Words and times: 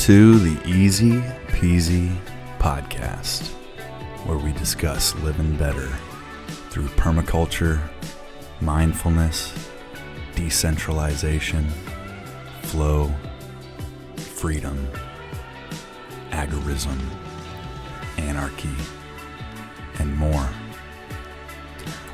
To 0.00 0.38
the 0.38 0.66
Easy 0.66 1.20
Peasy 1.48 2.16
Podcast, 2.58 3.48
where 4.24 4.38
we 4.38 4.50
discuss 4.54 5.14
living 5.16 5.56
better 5.58 5.88
through 6.70 6.88
permaculture, 6.96 7.78
mindfulness, 8.62 9.52
decentralization, 10.34 11.68
flow, 12.62 13.12
freedom, 14.16 14.88
agorism, 16.30 16.98
anarchy, 18.16 18.74
and 19.98 20.16
more. 20.16 20.48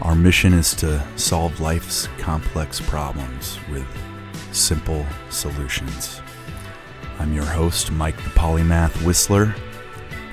Our 0.02 0.16
mission 0.16 0.54
is 0.54 0.74
to 0.74 1.00
solve 1.14 1.60
life's 1.60 2.08
complex 2.18 2.80
problems 2.80 3.60
with 3.70 3.86
simple 4.50 5.06
solutions. 5.30 6.20
I'm 7.18 7.32
your 7.32 7.44
host, 7.44 7.90
Mike 7.92 8.16
the 8.16 8.30
Polymath 8.30 9.02
Whistler, 9.04 9.54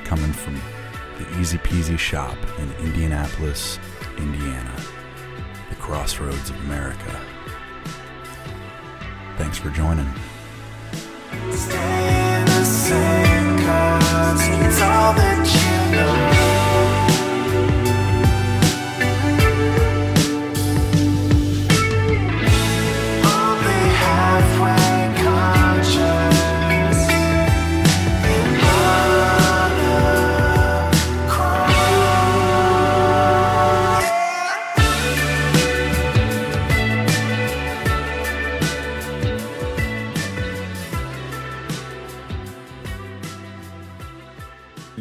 coming 0.04 0.34
from 0.34 0.62
the 1.18 1.40
Easy 1.40 1.58
Peasy 1.58 1.98
shop 1.98 2.38
in 2.60 2.72
Indianapolis, 2.86 3.80
Indiana, 4.18 4.76
the 5.70 5.76
crossroads 5.76 6.50
of 6.50 6.60
America. 6.66 7.20
Thanks 9.38 9.58
for 9.58 9.70
joining. 9.70 10.12
Stay 11.52 12.44
the 12.46 12.66
same 12.66 13.60
'cause 13.60 14.48
it's 14.48 14.82
all 14.82 15.14
that 15.14 15.48
you 15.48 15.96
know. 15.96 16.43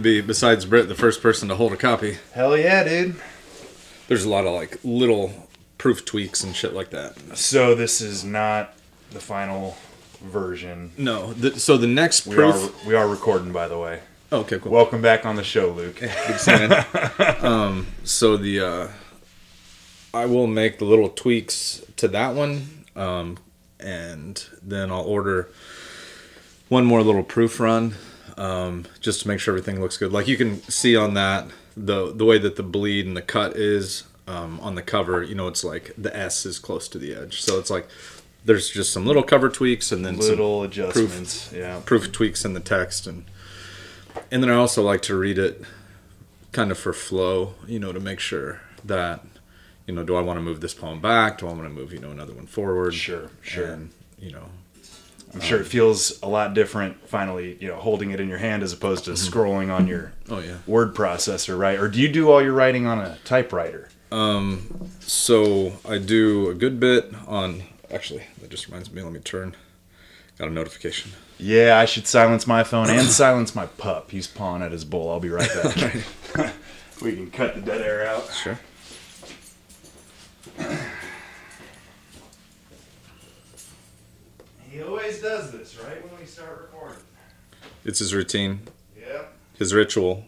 Be 0.02 0.20
besides 0.20 0.64
Britt 0.64 0.88
the 0.88 0.94
first 0.94 1.22
person 1.22 1.48
to 1.48 1.54
hold 1.56 1.72
a 1.72 1.76
copy. 1.76 2.18
Hell 2.32 2.56
yeah, 2.56 2.84
dude. 2.84 3.16
There's 4.08 4.24
a 4.24 4.28
lot 4.28 4.46
of 4.46 4.52
like 4.52 4.78
little 4.84 5.48
proof 5.78 6.04
tweaks 6.04 6.42
and 6.44 6.54
shit 6.54 6.74
like 6.74 6.90
that. 6.90 7.36
So 7.36 7.74
this 7.74 8.00
is 8.00 8.24
not 8.24 8.74
the 9.10 9.20
final 9.20 9.76
version. 10.22 10.92
No, 10.96 11.32
the, 11.32 11.58
so 11.58 11.76
the 11.76 11.86
next 11.86 12.26
We 12.26 12.34
proof. 12.36 12.84
are 12.84 12.88
we 12.88 12.94
are 12.94 13.08
recording, 13.08 13.52
by 13.52 13.68
the 13.68 13.78
way. 13.78 14.00
oh, 14.30 14.40
okay, 14.40 14.58
cool. 14.58 14.72
Welcome 14.72 15.02
back 15.02 15.24
on 15.26 15.36
the 15.36 15.44
show, 15.44 15.70
Luke. 15.70 16.00
Um, 17.42 17.86
so 18.04 18.36
the 18.36 18.60
uh, 18.60 18.88
I 20.14 20.26
will 20.26 20.46
make 20.46 20.78
the 20.78 20.84
little 20.84 21.08
tweaks 21.08 21.82
to 21.96 22.08
that 22.08 22.34
one, 22.34 22.84
um, 22.94 23.38
and 23.80 24.44
then 24.62 24.90
I'll 24.92 25.02
order 25.04 25.48
one 26.68 26.84
more 26.84 27.02
little 27.02 27.22
proof 27.24 27.58
run, 27.60 27.94
um, 28.36 28.84
just 29.00 29.22
to 29.22 29.28
make 29.28 29.40
sure 29.40 29.52
everything 29.56 29.80
looks 29.80 29.96
good. 29.96 30.12
Like 30.12 30.28
you 30.28 30.36
can 30.36 30.62
see 30.62 30.96
on 30.96 31.14
that 31.14 31.46
the 31.76 32.12
the 32.12 32.24
way 32.24 32.38
that 32.38 32.56
the 32.56 32.62
bleed 32.62 33.06
and 33.06 33.16
the 33.16 33.22
cut 33.22 33.56
is 33.56 34.04
um, 34.26 34.60
on 34.60 34.74
the 34.74 34.82
cover. 34.82 35.22
You 35.22 35.34
know, 35.34 35.48
it's 35.48 35.64
like 35.64 35.92
the 35.96 36.14
S 36.16 36.46
is 36.46 36.58
close 36.58 36.88
to 36.88 36.98
the 36.98 37.14
edge, 37.14 37.40
so 37.42 37.58
it's 37.58 37.70
like 37.70 37.88
there's 38.44 38.70
just 38.70 38.92
some 38.92 39.06
little 39.06 39.22
cover 39.22 39.48
tweaks 39.48 39.92
and 39.92 40.04
then 40.04 40.16
Little 40.16 40.62
adjustments. 40.62 41.52
Yeah. 41.52 41.80
proof 41.84 42.10
tweaks 42.10 42.44
in 42.44 42.54
the 42.54 42.60
text 42.60 43.06
and 43.06 43.24
and 44.30 44.42
then 44.42 44.50
I 44.50 44.54
also 44.54 44.82
like 44.82 45.00
to 45.02 45.16
read 45.16 45.38
it 45.38 45.62
kind 46.50 46.70
of 46.70 46.78
for 46.78 46.92
flow, 46.92 47.54
you 47.66 47.78
know, 47.78 47.92
to 47.92 48.00
make 48.00 48.20
sure 48.20 48.60
that 48.84 49.24
you 49.86 49.94
know, 49.94 50.04
do 50.04 50.14
I 50.14 50.20
want 50.20 50.36
to 50.36 50.42
move 50.42 50.60
this 50.60 50.74
poem 50.74 51.00
back? 51.00 51.38
Do 51.38 51.48
I 51.48 51.50
want 51.52 51.64
to 51.64 51.68
move, 51.68 51.92
you 51.92 51.98
know, 51.98 52.10
another 52.10 52.32
one 52.32 52.46
forward? 52.46 52.94
Sure, 52.94 53.30
sure. 53.42 53.66
And, 53.66 53.90
you 54.18 54.30
know, 54.30 54.46
I'm 55.34 55.40
sure 55.40 55.60
it 55.60 55.64
feels 55.66 56.20
a 56.22 56.28
lot 56.28 56.52
different 56.52 57.08
finally, 57.08 57.56
you 57.60 57.68
know, 57.68 57.76
holding 57.76 58.10
it 58.10 58.20
in 58.20 58.28
your 58.28 58.38
hand 58.38 58.62
as 58.62 58.72
opposed 58.72 59.06
to 59.06 59.12
scrolling 59.12 59.72
on 59.72 59.86
your 59.86 60.12
oh 60.28 60.40
yeah. 60.40 60.58
word 60.66 60.94
processor, 60.94 61.58
right? 61.58 61.78
Or 61.78 61.88
do 61.88 62.00
you 62.00 62.08
do 62.12 62.30
all 62.30 62.42
your 62.42 62.52
writing 62.52 62.86
on 62.86 62.98
a 62.98 63.18
typewriter? 63.24 63.88
Um, 64.10 64.90
So 65.00 65.72
I 65.88 65.98
do 65.98 66.50
a 66.50 66.54
good 66.54 66.78
bit 66.78 67.12
on. 67.26 67.62
Actually, 67.90 68.24
that 68.40 68.50
just 68.50 68.66
reminds 68.66 68.92
me. 68.92 69.02
Let 69.02 69.12
me 69.12 69.20
turn. 69.20 69.56
Got 70.38 70.48
a 70.48 70.50
notification. 70.50 71.12
Yeah, 71.38 71.78
I 71.78 71.86
should 71.86 72.06
silence 72.06 72.46
my 72.46 72.62
phone 72.62 72.90
and 72.90 73.08
silence 73.08 73.54
my 73.54 73.66
pup. 73.66 74.10
He's 74.10 74.26
pawing 74.26 74.62
at 74.62 74.72
his 74.72 74.84
bowl. 74.84 75.10
I'll 75.10 75.20
be 75.20 75.30
right 75.30 75.50
back. 75.62 75.94
we 77.02 77.14
can 77.14 77.30
cut 77.30 77.54
the 77.54 77.62
dead 77.62 77.80
air 77.80 78.06
out. 78.06 78.30
Sure. 78.32 78.58
He 84.72 84.82
always 84.82 85.20
does 85.20 85.50
this, 85.52 85.78
right? 85.84 86.02
When 86.02 86.18
we 86.18 86.24
start 86.24 86.58
recording. 86.72 87.02
It's 87.84 87.98
his 87.98 88.14
routine, 88.14 88.60
Yeah. 88.98 89.24
his 89.58 89.74
ritual. 89.74 90.24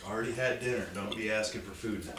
Already 0.10 0.32
had 0.32 0.60
dinner. 0.60 0.88
Don't 0.96 1.16
be 1.16 1.32
asking 1.32 1.62
for 1.62 1.72
food 1.72 2.06
now. 2.08 2.14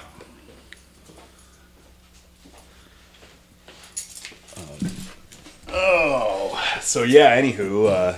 oh, 5.68 6.62
so 6.80 7.02
yeah. 7.02 7.40
Anywho, 7.40 7.88
uh, 7.90 8.16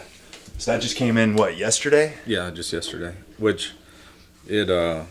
so 0.62 0.70
that 0.70 0.80
just 0.80 0.94
came 0.94 1.16
in 1.16 1.34
what 1.34 1.56
yesterday? 1.56 2.14
Yeah, 2.24 2.48
just 2.52 2.72
yesterday. 2.72 3.16
Which 3.36 3.72
it 4.46 4.70
uh 4.70 5.06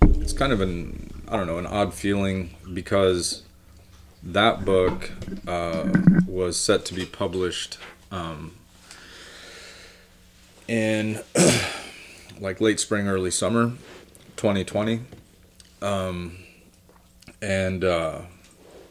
it's 0.00 0.32
kind 0.32 0.52
of 0.52 0.60
an 0.60 1.22
I 1.28 1.36
don't 1.36 1.46
know, 1.46 1.58
an 1.58 1.66
odd 1.66 1.94
feeling 1.94 2.50
because 2.74 3.44
that 4.20 4.64
book 4.64 5.12
uh 5.46 5.92
was 6.26 6.58
set 6.58 6.84
to 6.86 6.94
be 6.94 7.06
published 7.06 7.78
um 8.10 8.56
in 10.66 11.20
like 12.40 12.60
late 12.60 12.80
spring, 12.80 13.06
early 13.06 13.30
summer 13.30 13.74
2020. 14.34 15.02
Um 15.82 16.38
and 17.40 17.84
uh 17.84 18.22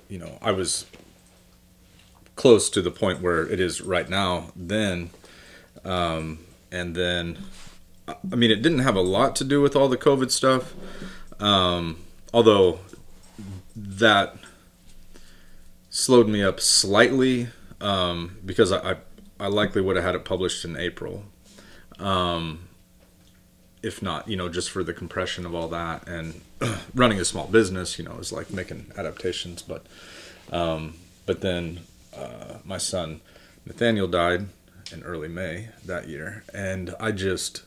you 0.08 0.18
know, 0.18 0.38
I 0.42 0.54
was 0.54 0.86
close 2.38 2.70
to 2.70 2.82
the 2.82 2.90
point 2.90 3.22
where 3.22 3.46
it 3.46 3.60
is 3.60 3.82
right 3.82 4.08
now 4.08 4.54
then 4.56 5.10
and 6.72 6.96
then 6.96 7.38
I 8.08 8.36
mean 8.36 8.52
it 8.52 8.62
didn't 8.62 8.80
have 8.80 8.96
a 8.96 9.02
lot 9.02 9.36
to 9.38 9.44
do 9.44 9.62
with 9.62 9.76
all 9.76 9.88
the 9.88 9.98
COVID 9.98 10.32
stuff, 10.32 10.74
um, 11.40 11.98
although 12.34 12.80
that 13.76 14.36
slowed 15.90 16.28
me 16.28 16.44
up 16.44 16.60
slightly 16.60 17.50
um, 17.80 18.38
because 18.46 18.72
I, 18.72 18.92
I 18.92 18.96
I 19.40 19.48
likely 19.48 19.82
would 19.82 19.96
have 19.96 20.06
had 20.06 20.16
it 20.16 20.24
published 20.24 20.64
in 20.66 20.78
April, 20.78 21.24
um, 22.00 22.68
if 23.82 24.02
not 24.02 24.28
you 24.28 24.36
know 24.36 24.50
just 24.50 24.70
for 24.70 24.84
the 24.84 24.94
compression 24.94 25.46
of 25.46 25.56
all 25.56 25.68
that 25.70 26.08
and 26.08 26.42
running 26.96 27.20
a 27.20 27.26
small 27.26 27.48
business 27.48 27.98
you 27.98 28.06
know 28.06 28.18
is 28.20 28.32
like 28.32 28.52
making 28.52 28.92
adaptations. 28.98 29.62
But 29.62 29.86
um, 30.52 30.96
but 31.26 31.42
then 31.42 31.82
uh, 32.16 32.58
my 32.64 32.78
son 32.78 33.22
Nathaniel 33.66 34.08
died 34.08 34.48
in 34.94 35.04
early 35.04 35.28
May 35.28 35.70
that 35.86 36.08
year, 36.10 36.44
and 36.54 36.94
I 37.00 37.12
just 37.12 37.64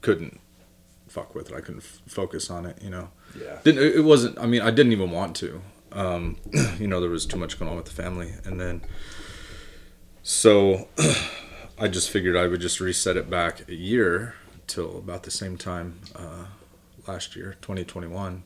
couldn't 0.00 0.40
fuck 1.08 1.34
with 1.34 1.50
it. 1.50 1.54
I 1.56 1.60
couldn't 1.60 1.82
f- 1.82 2.00
focus 2.06 2.50
on 2.50 2.66
it. 2.66 2.80
You 2.82 2.90
know, 2.90 3.10
Yeah. 3.38 3.58
didn't 3.64 3.82
it 3.82 4.04
wasn't. 4.04 4.38
I 4.38 4.46
mean, 4.46 4.62
I 4.62 4.70
didn't 4.70 4.92
even 4.92 5.10
want 5.10 5.36
to. 5.36 5.60
Um, 5.92 6.36
you 6.78 6.86
know, 6.86 7.00
there 7.00 7.10
was 7.10 7.26
too 7.26 7.38
much 7.38 7.58
going 7.58 7.70
on 7.70 7.76
with 7.76 7.86
the 7.86 7.92
family, 8.02 8.32
and 8.44 8.60
then 8.60 8.82
so 10.22 10.88
I 11.78 11.88
just 11.88 12.10
figured 12.10 12.36
I 12.36 12.46
would 12.46 12.60
just 12.60 12.80
reset 12.80 13.16
it 13.16 13.30
back 13.30 13.68
a 13.68 13.74
year 13.74 14.34
till 14.66 14.98
about 14.98 15.22
the 15.22 15.30
same 15.30 15.56
time 15.56 16.00
uh, 16.14 16.44
last 17.06 17.34
year, 17.36 17.56
2021, 17.62 18.42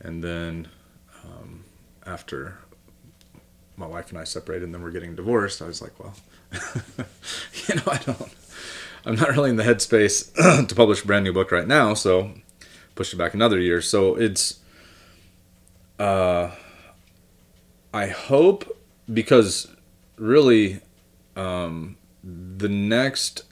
and 0.00 0.24
then 0.24 0.68
um, 1.24 1.64
after 2.06 2.58
my 3.76 3.86
wife 3.86 4.10
and 4.10 4.18
I 4.18 4.24
separated 4.24 4.64
and 4.64 4.74
then 4.74 4.82
we're 4.82 4.90
getting 4.90 5.14
divorced, 5.14 5.60
I 5.62 5.66
was 5.66 5.82
like, 5.82 5.98
well, 6.02 6.14
you 7.68 7.74
know, 7.74 7.82
I 7.86 7.98
don't, 7.98 8.32
I'm 9.04 9.14
not 9.16 9.30
really 9.30 9.50
in 9.50 9.56
the 9.56 9.62
headspace 9.62 10.66
to 10.68 10.74
publish 10.74 11.04
a 11.04 11.06
brand 11.06 11.24
new 11.24 11.32
book 11.32 11.52
right 11.52 11.66
now, 11.66 11.94
so 11.94 12.32
pushed 12.94 13.12
it 13.12 13.16
back 13.16 13.34
another 13.34 13.58
year. 13.58 13.80
So 13.80 14.16
it's, 14.16 14.60
uh, 15.98 16.50
I 17.92 18.06
hope 18.08 18.76
because 19.12 19.68
really, 20.16 20.80
um, 21.36 21.96
the 22.22 22.68
next 22.68 23.44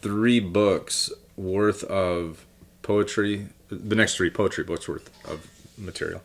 three 0.00 0.40
books 0.40 1.10
worth 1.36 1.84
of 1.84 2.46
poetry. 2.82 3.48
The 3.68 3.96
next 3.96 4.16
three 4.16 4.30
poetry 4.30 4.64
books 4.64 4.88
worth 4.88 5.10
of 5.28 5.46
material 5.76 6.22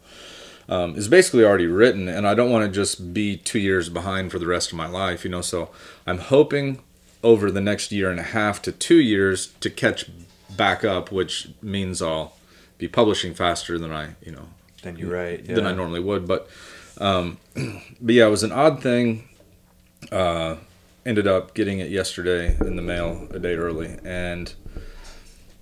um, 0.71 0.95
is 0.95 1.09
basically 1.09 1.43
already 1.43 1.67
written, 1.67 2.07
and 2.07 2.25
I 2.25 2.33
don't 2.33 2.49
want 2.49 2.65
to 2.65 2.71
just 2.71 3.13
be 3.13 3.35
two 3.35 3.59
years 3.59 3.89
behind 3.89 4.31
for 4.31 4.39
the 4.39 4.47
rest 4.47 4.71
of 4.71 4.77
my 4.77 4.87
life. 4.87 5.25
You 5.25 5.29
know, 5.29 5.41
so 5.41 5.69
I'm 6.07 6.19
hoping 6.19 6.81
over 7.21 7.51
the 7.51 7.59
next 7.59 7.91
year 7.91 8.09
and 8.09 8.19
a 8.19 8.23
half 8.23 8.61
to 8.63 8.71
two 8.71 8.99
years 8.99 9.47
to 9.59 9.69
catch 9.69 10.09
back 10.49 10.85
up, 10.85 11.11
which 11.11 11.49
means 11.61 12.01
I'll 12.01 12.37
be 12.77 12.87
publishing 12.87 13.33
faster 13.33 13.77
than 13.77 13.91
I, 13.91 14.15
you 14.25 14.31
know, 14.31 14.47
than 14.81 14.95
you 14.95 15.11
write 15.11 15.41
right. 15.41 15.55
than 15.55 15.67
I 15.67 15.73
normally 15.73 15.99
would. 15.99 16.25
But, 16.25 16.47
um, 16.99 17.37
but 17.53 18.15
yeah, 18.15 18.27
it 18.27 18.31
was 18.31 18.43
an 18.43 18.53
odd 18.53 18.81
thing. 18.81 19.27
Uh, 20.09 20.55
ended 21.05 21.27
up 21.27 21.53
getting 21.53 21.79
it 21.79 21.89
yesterday 21.89 22.55
in 22.61 22.77
the 22.77 22.81
mail 22.81 23.27
a 23.31 23.39
day 23.39 23.55
early, 23.55 23.97
and 24.05 24.53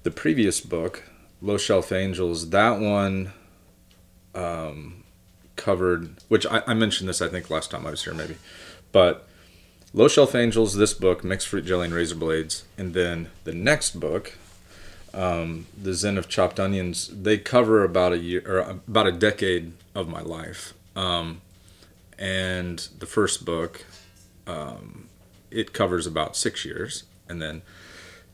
the 0.03 0.11
previous 0.11 0.61
book, 0.61 1.03
Low 1.41 1.57
Shelf 1.57 1.91
Angels, 1.91 2.51
that 2.51 2.79
one 2.79 3.33
um, 4.35 4.98
covered, 5.59 6.15
which 6.27 6.45
I, 6.47 6.63
I 6.65 6.73
mentioned 6.73 7.07
this 7.07 7.21
I 7.21 7.27
think 7.27 7.49
last 7.49 7.69
time 7.69 7.85
I 7.85 7.91
was 7.91 8.03
here 8.03 8.13
maybe, 8.13 8.37
but 8.91 9.27
Low 9.91 10.07
Shelf 10.07 10.35
Angels, 10.35 10.75
this 10.75 10.93
book, 10.93 11.23
Mixed 11.23 11.47
Fruit 11.47 11.65
Jelly 11.65 11.85
and 11.85 11.93
Razor 11.93 12.15
Blades, 12.15 12.63
and 12.77 12.93
then 12.93 13.29
the 13.43 13.53
next 13.53 13.99
book, 13.99 14.37
um, 15.15 15.65
The 15.81 15.95
Zen 15.95 16.17
of 16.19 16.29
Chopped 16.29 16.59
Onions, 16.59 17.07
they 17.07 17.39
cover 17.39 17.83
about 17.83 18.13
a 18.13 18.19
year 18.19 18.43
or 18.45 18.59
about 18.59 19.07
a 19.07 19.11
decade 19.11 19.73
of 19.95 20.07
my 20.07 20.21
life. 20.21 20.75
Um, 20.95 21.41
and 22.19 22.87
the 22.99 23.07
first 23.07 23.45
book, 23.45 23.85
um, 24.45 25.07
it 25.49 25.73
covers 25.73 26.05
about 26.05 26.37
six 26.37 26.65
years, 26.65 27.05
and 27.27 27.41
then 27.41 27.63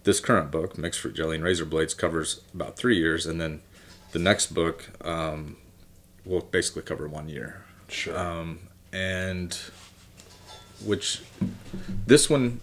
this 0.04 0.20
current 0.20 0.52
book, 0.52 0.78
Mixed 0.78 1.00
Fruit 1.00 1.16
Jelly 1.16 1.36
and 1.36 1.44
Razor 1.44 1.66
Blades, 1.66 1.94
covers 1.94 2.42
about 2.54 2.76
three 2.76 2.98
years, 2.98 3.26
and 3.26 3.40
then 3.40 3.62
the 4.12 4.20
next 4.20 4.54
book 4.54 4.90
um, 5.08 5.56
will 6.26 6.42
basically 6.42 6.82
cover 6.82 7.08
one 7.08 7.30
year. 7.30 7.64
Sure. 7.88 8.18
um, 8.18 8.60
and 8.92 9.60
which 10.84 11.22
this 12.08 12.30
one 12.30 12.60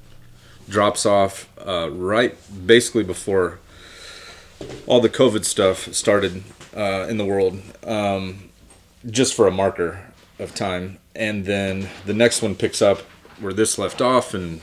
drops 0.68 1.04
off 1.04 1.48
uh, 1.64 1.90
right 1.90 2.36
basically 2.66 3.04
before 3.04 3.58
all 4.86 5.00
the 5.00 5.08
COVID 5.08 5.44
stuff 5.44 5.92
started 5.92 6.42
uh, 6.76 7.06
in 7.08 7.18
the 7.18 7.24
world, 7.24 7.60
um, 7.84 8.50
just 9.10 9.34
for 9.34 9.46
a 9.46 9.50
marker 9.50 10.00
of 10.38 10.54
time, 10.54 10.98
and 11.14 11.44
then 11.44 11.88
the 12.06 12.14
next 12.14 12.42
one 12.42 12.54
picks 12.54 12.80
up 12.80 13.00
where 13.40 13.52
this 13.52 13.76
left 13.76 14.00
off, 14.00 14.34
and 14.34 14.60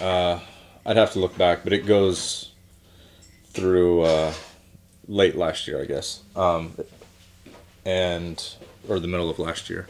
uh, 0.00 0.40
I'd 0.84 0.96
have 0.96 1.12
to 1.12 1.20
look 1.20 1.38
back, 1.38 1.64
but 1.64 1.72
it 1.72 1.86
goes 1.86 2.50
through 3.50 4.02
uh, 4.02 4.32
late 5.06 5.36
last 5.36 5.66
year, 5.68 5.80
I 5.80 5.86
guess, 5.86 6.22
um, 6.36 6.74
and 7.88 8.54
or 8.88 8.98
the 8.98 9.08
middle 9.08 9.30
of 9.30 9.38
last 9.38 9.70
year 9.70 9.86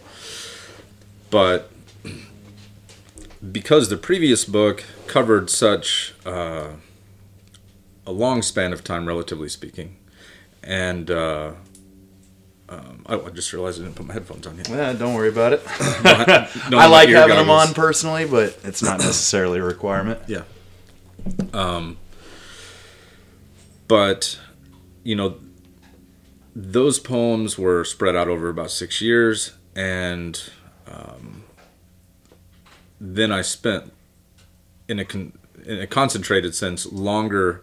but 1.31 1.71
because 3.53 3.89
the 3.89 3.97
previous 3.97 4.45
book 4.45 4.85
covered 5.07 5.51
such 5.51 6.15
uh, 6.27 6.71
a 8.07 8.13
long 8.13 8.43
span 8.43 8.73
of 8.73 8.83
time, 8.83 9.07
relatively 9.07 9.49
speaking, 9.49 9.97
and 10.63 11.11
uh, 11.11 11.53
um, 12.69 13.05
I, 13.07 13.15
I 13.15 13.31
just 13.31 13.53
realized 13.53 13.81
I 13.81 13.85
didn't 13.85 13.97
put 13.97 14.07
my 14.07 14.15
headphones 14.15 14.47
on 14.47 14.57
yet. 14.57 14.69
yeah, 14.69 14.93
don't 14.93 15.15
worry 15.15 15.29
about 15.29 15.53
it. 15.53 15.63
No, 16.71 16.79
I 16.79 16.83
my 16.83 16.87
like 16.87 17.09
having 17.09 17.37
them 17.37 17.51
on 17.51 17.75
personally, 17.75 18.27
but 18.27 18.59
it's 18.65 18.83
not 18.83 18.99
necessarily 18.99 19.59
a 19.59 19.63
requirement. 19.63 20.21
Yeah. 20.27 20.43
Um, 21.53 21.99
but, 23.87 24.39
you 25.03 25.17
know, 25.17 25.39
those 26.61 26.99
poems 26.99 27.57
were 27.57 27.85
spread 27.85 28.17
out 28.17 28.27
over 28.27 28.49
about 28.49 28.73
six 28.73 29.01
years, 29.01 29.53
and 29.77 30.43
um, 30.89 31.45
then 33.01 33.31
I 33.31 33.43
spent, 33.43 33.93
in 34.89 34.99
a, 34.99 35.05
con- 35.05 35.39
in 35.65 35.79
a 35.79 35.87
concentrated 35.87 36.57
sense, 36.57 36.85
longer 36.91 37.63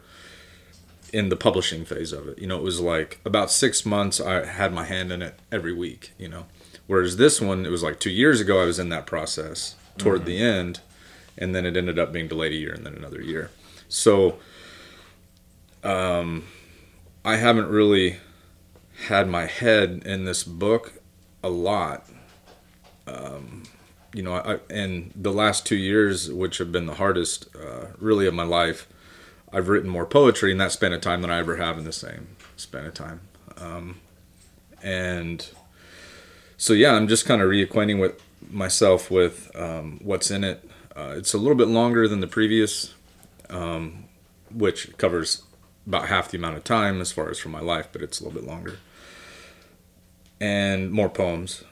in 1.11 1.27
the 1.27 1.35
publishing 1.35 1.83
phase 1.83 2.13
of 2.13 2.29
it. 2.29 2.39
You 2.39 2.47
know, 2.47 2.55
it 2.55 2.63
was 2.63 2.79
like 2.79 3.19
about 3.25 3.51
six 3.51 3.85
months 3.85 4.21
I 4.21 4.45
had 4.45 4.71
my 4.71 4.85
hand 4.85 5.11
in 5.11 5.21
it 5.21 5.39
every 5.51 5.73
week, 5.73 6.13
you 6.17 6.29
know. 6.29 6.45
Whereas 6.87 7.17
this 7.17 7.41
one, 7.41 7.65
it 7.65 7.71
was 7.71 7.83
like 7.83 7.99
two 7.99 8.09
years 8.09 8.39
ago 8.39 8.61
I 8.61 8.65
was 8.65 8.79
in 8.79 8.87
that 8.89 9.05
process 9.05 9.75
toward 9.97 10.23
the 10.23 10.37
end, 10.37 10.79
and 11.37 11.53
then 11.53 11.65
it 11.65 11.75
ended 11.75 11.99
up 11.99 12.13
being 12.13 12.29
delayed 12.29 12.53
a 12.53 12.55
year 12.55 12.73
and 12.73 12.85
then 12.85 12.93
another 12.93 13.21
year. 13.21 13.51
So, 13.89 14.37
um, 15.83 16.45
I 17.25 17.35
haven't 17.35 17.67
really 17.67 18.19
had 19.07 19.27
my 19.27 19.45
head 19.45 20.03
in 20.05 20.25
this 20.25 20.43
book 20.43 20.93
a 21.43 21.49
lot. 21.49 22.07
Um, 23.07 23.63
you 24.13 24.23
know, 24.23 24.35
I, 24.35 24.59
and 24.69 25.11
the 25.15 25.31
last 25.31 25.65
two 25.65 25.75
years, 25.75 26.31
which 26.31 26.57
have 26.57 26.71
been 26.71 26.85
the 26.85 26.95
hardest, 26.95 27.47
uh, 27.55 27.87
really, 27.99 28.25
of 28.27 28.33
my 28.33 28.43
life, 28.43 28.87
I've 29.51 29.67
written 29.67 29.89
more 29.89 30.05
poetry 30.05 30.51
in 30.51 30.57
that 30.59 30.71
span 30.71 30.93
of 30.93 31.01
time 31.01 31.21
than 31.21 31.29
I 31.29 31.39
ever 31.39 31.57
have 31.57 31.77
in 31.77 31.83
the 31.83 31.91
same 31.91 32.35
span 32.55 32.85
of 32.85 32.93
time. 32.93 33.21
Um, 33.57 33.99
and 34.81 35.47
so, 36.57 36.73
yeah, 36.73 36.93
I'm 36.93 37.07
just 37.07 37.25
kind 37.25 37.41
of 37.41 37.49
reacquainting 37.49 37.99
with 37.99 38.21
myself 38.49 39.11
with 39.11 39.51
um, 39.55 39.99
what's 40.01 40.31
in 40.31 40.43
it. 40.43 40.67
Uh, 40.95 41.15
it's 41.17 41.33
a 41.33 41.37
little 41.37 41.55
bit 41.55 41.67
longer 41.67 42.07
than 42.07 42.21
the 42.21 42.27
previous, 42.27 42.93
um, 43.49 44.05
which 44.49 44.97
covers 44.97 45.43
about 45.87 46.07
half 46.07 46.29
the 46.29 46.37
amount 46.37 46.57
of 46.57 46.63
time 46.63 47.01
as 47.01 47.11
far 47.11 47.29
as 47.29 47.39
from 47.39 47.51
my 47.51 47.61
life, 47.61 47.87
but 47.91 48.01
it's 48.01 48.19
a 48.19 48.23
little 48.23 48.39
bit 48.39 48.47
longer. 48.47 48.77
And 50.39 50.91
more 50.91 51.09
poems. 51.09 51.63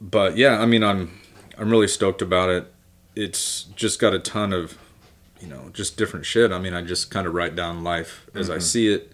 But 0.00 0.36
yeah, 0.36 0.60
I 0.60 0.66
mean, 0.66 0.82
I'm 0.82 1.20
I'm 1.58 1.70
really 1.70 1.88
stoked 1.88 2.22
about 2.22 2.48
it. 2.48 2.72
It's 3.14 3.64
just 3.76 3.98
got 3.98 4.14
a 4.14 4.18
ton 4.18 4.52
of, 4.52 4.78
you 5.40 5.46
know, 5.46 5.70
just 5.72 5.96
different 5.96 6.26
shit. 6.26 6.52
I 6.52 6.58
mean, 6.58 6.74
I 6.74 6.82
just 6.82 7.10
kind 7.10 7.26
of 7.26 7.34
write 7.34 7.54
down 7.54 7.84
life 7.84 8.26
as 8.34 8.48
I 8.50 8.58
see 8.58 8.88
it. 8.88 9.12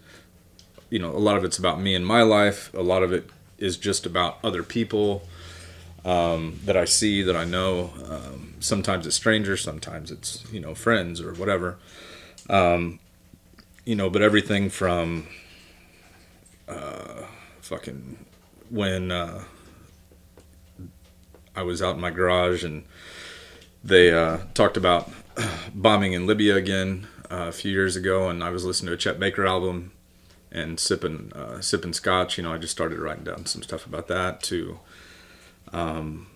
You 0.91 0.99
know, 0.99 1.11
a 1.11 1.19
lot 1.19 1.37
of 1.37 1.45
it's 1.45 1.59
about 1.59 1.81
me 1.81 1.95
and 1.95 2.07
my 2.07 2.23
life. 2.23 2.73
A 2.75 2.83
lot 2.83 3.03
of 3.03 3.13
it 3.13 3.31
is 3.59 3.77
just 3.77 4.07
about 4.07 4.39
other 4.45 4.63
people 4.63 5.23
um, 6.05 6.61
that 6.65 6.77
I 6.77 6.85
see, 6.85 7.23
that 7.23 7.35
I 7.35 7.45
know. 7.45 7.91
Um, 8.09 8.55
sometimes 8.61 9.07
it's 9.07 9.17
strangers, 9.17 9.61
sometimes 9.61 10.11
it's 10.11 10.45
you 10.53 10.61
know 10.61 10.75
friends 10.75 11.21
or 11.21 11.35
whatever. 11.35 11.79
Um, 12.49 13.01
you 13.87 13.95
know, 13.95 14.11
but 14.11 14.21
everything 14.21 14.69
from 14.69 15.27
uh, 16.69 17.23
fucking 17.63 18.19
when 18.69 19.13
uh, 19.13 19.45
I 21.55 21.63
was 21.63 21.81
out 21.81 21.95
in 21.95 22.01
my 22.01 22.11
garage 22.11 22.65
and 22.65 22.85
they 23.83 24.13
uh, 24.13 24.39
talked 24.53 24.77
about 24.77 25.09
bombing 25.75 26.13
in 26.13 26.27
Libya 26.27 26.57
again 26.57 27.07
uh, 27.31 27.47
a 27.49 27.53
few 27.53 27.71
years 27.71 27.95
ago, 27.95 28.29
and 28.29 28.43
I 28.43 28.51
was 28.51 28.65
listening 28.65 28.89
to 28.89 28.95
a 28.95 28.97
Chet 28.97 29.21
Baker 29.21 29.47
album 29.47 29.93
and 30.51 30.81
sipping 30.81 31.33
uh, 31.35 31.61
sipping 31.61 31.93
scotch. 31.93 32.37
You 32.37 32.45
know, 32.45 32.53
I 32.53 32.59
just 32.59 32.73
started 32.73 32.99
writing 32.99 33.25
down 33.25 33.47
some 33.47 33.63
stuff 33.63 33.87
about 33.87 34.09
that 34.09 34.43
to 34.45 34.81
um, 35.73 36.27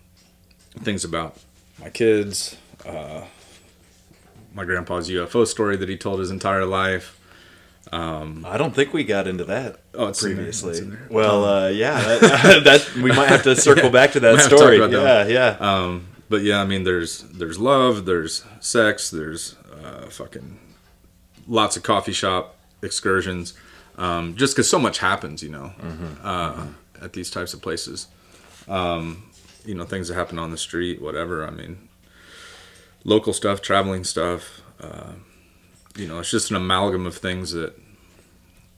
things 0.78 1.04
about 1.04 1.38
my 1.80 1.90
kids, 1.90 2.56
uh, 2.86 3.24
my 4.54 4.64
grandpa's 4.64 5.08
UFO 5.08 5.46
story 5.46 5.76
that 5.76 5.88
he 5.88 5.96
told 5.96 6.20
his 6.20 6.30
entire 6.30 6.64
life. 6.64 7.19
I 7.92 8.56
don't 8.56 8.74
think 8.74 8.92
we 8.92 9.04
got 9.04 9.26
into 9.26 9.44
that 9.44 9.80
Oh, 9.94 10.06
in 10.08 10.12
there. 10.12 10.34
previously. 10.34 10.78
In 10.78 10.90
there. 10.90 11.06
Well, 11.10 11.44
uh, 11.44 11.68
yeah, 11.68 12.00
that, 12.18 12.62
that 12.64 12.94
we 12.96 13.10
might 13.12 13.28
have 13.28 13.42
to 13.44 13.56
circle 13.68 13.90
back 13.90 14.12
to 14.12 14.20
that 14.20 14.38
have 14.38 14.48
to 14.50 14.56
story. 14.56 14.78
Yeah, 14.78 15.26
yeah. 15.26 15.56
Um, 15.60 16.06
but 16.28 16.42
yeah, 16.42 16.60
I 16.60 16.64
mean, 16.64 16.84
there's 16.84 17.20
there's 17.22 17.58
love, 17.58 18.04
there's 18.06 18.44
sex, 18.60 19.10
there's 19.10 19.56
uh, 19.84 20.06
fucking 20.08 20.58
lots 21.48 21.76
of 21.76 21.82
coffee 21.82 22.12
shop 22.12 22.56
excursions. 22.82 23.54
Um, 23.98 24.34
just 24.36 24.54
because 24.54 24.70
so 24.70 24.78
much 24.78 24.98
happens, 25.00 25.42
you 25.42 25.50
know, 25.50 25.72
uh, 26.22 26.66
at 27.02 27.12
these 27.12 27.30
types 27.30 27.52
of 27.52 27.60
places. 27.60 28.06
Um, 28.68 29.24
you 29.66 29.74
know, 29.74 29.84
things 29.84 30.08
that 30.08 30.14
happen 30.14 30.38
on 30.38 30.52
the 30.52 30.56
street, 30.56 31.02
whatever. 31.02 31.46
I 31.46 31.50
mean, 31.50 31.88
local 33.04 33.32
stuff, 33.34 33.60
traveling 33.60 34.04
stuff. 34.04 34.62
You 35.96 36.06
know, 36.08 36.20
it's 36.20 36.30
just 36.30 36.50
an 36.50 36.56
amalgam 36.56 37.06
of 37.06 37.16
things 37.16 37.52
that 37.52 37.74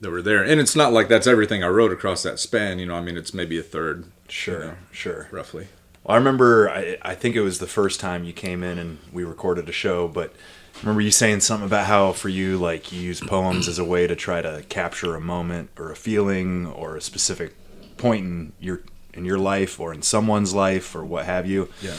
that 0.00 0.11
were 0.11 0.23
there, 0.23 0.42
and 0.42 0.61
it's 0.61 0.75
not 0.75 0.92
like 0.92 1.09
that's 1.09 1.26
everything 1.28 1.62
I 1.62 1.69
wrote 1.69 1.92
across 1.92 2.23
that 2.25 2.38
span. 2.40 2.78
You 2.78 2.87
know, 2.87 2.95
I 2.97 3.00
mean, 3.02 3.16
it's 3.16 3.33
maybe 3.33 3.59
a 3.59 3.62
third, 3.62 4.07
Sure, 4.28 4.64
know. 4.64 4.75
sure. 4.90 5.28
roughly. 5.31 5.69
Well, 6.02 6.14
I 6.14 6.19
remember, 6.19 6.69
I, 6.69 6.99
I 7.02 7.14
think 7.14 7.37
it 7.37 7.42
was 7.42 7.61
the 7.61 7.69
first 7.69 8.00
time 8.00 8.25
you 8.25 8.33
came 8.33 8.64
in 8.64 8.78
and 8.78 8.99
we 9.12 9.23
recorded 9.23 9.69
a 9.69 9.73
show, 9.73 10.09
but 10.09 10.35
I 10.75 10.81
remember 10.81 11.02
you 11.02 11.12
saying 11.12 11.40
something 11.40 11.66
about 11.66 11.87
how 11.87 12.11
for 12.12 12.28
you, 12.28 12.57
like, 12.59 12.90
you 12.90 13.00
use 13.00 13.21
poems 13.21 13.69
as 13.69 13.78
a 13.78 13.85
way 13.85 14.09
to 14.09 14.16
try 14.16 14.42
to 14.42 14.64
capture 14.69 15.14
a 15.14 15.21
moment 15.21 15.71
or 15.78 15.92
a 15.92 15.97
feeling 15.97 16.66
or 16.66 16.97
a 16.97 17.00
specific 17.00 17.54
point 17.97 18.25
in 18.25 18.52
your 18.59 18.81
in 19.14 19.25
your 19.26 19.38
life 19.38 19.78
or 19.78 19.92
in 19.95 20.00
someone's 20.02 20.52
life 20.54 20.97
or 20.97 21.04
what 21.04 21.26
have 21.26 21.47
you. 21.47 21.69
Yeah. 21.83 21.95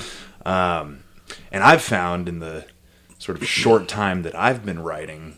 Um, 0.46 1.04
and 1.52 1.64
I've 1.64 1.82
found 1.84 2.28
in 2.28 2.40
the 2.40 2.66
sort 3.24 3.42
of 3.42 3.48
short 3.48 3.88
time 3.88 4.24
that 4.24 4.36
I've 4.36 4.66
been 4.66 4.82
writing 4.82 5.38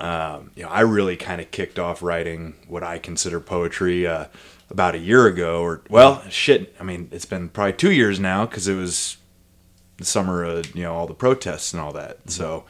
um, 0.00 0.50
you 0.56 0.62
know, 0.62 0.70
I 0.70 0.80
really 0.80 1.16
kind 1.16 1.40
of 1.42 1.50
kicked 1.50 1.78
off 1.78 2.02
writing 2.02 2.54
what 2.66 2.82
I 2.82 2.98
consider 2.98 3.38
poetry 3.38 4.06
uh, 4.06 4.26
about 4.70 4.94
a 4.94 4.98
year 4.98 5.26
ago, 5.26 5.60
or 5.60 5.82
well, 5.90 6.22
shit. 6.30 6.74
I 6.80 6.84
mean, 6.84 7.10
it's 7.12 7.26
been 7.26 7.50
probably 7.50 7.74
two 7.74 7.92
years 7.92 8.18
now 8.18 8.46
because 8.46 8.66
it 8.66 8.76
was 8.76 9.18
the 9.98 10.06
summer 10.06 10.42
of 10.42 10.74
you 10.74 10.82
know 10.84 10.94
all 10.94 11.06
the 11.06 11.14
protests 11.14 11.74
and 11.74 11.82
all 11.82 11.92
that. 11.92 12.30
So, 12.30 12.64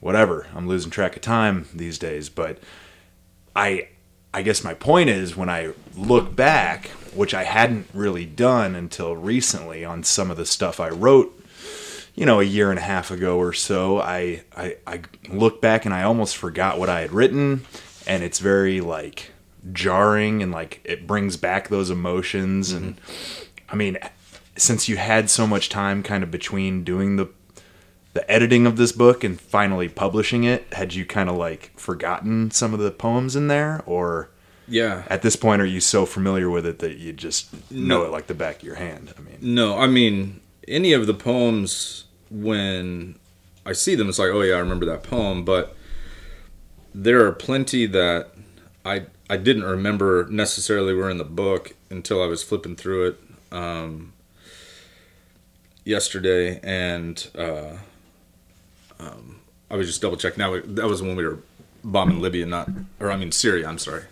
whatever. 0.00 0.46
I'm 0.54 0.66
losing 0.66 0.90
track 0.90 1.16
of 1.16 1.22
time 1.22 1.68
these 1.74 1.98
days, 1.98 2.30
but 2.30 2.58
I 3.54 3.88
I 4.32 4.40
guess 4.40 4.64
my 4.64 4.72
point 4.72 5.10
is 5.10 5.36
when 5.36 5.50
I 5.50 5.72
look 5.94 6.34
back, 6.34 6.86
which 7.14 7.34
I 7.34 7.44
hadn't 7.44 7.88
really 7.92 8.24
done 8.24 8.74
until 8.74 9.14
recently 9.14 9.84
on 9.84 10.02
some 10.02 10.30
of 10.30 10.38
the 10.38 10.46
stuff 10.46 10.80
I 10.80 10.88
wrote, 10.88 11.43
you 12.14 12.24
know, 12.26 12.40
a 12.40 12.44
year 12.44 12.70
and 12.70 12.78
a 12.78 12.82
half 12.82 13.10
ago 13.10 13.38
or 13.38 13.52
so, 13.52 14.00
I 14.00 14.42
I, 14.56 14.76
I 14.86 15.02
look 15.28 15.60
back 15.60 15.84
and 15.84 15.94
I 15.94 16.02
almost 16.04 16.36
forgot 16.36 16.78
what 16.78 16.88
I 16.88 17.00
had 17.00 17.12
written, 17.12 17.64
and 18.06 18.22
it's 18.22 18.38
very 18.38 18.80
like 18.80 19.32
jarring 19.72 20.42
and 20.42 20.52
like 20.52 20.80
it 20.84 21.06
brings 21.06 21.36
back 21.38 21.68
those 21.68 21.88
emotions 21.90 22.70
and 22.70 22.96
mm-hmm. 22.96 23.44
I 23.70 23.76
mean 23.76 23.96
since 24.56 24.88
you 24.90 24.96
had 24.98 25.30
so 25.30 25.46
much 25.46 25.70
time 25.70 26.02
kind 26.02 26.22
of 26.22 26.30
between 26.30 26.84
doing 26.84 27.16
the 27.16 27.28
the 28.12 28.30
editing 28.30 28.66
of 28.66 28.76
this 28.76 28.92
book 28.92 29.24
and 29.24 29.40
finally 29.40 29.88
publishing 29.88 30.44
it, 30.44 30.72
had 30.74 30.94
you 30.94 31.04
kind 31.04 31.28
of 31.28 31.36
like 31.36 31.72
forgotten 31.76 32.50
some 32.52 32.72
of 32.72 32.78
the 32.78 32.92
poems 32.92 33.34
in 33.34 33.48
there 33.48 33.82
or 33.86 34.28
Yeah. 34.68 35.02
at 35.08 35.22
this 35.22 35.34
point 35.34 35.60
are 35.60 35.66
you 35.66 35.80
so 35.80 36.06
familiar 36.06 36.48
with 36.48 36.64
it 36.64 36.78
that 36.78 36.98
you 36.98 37.12
just 37.12 37.52
know 37.72 38.00
No. 38.00 38.04
it 38.04 38.12
like 38.12 38.28
the 38.28 38.34
back 38.34 38.56
of 38.58 38.62
your 38.62 38.76
hand? 38.76 39.12
I 39.18 39.20
mean, 39.22 39.38
No, 39.40 39.76
I 39.78 39.86
mean 39.88 40.40
any 40.68 40.92
of 40.92 41.06
the 41.06 41.14
poems 41.14 42.04
when 42.30 43.16
I 43.66 43.72
see 43.72 43.94
them, 43.94 44.08
it's 44.08 44.18
like, 44.18 44.30
oh 44.30 44.42
yeah, 44.42 44.56
I 44.56 44.58
remember 44.58 44.86
that 44.86 45.02
poem. 45.02 45.44
But 45.44 45.76
there 46.94 47.24
are 47.26 47.32
plenty 47.32 47.86
that 47.86 48.28
I 48.84 49.06
I 49.28 49.36
didn't 49.36 49.64
remember 49.64 50.26
necessarily 50.30 50.94
were 50.94 51.10
in 51.10 51.18
the 51.18 51.24
book 51.24 51.74
until 51.90 52.22
I 52.22 52.26
was 52.26 52.42
flipping 52.42 52.76
through 52.76 53.08
it 53.08 53.20
um, 53.52 54.12
yesterday, 55.84 56.60
and 56.62 57.26
uh, 57.36 57.76
um, 59.00 59.40
I 59.70 59.76
was 59.76 59.86
just 59.86 60.02
double 60.02 60.16
checking. 60.16 60.38
Now 60.38 60.60
that 60.60 60.86
was 60.86 61.02
when 61.02 61.16
we 61.16 61.24
were 61.24 61.38
bombing 61.82 62.20
Libya, 62.20 62.46
not 62.46 62.68
or 63.00 63.10
I 63.10 63.16
mean 63.16 63.32
Syria. 63.32 63.68
I'm 63.68 63.78
sorry. 63.78 64.04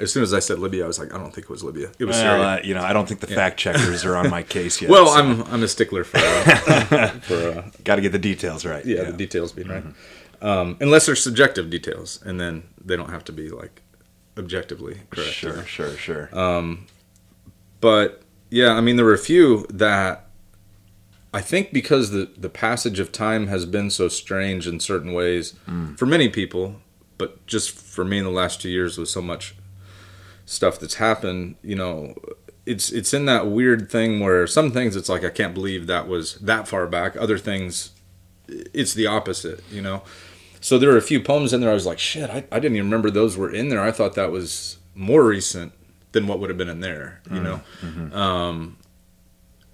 As 0.00 0.12
soon 0.12 0.22
as 0.22 0.32
I 0.34 0.38
said 0.40 0.58
Libya, 0.58 0.84
I 0.84 0.86
was 0.86 0.98
like, 0.98 1.12
I 1.14 1.18
don't 1.18 1.32
think 1.34 1.44
it 1.44 1.50
was 1.50 1.62
Libya. 1.62 1.90
It 1.98 2.04
was 2.06 2.16
well, 2.16 2.36
Syria. 2.38 2.44
uh, 2.44 2.60
you 2.64 2.74
know, 2.74 2.82
I 2.82 2.92
don't 2.92 3.06
think 3.06 3.20
the 3.20 3.26
fact 3.26 3.58
checkers 3.58 4.04
are 4.04 4.16
on 4.16 4.30
my 4.30 4.42
case 4.56 4.80
yet. 4.80 4.90
Well, 4.90 5.06
so 5.06 5.12
I'm 5.18 5.42
I'm 5.52 5.62
a 5.62 5.68
stickler 5.68 6.04
for 6.04 6.18
uh, 6.18 7.08
for 7.20 7.34
uh, 7.58 7.70
got 7.84 7.96
to 7.96 8.02
get 8.02 8.12
the 8.12 8.18
details 8.18 8.64
right. 8.64 8.84
yeah, 8.84 9.04
the 9.04 9.12
details 9.12 9.52
being 9.52 9.68
right, 9.68 9.84
um, 10.42 10.76
unless 10.80 11.06
they're 11.06 11.16
subjective 11.16 11.70
details, 11.70 12.20
and 12.24 12.40
then 12.40 12.62
they 12.84 12.96
don't 12.96 13.10
have 13.10 13.24
to 13.24 13.32
be 13.32 13.50
like 13.50 13.82
objectively 14.38 15.00
correct. 15.10 15.30
Sure, 15.32 15.64
sure, 15.64 15.90
sure. 15.96 16.28
Uh, 16.32 16.76
But 17.80 18.22
yeah, 18.50 18.72
I 18.72 18.80
mean, 18.80 18.96
there 18.96 19.04
were 19.04 19.14
a 19.14 19.18
few 19.18 19.66
that 19.70 20.26
I 21.32 21.40
think 21.40 21.72
because 21.72 22.10
the 22.10 22.30
the 22.36 22.50
passage 22.50 22.98
of 23.00 23.12
time 23.12 23.46
has 23.48 23.64
been 23.66 23.90
so 23.90 24.08
strange 24.08 24.66
in 24.66 24.80
certain 24.80 25.12
ways 25.12 25.54
for 25.96 26.06
many 26.06 26.28
people, 26.28 26.76
but 27.18 27.46
just 27.46 27.70
for 27.70 28.04
me 28.04 28.18
in 28.18 28.24
the 28.24 28.30
last 28.30 28.60
two 28.60 28.68
years 28.70 28.98
with 28.98 29.08
so 29.08 29.22
much 29.22 29.54
stuff 30.50 30.80
that's 30.80 30.94
happened, 30.94 31.54
you 31.62 31.76
know, 31.76 32.12
it's 32.66 32.90
it's 32.90 33.14
in 33.14 33.24
that 33.26 33.46
weird 33.46 33.88
thing 33.88 34.18
where 34.18 34.48
some 34.48 34.72
things 34.72 34.96
it's 34.96 35.08
like 35.08 35.24
I 35.24 35.30
can't 35.30 35.54
believe 35.54 35.86
that 35.86 36.08
was 36.08 36.34
that 36.36 36.66
far 36.66 36.88
back. 36.88 37.16
Other 37.16 37.38
things, 37.38 37.92
it's 38.48 38.92
the 38.92 39.06
opposite, 39.06 39.62
you 39.70 39.80
know. 39.80 40.02
So 40.60 40.76
there 40.76 40.90
were 40.90 40.96
a 40.96 41.02
few 41.02 41.20
poems 41.20 41.52
in 41.52 41.60
there. 41.60 41.70
I 41.70 41.74
was 41.74 41.86
like, 41.86 42.00
shit, 42.00 42.28
I, 42.28 42.44
I 42.50 42.58
didn't 42.58 42.76
even 42.76 42.86
remember 42.86 43.10
those 43.10 43.36
were 43.36 43.50
in 43.50 43.68
there. 43.68 43.80
I 43.80 43.92
thought 43.92 44.14
that 44.16 44.32
was 44.32 44.78
more 44.94 45.24
recent 45.24 45.72
than 46.12 46.26
what 46.26 46.40
would 46.40 46.50
have 46.50 46.58
been 46.58 46.68
in 46.68 46.80
there, 46.80 47.20
you 47.30 47.40
know. 47.40 47.60
Um, 48.12 48.76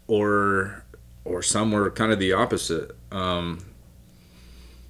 or 0.06 0.84
or 1.24 1.42
some 1.42 1.72
were 1.72 1.90
kind 1.90 2.12
of 2.12 2.18
the 2.18 2.34
opposite. 2.34 2.94
Um, 3.10 3.64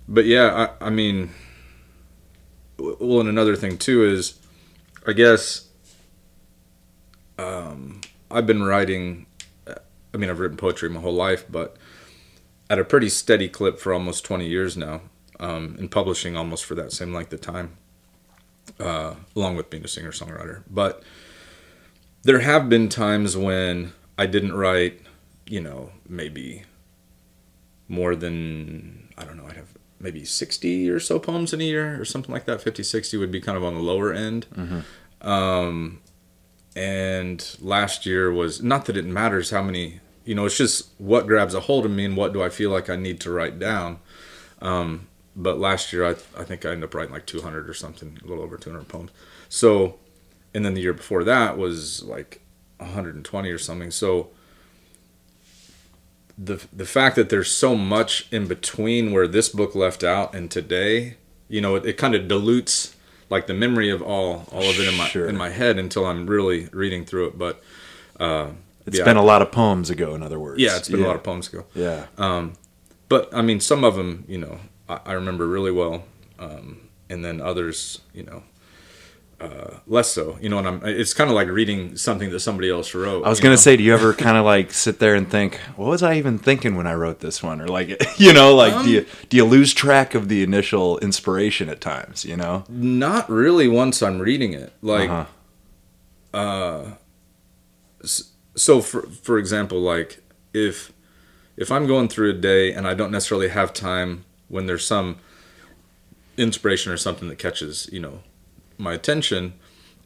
but 0.08 0.24
yeah, 0.24 0.68
I, 0.80 0.86
I 0.86 0.90
mean, 0.90 1.30
well, 2.76 3.20
and 3.20 3.28
another 3.28 3.54
thing 3.54 3.78
too 3.78 4.04
is, 4.04 4.34
I 5.06 5.12
guess, 5.12 5.65
um, 7.38 8.00
I've 8.30 8.46
been 8.46 8.62
writing. 8.62 9.26
uh, 9.66 9.74
I 10.14 10.16
mean, 10.16 10.30
I've 10.30 10.38
written 10.38 10.56
poetry 10.56 10.88
my 10.88 11.00
whole 11.00 11.14
life, 11.14 11.44
but 11.50 11.76
at 12.68 12.78
a 12.78 12.84
pretty 12.84 13.08
steady 13.08 13.48
clip 13.48 13.78
for 13.78 13.92
almost 13.92 14.24
20 14.24 14.46
years 14.46 14.76
now, 14.76 15.02
um, 15.38 15.76
and 15.78 15.90
publishing 15.90 16.36
almost 16.36 16.64
for 16.64 16.74
that 16.74 16.92
same 16.92 17.12
length 17.14 17.32
of 17.32 17.40
time, 17.40 17.76
uh, 18.80 19.14
along 19.36 19.56
with 19.56 19.70
being 19.70 19.84
a 19.84 19.88
singer 19.88 20.10
songwriter. 20.10 20.62
But 20.68 21.02
there 22.22 22.40
have 22.40 22.68
been 22.68 22.88
times 22.88 23.36
when 23.36 23.92
I 24.18 24.26
didn't 24.26 24.54
write, 24.54 25.00
you 25.46 25.60
know, 25.60 25.92
maybe 26.08 26.64
more 27.88 28.16
than, 28.16 29.08
I 29.16 29.24
don't 29.24 29.36
know, 29.36 29.46
I'd 29.46 29.56
have 29.56 29.74
maybe 30.00 30.24
60 30.24 30.90
or 30.90 30.98
so 30.98 31.18
poems 31.20 31.52
in 31.52 31.60
a 31.60 31.64
year 31.64 32.00
or 32.00 32.04
something 32.04 32.32
like 32.32 32.46
that. 32.46 32.60
50, 32.60 32.82
60 32.82 33.16
would 33.16 33.30
be 33.30 33.40
kind 33.40 33.56
of 33.56 33.62
on 33.62 33.74
the 33.74 33.80
lower 33.80 34.12
end. 34.12 34.46
Um, 35.22 36.00
and 36.76 37.56
last 37.62 38.04
year 38.04 38.30
was 38.30 38.62
not 38.62 38.84
that 38.84 38.98
it 38.98 39.06
matters 39.06 39.48
how 39.48 39.62
many, 39.62 40.00
you 40.26 40.34
know, 40.34 40.44
it's 40.44 40.58
just 40.58 40.90
what 40.98 41.26
grabs 41.26 41.54
a 41.54 41.60
hold 41.60 41.86
of 41.86 41.90
me 41.90 42.04
and 42.04 42.16
what 42.18 42.34
do 42.34 42.42
I 42.42 42.50
feel 42.50 42.70
like 42.70 42.90
I 42.90 42.96
need 42.96 43.18
to 43.20 43.30
write 43.30 43.58
down. 43.58 43.98
Um, 44.60 45.06
but 45.34 45.58
last 45.58 45.90
year, 45.92 46.04
I, 46.04 46.10
I 46.38 46.44
think 46.44 46.66
I 46.66 46.70
ended 46.72 46.84
up 46.84 46.94
writing 46.94 47.14
like 47.14 47.24
200 47.24 47.68
or 47.68 47.72
something, 47.72 48.18
a 48.22 48.26
little 48.26 48.44
over 48.44 48.58
200 48.58 48.86
poems. 48.88 49.10
So, 49.48 49.96
and 50.54 50.66
then 50.66 50.74
the 50.74 50.82
year 50.82 50.92
before 50.92 51.24
that 51.24 51.56
was 51.56 52.02
like 52.02 52.42
120 52.76 53.50
or 53.50 53.58
something. 53.58 53.90
So, 53.90 54.28
the 56.38 56.66
the 56.70 56.84
fact 56.84 57.16
that 57.16 57.30
there's 57.30 57.50
so 57.50 57.74
much 57.74 58.28
in 58.30 58.46
between 58.46 59.12
where 59.12 59.26
this 59.26 59.48
book 59.48 59.74
left 59.74 60.04
out 60.04 60.34
and 60.34 60.50
today, 60.50 61.16
you 61.48 61.62
know, 61.62 61.76
it, 61.76 61.86
it 61.86 61.96
kind 61.96 62.14
of 62.14 62.28
dilutes 62.28 62.95
like 63.30 63.46
the 63.46 63.54
memory 63.54 63.90
of 63.90 64.02
all 64.02 64.44
all 64.52 64.62
of 64.68 64.78
it 64.80 64.88
in 64.88 64.96
my 64.96 65.08
Sure. 65.08 65.26
in 65.28 65.36
my 65.36 65.50
head 65.50 65.78
until 65.78 66.06
I'm 66.06 66.26
really 66.26 66.68
reading 66.72 67.04
through 67.04 67.28
it. 67.28 67.38
But 67.38 67.62
uh, 68.20 68.48
It's 68.86 68.98
yeah, 68.98 69.04
been 69.04 69.16
a 69.16 69.24
lot 69.24 69.42
of 69.42 69.50
poems 69.52 69.90
ago, 69.90 70.14
in 70.14 70.22
other 70.22 70.38
words. 70.38 70.60
yeah, 70.60 70.76
it's 70.76 70.88
been 70.88 71.02
a 71.02 71.06
lot 71.06 71.16
of 71.16 71.22
poems 71.22 71.48
ago. 71.52 71.64
Yeah. 71.74 72.06
But 73.08 73.32
I 73.32 73.42
mean, 73.42 73.60
some 73.60 73.84
of 73.84 73.94
them, 73.94 74.24
you 74.26 74.38
know, 74.38 74.58
I, 74.88 74.98
I 75.06 75.12
remember 75.12 75.46
really 75.46 75.70
well, 75.70 76.04
um, 76.40 76.88
and 77.08 77.24
then 77.24 77.40
others, 77.40 78.00
you 78.12 78.24
know, 78.24 78.42
uh, 79.40 79.78
less 79.86 80.10
so. 80.10 80.38
You 80.40 80.48
know, 80.48 80.58
and 80.58 80.66
I'm. 80.66 80.80
It's 80.84 81.12
kind 81.14 81.28
of 81.28 81.36
like 81.36 81.48
reading 81.48 81.96
something 81.96 82.30
that 82.30 82.40
somebody 82.40 82.70
else 82.70 82.94
wrote. 82.94 83.24
I 83.24 83.28
was 83.28 83.38
gonna 83.40 83.52
know? 83.52 83.56
say, 83.56 83.76
do 83.76 83.82
you 83.82 83.92
ever 83.94 84.14
kind 84.14 84.36
of 84.38 84.44
like 84.44 84.72
sit 84.72 84.98
there 84.98 85.14
and 85.14 85.30
think, 85.30 85.56
what 85.76 85.88
was 85.88 86.02
I 86.02 86.14
even 86.14 86.38
thinking 86.38 86.74
when 86.76 86.86
I 86.86 86.94
wrote 86.94 87.20
this 87.20 87.42
one, 87.42 87.60
or 87.60 87.68
like, 87.68 87.88
you 88.18 88.32
know, 88.32 88.54
like 88.54 88.84
do 88.84 88.90
you 88.90 89.00
Um, 89.00 89.06
do 89.28 89.36
you 89.36 89.44
lose 89.44 89.74
track 89.74 90.14
of 90.14 90.28
the 90.28 90.42
initial 90.42 90.98
inspiration 90.98 91.68
at 91.68 91.80
times? 91.80 92.24
You 92.24 92.36
know, 92.36 92.64
not 92.68 93.28
really. 93.28 93.68
Once 93.68 94.02
I'm 94.02 94.18
reading 94.20 94.52
it, 94.54 94.72
like, 94.80 95.10
Uh-huh. 96.32 96.94
so 98.54 98.80
for 98.80 99.02
for 99.02 99.38
example, 99.38 99.80
like 99.80 100.22
if 100.54 100.92
if 101.56 101.70
I'm 101.70 101.86
going 101.86 102.08
through 102.08 102.30
a 102.30 102.34
day 102.34 102.72
and 102.72 102.86
I 102.86 102.94
don't 102.94 103.10
necessarily 103.10 103.48
have 103.48 103.72
time 103.72 104.24
when 104.48 104.66
there's 104.66 104.86
some 104.86 105.18
inspiration 106.36 106.92
or 106.92 106.96
something 106.98 107.28
that 107.28 107.38
catches, 107.38 107.88
you 107.92 107.98
know, 108.00 108.20
my 108.78 108.94
attention, 108.94 109.54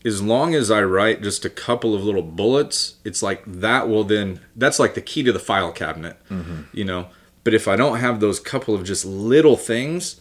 as 0.04 0.22
long 0.22 0.54
as 0.54 0.70
I 0.70 0.82
write 0.82 1.22
just 1.22 1.44
a 1.44 1.50
couple 1.50 1.94
of 1.94 2.02
little 2.04 2.22
bullets, 2.22 2.96
it's 3.04 3.22
like 3.22 3.42
that 3.46 3.88
will 3.88 4.04
then 4.04 4.40
that's 4.56 4.78
like 4.78 4.94
the 4.94 5.00
key 5.02 5.22
to 5.24 5.32
the 5.32 5.38
file 5.38 5.72
cabinet, 5.72 6.16
you 6.72 6.84
know. 6.84 7.08
But 7.44 7.54
if 7.54 7.66
I 7.68 7.76
don't 7.76 7.98
have 7.98 8.20
those 8.20 8.38
couple 8.40 8.74
of 8.74 8.84
just 8.84 9.04
little 9.04 9.56
things, 9.56 10.20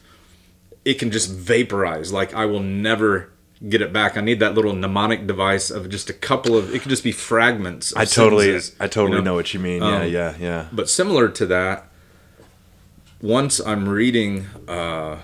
it 0.85 0.95
can 0.95 1.11
just 1.11 1.31
vaporize. 1.31 2.11
Like 2.13 2.33
I 2.33 2.45
will 2.45 2.61
never 2.61 3.31
get 3.67 3.81
it 3.81 3.91
back. 3.91 4.17
I 4.17 4.21
need 4.21 4.39
that 4.39 4.53
little 4.55 4.73
mnemonic 4.73 5.27
device 5.27 5.69
of 5.69 5.89
just 5.89 6.09
a 6.09 6.13
couple 6.13 6.57
of. 6.57 6.73
It 6.73 6.81
could 6.81 6.89
just 6.89 7.03
be 7.03 7.11
fragments. 7.11 7.91
Of 7.91 7.97
I 7.99 8.05
totally, 8.05 8.55
I 8.79 8.87
totally 8.87 9.17
you 9.17 9.23
know? 9.23 9.33
what 9.35 9.53
you 9.53 9.59
mean. 9.59 9.81
yeah, 9.81 10.01
Um, 10.01 10.09
yeah, 10.09 10.35
yeah. 10.39 10.67
But 10.71 10.89
similar 10.89 11.27
to 11.29 11.45
that, 11.47 11.89
once 13.21 13.59
I'm 13.59 13.87
reading, 13.87 14.45
uh, 14.67 15.19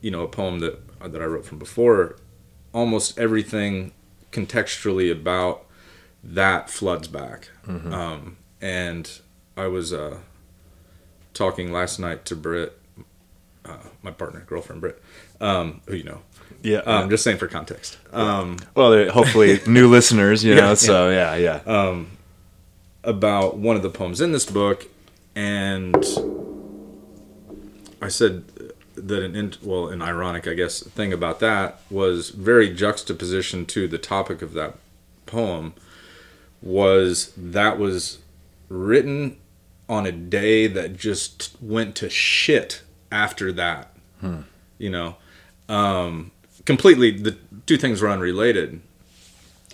you 0.00 0.10
know, 0.10 0.22
a 0.22 0.28
poem 0.28 0.60
that 0.60 0.78
that 1.08 1.22
I 1.22 1.24
wrote 1.24 1.44
from 1.44 1.58
before, 1.58 2.16
almost 2.72 3.18
everything 3.18 3.92
contextually 4.32 5.10
about 5.10 5.64
that 6.22 6.68
floods 6.70 7.08
back. 7.08 7.50
Um, 7.92 8.36
and 8.60 9.20
I 9.56 9.66
was 9.68 9.92
uh, 9.92 10.18
talking 11.34 11.72
last 11.72 11.98
night 11.98 12.24
to 12.26 12.36
Britt, 12.36 12.78
uh, 13.64 13.76
my 14.02 14.10
partner, 14.10 14.44
girlfriend 14.46 14.80
Britt, 14.80 15.02
um, 15.40 15.80
who 15.86 15.96
you 15.96 16.04
know. 16.04 16.20
Yeah. 16.62 16.78
Um, 16.78 17.10
just 17.10 17.22
saying 17.22 17.38
for 17.38 17.46
context. 17.46 17.98
Um, 18.12 18.58
well, 18.74 19.08
hopefully 19.10 19.60
new 19.66 19.88
listeners, 19.88 20.42
you 20.42 20.54
know. 20.54 20.68
Yeah, 20.68 20.74
So 20.74 21.10
yeah, 21.10 21.34
yeah. 21.36 22.04
about 23.04 23.56
one 23.56 23.76
of 23.76 23.82
the 23.82 23.90
poems 23.90 24.20
in 24.20 24.32
this 24.32 24.46
book, 24.46 24.86
and 25.36 25.94
I 28.02 28.08
said 28.08 28.44
that 29.06 29.22
an 29.22 29.54
well, 29.62 29.88
an 29.88 30.02
ironic, 30.02 30.46
I 30.48 30.54
guess, 30.54 30.82
thing 30.82 31.12
about 31.12 31.40
that 31.40 31.80
was 31.90 32.30
very 32.30 32.72
juxtaposition 32.72 33.66
to 33.66 33.88
the 33.88 33.98
topic 33.98 34.42
of 34.42 34.52
that 34.54 34.74
poem 35.26 35.74
was 36.62 37.32
that 37.36 37.78
was 37.78 38.18
written 38.68 39.36
on 39.88 40.06
a 40.06 40.12
day 40.12 40.66
that 40.66 40.96
just 40.96 41.56
went 41.60 41.94
to 41.96 42.10
shit 42.10 42.82
after 43.12 43.52
that. 43.52 43.92
You 44.78 44.90
know, 44.90 45.16
um, 45.68 46.32
completely 46.64 47.12
the 47.12 47.36
two 47.66 47.76
things 47.76 48.02
were 48.02 48.10
unrelated. 48.10 48.80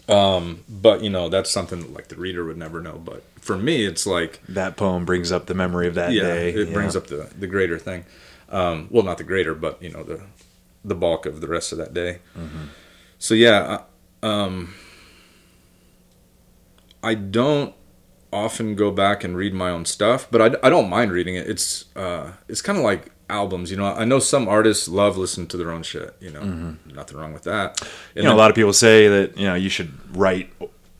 Um, 0.08 0.64
but 0.68 1.02
you 1.02 1.08
know, 1.10 1.28
that's 1.28 1.50
something 1.50 1.80
that, 1.80 1.92
like 1.94 2.08
the 2.08 2.16
reader 2.16 2.44
would 2.44 2.58
never 2.58 2.82
know. 2.82 3.00
But 3.02 3.24
for 3.40 3.56
me, 3.56 3.86
it's 3.86 4.06
like 4.06 4.40
That 4.48 4.76
poem 4.76 5.04
brings 5.04 5.32
up 5.32 5.46
the 5.46 5.54
memory 5.54 5.86
of 5.88 5.94
that 5.94 6.12
yeah, 6.12 6.22
day. 6.22 6.50
it 6.50 6.68
yeah. 6.68 6.74
brings 6.74 6.94
up 6.96 7.06
the 7.06 7.30
the 7.38 7.46
greater 7.46 7.78
thing. 7.78 8.04
Um, 8.52 8.87
well, 8.90 9.02
not 9.02 9.18
the 9.18 9.25
greater, 9.25 9.54
but 9.54 9.82
you 9.82 9.90
know 9.90 10.02
the 10.04 10.21
the 10.85 10.94
bulk 10.94 11.26
of 11.26 11.40
the 11.40 11.49
rest 11.49 11.73
of 11.73 11.78
that 11.78 11.92
day. 11.94 12.18
Mm-hmm. 12.38 12.64
So 13.18 13.35
yeah, 13.35 13.80
uh, 14.23 14.26
um, 14.26 14.75
I 17.02 17.14
don't 17.14 17.75
often 18.32 18.75
go 18.75 18.90
back 18.90 19.25
and 19.25 19.37
read 19.37 19.52
my 19.54 19.71
own 19.71 19.85
stuff, 19.85 20.26
but 20.30 20.40
I, 20.40 20.66
I 20.66 20.71
don't 20.71 20.88
mind 20.88 21.12
reading 21.12 21.35
it. 21.35 21.49
It's 21.49 21.87
uh, 21.97 22.32
it's 22.49 22.62
kind 22.62 22.78
of 22.78 22.85
like 22.85 23.11
albums, 23.28 23.71
you 23.71 23.76
know. 23.76 23.87
I 23.87 24.04
know 24.04 24.18
some 24.18 24.49
artists 24.49 24.88
love 24.88 25.16
listening 25.16 25.49
to 25.49 25.56
their 25.56 25.71
own 25.71 25.82
shit. 25.82 26.14
You 26.21 26.30
know, 26.30 26.76
nothing 26.92 27.16
wrong 27.18 27.32
with 27.32 27.44
that. 27.44 27.80
And 27.80 27.88
Mm-hmm. 27.88 28.18
you 28.18 28.25
know, 28.25 28.35
a 28.35 28.37
lot 28.38 28.50
of 28.50 28.54
people 28.56 28.73
say 28.73 29.09
that 29.09 29.37
you 29.37 29.47
know 29.47 29.54
you 29.54 29.68
should 29.68 29.92
write 30.16 30.52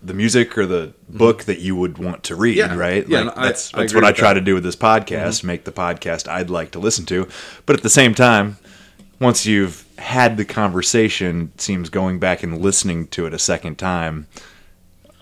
the 0.03 0.15
music 0.15 0.57
or 0.59 0.67
the 0.67 0.93
book 1.09 1.45
that 1.45 1.61
you 1.61 1.77
would 1.77 1.99
want 1.99 2.25
to 2.25 2.35
read, 2.37 2.59
Mm-hmm. 2.59 2.73
Yeah. 2.75 2.79
right? 2.79 3.09
Yeah, 3.09 3.21
Like, 3.21 3.31
and 3.37 3.39
I- 3.45 3.47
that's 3.49 3.75
I 3.75 3.79
that's 3.81 3.95
what 3.95 4.05
I 4.05 4.13
try 4.13 4.29
that. 4.35 4.41
to 4.41 4.45
do 4.45 4.55
with 4.55 4.65
this 4.65 4.77
podcast: 4.77 5.45
make 5.45 5.65
the 5.65 5.73
podcast 5.73 6.29
I'd 6.29 6.51
like 6.51 6.71
to 6.73 6.79
listen 6.79 7.07
to. 7.07 7.29
But 7.67 7.77
at 7.77 7.83
the 7.83 7.91
same 7.91 8.15
time, 8.15 8.57
once 9.21 9.47
you've 9.47 9.85
had 9.99 10.37
the 10.37 10.45
conversation, 10.45 11.53
it 11.55 11.61
seems 11.61 11.89
going 11.91 12.19
back 12.19 12.43
and 12.43 12.61
listening 12.61 13.07
to 13.09 13.27
it 13.27 13.33
a 13.35 13.39
second 13.39 13.77
time 13.79 14.27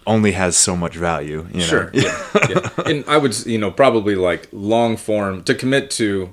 only 0.06 0.32
has 0.32 0.56
so 0.56 0.74
much 0.74 0.96
value. 0.96 1.46
You 1.52 1.60
know? 1.60 1.66
Sure. 1.66 1.90
Yeah. 1.92 2.26
yeah. 2.48 2.68
And 2.86 3.04
I 3.06 3.18
would, 3.18 3.46
you 3.46 3.58
know, 3.58 3.70
probably 3.70 4.14
like 4.14 4.48
long 4.52 4.96
form 4.96 5.44
to 5.44 5.54
commit 5.54 5.90
to 5.92 6.30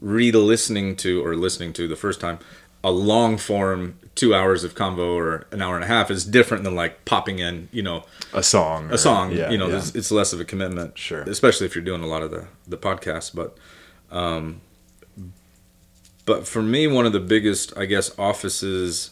read 0.00 0.34
listening 0.34 0.96
to 0.96 1.24
or 1.24 1.36
listening 1.36 1.72
to 1.74 1.86
the 1.86 1.96
first 1.96 2.20
time 2.20 2.38
a 2.84 2.90
long 2.90 3.38
form 3.38 3.98
two 4.14 4.34
hours 4.34 4.62
of 4.62 4.74
convo 4.74 5.16
or 5.16 5.46
an 5.50 5.60
hour 5.60 5.74
and 5.74 5.82
a 5.82 5.86
half 5.86 6.10
is 6.10 6.24
different 6.24 6.62
than 6.64 6.76
like 6.76 7.04
popping 7.06 7.38
in, 7.40 7.68
you 7.72 7.82
know, 7.82 8.04
a 8.32 8.42
song, 8.42 8.92
a 8.92 8.98
song. 8.98 9.32
Yeah, 9.32 9.50
you 9.50 9.58
know, 9.58 9.68
yeah. 9.68 9.82
it's, 9.94 10.10
less 10.12 10.32
of 10.32 10.38
a 10.38 10.44
commitment. 10.44 10.96
Sure. 10.96 11.22
Especially 11.22 11.66
if 11.66 11.74
you're 11.74 11.82
doing 11.82 12.02
a 12.02 12.06
lot 12.06 12.22
of 12.22 12.30
the 12.30 12.46
the 12.68 12.76
podcasts. 12.76 13.34
But, 13.34 13.56
um, 14.14 14.60
but 16.26 16.46
for 16.46 16.62
me, 16.62 16.86
one 16.86 17.06
of 17.06 17.12
the 17.12 17.20
biggest, 17.20 17.76
I 17.76 17.86
guess, 17.86 18.16
offices 18.18 19.10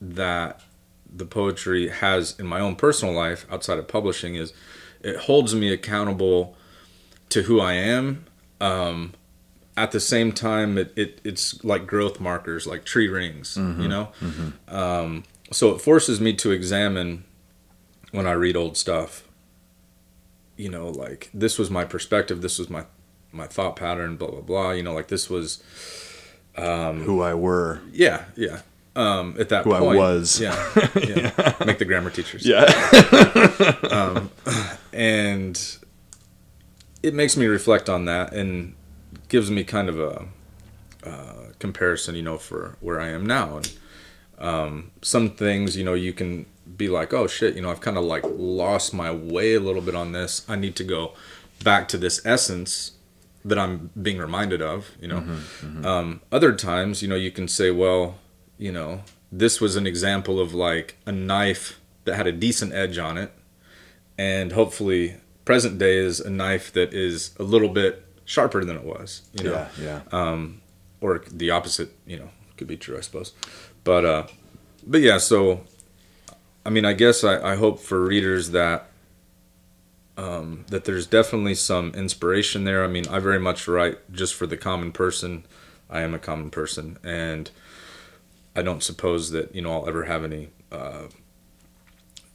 that 0.00 0.62
the 1.12 1.26
poetry 1.26 1.88
has 1.88 2.38
in 2.38 2.46
my 2.46 2.60
own 2.60 2.76
personal 2.76 3.12
life 3.12 3.44
outside 3.50 3.78
of 3.78 3.88
publishing 3.88 4.36
is 4.36 4.52
it 5.02 5.16
holds 5.16 5.54
me 5.54 5.72
accountable 5.72 6.56
to 7.30 7.42
who 7.42 7.60
I 7.60 7.72
am. 7.74 8.24
Um, 8.60 9.14
at 9.78 9.92
the 9.92 10.00
same 10.00 10.32
time, 10.32 10.76
it, 10.78 10.92
it 10.96 11.20
it's 11.24 11.62
like 11.64 11.86
growth 11.86 12.20
markers, 12.20 12.66
like 12.66 12.84
tree 12.84 13.08
rings, 13.08 13.56
you 13.56 13.88
know. 13.88 14.08
Um, 14.68 15.24
so 15.52 15.74
it 15.74 15.80
forces 15.80 16.20
me 16.20 16.32
to 16.34 16.50
examine 16.50 17.24
when 18.10 18.26
I 18.26 18.32
read 18.32 18.56
old 18.56 18.76
stuff. 18.76 19.24
You 20.56 20.68
know, 20.68 20.88
like 20.88 21.30
this 21.32 21.58
was 21.58 21.70
my 21.70 21.84
perspective, 21.84 22.42
this 22.42 22.58
was 22.58 22.68
my 22.68 22.84
my 23.32 23.46
thought 23.46 23.76
pattern, 23.76 24.16
blah 24.16 24.30
blah 24.30 24.40
blah. 24.40 24.70
You 24.72 24.82
know, 24.82 24.92
like 24.94 25.08
this 25.08 25.30
was 25.30 25.62
who 26.56 27.22
I 27.22 27.34
were. 27.34 27.80
yeah, 27.92 28.24
yeah. 28.36 28.60
Um, 28.96 29.36
at 29.38 29.48
that 29.50 29.62
point. 29.62 29.78
Who 29.78 29.86
I 29.90 29.94
was. 29.96 30.40
yeah, 30.40 30.56
yeah. 30.96 31.54
Make 31.64 31.78
the 31.78 31.84
grammar 31.84 32.10
teachers. 32.10 32.44
Yeah, 32.44 32.66
and 34.92 35.78
it 37.02 37.14
makes 37.14 37.36
me 37.36 37.46
reflect 37.46 37.88
on 37.88 38.06
that 38.06 38.32
and 38.32 38.74
gives 39.28 39.50
me 39.50 39.64
kind 39.64 39.88
of 39.88 39.98
a 40.00 40.24
uh, 41.04 41.52
comparison, 41.58 42.14
you 42.14 42.22
know, 42.22 42.38
for 42.38 42.76
where 42.80 43.00
I 43.00 43.08
am 43.08 43.26
now. 43.26 43.56
And 43.58 43.72
um, 44.38 44.90
some 45.02 45.30
things, 45.30 45.76
you 45.76 45.84
know, 45.84 45.94
you 45.94 46.12
can 46.12 46.46
be 46.76 46.88
like, 46.88 47.12
oh 47.12 47.26
shit, 47.26 47.54
you 47.54 47.62
know, 47.62 47.70
I've 47.70 47.80
kind 47.80 47.96
of 47.96 48.04
like 48.04 48.24
lost 48.26 48.92
my 48.92 49.10
way 49.10 49.54
a 49.54 49.60
little 49.60 49.82
bit 49.82 49.94
on 49.94 50.12
this. 50.12 50.44
I 50.48 50.56
need 50.56 50.76
to 50.76 50.84
go 50.84 51.14
back 51.62 51.88
to 51.88 51.98
this 51.98 52.24
essence 52.24 52.92
that 53.44 53.58
I'm 53.58 53.90
being 54.00 54.18
reminded 54.18 54.60
of, 54.60 54.90
you 55.00 55.08
know. 55.08 55.24
Um, 55.86 56.20
other 56.30 56.52
times, 56.54 57.02
you 57.02 57.08
know, 57.08 57.14
you 57.14 57.30
can 57.30 57.48
say, 57.48 57.70
well, 57.70 58.16
you 58.58 58.72
know, 58.72 59.02
this 59.30 59.60
was 59.60 59.76
an 59.76 59.86
example 59.86 60.40
of 60.40 60.54
like 60.54 60.96
a 61.06 61.12
knife 61.12 61.80
that 62.04 62.16
had 62.16 62.26
a 62.26 62.32
decent 62.32 62.72
edge 62.72 62.98
on 62.98 63.16
it 63.16 63.32
and 64.16 64.52
hopefully 64.52 65.16
present 65.44 65.78
day 65.78 65.96
is 65.96 66.20
a 66.20 66.30
knife 66.30 66.72
that 66.72 66.92
is 66.92 67.34
a 67.38 67.42
little 67.42 67.68
bit 67.68 68.04
sharper 68.28 68.62
than 68.62 68.76
it 68.76 68.84
was 68.84 69.22
you 69.32 69.44
know? 69.44 69.66
Yeah, 69.80 70.02
yeah. 70.12 70.46
or 71.00 71.24
the 71.32 71.50
opposite 71.50 71.96
you 72.06 72.18
know 72.18 72.28
could 72.58 72.66
be 72.66 72.76
true 72.76 72.98
i 72.98 73.00
suppose. 73.00 73.32
But 73.84 74.04
uh 74.04 74.26
but 74.86 75.00
yeah 75.00 75.16
so 75.16 75.62
i 76.66 76.70
mean 76.70 76.84
i 76.84 76.92
guess 76.92 77.24
i, 77.24 77.52
I 77.52 77.56
hope 77.56 77.80
for 77.80 78.04
readers 78.04 78.50
that 78.50 78.90
um 80.18 80.66
that 80.68 80.84
there's 80.84 81.06
definitely 81.06 81.54
some 81.54 81.92
inspiration 81.94 82.64
there. 82.64 82.84
I 82.84 82.88
mean 82.88 83.08
i 83.08 83.18
very 83.18 83.40
much 83.40 83.66
write 83.66 83.96
just 84.12 84.34
for 84.34 84.46
the 84.46 84.58
common 84.58 84.92
person. 84.92 85.44
I 85.88 86.02
am 86.02 86.12
a 86.12 86.18
common 86.18 86.50
person 86.50 86.98
and 87.02 87.50
i 88.54 88.60
don't 88.60 88.82
suppose 88.82 89.30
that 89.30 89.54
you 89.54 89.62
know 89.62 89.72
i'll 89.72 89.88
ever 89.88 90.04
have 90.04 90.22
any 90.22 90.50
uh 90.70 91.04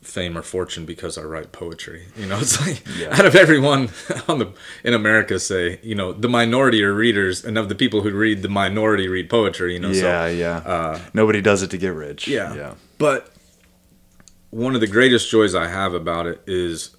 fame 0.03 0.37
or 0.37 0.41
fortune 0.41 0.85
because 0.85 1.17
I 1.17 1.23
write 1.23 1.51
poetry. 1.51 2.07
You 2.17 2.25
know, 2.27 2.37
it's 2.41 2.59
like 2.65 2.83
Yeah. 2.97 3.09
out 3.17 3.25
of 3.25 3.35
everyone 3.35 3.89
on 4.27 4.39
the 4.39 4.51
in 4.83 4.93
America 4.93 5.39
say, 5.39 5.79
you 5.81 5.95
know, 5.95 6.13
the 6.13 6.29
minority 6.29 6.83
are 6.83 6.93
readers, 6.93 7.43
and 7.43 7.57
of 7.57 7.69
the 7.69 7.75
people 7.75 8.01
who 8.01 8.11
read, 8.11 8.41
the 8.41 8.49
minority 8.49 9.07
read 9.07 9.29
poetry. 9.29 9.73
You 9.73 9.79
know, 9.79 9.89
yeah, 9.89 10.27
so 10.27 10.31
yeah. 10.31 10.57
uh, 10.57 10.99
Nobody 11.13 11.41
does 11.41 11.63
it 11.63 11.71
to 11.71 11.77
get 11.77 11.93
rich. 11.93 12.27
yeah. 12.27 12.53
yeah. 12.53 12.73
But 12.97 13.31
one 14.49 14.75
of 14.75 14.81
the 14.81 14.87
greatest 14.87 15.31
joys 15.31 15.55
I 15.55 15.67
have 15.67 15.93
about 15.93 16.27
it 16.27 16.41
is 16.45 16.95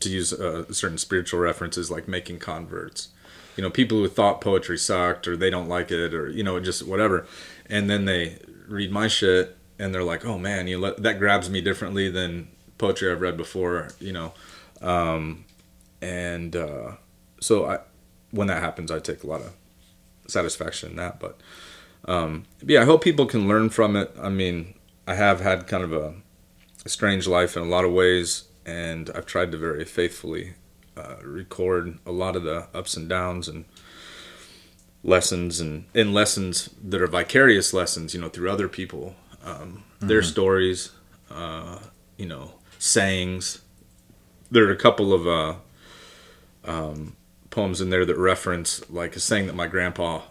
to 0.00 0.08
use 0.08 0.32
uh, 0.32 0.72
certain 0.72 0.98
spiritual 0.98 1.40
references, 1.40 1.90
like 1.90 2.08
making 2.08 2.38
converts. 2.38 3.08
You 3.56 3.62
know, 3.62 3.70
people 3.70 3.98
who 3.98 4.08
thought 4.08 4.40
poetry 4.40 4.78
sucked 4.78 5.26
or 5.28 5.36
they 5.36 5.50
don't 5.50 5.68
like 5.68 5.90
it 5.90 6.14
or 6.14 6.30
you 6.30 6.42
know 6.44 6.60
just 6.60 6.86
whatever, 6.86 7.26
and 7.66 7.90
then 7.90 8.04
they 8.06 8.38
read 8.68 8.90
my 8.92 9.08
shit 9.08 9.56
and 9.78 9.94
they're 9.94 10.04
like, 10.04 10.24
"Oh 10.24 10.38
man, 10.38 10.66
you 10.66 10.78
let, 10.78 11.02
that 11.02 11.18
grabs 11.18 11.48
me 11.48 11.60
differently 11.60 12.10
than 12.10 12.48
poetry 12.78 13.10
I've 13.10 13.20
read 13.20 13.36
before." 13.36 13.90
You 14.00 14.12
know, 14.12 14.32
um, 14.80 15.44
and 16.00 16.54
uh, 16.56 16.92
so 17.40 17.66
I, 17.66 17.78
when 18.30 18.48
that 18.48 18.62
happens, 18.62 18.90
I 18.90 18.98
take 18.98 19.22
a 19.22 19.26
lot 19.26 19.40
of 19.40 19.54
satisfaction 20.26 20.90
in 20.90 20.96
that. 20.96 21.20
But 21.20 21.40
um, 22.04 22.44
yeah, 22.62 22.82
I 22.82 22.84
hope 22.84 23.02
people 23.02 23.26
can 23.26 23.48
learn 23.48 23.70
from 23.70 23.96
it. 23.96 24.14
I 24.20 24.28
mean, 24.28 24.74
I 25.06 25.14
have 25.14 25.40
had 25.40 25.66
kind 25.66 25.84
of 25.84 25.92
a, 25.92 26.14
a 26.84 26.88
strange 26.88 27.26
life 27.26 27.56
in 27.56 27.62
a 27.62 27.66
lot 27.66 27.84
of 27.84 27.92
ways, 27.92 28.44
and 28.66 29.10
I've 29.14 29.26
tried 29.26 29.52
to 29.52 29.58
very 29.58 29.84
faithfully 29.84 30.54
uh, 30.96 31.16
record 31.22 31.98
a 32.04 32.12
lot 32.12 32.36
of 32.36 32.42
the 32.42 32.66
ups 32.74 32.96
and 32.96 33.08
downs 33.08 33.48
and 33.48 33.64
lessons 35.04 35.60
and, 35.60 35.84
and 35.94 36.12
lessons 36.12 36.70
that 36.82 37.00
are 37.00 37.06
vicarious 37.06 37.72
lessons, 37.72 38.14
you 38.14 38.20
know, 38.20 38.28
through 38.28 38.50
other 38.50 38.68
people, 38.68 39.14
um, 39.44 39.84
their 40.00 40.22
stories, 40.22 40.90
uh, 41.30 41.78
you 42.16 42.26
know, 42.26 42.52
sayings. 42.78 43.60
There 44.50 44.64
are 44.66 44.72
a 44.72 44.76
couple 44.76 45.12
of 45.12 45.26
uh, 45.26 45.54
um, 46.64 47.16
poems 47.50 47.80
in 47.80 47.90
there 47.90 48.04
that 48.04 48.16
reference 48.16 48.88
like 48.90 49.16
a 49.16 49.20
saying 49.20 49.46
that 49.46 49.54
my 49.54 49.66
grandpa 49.66 50.22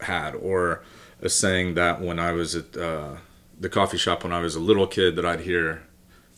had, 0.00 0.34
or 0.34 0.82
a 1.20 1.28
saying 1.28 1.74
that 1.74 2.00
when 2.00 2.18
I 2.18 2.32
was 2.32 2.54
at 2.54 2.76
uh, 2.76 3.16
the 3.58 3.68
coffee 3.68 3.98
shop 3.98 4.24
when 4.24 4.32
I 4.32 4.40
was 4.40 4.54
a 4.54 4.60
little 4.60 4.86
kid 4.86 5.16
that 5.16 5.24
I'd 5.24 5.40
hear, 5.40 5.82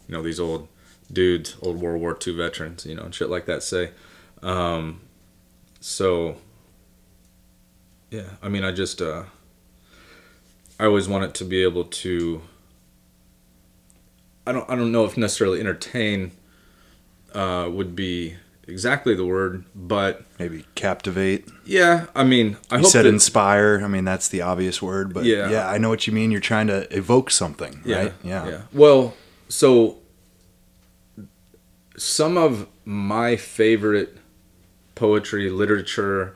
you 0.06 0.14
know, 0.14 0.22
these 0.22 0.38
old 0.38 0.68
dudes, 1.12 1.56
old 1.62 1.80
World 1.80 2.00
War 2.00 2.18
II 2.24 2.36
veterans, 2.36 2.84
you 2.86 2.94
know, 2.94 3.02
and 3.02 3.14
shit 3.14 3.30
like 3.30 3.46
that 3.46 3.62
say. 3.62 3.90
Um, 4.42 5.00
so, 5.80 6.36
yeah, 8.10 8.30
I 8.42 8.48
mean, 8.48 8.64
I 8.64 8.72
just, 8.72 9.00
uh, 9.00 9.24
I 10.78 10.86
always 10.86 11.08
want 11.08 11.24
it 11.24 11.34
to 11.34 11.44
be 11.44 11.62
able 11.62 11.84
to. 11.84 12.42
I 14.46 14.52
don't, 14.52 14.68
I 14.68 14.74
don't 14.76 14.92
know 14.92 15.04
if 15.04 15.16
necessarily 15.16 15.60
entertain 15.60 16.32
uh, 17.34 17.68
would 17.72 17.96
be 17.96 18.36
exactly 18.68 19.14
the 19.14 19.24
word, 19.24 19.64
but 19.74 20.22
Maybe 20.38 20.64
captivate. 20.74 21.48
yeah, 21.64 22.06
I 22.14 22.24
mean, 22.24 22.56
I 22.70 22.78
You 22.78 22.84
said 22.84 23.04
that, 23.04 23.08
inspire. 23.08 23.80
I 23.82 23.88
mean, 23.88 24.04
that's 24.04 24.28
the 24.28 24.42
obvious 24.42 24.82
word, 24.82 25.14
but 25.14 25.24
Yeah. 25.24 25.50
yeah, 25.50 25.68
I 25.68 25.78
know 25.78 25.88
what 25.88 26.06
you 26.06 26.12
mean. 26.12 26.30
You're 26.30 26.40
trying 26.40 26.66
to 26.66 26.94
evoke 26.96 27.30
something, 27.30 27.80
right? 27.86 28.12
Yeah. 28.22 28.46
yeah. 28.48 28.60
Well, 28.72 29.14
so 29.48 29.98
some 31.96 32.36
of 32.36 32.66
my 32.84 33.36
favorite 33.36 34.16
poetry, 34.94 35.48
literature, 35.50 36.34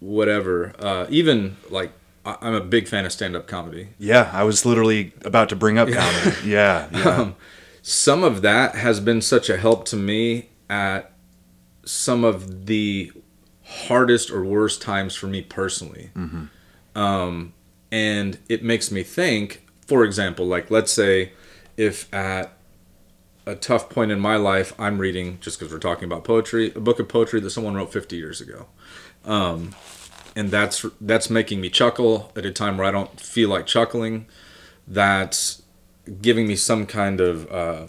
whatever. 0.00 0.72
Uh, 0.78 1.06
even 1.08 1.56
like 1.70 1.92
I'm 2.24 2.54
a 2.54 2.60
big 2.60 2.86
fan 2.86 3.04
of 3.04 3.12
stand 3.12 3.34
up 3.34 3.46
comedy. 3.46 3.88
Yeah, 3.98 4.30
I 4.32 4.44
was 4.44 4.64
literally 4.64 5.12
about 5.24 5.48
to 5.48 5.56
bring 5.56 5.78
up 5.78 5.88
comedy. 5.88 6.36
Yeah, 6.48 6.88
yeah. 6.92 7.02
Um, 7.02 7.36
some 7.82 8.22
of 8.22 8.42
that 8.42 8.76
has 8.76 9.00
been 9.00 9.20
such 9.20 9.50
a 9.50 9.56
help 9.56 9.84
to 9.86 9.96
me 9.96 10.50
at 10.70 11.12
some 11.84 12.22
of 12.22 12.66
the 12.66 13.10
hardest 13.64 14.30
or 14.30 14.44
worst 14.44 14.80
times 14.80 15.16
for 15.16 15.26
me 15.26 15.42
personally. 15.42 16.10
Um, 16.94 17.54
and 17.90 18.38
it 18.48 18.62
makes 18.62 18.90
me 18.92 19.02
think, 19.02 19.66
for 19.86 20.04
example, 20.04 20.46
like 20.46 20.70
let's 20.70 20.92
say 20.92 21.32
if 21.76 22.12
at 22.14 22.52
a 23.46 23.56
tough 23.56 23.90
point 23.90 24.12
in 24.12 24.20
my 24.20 24.36
life, 24.36 24.72
I'm 24.78 24.98
reading, 24.98 25.38
just 25.40 25.58
because 25.58 25.72
we're 25.72 25.80
talking 25.80 26.04
about 26.04 26.22
poetry, 26.22 26.72
a 26.74 26.80
book 26.80 27.00
of 27.00 27.08
poetry 27.08 27.40
that 27.40 27.50
someone 27.50 27.74
wrote 27.74 27.92
50 27.92 28.16
years 28.16 28.40
ago. 28.40 28.66
Um, 29.24 29.74
and 30.34 30.50
that's 30.50 30.84
that's 31.00 31.30
making 31.30 31.60
me 31.60 31.68
chuckle 31.68 32.32
at 32.36 32.46
a 32.46 32.50
time 32.50 32.78
where 32.78 32.86
I 32.86 32.90
don't 32.90 33.20
feel 33.20 33.48
like 33.48 33.66
chuckling. 33.66 34.26
That's 34.86 35.62
giving 36.20 36.46
me 36.46 36.56
some 36.56 36.86
kind 36.86 37.20
of 37.20 37.50
uh, 37.52 37.86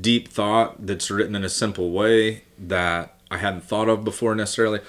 deep 0.00 0.28
thought 0.28 0.86
that's 0.86 1.10
written 1.10 1.34
in 1.34 1.44
a 1.44 1.48
simple 1.48 1.90
way 1.90 2.42
that 2.58 3.14
I 3.30 3.38
hadn't 3.38 3.64
thought 3.64 3.88
of 3.88 4.04
before 4.04 4.34
necessarily. 4.34 4.80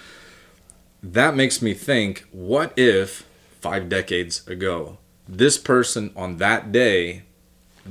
That 1.02 1.36
makes 1.36 1.62
me 1.62 1.74
think 1.74 2.26
what 2.32 2.78
if 2.78 3.26
five 3.60 3.90
decades 3.90 4.48
ago 4.48 4.98
this 5.28 5.58
person 5.58 6.12
on 6.16 6.38
that 6.38 6.72
day 6.72 7.24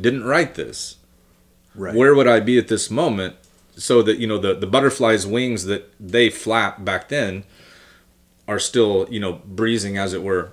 didn't 0.01 0.25
write 0.25 0.55
this? 0.55 0.97
right. 1.77 1.95
Where 1.95 2.15
would 2.15 2.27
I 2.27 2.41
be 2.41 2.59
at 2.59 2.69
this 2.69 2.91
moment? 2.91 3.37
So 3.77 4.03
that, 4.03 4.19
you 4.19 4.27
know, 4.27 4.39
the, 4.39 4.55
the 4.55 4.67
butterfly's 4.67 5.27
wings 5.27 5.65
that 5.67 5.93
they 6.01 6.31
flap 6.31 6.85
back 6.85 7.09
then 7.09 7.45
are 8.49 8.59
still, 8.59 9.07
you 9.11 9.21
know, 9.21 9.41
breezing 9.45 9.99
as 9.99 10.13
it 10.13 10.23
were 10.23 10.53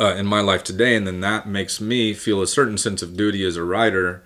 uh, 0.00 0.14
in 0.16 0.26
my 0.26 0.40
life 0.40 0.62
today, 0.62 0.94
and 0.94 1.06
then 1.06 1.20
that 1.20 1.48
makes 1.48 1.80
me 1.80 2.14
feel 2.14 2.40
a 2.40 2.46
certain 2.46 2.78
sense 2.78 3.02
of 3.02 3.16
duty 3.16 3.44
as 3.44 3.56
a 3.56 3.64
writer 3.64 4.22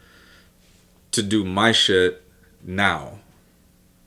to 1.12 1.22
do 1.22 1.44
my 1.44 1.72
shit 1.72 2.22
now, 2.62 3.18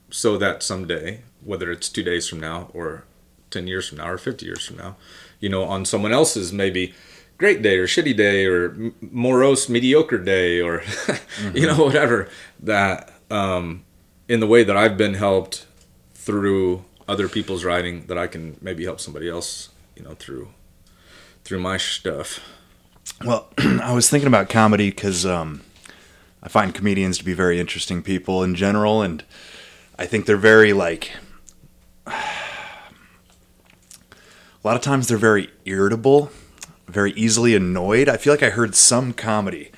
so 0.09 0.37
that 0.37 0.63
someday, 0.63 1.21
whether 1.43 1.71
it's 1.71 1.89
two 1.89 2.03
days 2.03 2.27
from 2.27 2.39
now 2.39 2.69
or 2.73 3.03
ten 3.49 3.67
years 3.67 3.89
from 3.89 3.97
now 3.97 4.09
or 4.09 4.17
fifty 4.17 4.45
years 4.45 4.65
from 4.65 4.77
now, 4.77 4.95
you 5.39 5.49
know, 5.49 5.63
on 5.63 5.85
someone 5.85 6.13
else's 6.13 6.53
maybe 6.53 6.93
great 7.37 7.61
day 7.61 7.77
or 7.77 7.87
shitty 7.87 8.15
day 8.15 8.45
or 8.45 8.71
m- 8.71 8.95
morose 9.01 9.67
mediocre 9.67 10.17
day 10.17 10.61
or 10.61 10.83
you 11.53 11.67
know 11.67 11.83
whatever 11.83 12.29
that 12.59 13.11
um, 13.29 13.83
in 14.27 14.39
the 14.39 14.47
way 14.47 14.63
that 14.63 14.77
I've 14.77 14.97
been 14.97 15.15
helped 15.15 15.65
through 16.13 16.83
other 17.07 17.27
people's 17.27 17.63
writing 17.63 18.05
that 18.07 18.17
I 18.17 18.27
can 18.27 18.57
maybe 18.61 18.83
help 18.85 18.99
somebody 18.99 19.29
else, 19.29 19.69
you 19.95 20.03
know, 20.03 20.15
through 20.15 20.49
through 21.43 21.59
my 21.59 21.77
stuff. 21.77 22.39
Well, 23.23 23.49
I 23.57 23.93
was 23.93 24.09
thinking 24.09 24.27
about 24.27 24.49
comedy 24.49 24.89
because 24.89 25.25
um, 25.25 25.61
I 26.41 26.49
find 26.49 26.73
comedians 26.73 27.17
to 27.19 27.23
be 27.23 27.33
very 27.33 27.59
interesting 27.59 28.01
people 28.01 28.43
in 28.43 28.55
general, 28.55 29.01
and 29.01 29.23
I 29.97 30.05
think 30.05 30.25
they're 30.25 30.37
very 30.37 30.73
like. 30.73 31.11
A 34.63 34.65
lot 34.65 34.75
of 34.75 34.81
times 34.81 35.07
they're 35.07 35.17
very 35.19 35.51
irritable, 35.65 36.31
very 36.87 37.11
easily 37.11 37.53
annoyed. 37.53 38.09
I 38.09 38.17
feel 38.17 38.33
like 38.33 38.41
I 38.41 38.49
heard 38.49 38.73
some 38.73 39.13
comedy 39.13 39.69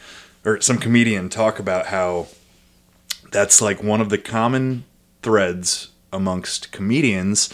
or 0.46 0.62
some 0.62 0.78
comedian 0.78 1.28
talk 1.28 1.60
about 1.60 1.88
how 1.88 2.28
that's 3.30 3.62
like 3.62 3.84
one 3.84 4.00
of 4.00 4.08
the 4.08 4.18
common 4.18 4.86
threads 5.22 5.90
amongst 6.12 6.72
comedians 6.72 7.54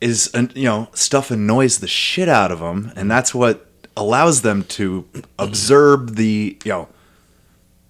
is 0.00 0.30
you 0.54 0.64
know 0.64 0.88
stuff 0.92 1.30
annoys 1.30 1.78
the 1.78 1.86
shit 1.86 2.28
out 2.28 2.50
of 2.50 2.58
them 2.60 2.92
and 2.96 3.10
that's 3.10 3.34
what 3.34 3.66
allows 3.96 4.42
them 4.42 4.64
to 4.64 5.06
observe 5.38 6.16
the 6.16 6.56
you 6.64 6.70
know 6.70 6.88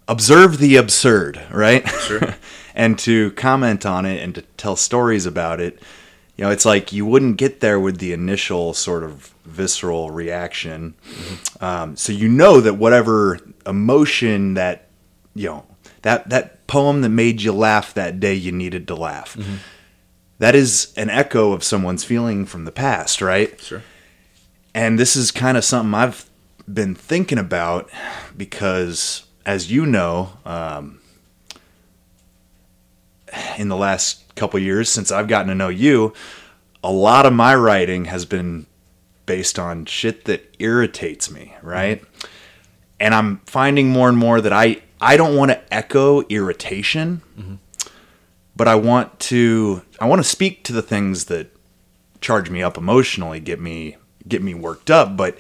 observe 0.09 0.59
the 0.59 0.77
absurd 0.77 1.40
right? 1.51 1.88
Sure. 1.88 2.35
and 2.75 2.98
to 2.98 3.31
comment 3.33 3.87
on 3.87 4.05
it 4.05 4.22
and 4.22 4.35
to 4.35 4.42
tell 4.57 4.77
stories 4.77 5.27
about 5.27 5.61
it 5.61 5.81
you 6.37 6.44
know 6.44 6.51
it's 6.51 6.64
like 6.64 6.92
you 6.92 7.07
wouldn't 7.07 7.37
get 7.37 7.61
there 7.61 7.79
with 7.79 7.98
the 7.98 8.12
initial 8.12 8.75
sort 8.75 9.05
of 9.05 9.33
visceral 9.44 10.11
reaction. 10.11 10.94
Um, 11.61 11.96
so 11.96 12.12
you 12.12 12.29
know 12.29 12.61
that 12.61 12.75
whatever 12.75 13.38
emotion 13.66 14.55
that 14.55 14.88
you 15.35 15.48
know 15.48 15.66
that 16.03 16.29
that 16.31 16.62
poem 16.72 17.02
that 17.02 17.08
made 17.11 17.42
you 17.42 17.52
laugh 17.52 17.92
that 17.94 18.18
day 18.20 18.35
you 18.35 18.50
needed 18.52 18.85
to 18.88 18.94
laugh 18.94 19.37
that 20.38 20.54
is 20.54 20.92
an 20.96 21.08
echo 21.11 21.52
of 21.52 21.62
someone's 21.62 22.04
feeling 22.04 22.46
from 22.46 22.64
the 22.64 22.72
past 22.72 23.20
right 23.20 23.61
Sure. 23.61 23.82
and 24.74 24.98
this 24.98 25.14
is 25.16 25.30
kind 25.30 25.56
of 25.58 25.64
something 25.64 25.94
I've 25.94 26.20
been 26.72 26.94
thinking 26.94 27.38
about 27.38 27.90
because, 28.37 29.24
as 29.44 29.70
you 29.70 29.85
know, 29.85 30.14
um, 30.46 31.00
in 33.58 33.68
the 33.68 33.76
last 33.76 34.22
couple 34.37 34.58
years 34.61 34.88
since 34.88 35.11
I've 35.11 35.28
gotten 35.28 35.48
to 35.48 35.54
know 35.54 35.68
you, 35.68 36.12
a 36.85 36.92
lot 36.92 37.26
of 37.26 37.32
my 37.32 37.54
writing 37.54 38.06
has 38.06 38.24
been 38.24 38.66
based 39.26 39.58
on 39.58 39.85
shit 39.87 40.24
that 40.26 40.54
irritates 40.58 41.30
me, 41.30 41.54
right? 41.62 42.02
And 43.00 43.14
I'm 43.14 43.38
finding 43.46 43.88
more 43.90 44.08
and 44.08 44.18
more 44.18 44.40
that 44.40 44.52
I 44.52 44.82
I 45.03 45.17
don't 45.17 45.37
want 45.37 45.51
to 45.51 45.75
echo 45.75 46.23
irritation, 46.29 47.23
but 48.57 48.69
I 48.69 48.77
want 48.77 49.19
to 49.21 49.83
I 50.01 50.07
want 50.07 50.21
to 50.21 50.29
speak 50.29 50.62
to 50.65 50.73
the 50.73 50.83
things 50.83 51.25
that 51.25 51.49
charge 52.21 52.49
me 52.49 52.62
up 52.62 52.79
emotionally, 52.79 53.41
get 53.41 53.61
me 53.61 53.97
get 54.27 54.43
me 54.43 54.55
worked 54.55 54.91
up, 54.91 55.17
but 55.17 55.38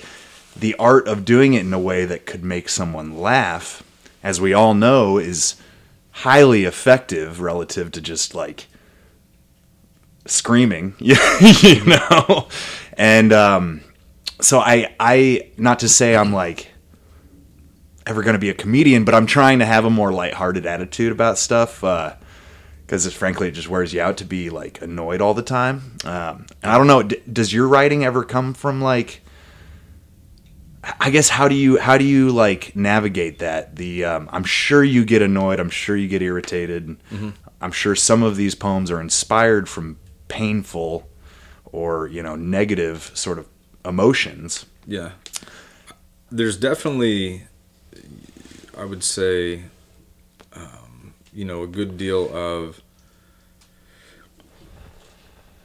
the 0.56 0.74
art 0.74 1.06
of 1.06 1.24
doing 1.24 1.54
it 1.54 1.60
in 1.60 1.72
a 1.72 1.78
way 1.78 2.04
that 2.04 2.26
could 2.26 2.42
make 2.44 2.68
someone 2.68 3.18
laugh, 3.18 3.82
as 4.22 4.40
we 4.40 4.52
all 4.52 4.74
know, 4.74 5.16
is 5.16 5.54
highly 6.10 6.64
effective 6.64 7.40
relative 7.40 7.92
to 7.92 8.00
just 8.00 8.34
like 8.34 8.66
screaming, 10.26 10.94
you 10.98 11.84
know. 11.84 12.48
And 12.94 13.32
um, 13.32 13.82
so 14.40 14.58
I 14.58 14.94
I 14.98 15.52
not 15.56 15.78
to 15.78 15.88
say 15.88 16.16
I'm 16.16 16.32
like 16.32 16.71
ever 18.06 18.22
going 18.22 18.34
to 18.34 18.38
be 18.40 18.50
a 18.50 18.54
comedian, 18.54 19.04
but 19.04 19.14
I'm 19.14 19.26
trying 19.26 19.58
to 19.60 19.64
have 19.66 19.84
a 19.84 19.90
more 19.90 20.12
lighthearted 20.12 20.66
attitude 20.66 21.12
about 21.12 21.38
stuff. 21.38 21.82
Uh, 21.84 22.14
because 22.84 23.10
frankly 23.14 23.48
it 23.48 23.52
just 23.52 23.68
wears 23.70 23.94
you 23.94 24.02
out 24.02 24.18
to 24.18 24.24
be 24.24 24.50
like 24.50 24.82
annoyed 24.82 25.22
all 25.22 25.32
the 25.32 25.40
time 25.42 25.96
um, 26.04 26.44
and 26.62 26.70
i 26.70 26.76
don't 26.76 26.86
know 26.86 27.02
d- 27.02 27.16
does 27.32 27.50
your 27.50 27.66
writing 27.66 28.04
ever 28.04 28.22
come 28.22 28.52
from 28.52 28.82
like 28.82 29.22
i 31.00 31.08
guess 31.08 31.30
how 31.30 31.48
do 31.48 31.54
you 31.54 31.78
how 31.78 31.96
do 31.96 32.04
you 32.04 32.28
like 32.30 32.76
navigate 32.76 33.38
that 33.38 33.76
the 33.76 34.04
um, 34.04 34.28
i'm 34.32 34.44
sure 34.44 34.84
you 34.84 35.06
get 35.06 35.22
annoyed 35.22 35.58
i'm 35.58 35.70
sure 35.70 35.96
you 35.96 36.06
get 36.08 36.20
irritated 36.20 36.96
i'm 37.62 37.72
sure 37.72 37.94
some 37.94 38.22
of 38.22 38.36
these 38.36 38.54
poems 38.54 38.90
are 38.90 39.00
inspired 39.00 39.70
from 39.70 39.96
painful 40.28 41.08
or 41.66 42.08
you 42.08 42.22
know 42.22 42.36
negative 42.36 43.10
sort 43.14 43.38
of 43.38 43.48
emotions 43.86 44.66
Yeah. 44.86 45.12
There's 46.30 46.56
definitely, 46.56 47.44
I 48.76 48.84
would 48.84 49.04
say, 49.04 49.64
um, 50.52 51.14
you 51.32 51.44
know, 51.44 51.62
a 51.62 51.66
good 51.66 51.96
deal 51.96 52.34
of 52.34 52.80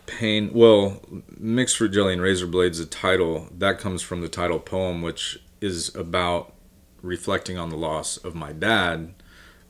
pain. 0.06 0.52
Well, 0.54 1.02
Mixed 1.38 1.78
Fruit 1.78 1.91
Jelly 1.91 2.13
and 2.13 2.22
Razor 2.22 2.48
Blades, 2.48 2.80
the 2.80 2.86
title, 2.86 3.48
that 3.58 3.80
comes 3.80 4.02
from 4.02 4.22
the 4.22 4.30
title 4.30 4.60
poem, 4.60 5.02
which 5.02 5.39
is 5.62 5.93
about 5.96 6.54
reflecting 7.02 7.58
on 7.58 7.70
the 7.70 7.78
loss 7.78 8.17
of 8.17 8.36
my 8.36 8.52
dad, 8.52 9.13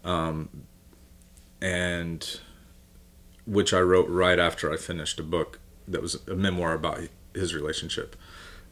um, 0.03 0.49
and 1.61 2.39
which 3.45 3.73
I 3.73 3.79
wrote 3.79 4.09
right 4.09 4.39
after 4.39 4.71
I 4.71 4.77
finished 4.77 5.19
a 5.19 5.23
book 5.23 5.59
that 5.87 6.01
was 6.01 6.19
a 6.27 6.35
memoir 6.35 6.73
about 6.73 6.99
his 7.33 7.53
relationship 7.53 8.15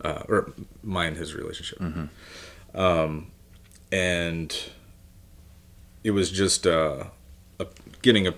uh, 0.02 0.24
or 0.28 0.52
my 0.84 1.06
and 1.06 1.18
his 1.18 1.34
relationship. 1.34 1.80
Um, 2.74 3.32
and 3.92 4.56
it 6.04 6.12
was 6.12 6.32
just 6.32 6.68
uh, 6.68 7.06
a, 7.60 7.68
getting 8.02 8.28
a, 8.28 8.34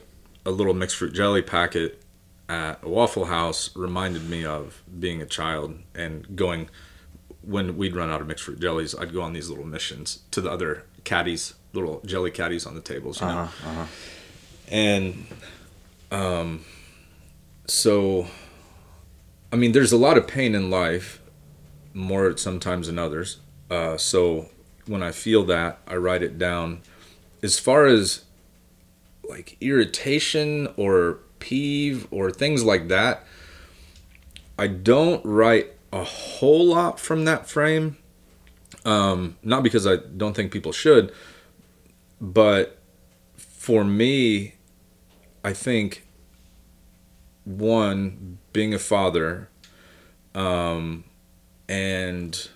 a 0.46 0.52
little 0.52 0.74
mixed 0.74 0.96
fruit 0.98 1.14
jelly 1.14 1.42
packet 1.42 2.02
at 2.50 2.80
a 2.84 2.90
Waffle 2.90 3.26
House 3.26 3.76
reminded 3.76 4.30
me 4.30 4.46
of 4.46 4.82
being 5.00 5.22
a 5.22 5.26
child 5.26 5.80
and 5.94 6.36
going 6.36 6.70
when 7.42 7.78
we'd 7.78 7.96
run 7.96 8.10
out 8.10 8.22
of 8.22 8.28
mixed 8.28 8.46
fruit 8.46 8.60
jellies. 8.60 8.96
I'd 8.98 9.14
go 9.14 9.22
on 9.22 9.34
these 9.34 9.50
little 9.50 9.66
missions 9.66 10.20
to 10.32 10.42
the 10.42 10.50
other 10.50 10.84
caddies, 11.04 11.54
little 11.74 12.02
jelly 12.06 12.32
caddies 12.32 12.66
on 12.66 12.76
the 12.76 12.82
tables, 12.82 13.20
you 13.22 13.28
know. 13.28 13.50
And 14.70 15.26
um, 16.12 16.66
so, 17.66 18.28
I 19.52 19.56
mean, 19.56 19.72
there's 19.74 19.92
a 19.92 19.98
lot 19.98 20.18
of 20.18 20.28
pain 20.28 20.56
in 20.56 20.70
life, 20.70 21.22
more 21.94 22.36
sometimes 22.38 22.88
than 22.88 23.00
others. 23.00 23.38
Uh, 23.70 23.98
so 23.98 24.50
when 24.88 25.04
I 25.04 25.12
feel 25.12 25.44
that, 25.46 25.80
I 25.88 25.96
write 25.96 26.24
it 26.24 26.38
down. 26.38 26.82
As 27.44 27.60
far 27.60 27.86
as 27.86 28.24
like 29.28 29.58
irritation 29.62 30.68
or 30.78 31.20
peeve 31.40 32.08
or 32.12 32.32
things 32.32 32.64
like 32.64 32.88
that, 32.88 33.24
I 34.58 34.68
don't 34.68 35.24
write 35.26 35.74
a 35.94 36.04
whole 36.04 36.68
lot 36.68 37.00
from 37.00 37.26
that 37.26 37.48
frame. 37.48 37.98
Um, 38.86 39.38
not 39.44 39.64
because 39.64 39.86
I 39.86 39.98
don't 39.98 40.36
think 40.36 40.52
people 40.52 40.72
should, 40.72 41.12
but 42.22 42.80
for 43.36 43.84
me, 43.84 44.56
I 45.44 45.54
think 45.54 46.08
one 47.44 48.38
being 48.54 48.74
a 48.74 48.80
father, 48.80 49.50
um, 50.34 51.04
and 51.68 52.50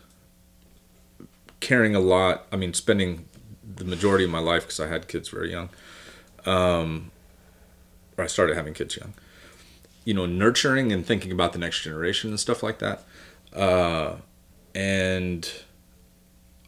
caring 1.62 1.96
a 1.96 2.00
lot. 2.00 2.46
I 2.52 2.58
mean, 2.58 2.74
spending 2.74 3.28
the 3.76 3.86
majority 3.86 4.26
of 4.26 4.30
my 4.30 4.40
life 4.40 4.64
because 4.64 4.80
I 4.80 4.88
had 4.88 5.08
kids 5.08 5.30
very 5.30 5.52
young. 5.52 5.70
Um, 6.46 7.12
or 8.18 8.26
I 8.26 8.28
started 8.28 8.58
having 8.58 8.74
kids 8.74 8.98
young. 8.98 9.14
You 10.04 10.14
know, 10.14 10.26
nurturing 10.26 10.92
and 10.92 11.06
thinking 11.06 11.32
about 11.32 11.54
the 11.54 11.60
next 11.60 11.82
generation 11.84 12.32
and 12.32 12.40
stuff 12.40 12.62
like 12.62 12.80
that. 12.80 13.04
Uh, 13.54 14.18
and 14.76 15.50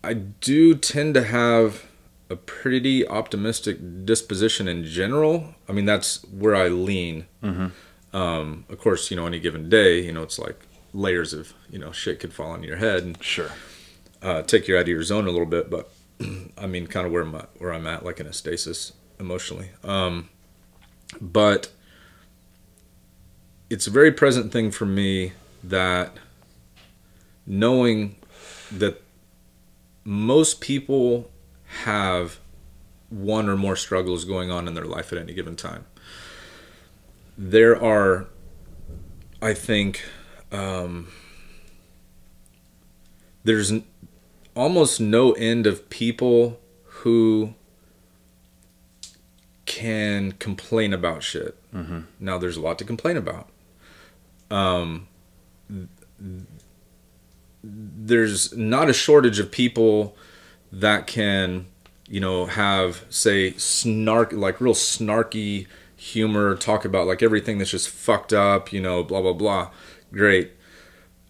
I 0.04 0.14
do 0.14 0.76
tend 0.76 1.14
to 1.16 1.24
have 1.24 1.86
a 2.30 2.36
pretty 2.36 3.08
optimistic 3.08 4.06
disposition 4.06 4.68
in 4.68 4.84
general. 4.86 5.56
I 5.68 5.72
mean, 5.74 5.86
that's 5.86 6.24
where 6.26 6.56
I 6.56 6.68
lean. 6.68 7.28
Um, 8.14 8.66
of 8.70 8.78
course, 8.80 9.10
you 9.10 9.18
know, 9.18 9.26
any 9.26 9.40
given 9.40 9.70
day, 9.70 10.00
you 10.02 10.12
know, 10.12 10.22
it's 10.22 10.38
like 10.38 10.68
layers 10.94 11.34
of, 11.34 11.54
you 11.70 11.80
know, 11.80 11.92
shit 11.92 12.20
could 12.20 12.34
fall 12.34 12.52
on 12.52 12.64
your 12.64 12.78
head 12.78 13.04
and 13.04 13.22
Sure. 13.24 13.50
Uh, 14.24 14.42
take 14.42 14.68
you 14.68 14.76
out 14.76 14.84
of 14.84 14.88
your 14.88 15.04
zone 15.04 15.28
a 15.28 15.32
little 15.32 15.46
bit. 15.46 15.70
But 15.70 15.92
I 16.58 16.66
mean, 16.66 16.88
kind 16.88 17.06
of 17.06 17.12
where 17.12 17.22
I'm 17.22 17.36
at, 17.36 17.50
where 17.60 17.74
I'm 17.74 17.86
at, 17.86 18.04
like 18.04 18.20
in 18.20 18.26
a 18.26 18.34
stasis 18.34 18.94
emotionally. 19.20 19.70
Um, 19.84 20.30
but 21.22 21.72
it's 23.70 23.86
a 23.86 23.92
very 23.92 24.12
present 24.12 24.52
thing 24.52 24.72
for 24.72 24.86
me 24.86 25.34
that 25.64 26.14
knowing 27.46 28.16
that 28.72 29.02
most 30.04 30.62
people 30.62 31.30
have 31.84 32.40
one 33.10 33.48
or 33.48 33.56
more 33.56 33.76
struggles 33.76 34.26
going 34.26 34.52
on 34.52 34.68
in 34.68 34.74
their 34.74 34.86
life 34.86 35.12
at 35.12 35.20
any 35.20 35.34
given 35.34 35.56
time. 35.56 35.86
There 37.38 37.82
are, 37.82 38.28
I 39.42 39.54
think, 39.54 40.04
um, 40.52 41.12
there's 43.44 43.72
almost 44.56 45.00
no 45.00 45.32
end 45.34 45.68
of 45.68 45.89
people 45.89 46.60
who 46.84 47.54
can 49.66 50.34
complain 50.34 50.94
about 50.94 51.24
shit. 51.24 51.58
Now, 52.20 52.38
there's 52.38 52.58
a 52.58 52.62
lot 52.62 52.78
to 52.80 52.86
complain 52.86 53.18
about. 53.18 53.50
Um, 54.52 55.08
there's 57.63 58.56
not 58.56 58.89
a 58.89 58.94
shortage 58.94 59.39
of 59.39 59.52
people 59.52 60.16
that 60.72 61.08
can, 61.08 61.66
you 62.08 62.20
know, 62.20 62.46
have 62.46 63.06
say 63.10 63.54
snark 63.54 64.32
like 64.34 64.62
real 64.62 64.74
snarky 64.74 65.68
humor, 65.96 66.56
talk 66.56 66.84
about 66.86 67.08
like 67.08 67.24
everything 67.24 67.58
that's 67.58 67.72
just 67.72 67.89
fucked 67.89 68.34
up, 68.34 68.74
you 68.74 68.82
know, 68.82 69.04
blah 69.04 69.22
blah 69.22 69.34
blah. 69.34 69.70
Great. 70.12 70.52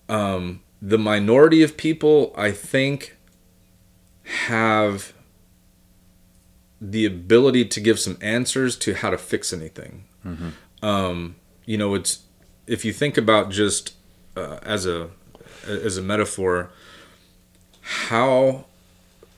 Um, 0.10 0.62
the 0.86 0.98
minority 0.98 1.64
of 1.64 1.78
people, 1.78 2.34
I 2.38 2.52
think, 2.52 3.16
have 4.48 5.14
the 6.82 7.06
ability 7.06 7.64
to 7.64 7.80
give 7.80 7.98
some 7.98 8.18
answers 8.20 8.76
to 8.80 8.94
how 8.96 9.10
to 9.10 9.18
fix 9.18 9.54
anything. 9.54 10.04
Um, 10.82 11.38
you 11.66 11.78
know, 11.78 11.96
it's 11.96 12.24
if 12.68 12.84
you 12.84 12.92
think 12.92 13.18
about 13.18 13.50
just 13.50 13.94
uh, 14.36 14.60
as 14.62 14.86
a 14.86 15.10
as 15.66 15.96
a 15.96 16.02
metaphor, 16.02 16.70
how 17.82 18.66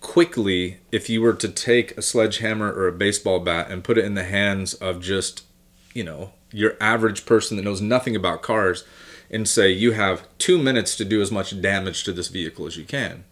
quickly, 0.01 0.77
if 0.91 1.10
you 1.10 1.21
were 1.21 1.34
to 1.34 1.49
take 1.49 1.95
a 1.95 2.01
sledgehammer 2.01 2.71
or 2.71 2.88
a 2.88 2.91
baseball 2.91 3.39
bat 3.39 3.69
and 3.69 3.84
put 3.84 3.99
it 3.99 4.05
in 4.05 4.15
the 4.15 4.23
hands 4.23 4.73
of 4.75 4.99
just, 5.01 5.43
you 5.93 6.03
know, 6.03 6.31
your 6.51 6.73
average 6.81 7.25
person 7.27 7.58
that 7.58 7.63
knows 7.63 7.81
nothing 7.81 8.15
about 8.15 8.41
cars, 8.41 8.84
and 9.36 9.48
say 9.48 9.69
you 9.69 9.91
have 9.91 10.26
two 10.38 10.58
minutes 10.58 10.95
to 10.95 11.06
do 11.06 11.21
as 11.21 11.30
much 11.32 11.62
damage 11.62 12.06
to 12.06 12.13
this 12.13 12.30
vehicle 12.30 12.65
as 12.65 12.78
you 12.78 12.86
can. 12.86 13.26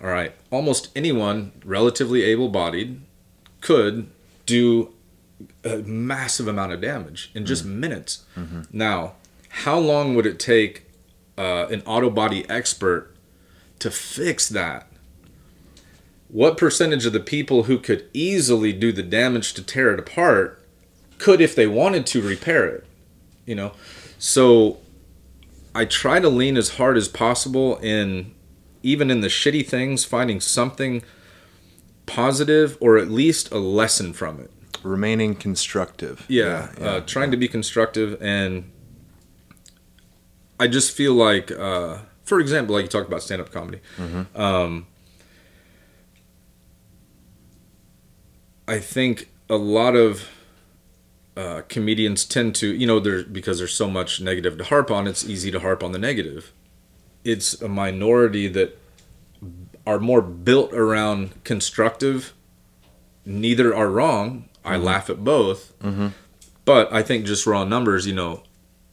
All 0.00 0.08
right, 0.08 0.32
almost 0.50 0.90
anyone 0.96 1.52
relatively 1.64 2.22
able-bodied 2.22 3.00
could 3.60 4.08
do 4.46 4.94
a 5.64 5.78
massive 5.78 6.46
amount 6.46 6.72
of 6.72 6.80
damage 6.80 7.30
in 7.34 7.44
just 7.44 7.64
minutes. 7.64 8.24
Now, 8.72 9.14
how 9.48 9.78
long 9.78 10.14
would 10.14 10.26
it 10.26 10.38
take 10.38 10.86
uh, 11.36 11.66
an 11.70 11.82
auto 11.84 12.08
body 12.08 12.48
expert 12.48 13.14
to 13.80 13.90
fix 13.90 14.48
that? 14.48 14.86
What 16.28 16.56
percentage 16.56 17.06
of 17.06 17.12
the 17.12 17.20
people 17.20 17.64
who 17.64 17.78
could 17.78 18.08
easily 18.12 18.72
do 18.72 18.92
the 18.92 19.02
damage 19.02 19.52
to 19.54 19.62
tear 19.62 19.92
it 19.92 20.00
apart 20.00 20.64
could, 21.18 21.40
if 21.40 21.54
they 21.54 21.66
wanted 21.66 22.06
to, 22.06 22.22
repair 22.22 22.66
it? 22.66 22.86
You 23.46 23.56
know, 23.56 23.72
so 24.18 24.78
I 25.74 25.84
try 25.86 26.20
to 26.20 26.28
lean 26.28 26.56
as 26.56 26.70
hard 26.76 26.96
as 26.96 27.08
possible 27.08 27.78
in 27.78 28.34
even 28.82 29.10
in 29.10 29.20
the 29.20 29.28
shitty 29.28 29.66
things, 29.66 30.04
finding 30.04 30.40
something 30.40 31.02
positive 32.06 32.76
or 32.80 32.98
at 32.98 33.10
least 33.10 33.50
a 33.52 33.58
lesson 33.58 34.12
from 34.12 34.40
it. 34.40 34.50
Remaining 34.82 35.34
constructive. 35.36 36.24
yeah, 36.28 36.68
Uh, 36.80 37.00
trying 37.00 37.30
to 37.30 37.36
be 37.36 37.46
constructive 37.48 38.20
and 38.20 38.70
i 40.58 40.66
just 40.68 40.90
feel 40.92 41.14
like 41.14 41.50
uh, 41.52 41.98
for 42.24 42.38
example 42.40 42.74
like 42.74 42.82
you 42.84 42.88
talked 42.88 43.06
about 43.08 43.22
stand-up 43.22 43.50
comedy. 43.52 43.80
Um, 44.34 44.86
i 48.68 48.78
think 48.78 49.28
a 49.48 49.56
lot 49.56 49.94
of 49.96 50.28
uh, 51.36 51.62
comedians 51.68 52.24
tend 52.24 52.54
to 52.56 52.74
you 52.74 52.86
know 52.86 53.00
there 53.00 53.22
because 53.22 53.58
there's 53.58 53.74
so 53.74 53.88
much 53.88 54.20
negative 54.20 54.58
to 54.58 54.64
harp 54.64 54.90
on 54.90 55.06
it's 55.06 55.24
easy 55.24 55.50
to 55.50 55.60
harp 55.60 55.82
on 55.82 55.92
the 55.92 55.98
negative. 55.98 56.52
It's 57.24 57.60
a 57.62 57.68
minority 57.68 58.48
that 58.48 58.78
are 59.86 59.98
more 59.98 60.20
built 60.22 60.72
around 60.72 61.42
constructive. 61.44 62.32
Neither 63.24 63.74
are 63.74 63.88
wrong. 63.88 64.48
I 64.64 64.76
laugh 64.76 65.08
at 65.10 65.24
both. 65.24 65.72
But 66.64 66.92
I 66.92 67.02
think 67.02 67.24
just 67.26 67.46
raw 67.46 67.64
numbers, 67.64 68.06
you 68.06 68.14
know, 68.14 68.42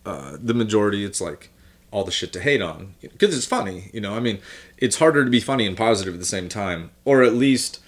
uh, 0.06 0.38
the 0.42 0.54
majority, 0.56 1.04
it's 1.06 1.22
like 1.22 1.50
all 1.92 2.04
the 2.04 2.12
shit 2.12 2.32
to 2.34 2.40
hate 2.40 2.62
on 2.62 2.96
because 3.02 3.36
it's 3.36 3.46
funny. 3.46 3.90
You 3.94 4.02
know, 4.02 4.16
I 4.16 4.20
mean, 4.20 4.40
it's 4.78 4.98
harder 4.98 5.24
to 5.24 5.30
be 5.30 5.40
funny 5.40 5.66
and 5.68 5.76
positive 5.78 6.14
at 6.16 6.20
the 6.20 6.26
same 6.26 6.50
time, 6.50 6.92
or 7.06 7.24
at 7.24 7.34
least 7.34 7.80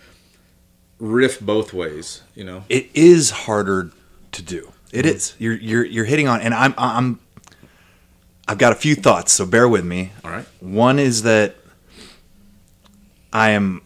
riff 1.00 1.40
both 1.40 1.74
ways. 1.74 2.22
You 2.36 2.44
know, 2.44 2.64
it 2.70 2.90
is 2.94 3.32
harder 3.32 3.92
to 4.34 4.42
do. 4.42 4.72
It 4.92 5.06
is. 5.06 5.36
You're 5.40 5.54
you're 5.56 5.86
you're 5.86 6.06
hitting 6.06 6.28
on, 6.28 6.42
and 6.42 6.54
I'm 6.54 6.74
I'm. 6.78 7.20
I've 8.48 8.58
got 8.58 8.72
a 8.74 8.76
few 8.76 8.96
thoughts, 8.96 9.32
so 9.32 9.46
bear 9.46 9.68
with 9.70 9.86
me. 9.86 10.12
all 10.26 10.32
right. 10.32 10.46
One 10.60 11.00
is 11.00 11.24
that 11.24 11.56
I 13.32 13.52
am. 13.52 13.82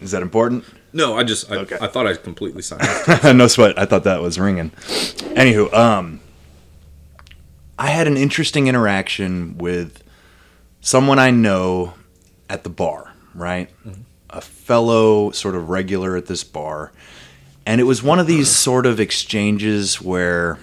Is 0.00 0.10
that 0.10 0.22
important? 0.22 0.64
No, 0.92 1.16
I 1.16 1.24
just 1.24 1.50
I, 1.50 1.56
Okay. 1.56 1.78
I 1.80 1.86
thought 1.86 2.06
I 2.06 2.14
completely 2.14 2.62
signed 2.62 2.82
off. 3.08 3.24
no 3.34 3.46
sweat. 3.48 3.78
I 3.78 3.84
thought 3.86 4.04
that 4.04 4.20
was 4.20 4.38
ringing. 4.38 4.70
Anywho, 5.34 5.72
um, 5.72 6.20
I 7.78 7.88
had 7.88 8.06
an 8.06 8.16
interesting 8.16 8.66
interaction 8.66 9.56
with 9.58 10.02
someone 10.80 11.18
I 11.18 11.30
know 11.30 11.94
at 12.48 12.64
the 12.64 12.70
bar, 12.70 13.12
right? 13.34 13.70
A 14.30 14.40
fellow 14.40 15.30
sort 15.30 15.54
of 15.54 15.68
regular 15.68 16.16
at 16.16 16.26
this 16.26 16.44
bar. 16.44 16.92
And 17.66 17.80
it 17.80 17.84
was 17.84 18.02
one 18.02 18.20
of 18.20 18.28
these 18.28 18.48
sort 18.48 18.86
of 18.86 19.00
exchanges 19.00 20.00
where 20.00 20.58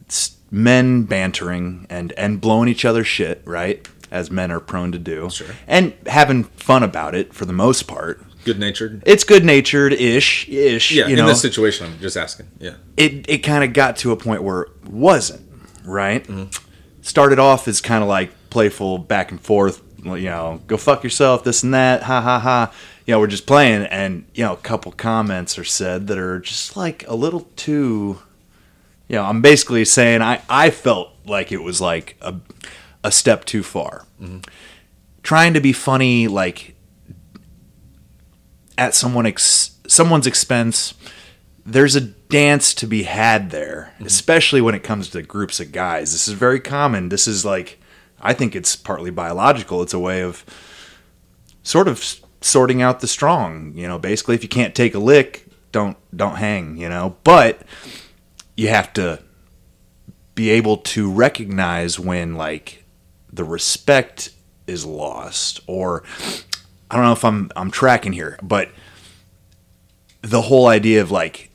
it's 0.00 0.36
men 0.50 1.02
bantering 1.02 1.86
and, 1.90 2.12
and 2.12 2.40
blowing 2.40 2.68
each 2.68 2.86
other 2.86 3.04
shit, 3.04 3.42
right? 3.44 3.86
As 4.10 4.30
men 4.30 4.50
are 4.50 4.60
prone 4.60 4.92
to 4.92 4.98
do. 4.98 5.28
Sure. 5.28 5.48
And 5.66 5.92
having 6.06 6.44
fun 6.44 6.82
about 6.82 7.14
it 7.14 7.34
for 7.34 7.44
the 7.44 7.52
most 7.52 7.82
part. 7.82 8.24
Good 8.44 8.58
natured. 8.58 9.02
It's 9.04 9.24
good 9.24 9.44
natured 9.44 9.92
ish, 9.92 10.48
ish. 10.48 10.92
Yeah, 10.92 11.06
you 11.06 11.14
in 11.14 11.18
know, 11.18 11.26
this 11.26 11.42
situation, 11.42 11.86
I'm 11.86 11.98
just 11.98 12.16
asking. 12.16 12.46
Yeah, 12.60 12.76
it 12.96 13.28
it 13.28 13.38
kind 13.38 13.64
of 13.64 13.72
got 13.72 13.96
to 13.98 14.12
a 14.12 14.16
point 14.16 14.44
where 14.44 14.62
it 14.62 14.84
wasn't 14.84 15.42
right. 15.84 16.22
Mm-hmm. 16.24 16.50
Started 17.02 17.40
off 17.40 17.66
as 17.66 17.80
kind 17.80 18.04
of 18.04 18.08
like 18.08 18.30
playful 18.50 18.98
back 18.98 19.32
and 19.32 19.40
forth, 19.40 19.82
you 19.98 20.30
know, 20.30 20.62
go 20.68 20.76
fuck 20.76 21.02
yourself, 21.02 21.42
this 21.42 21.64
and 21.64 21.74
that, 21.74 22.04
ha 22.04 22.20
ha 22.20 22.38
ha. 22.38 22.72
You 23.06 23.12
know, 23.12 23.20
we're 23.20 23.28
just 23.28 23.46
playing, 23.46 23.84
and 23.86 24.26
you 24.34 24.44
know, 24.44 24.52
a 24.52 24.58
couple 24.58 24.92
comments 24.92 25.58
are 25.58 25.64
said 25.64 26.08
that 26.08 26.18
are 26.18 26.40
just 26.40 26.76
like 26.76 27.06
a 27.08 27.14
little 27.14 27.48
too. 27.56 28.18
You 29.08 29.16
know, 29.16 29.24
I'm 29.24 29.42
basically 29.42 29.84
saying 29.84 30.22
I 30.22 30.42
I 30.50 30.70
felt 30.70 31.10
like 31.24 31.52
it 31.52 31.62
was 31.62 31.80
like 31.80 32.16
a 32.20 32.34
a 33.04 33.12
step 33.12 33.44
too 33.44 33.62
far. 33.62 34.04
Mm-hmm. 34.20 34.40
Trying 35.22 35.54
to 35.54 35.60
be 35.60 35.72
funny, 35.72 36.28
like 36.28 36.74
at 38.76 38.94
someone 38.94 39.26
ex- 39.26 39.78
someone's 39.86 40.26
expense 40.26 40.94
there's 41.66 41.96
a 41.96 42.00
dance 42.00 42.72
to 42.74 42.86
be 42.86 43.02
had 43.02 43.50
there, 43.50 43.92
mm-hmm. 43.94 44.06
especially 44.06 44.60
when 44.60 44.74
it 44.74 44.84
comes 44.84 45.10
to 45.10 45.22
groups 45.22 45.58
of 45.58 45.72
guys. 45.72 46.12
This 46.12 46.28
is 46.28 46.34
very 46.34 46.60
common. 46.60 47.08
This 47.08 47.26
is 47.26 47.44
like, 47.44 47.80
I 48.20 48.32
think 48.32 48.54
it's 48.54 48.76
partly 48.76 49.10
biological. 49.10 49.82
It's 49.82 49.92
a 49.92 49.98
way 49.98 50.22
of 50.22 50.44
sort 51.64 51.88
of 51.88 51.98
sorting 52.46 52.82
out 52.82 53.00
the 53.00 53.06
strong. 53.06 53.72
You 53.74 53.88
know, 53.88 53.98
basically, 53.98 54.34
if 54.34 54.42
you 54.42 54.48
can't 54.48 54.74
take 54.74 54.94
a 54.94 54.98
lick, 54.98 55.46
don't 55.72 55.96
don't 56.16 56.36
hang. 56.36 56.76
You 56.76 56.88
know, 56.88 57.16
but 57.24 57.62
you 58.56 58.68
have 58.68 58.92
to 58.94 59.22
be 60.34 60.50
able 60.50 60.78
to 60.78 61.10
recognize 61.10 61.98
when 61.98 62.34
like 62.34 62.84
the 63.32 63.44
respect 63.44 64.30
is 64.66 64.84
lost, 64.84 65.60
or 65.66 66.02
I 66.90 66.96
don't 66.96 67.04
know 67.04 67.12
if 67.12 67.24
I'm 67.24 67.50
I'm 67.56 67.70
tracking 67.70 68.12
here, 68.12 68.38
but 68.42 68.70
the 70.22 70.42
whole 70.42 70.66
idea 70.66 71.00
of 71.00 71.10
like 71.10 71.50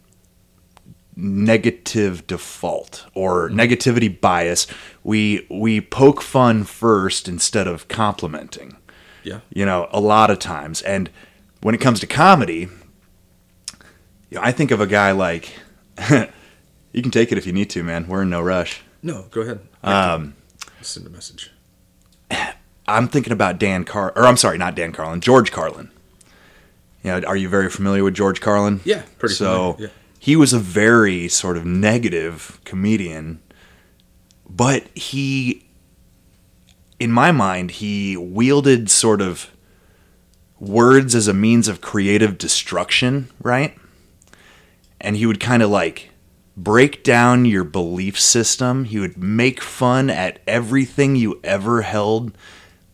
negative 1.16 2.26
default 2.26 3.06
or 3.14 3.50
mm-hmm. 3.50 3.60
negativity 3.60 4.22
bias 4.22 4.66
we 5.04 5.46
we 5.50 5.82
poke 5.82 6.22
fun 6.22 6.64
first 6.64 7.28
instead 7.28 7.68
of 7.68 7.88
complimenting 7.88 8.78
Yeah. 9.24 9.40
you 9.54 9.66
know 9.66 9.88
a 9.92 10.00
lot 10.00 10.30
of 10.32 10.40
times 10.40 10.82
and 10.82 11.10
when 11.62 11.76
it 11.76 11.82
comes 11.82 12.00
to 12.00 12.08
comedy 12.08 12.68
you 14.30 14.38
know, 14.38 14.42
i 14.42 14.52
think 14.52 14.72
of 14.72 14.82
a 14.82 14.88
guy 14.88 15.12
like 15.12 15.54
you 16.92 17.02
can 17.02 17.12
take 17.12 17.32
it 17.32 17.38
if 17.38 17.46
you 17.46 17.54
need 17.54 17.70
to 17.72 17.84
man 17.84 18.08
we're 18.08 18.24
in 18.24 18.30
no 18.30 18.42
rush 18.42 18.82
No, 19.04 19.26
go 19.32 19.42
ahead. 19.42 19.60
um 19.84 20.36
Send 20.82 21.06
a 21.06 21.10
message. 21.10 21.52
i'm 22.88 23.08
thinking 23.08 23.32
about 23.34 23.60
dan 23.60 23.84
car 23.84 24.12
or 24.16 24.26
i'm 24.26 24.38
sorry 24.38 24.58
not 24.58 24.76
dan 24.76 24.92
carlin 24.92 25.22
george 25.22 25.52
carlin 25.52 25.92
you 27.04 27.10
know, 27.12 27.22
are 27.28 27.36
you 27.38 27.50
very 27.50 27.70
familiar 27.70 28.04
with 28.04 28.14
george 28.16 28.42
carlin 28.42 28.80
Yeah, 28.84 29.04
pretty 29.20 29.36
so 29.36 29.76
yeah. 29.80 29.88
he 30.20 30.36
was 30.36 30.54
a 30.54 30.60
very 30.60 31.28
sort 31.28 31.58
of 31.58 31.66
negative 31.66 32.60
comedian 32.66 33.40
but 34.50 34.84
he 34.96 35.66
in 37.02 37.12
my 37.12 37.32
mind 37.32 37.72
he 37.72 38.16
wielded 38.16 38.90
sort 38.90 39.22
of 39.22 39.52
words 40.60 41.16
as 41.16 41.28
a 41.28 41.34
means 41.34 41.68
of 41.68 41.82
creative 41.82 42.38
destruction 42.38 43.28
right? 43.42 43.76
And 45.00 45.16
he 45.16 45.26
would 45.26 45.40
kind 45.40 45.64
of 45.64 45.72
like 45.72 46.12
break 46.56 47.04
down 47.04 47.46
your 47.46 47.64
belief 47.64 48.20
system. 48.20 48.86
He 48.86 49.00
would 49.00 49.18
make 49.18 49.62
fun 49.62 50.12
at 50.12 50.40
everything 50.46 51.16
you 51.16 51.40
ever 51.44 51.82
held 51.82 52.38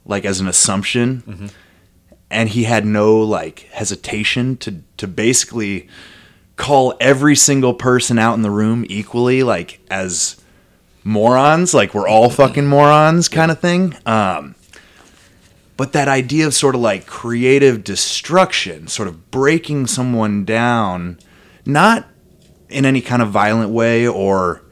like 0.06 0.24
as 0.24 0.40
an 0.40 0.48
assumption. 0.48 1.24
Mm-hmm. 1.28 1.48
And 2.30 2.50
he 2.50 2.64
had 2.64 2.86
no 2.86 3.20
like 3.20 3.68
hesitation 3.72 4.58
to 4.58 4.84
to 4.98 5.08
basically 5.08 5.90
call 6.56 6.96
every 7.00 7.36
single 7.36 7.74
person 7.74 8.18
out 8.18 8.36
in 8.36 8.42
the 8.42 8.52
room 8.52 8.86
equally 8.90 9.44
like 9.44 9.80
as 9.92 10.38
morons 11.08 11.74
like 11.74 11.94
we're 11.94 12.08
all 12.08 12.30
fucking 12.30 12.68
morons 12.68 13.30
kind 13.30 13.50
of 13.50 13.60
thing. 13.60 13.96
Um 14.06 14.56
but 15.78 15.94
that 15.94 16.08
idea 16.08 16.46
of 16.46 16.54
sort 16.54 16.76
of 16.76 16.82
like 16.82 17.06
creative 17.06 17.84
destruction 17.84 18.88
sort 18.88 19.08
of 19.08 19.32
breaking 19.32 19.88
someone 19.88 20.44
down 20.44 21.18
not 21.66 22.08
in 22.70 22.84
any 22.84 23.00
kind 23.00 23.22
of 23.22 23.30
violent 23.30 23.72
way 23.72 24.06
or 24.06 24.64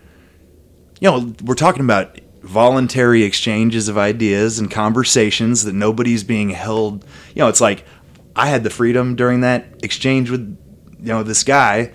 you 1.00 1.10
know 1.10 1.34
we're 1.43 1.56
talking 1.56 1.84
about 1.84 2.19
voluntary 2.41 3.24
exchanges 3.24 3.88
of 3.88 3.98
ideas 3.98 4.60
and 4.60 4.69
conversations 4.69 5.63
that 5.63 5.74
nobody's 5.74 6.24
being 6.24 6.50
held 6.50 7.06
you 7.34 7.39
know 7.39 7.48
it's 7.48 7.62
like 7.62 7.86
i 8.36 8.48
had 8.48 8.63
the 8.63 8.69
freedom 8.69 9.15
during 9.15 9.41
that 9.41 9.65
exchange 9.84 10.30
with 10.30 10.41
you 11.00 11.06
know 11.08 11.24
this 11.24 11.43
guy 11.43 11.91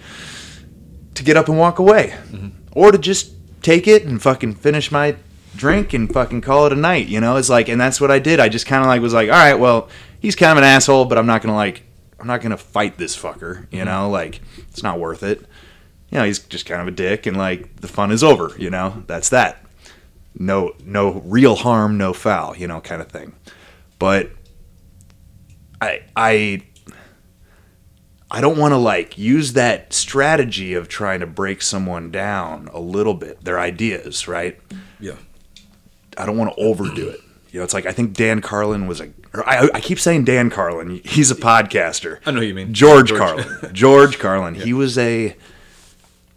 to 1.14 1.22
get 1.24 1.36
up 1.36 1.48
and 1.48 1.58
walk 1.58 1.78
away 1.78 2.14
or 2.72 2.92
to 2.92 2.98
just 2.98 3.34
take 3.62 3.86
it 3.86 4.04
and 4.04 4.20
fucking 4.20 4.54
finish 4.54 4.90
my 4.90 5.16
drink 5.56 5.92
and 5.92 6.12
fucking 6.12 6.40
call 6.40 6.66
it 6.66 6.72
a 6.72 6.76
night 6.76 7.08
you 7.08 7.20
know? 7.20 7.36
It's 7.36 7.48
like 7.48 7.68
and 7.68 7.80
that's 7.80 8.00
what 8.00 8.10
i 8.10 8.18
did. 8.18 8.40
I 8.40 8.48
just 8.48 8.66
kind 8.66 8.82
of 8.82 8.86
like 8.86 9.00
was 9.00 9.14
like 9.14 9.28
all 9.28 9.34
right 9.34 9.54
well 9.54 9.88
he's 10.20 10.36
kind 10.36 10.52
of 10.52 10.58
an 10.58 10.64
asshole 10.64 11.04
but 11.06 11.18
i'm 11.18 11.26
not 11.26 11.42
gonna 11.42 11.54
like 11.54 11.82
i'm 12.18 12.26
not 12.26 12.40
gonna 12.40 12.56
fight 12.56 12.98
this 12.98 13.16
fucker 13.16 13.66
you 13.70 13.84
know? 13.84 14.02
Mm-hmm. 14.04 14.12
Like 14.12 14.40
it's 14.68 14.82
not 14.82 14.98
worth 14.98 15.22
it. 15.22 15.40
You 16.10 16.18
know 16.18 16.24
he's 16.24 16.38
just 16.40 16.66
kind 16.66 16.80
of 16.80 16.88
a 16.88 16.92
dick 16.92 17.26
and 17.26 17.36
like 17.36 17.76
the 17.76 17.88
fun 17.88 18.10
is 18.10 18.22
over 18.22 18.54
you 18.58 18.70
know? 18.70 19.02
That's 19.06 19.30
that. 19.30 19.64
No 20.38 20.74
no 20.84 21.20
real 21.24 21.56
harm 21.56 21.98
no 21.98 22.12
foul 22.12 22.56
you 22.56 22.66
know 22.66 22.80
kind 22.80 23.02
of 23.02 23.08
thing. 23.08 23.34
But 23.98 24.30
i 25.80 26.02
i 26.16 26.62
i 28.30 28.40
don't 28.40 28.58
want 28.58 28.72
to 28.72 28.76
like 28.78 29.16
use 29.18 29.52
that 29.54 29.92
strategy 29.92 30.74
of 30.74 30.88
trying 30.88 31.20
to 31.20 31.26
break 31.26 31.62
someone 31.62 32.10
down 32.10 32.68
a 32.72 32.80
little 32.80 33.14
bit 33.14 33.42
their 33.44 33.58
ideas 33.58 34.26
right 34.28 34.58
Yeah. 34.98 35.16
i 36.16 36.26
don't 36.26 36.36
want 36.36 36.54
to 36.54 36.60
overdo 36.62 37.08
it 37.08 37.20
you 37.50 37.58
know 37.60 37.64
it's 37.64 37.74
like 37.74 37.86
i 37.86 37.92
think 37.92 38.14
dan 38.14 38.40
carlin 38.40 38.86
was 38.86 39.00
a 39.00 39.10
or 39.32 39.48
I, 39.48 39.68
I 39.74 39.80
keep 39.80 39.98
saying 40.00 40.24
dan 40.24 40.50
carlin 40.50 41.00
he's 41.04 41.30
a 41.30 41.36
podcaster 41.36 42.18
I 42.26 42.30
know 42.32 42.40
who 42.40 42.46
you 42.46 42.54
mean. 42.54 42.74
George, 42.74 43.08
George. 43.08 43.20
Carlin. 43.20 43.74
George 43.74 44.18
Carlin. 44.18 44.54
He 44.66 44.72
was 44.72 44.98
a, 44.98 45.36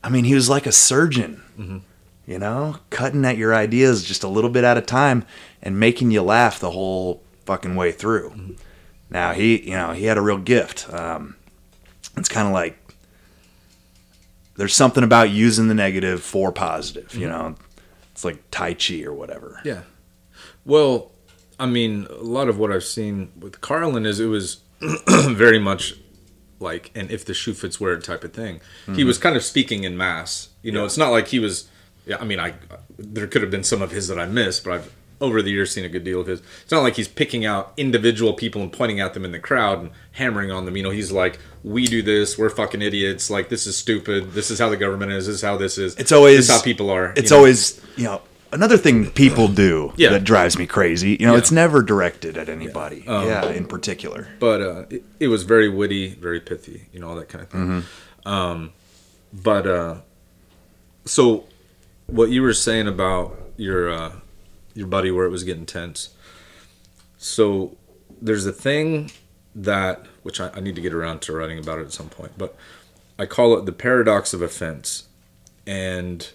I 0.03 0.10
mean, 0.10 0.25
he 0.25 0.36
was 0.36 0.47
like 0.49 0.65
a 0.67 0.71
surgeon, 0.71 1.41
Mm-hmm. 1.60 1.77
you 2.27 2.38
know, 2.39 2.77
cutting 2.91 3.25
at 3.25 3.38
your 3.38 3.53
ideas 3.56 4.03
just 4.03 4.23
a 4.23 4.27
little 4.27 4.49
bit 4.51 4.63
at 4.63 4.77
a 4.77 4.82
time 4.82 5.25
and 5.63 5.79
making 5.79 6.12
you 6.12 6.21
laugh 6.21 6.60
the 6.60 6.69
whole 6.71 7.23
fucking 7.45 7.75
way 7.75 7.91
through. 7.91 8.29
Mm-hmm. 8.29 8.51
Now 9.10 9.34
he, 9.34 9.62
you 9.69 9.75
know, 9.75 9.91
he 9.93 10.06
had 10.06 10.17
a 10.17 10.21
real 10.21 10.38
gift. 10.38 10.91
Um, 10.93 11.36
it's 12.17 12.30
kind 12.30 12.47
of 12.47 12.54
like 12.54 12.78
there's 14.56 14.76
something 14.76 15.04
about 15.04 15.30
using 15.30 15.67
the 15.67 15.73
negative 15.73 16.21
for 16.21 16.52
positive. 16.52 17.15
You 17.15 17.28
know, 17.28 17.56
it's 18.12 18.23
like 18.23 18.49
Tai 18.52 18.76
Chi 18.76 19.02
or 19.04 19.13
whatever. 19.13 19.58
Mm-hmm. 19.60 19.67
Yeah. 19.67 19.82
Well, 20.65 21.12
I 21.60 21.65
mean, 21.65 22.08
a 22.10 22.23
lot 22.23 22.49
of 22.49 22.58
what 22.58 22.71
I've 22.71 22.84
seen 22.84 23.32
with 23.39 23.62
Carlin 23.62 24.06
is 24.06 24.19
it 24.19 24.28
was 24.28 24.62
very 25.08 25.60
much 25.60 25.95
like 26.60 26.91
an 26.95 27.10
if 27.10 27.26
the 27.26 27.34
shoe 27.34 27.54
fits 27.54 27.80
wear 27.80 27.93
it 27.93 28.04
type 28.04 28.23
of 28.23 28.34
thing. 28.34 28.62
He 28.95 29.04
was 29.04 29.17
kind 29.17 29.36
of 29.36 29.43
speaking 29.43 29.84
in 29.84 29.97
mass. 29.97 30.49
You 30.62 30.71
know, 30.71 30.86
it's 30.86 30.97
not 30.97 31.10
like 31.10 31.28
he 31.28 31.39
was. 31.39 31.69
Yeah, 32.06 32.17
I 32.19 32.26
mean, 32.26 32.39
I 32.39 32.54
there 32.97 33.28
could 33.28 33.41
have 33.41 33.52
been 33.52 33.63
some 33.63 33.82
of 33.82 33.91
his 33.91 34.08
that 34.10 34.19
I 34.19 34.26
missed, 34.26 34.63
but 34.63 34.73
I've 34.73 34.93
over 35.21 35.41
the 35.41 35.52
years 35.52 35.71
seen 35.71 35.86
a 35.86 35.89
good 35.89 36.04
deal 36.04 36.19
of 36.19 36.28
his. 36.28 36.41
It's 36.63 36.71
not 36.71 36.84
like 36.84 36.95
he's 36.95 37.08
picking 37.08 37.45
out 37.45 37.73
individual 37.78 38.34
people 38.34 38.62
and 38.62 38.71
pointing 38.71 38.99
at 38.99 39.13
them 39.13 39.23
in 39.23 39.32
the 39.32 39.39
crowd 39.39 39.80
and 39.80 39.91
hammering 40.13 40.52
on 40.52 40.65
them. 40.65 40.76
You 40.76 40.84
know, 40.84 40.89
he's 40.89 41.12
like, 41.13 41.39
"We 41.63 41.86
do 41.86 42.02
this. 42.02 42.38
We're 42.38 42.49
fucking 42.49 42.82
idiots. 42.82 43.30
Like 43.30 43.49
this 43.49 43.65
is 43.67 43.78
stupid. 43.78 44.34
This 44.34 44.52
is 44.52 44.60
how 44.60 44.69
the 44.69 44.78
government 44.78 45.12
is. 45.12 45.28
This 45.28 45.36
is 45.38 45.41
how 45.41 45.58
this 45.58 45.78
is. 45.78 45.95
It's 45.95 46.12
always 46.12 46.38
this 46.38 46.49
is 46.49 46.56
how 46.56 46.62
people 46.62 46.89
are. 46.89 47.13
It's 47.15 47.32
you 47.32 47.36
know? 47.36 47.38
always 47.39 47.82
you 47.95 48.04
know 48.06 48.21
another 48.52 48.78
thing 48.78 49.10
people 49.12 49.47
do 49.47 49.93
Yeah. 49.97 50.10
that 50.10 50.23
drives 50.23 50.58
me 50.60 50.67
crazy. 50.67 51.17
You 51.19 51.26
know, 51.28 51.34
Yeah. 51.34 51.39
it's 51.39 51.52
never 51.52 51.82
directed 51.82 52.38
at 52.38 52.49
anybody. 52.49 53.04
Um, 53.08 53.26
yeah, 53.28 53.49
in 53.49 53.65
particular. 53.65 54.28
but 54.39 54.62
uh, 54.62 54.86
it, 54.91 55.04
it 55.19 55.28
was 55.30 55.41
very 55.43 55.69
witty, 55.69 56.13
very 56.13 56.39
pithy, 56.39 56.88
you 56.93 56.99
know, 56.99 57.10
all 57.10 57.15
that 57.15 57.30
kind 57.30 57.43
of 57.43 57.49
thing. 57.49 57.84
Um, 58.26 58.71
but 59.33 59.65
uh, 59.65 59.96
so, 61.06 61.46
what 62.08 62.29
you 62.29 62.42
were 62.44 62.54
saying 62.54 62.88
about 62.88 63.35
your 63.58 63.90
uh, 63.92 64.12
your 64.75 64.88
buddy, 64.88 65.10
where 65.12 65.25
it 65.25 65.29
was 65.31 65.44
getting 65.44 65.65
tense. 65.65 66.10
So, 67.17 67.77
there's 68.21 68.46
a 68.46 68.52
thing 68.54 69.12
that 69.56 70.06
which 70.24 70.42
I, 70.42 70.50
I 70.56 70.60
need 70.60 70.76
to 70.76 70.82
get 70.82 70.94
around 70.94 71.21
to 71.24 71.34
writing 71.34 71.60
about 71.60 71.80
it 71.80 71.84
at 71.84 71.92
some 71.92 72.10
point, 72.10 72.34
but 72.38 72.56
I 73.19 73.26
call 73.26 73.58
it 73.58 73.65
the 73.65 73.71
paradox 73.71 74.34
of 74.34 74.42
offense, 74.42 75.08
and 75.67 76.30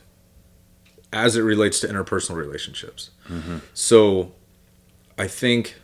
as 1.13 1.37
it 1.37 1.43
relates 1.43 1.81
to 1.81 1.89
interpersonal 1.89 2.37
relationships. 2.37 3.11
Mm-hmm. 3.29 3.59
So, 3.75 4.33
I 5.19 5.27
think 5.27 5.77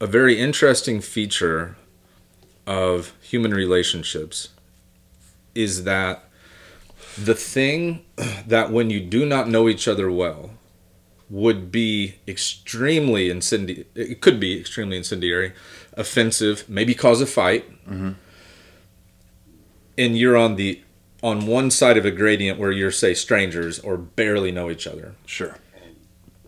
a 0.00 0.06
very 0.06 0.38
interesting 0.38 1.00
feature 1.00 1.76
of 2.66 3.14
human 3.20 3.52
relationships 3.52 4.50
is 5.54 5.84
that 5.84 6.28
the 7.16 7.34
thing 7.34 8.04
that 8.46 8.70
when 8.70 8.90
you 8.90 9.00
do 9.00 9.26
not 9.26 9.48
know 9.48 9.68
each 9.68 9.88
other 9.88 10.10
well 10.10 10.50
would 11.30 11.70
be 11.70 12.14
extremely 12.26 13.28
incendiary 13.28 13.86
it 13.94 14.20
could 14.20 14.40
be 14.40 14.58
extremely 14.58 14.96
incendiary 14.96 15.52
offensive 15.98 16.64
maybe 16.68 16.94
cause 16.94 17.20
a 17.20 17.26
fight 17.26 17.64
and 19.96 20.16
you're 20.18 20.36
on 20.36 20.56
the 20.56 20.80
on 21.22 21.46
one 21.46 21.70
side 21.70 21.96
of 21.96 22.04
a 22.04 22.10
gradient 22.10 22.58
where 22.58 22.70
you're 22.70 22.90
say 22.92 23.12
strangers 23.14 23.78
or 23.80 23.96
barely 23.96 24.52
know 24.52 24.70
each 24.70 24.86
other 24.86 25.14
Sure. 25.26 25.56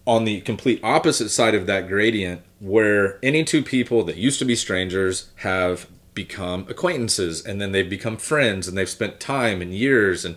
on 0.07 0.25
the 0.25 0.41
complete 0.43 0.81
opposite 0.83 1.29
side 1.31 1.55
of 1.55 1.67
that 1.67 1.89
gradient 1.89 2.43
where 2.61 3.19
any 3.23 3.43
two 3.45 3.63
people 3.63 4.05
that 4.05 4.17
used 4.17 4.39
to 4.39 4.45
be 4.45 4.55
strangers 4.55 5.31
have 5.37 5.87
become 6.15 6.67
acquaintances 6.69 7.45
and 7.45 7.61
then 7.61 7.73
they've 7.73 7.91
become 7.91 8.17
friends 8.17 8.69
and 8.69 8.77
they've 8.77 8.89
spent 8.89 9.19
time 9.21 9.61
and 9.63 9.75
years 9.75 10.25
and 10.25 10.37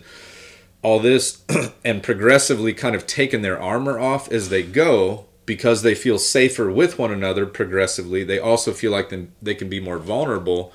all 0.82 0.98
this 0.98 1.42
and 1.84 2.02
progressively 2.02 2.72
kind 2.72 2.94
of 2.96 3.06
taken 3.06 3.42
their 3.42 3.60
armor 3.60 3.98
off 3.98 4.30
as 4.32 4.48
they 4.48 4.62
go 4.62 5.26
because 5.46 5.82
they 5.82 5.94
feel 5.94 6.18
safer 6.18 6.70
with 6.70 6.98
one 6.98 7.12
another 7.12 7.46
progressively 7.46 8.24
they 8.24 8.38
also 8.38 8.72
feel 8.72 8.90
like 8.90 9.12
they 9.42 9.54
can 9.54 9.68
be 9.68 9.80
more 9.80 9.98
vulnerable. 9.98 10.72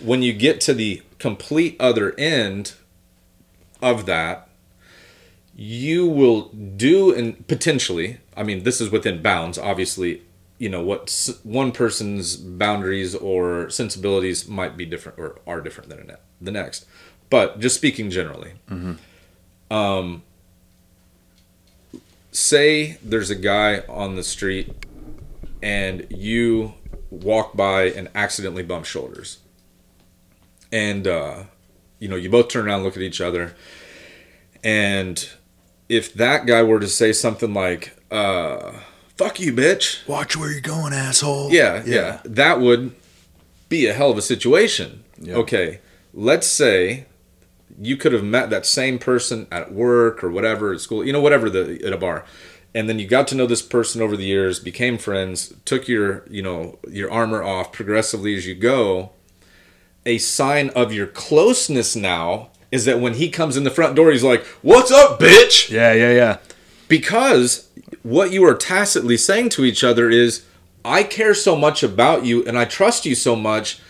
When 0.00 0.22
you 0.22 0.32
get 0.32 0.60
to 0.62 0.74
the 0.74 1.02
complete 1.18 1.76
other 1.80 2.14
end 2.18 2.74
of 3.80 4.06
that, 4.06 4.48
you 5.54 6.06
will 6.06 6.48
do 6.48 7.14
and 7.14 7.46
potentially, 7.48 8.18
I 8.36 8.42
mean, 8.42 8.62
this 8.64 8.80
is 8.80 8.90
within 8.90 9.22
bounds, 9.22 9.56
obviously, 9.58 10.22
you 10.58 10.68
know, 10.68 10.82
what 10.82 11.30
one 11.42 11.72
person's 11.72 12.36
boundaries 12.36 13.14
or 13.14 13.70
sensibilities 13.70 14.46
might 14.46 14.76
be 14.76 14.84
different 14.84 15.18
or 15.18 15.38
are 15.46 15.60
different 15.62 15.88
than 15.88 16.12
the 16.40 16.50
next. 16.50 16.86
But 17.30 17.58
just 17.60 17.74
speaking 17.74 18.10
generally, 18.10 18.52
um, 19.70 20.22
say 22.36 22.98
there's 23.02 23.30
a 23.30 23.34
guy 23.34 23.78
on 23.88 24.14
the 24.16 24.22
street 24.22 24.72
and 25.62 26.06
you 26.10 26.74
walk 27.10 27.56
by 27.56 27.84
and 27.84 28.08
accidentally 28.14 28.62
bump 28.62 28.84
shoulders. 28.84 29.38
And, 30.70 31.06
uh, 31.06 31.44
you 31.98 32.08
know, 32.08 32.16
you 32.16 32.28
both 32.28 32.48
turn 32.48 32.66
around 32.66 32.76
and 32.76 32.84
look 32.84 32.96
at 32.96 33.02
each 33.02 33.20
other. 33.20 33.54
And 34.62 35.26
if 35.88 36.12
that 36.14 36.46
guy 36.46 36.62
were 36.62 36.80
to 36.80 36.88
say 36.88 37.12
something 37.12 37.54
like, 37.54 37.96
uh, 38.10 38.80
fuck 39.16 39.40
you, 39.40 39.52
bitch. 39.52 40.06
Watch 40.06 40.36
where 40.36 40.50
you're 40.50 40.60
going, 40.60 40.92
asshole. 40.92 41.50
Yeah, 41.50 41.82
yeah, 41.86 42.20
That 42.24 42.60
would 42.60 42.94
be 43.68 43.86
a 43.86 43.94
hell 43.94 44.10
of 44.10 44.18
a 44.18 44.22
situation. 44.22 45.04
Yeah. 45.18 45.36
Okay, 45.36 45.80
let's 46.12 46.46
say 46.46 47.06
you 47.80 47.96
could 47.96 48.12
have 48.12 48.24
met 48.24 48.50
that 48.50 48.66
same 48.66 48.98
person 48.98 49.46
at 49.50 49.72
work 49.72 50.22
or 50.24 50.30
whatever 50.30 50.72
at 50.72 50.80
school, 50.80 51.04
you 51.04 51.12
know, 51.12 51.20
whatever 51.20 51.50
the 51.50 51.80
at 51.84 51.92
a 51.92 51.96
bar, 51.96 52.24
and 52.74 52.88
then 52.88 52.98
you 52.98 53.06
got 53.06 53.26
to 53.28 53.34
know 53.34 53.46
this 53.46 53.62
person 53.62 54.02
over 54.02 54.16
the 54.16 54.24
years, 54.24 54.58
became 54.58 54.98
friends, 54.98 55.54
took 55.64 55.88
your 55.88 56.24
you 56.30 56.42
know 56.42 56.78
your 56.88 57.10
armor 57.10 57.42
off 57.42 57.72
progressively 57.72 58.34
as 58.36 58.46
you 58.46 58.54
go. 58.54 59.10
A 60.04 60.18
sign 60.18 60.70
of 60.70 60.92
your 60.92 61.06
closeness 61.08 61.96
now 61.96 62.50
is 62.70 62.84
that 62.84 63.00
when 63.00 63.14
he 63.14 63.28
comes 63.28 63.56
in 63.56 63.64
the 63.64 63.70
front 63.70 63.96
door, 63.96 64.10
he's 64.12 64.22
like, 64.24 64.44
"What's 64.62 64.90
up, 64.92 65.18
bitch?" 65.20 65.70
Yeah, 65.70 65.92
yeah, 65.92 66.12
yeah. 66.12 66.38
because 66.88 67.68
what 68.02 68.30
you 68.32 68.44
are 68.44 68.54
tacitly 68.54 69.16
saying 69.16 69.48
to 69.50 69.64
each 69.64 69.82
other 69.84 70.08
is 70.10 70.44
i 70.84 71.02
care 71.02 71.34
so 71.34 71.56
much 71.56 71.82
about 71.82 72.24
you 72.24 72.44
and 72.46 72.56
i 72.58 72.64
trust 72.64 73.04
you 73.04 73.14
so 73.14 73.34
much 73.34 73.80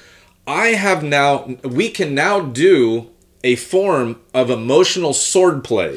i 0.46 0.68
have 0.68 1.02
now 1.02 1.44
we 1.62 1.88
can 1.90 2.14
now 2.14 2.40
do 2.40 3.10
a 3.46 3.54
form 3.56 4.08
of 4.34 4.50
emotional 4.50 5.12
swordplay 5.12 5.94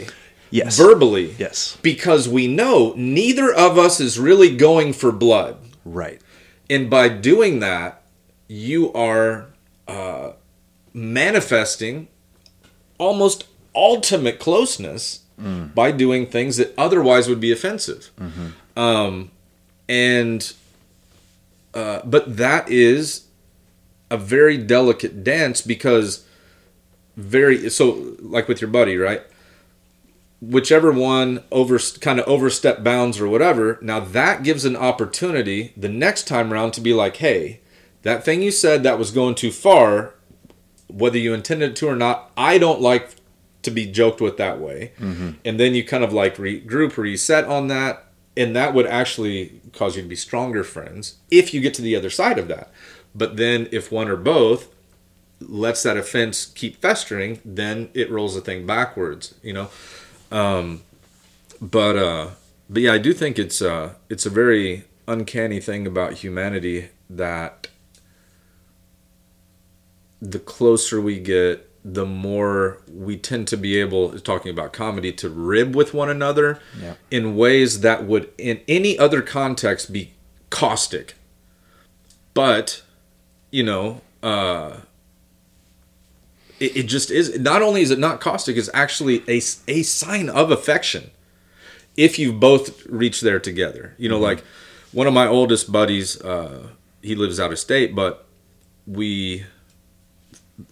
Yes. 0.52 0.78
verbally 0.78 1.36
Yes. 1.40 1.78
because 1.82 2.28
we 2.30 2.46
know 2.48 2.94
neither 2.96 3.50
of 3.54 3.78
us 3.78 4.00
is 4.00 4.20
really 4.20 4.56
going 4.56 4.94
for 4.94 5.12
blood 5.12 5.58
Right. 5.84 6.20
and 6.70 6.90
by 6.90 7.10
doing 7.10 7.60
that 7.60 8.02
you 8.48 8.92
are 8.94 9.48
uh, 9.88 10.32
manifesting 10.94 12.08
almost 12.98 13.46
ultimate 13.76 14.40
closeness 14.40 15.22
by 15.74 15.90
doing 15.92 16.26
things 16.28 16.58
that 16.58 16.74
otherwise 16.78 17.30
would 17.30 17.40
be 17.40 17.52
offensive 17.52 18.10
um, 18.76 19.32
and 19.88 20.54
uh, 21.74 22.02
but 22.04 22.36
that 22.38 22.70
is 22.70 23.24
a 24.12 24.18
very 24.18 24.58
delicate 24.58 25.24
dance 25.24 25.62
because 25.62 26.26
very 27.20 27.70
so 27.70 28.16
like 28.20 28.48
with 28.48 28.62
your 28.62 28.70
buddy 28.70 28.98
right? 28.98 29.24
Whichever 30.42 30.92
one 30.92 31.44
over 31.52 31.78
kind 32.00 32.20
of 32.20 32.26
overstep 32.28 32.84
bounds 32.84 33.20
or 33.20 33.28
whatever 33.28 33.78
now 33.82 34.00
that 34.00 34.44
gives 34.44 34.66
an 34.66 34.76
opportunity 34.76 35.74
the 35.76 35.90
next 35.90 36.28
time 36.28 36.54
around 36.54 36.72
to 36.72 36.82
be 36.82 36.94
like 36.94 37.18
hey 37.18 37.60
that 38.04 38.24
thing 38.24 38.42
you 38.42 38.52
said 38.52 38.84
that 38.84 38.98
was 38.98 39.12
going 39.12 39.36
too 39.36 39.52
far 39.52 40.16
whether 40.88 41.18
you 41.18 41.34
intended 41.34 41.76
to 41.76 41.88
or 41.88 41.96
not 41.96 42.32
i 42.38 42.58
don't 42.58 42.80
like 42.80 43.16
to 43.62 43.72
be 43.72 43.86
joked 43.86 44.22
with 44.22 44.38
that 44.38 44.60
way. 44.60 44.94
Mm-hmm. 45.00 45.32
And 45.46 45.60
then 45.60 45.74
you 45.74 45.84
kind 45.84 46.04
of 46.04 46.14
like 46.14 46.38
regroup 46.38 46.98
reset 46.98 47.46
on 47.46 47.68
that 47.68 48.06
and 48.38 48.56
that 48.56 48.74
would 48.74 48.88
actually 48.88 49.62
cause 49.74 49.96
you 49.96 50.02
to 50.02 50.08
be 50.08 50.16
stronger 50.16 50.64
friends 50.64 51.18
if 51.30 51.54
you 51.54 51.62
get 51.62 51.74
to 51.76 51.82
the 51.82 51.96
other 51.96 52.10
side 52.10 52.40
of 52.40 52.48
that. 52.48 52.72
But 53.14 53.38
then 53.38 53.68
if 53.72 53.92
one 53.92 54.08
or 54.08 54.16
both 54.16 54.74
lets 55.42 55.84
that 55.84 55.96
offense 55.98 56.46
keep 56.48 56.82
festering 56.82 57.40
then 57.46 57.90
it 57.94 58.10
rolls 58.12 58.36
the 58.36 58.42
thing 58.42 58.66
backwards 58.66 59.36
you 59.42 59.54
know 59.54 59.70
um, 60.32 60.82
but 61.62 61.98
uh, 61.98 62.30
but 62.70 62.84
yeah, 62.84 62.94
I 62.94 63.00
do 63.00 63.14
think 63.14 63.40
it's 63.40 63.62
uh, 63.64 63.96
it's 64.10 64.26
a 64.28 64.30
very 64.30 64.84
uncanny 65.08 65.60
thing 65.60 65.88
about 65.88 66.14
humanity 66.14 66.90
that 67.10 67.68
the 70.22 70.40
closer 70.40 71.00
we 71.02 71.20
get, 71.20 71.68
the 71.84 72.06
more 72.06 72.82
we 72.94 73.18
tend 73.18 73.48
to 73.48 73.58
be 73.58 73.78
able, 73.80 74.20
talking 74.20 74.52
about 74.52 74.74
comedy, 74.74 75.12
to 75.14 75.30
rib 75.30 75.76
with 75.76 75.94
one 75.94 76.10
another 76.10 76.60
Yeah. 76.80 76.96
in 77.10 77.36
ways 77.36 77.80
that 77.82 78.06
would, 78.06 78.30
in 78.38 78.60
any 78.68 78.98
other 79.00 79.22
context, 79.22 79.92
be 79.92 80.12
caustic. 80.50 81.16
But, 82.34 82.84
you 83.50 83.64
know, 83.64 84.02
uh, 84.22 84.78
it, 86.60 86.78
it 86.78 86.84
just 86.84 87.12
is. 87.12 87.40
Not 87.40 87.62
only 87.62 87.82
is 87.82 87.92
it 87.92 88.00
not 88.00 88.22
caustic, 88.22 88.58
it's 88.58 88.70
actually 88.74 89.24
a, 89.28 89.42
a 89.68 89.84
sign 89.84 90.30
of 90.30 90.52
affection 90.52 91.12
if 91.98 92.18
you 92.18 92.32
both 92.32 92.86
reach 92.86 93.22
there 93.22 93.40
together. 93.40 93.96
You 93.98 94.10
know, 94.10 94.20
like 94.20 94.44
one 94.92 95.08
of 95.08 95.14
my 95.14 95.28
oldest 95.28 95.72
buddies, 95.72 96.22
uh, 96.22 96.70
he 97.02 97.16
lives 97.16 97.40
out 97.40 97.52
of 97.52 97.60
state, 97.60 97.96
but 97.96 98.26
we 98.88 99.46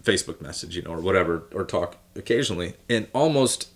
Facebook 0.02 0.40
message, 0.40 0.76
you 0.76 0.82
know, 0.82 0.90
or 0.90 1.00
whatever, 1.00 1.44
or 1.52 1.64
talk 1.64 1.96
occasionally. 2.16 2.74
And 2.88 3.08
almost 3.12 3.68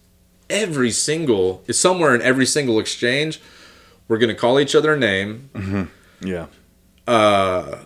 every 0.50 0.90
single, 0.90 1.62
is 1.66 1.78
somewhere 1.78 2.14
in 2.14 2.22
every 2.22 2.46
single 2.46 2.78
exchange, 2.78 3.40
we're 4.08 4.18
going 4.18 4.28
to 4.28 4.34
call 4.34 4.60
each 4.60 4.74
other 4.74 4.94
a 4.94 4.98
name 4.98 5.90
Yeah. 6.22 6.46
Uh, 7.06 7.84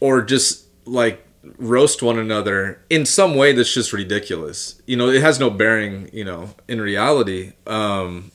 or 0.00 0.22
just 0.22 0.64
like 0.84 1.26
roast 1.58 2.02
one 2.02 2.18
another 2.18 2.80
in 2.90 3.04
some 3.06 3.34
way 3.34 3.52
that's 3.52 3.72
just 3.74 3.92
ridiculous. 3.92 4.80
You 4.86 4.96
know, 4.96 5.08
it 5.08 5.20
has 5.20 5.38
no 5.38 5.50
bearing, 5.50 6.08
you 6.12 6.24
know, 6.24 6.50
in 6.68 6.80
reality. 6.80 7.52
Um, 7.66 8.30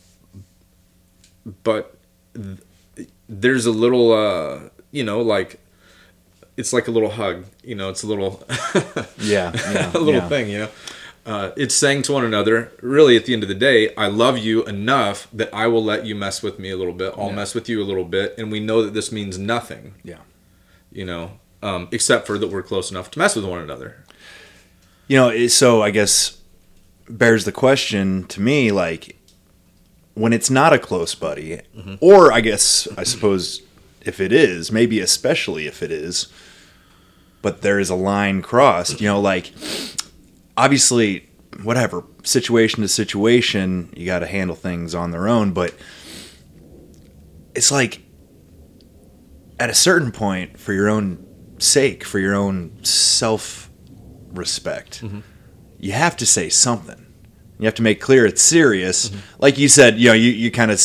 but 1.63 1.95
th- 2.35 3.09
there's 3.27 3.65
a 3.65 3.71
little, 3.71 4.11
uh, 4.11 4.69
you 4.91 5.03
know, 5.03 5.21
like 5.21 5.59
it's 6.57 6.73
like 6.73 6.87
a 6.87 6.91
little 6.91 7.09
hug. 7.11 7.45
You 7.63 7.75
know, 7.75 7.89
it's 7.89 8.03
a 8.03 8.07
little, 8.07 8.43
Yeah. 9.19 9.51
yeah 9.71 9.91
a 9.93 9.99
little 9.99 10.21
yeah. 10.21 10.29
thing. 10.29 10.49
You 10.49 10.57
know, 10.59 10.69
uh, 11.25 11.51
it's 11.55 11.75
saying 11.75 12.01
to 12.03 12.13
one 12.13 12.25
another, 12.25 12.71
really, 12.81 13.15
at 13.15 13.25
the 13.25 13.33
end 13.33 13.43
of 13.43 13.49
the 13.49 13.55
day, 13.55 13.93
I 13.95 14.07
love 14.07 14.37
you 14.37 14.63
enough 14.65 15.27
that 15.33 15.53
I 15.53 15.67
will 15.67 15.83
let 15.83 16.05
you 16.05 16.15
mess 16.15 16.41
with 16.43 16.59
me 16.59 16.69
a 16.71 16.77
little 16.77 16.93
bit. 16.93 17.13
I'll 17.17 17.27
Yeah. 17.29 17.35
mess 17.35 17.53
with 17.55 17.69
you 17.69 17.81
a 17.81 17.85
little 17.85 18.05
bit, 18.05 18.35
and 18.37 18.51
we 18.51 18.59
know 18.59 18.81
that 18.83 18.93
this 18.93 19.11
means 19.11 19.37
nothing 19.37 19.95
Yeah. 20.03 20.17
you 20.91 21.05
know, 21.05 21.39
um, 21.61 21.87
except 21.91 22.27
for 22.27 22.37
that 22.37 22.47
we're 22.49 22.63
close 22.63 22.91
enough 22.91 23.11
to 23.11 23.19
mess 23.19 23.35
with 23.35 23.45
one 23.45 23.59
another. 23.59 24.03
You 25.07 25.17
know, 25.17 25.47
so 25.47 25.81
I 25.81 25.91
guess 25.91 26.37
bears 27.09 27.45
the 27.45 27.51
question 27.51 28.25
to 28.27 28.39
me 28.39 28.71
like 28.71 29.17
when 30.13 30.33
it's 30.33 30.49
not 30.49 30.73
a 30.73 30.79
close 30.79 31.15
buddy, 31.15 31.61
or 32.01 32.31
I 32.31 32.41
guess 32.41 32.87
I 32.97 33.03
suppose 33.03 33.61
if 34.01 34.19
it 34.19 34.31
is, 34.31 34.71
maybe 34.71 34.99
especially 34.99 35.65
if 35.65 35.81
it 35.81 35.91
is, 35.91 36.27
but 37.41 37.61
there 37.61 37.79
is 37.79 37.89
a 37.89 37.95
line 37.95 38.41
crossed, 38.41 38.99
you 39.01 39.07
know, 39.07 39.19
like 39.19 39.53
obviously 40.57 41.29
whatever 41.63 42.03
situation 42.23 42.81
to 42.81 42.87
situation, 42.87 43.91
you 43.95 44.05
got 44.05 44.19
to 44.19 44.27
handle 44.27 44.55
things 44.55 44.93
on 44.93 45.11
their 45.11 45.27
own, 45.27 45.53
but 45.53 45.73
it's 47.55 47.71
like 47.71 48.01
at 49.59 49.69
a 49.69 49.73
certain 49.73 50.11
point 50.11 50.59
for 50.59 50.73
your 50.73 50.89
own 50.89 51.25
sake, 51.59 52.03
for 52.03 52.19
your 52.19 52.35
own 52.35 52.83
self 52.83 53.69
respect, 54.31 55.01
mm-hmm. 55.01 55.19
you 55.79 55.91
have 55.91 56.17
to 56.17 56.25
say 56.25 56.49
something. 56.49 57.05
You 57.59 57.65
have 57.65 57.75
to 57.75 57.81
make 57.81 57.99
clear 57.99 58.25
it's 58.25 58.41
serious. 58.41 59.09
Mm-hmm. 59.09 59.19
Like 59.39 59.57
you 59.57 59.67
said, 59.67 59.99
you 59.99 60.07
know, 60.07 60.13
you, 60.13 60.31
you 60.31 60.51
kind 60.51 60.71
of 60.71 60.79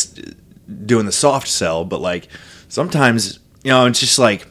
doing 0.85 1.05
the 1.05 1.11
soft 1.11 1.47
sell, 1.47 1.85
but 1.85 2.01
like 2.01 2.27
sometimes, 2.67 3.39
you 3.63 3.71
know, 3.71 3.85
it's 3.85 3.99
just 3.99 4.19
like, 4.19 4.47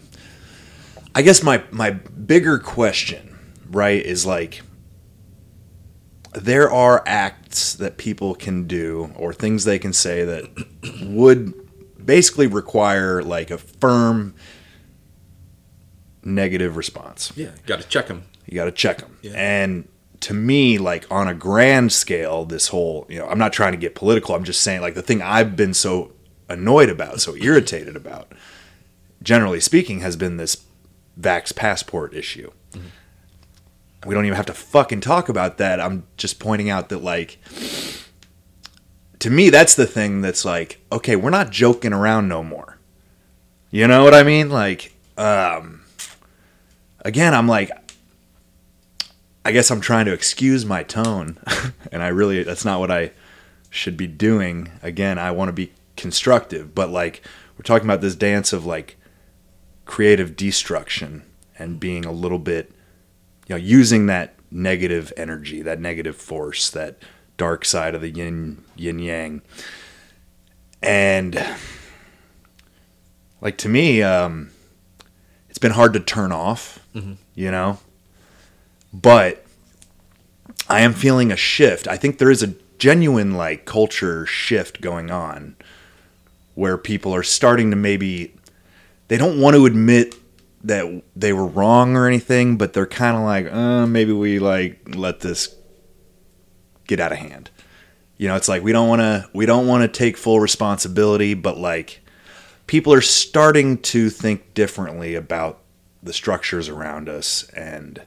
I 1.15 1.23
guess 1.23 1.43
my, 1.43 1.63
my 1.71 1.91
bigger 1.91 2.59
question, 2.59 3.37
right, 3.71 4.05
is 4.05 4.25
like, 4.25 4.63
there 6.33 6.71
are 6.71 7.03
acts 7.07 7.75
that 7.75 7.97
people 7.97 8.35
can 8.35 8.67
do 8.67 9.13
or 9.17 9.33
things 9.33 9.65
they 9.65 9.79
can 9.79 9.93
say 9.93 10.25
that 10.25 10.67
would 11.03 11.55
basically 12.05 12.47
require 12.47 13.23
like 13.23 13.51
a 13.51 13.59
firm 13.59 14.35
negative 16.25 16.77
response. 16.77 17.33
Yeah, 17.37 17.51
got 17.67 17.81
to 17.81 17.89
check 17.89 18.09
them. 18.09 18.25
You 18.47 18.55
got 18.55 18.65
to 18.65 18.73
check 18.73 18.99
them. 18.99 19.19
Yeah. 19.23 19.33
And 19.35 19.89
to 20.21 20.35
me, 20.35 20.79
like 20.79 21.11
on 21.11 21.29
a 21.29 21.35
grand 21.35 21.93
scale, 21.93 22.45
this 22.45 22.69
whole, 22.69 23.07
you 23.09 23.19
know, 23.19 23.27
I'm 23.27 23.39
not 23.39 23.53
trying 23.53 23.73
to 23.73 23.79
get 23.79 23.95
political. 23.95 24.35
I'm 24.35 24.45
just 24.45 24.63
saying, 24.63 24.81
like, 24.81 24.95
the 24.95 25.03
thing 25.03 25.23
I've 25.23 25.57
been 25.57 25.75
so 25.75 26.13
annoyed 26.49 26.89
about, 26.89 27.21
so 27.21 27.35
irritated 27.37 27.97
about, 27.97 28.33
generally 29.23 29.61
speaking, 29.61 30.01
has 30.01 30.17
been 30.17 30.37
this 30.37 30.65
vax 31.21 31.55
passport 31.55 32.15
issue. 32.15 32.51
we 34.05 34.15
don't 34.15 34.25
even 34.25 34.37
have 34.37 34.47
to 34.47 34.55
fucking 34.55 35.01
talk 35.01 35.29
about 35.29 35.59
that. 35.59 35.81
I'm 35.81 36.07
just 36.17 36.39
pointing 36.39 36.71
out 36.71 36.89
that 36.89 37.03
like 37.03 37.39
to 39.21 39.31
me 39.31 39.49
that's 39.49 39.75
the 39.75 39.87
thing 39.87 40.21
that's 40.21 40.45
like 40.45 40.81
okay, 40.93 41.17
we're 41.17 41.31
not 41.31 41.51
joking 41.51 41.93
around 41.93 42.29
no 42.29 42.43
more. 42.43 42.79
You 43.71 43.87
know 43.87 44.05
what 44.05 44.15
I 44.15 44.23
mean? 44.23 44.51
Like 44.51 44.93
um 45.17 45.84
again, 47.05 47.35
I'm 47.35 47.49
like 47.49 47.71
I 49.45 49.53
guess 49.53 49.71
I'm 49.71 49.81
trying 49.81 50.07
to 50.07 50.13
excuse 50.13 50.65
my 50.65 50.83
tone 50.83 51.39
and 51.93 52.03
I 52.03 52.09
really 52.09 52.43
that's 52.43 52.65
not 52.65 52.81
what 52.81 52.91
I 52.91 53.13
should 53.71 53.97
be 53.97 54.07
doing. 54.07 54.71
Again, 54.83 55.19
I 55.19 55.31
want 55.31 55.49
to 55.49 55.53
be 55.53 55.73
constructive, 55.97 56.75
but 56.75 56.91
like 56.91 57.23
we're 57.57 57.63
talking 57.63 57.87
about 57.87 58.01
this 58.01 58.17
dance 58.17 58.53
of 58.53 58.65
like 58.65 58.97
creative 59.85 60.35
destruction 60.37 61.23
and 61.59 61.79
being 61.79 62.05
a 62.05 62.13
little 62.13 62.39
bit 62.39 62.73
you 63.47 63.55
know 63.55 63.61
using 63.61 64.07
that 64.07 64.35
negative 64.51 65.13
energy 65.17 65.63
that 65.63 65.81
negative 65.81 66.17
force 66.17 66.71
that 66.71 66.97
dark 67.37 67.65
side 67.65 67.95
of 67.95 68.01
the 68.01 68.11
yin 68.11 68.63
yin 68.77 68.99
yang 68.99 69.43
and 70.83 71.45
like 73.41 73.59
to 73.59 73.69
me 73.69 74.03
um 74.03 74.51
been 75.65 75.73
hard 75.73 75.93
to 75.95 76.01
turn 76.01 76.31
off 76.31 76.79
you 77.35 77.51
know 77.51 77.79
but 78.93 79.45
i 80.69 80.81
am 80.81 80.93
feeling 80.93 81.33
a 81.33 81.37
shift 81.37 81.89
i 81.89 81.97
think 81.97 82.19
there 82.19 82.31
is 82.31 82.43
a 82.43 82.55
genuine 82.79 83.33
like 83.33 83.65
culture 83.65 84.27
shift 84.27 84.81
going 84.81 85.11
on 85.11 85.57
where 86.55 86.77
people 86.79 87.15
are 87.15 87.23
starting 87.23 87.71
to 87.71 87.77
maybe 87.77 88.35
they 89.09 89.17
don't 89.17 89.41
want 89.41 89.55
to 89.57 89.67
admit 89.67 90.15
that 90.65 91.03
they 91.15 91.33
were 91.33 91.47
wrong 91.47 91.97
or 91.97 92.07
anything, 92.07 92.57
but 92.57 92.73
they're 92.73 92.87
kind 92.87 93.17
of 93.17 93.23
like, 93.23 93.53
uh, 93.53 93.87
maybe 93.87 94.13
we 94.13 94.39
like 94.39 94.97
let 94.97 95.21
this 95.21 95.55
get 96.87 97.01
out 97.01 97.13
of 97.13 97.19
hand. 97.19 97.51
You 98.17 98.29
know, 98.29 98.37
it's 98.37 98.49
like 98.49 98.63
we 98.63 98.73
don't 98.73 98.89
want 98.89 99.01
to 99.01 99.29
we 99.35 99.45
don't 99.45 99.67
want 99.67 99.83
to 99.83 99.89
take 99.89 100.17
full 100.17 100.41
responsibility, 100.41 101.35
but 101.35 101.59
like 101.59 102.01
people 102.67 102.93
are 102.93 103.01
starting 103.01 103.79
to 103.79 104.11
think 104.11 104.55
differently 104.55 105.15
about 105.15 105.61
the 106.03 106.13
structures 106.13 106.69
around 106.69 107.09
us 107.09 107.49
and 107.51 108.03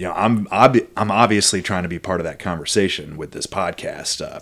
you 0.00 0.06
know, 0.06 0.14
I'm 0.14 0.48
I'm 0.50 1.10
obviously 1.10 1.60
trying 1.60 1.82
to 1.82 1.88
be 1.90 1.98
part 1.98 2.20
of 2.20 2.24
that 2.24 2.38
conversation 2.38 3.18
with 3.18 3.32
this 3.32 3.46
podcast. 3.46 4.22
Uh, 4.22 4.40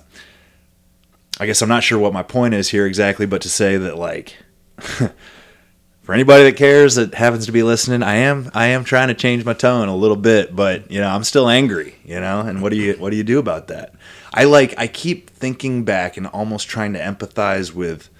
I 1.40 1.46
guess 1.46 1.62
I'm 1.62 1.68
not 1.68 1.82
sure 1.82 1.98
what 1.98 2.12
my 2.12 2.22
point 2.22 2.54
is 2.54 2.68
here 2.68 2.86
exactly, 2.86 3.26
but 3.26 3.42
to 3.42 3.48
say 3.48 3.76
that 3.76 3.98
like 3.98 4.36
for 4.78 6.14
anybody 6.14 6.44
that 6.44 6.56
cares 6.56 6.94
that 6.94 7.12
happens 7.14 7.46
to 7.46 7.52
be 7.52 7.64
listening, 7.64 8.04
I 8.04 8.18
am 8.18 8.52
I 8.54 8.68
am 8.68 8.84
trying 8.84 9.08
to 9.08 9.14
change 9.14 9.44
my 9.44 9.52
tone 9.52 9.88
a 9.88 9.96
little 9.96 10.16
bit, 10.16 10.54
but 10.54 10.92
you 10.92 11.00
know, 11.00 11.08
I'm 11.08 11.24
still 11.24 11.48
angry, 11.48 11.96
you 12.04 12.20
know, 12.20 12.40
and 12.40 12.62
what 12.62 12.70
do 12.70 12.76
you 12.76 12.94
what 12.94 13.10
do 13.10 13.16
you 13.16 13.24
do 13.24 13.40
about 13.40 13.66
that? 13.66 13.94
I 14.32 14.44
like 14.44 14.78
I 14.78 14.86
keep 14.86 15.28
thinking 15.30 15.84
back 15.84 16.16
and 16.16 16.28
almost 16.28 16.68
trying 16.68 16.92
to 16.92 17.00
empathize 17.00 17.74
with 17.74 18.10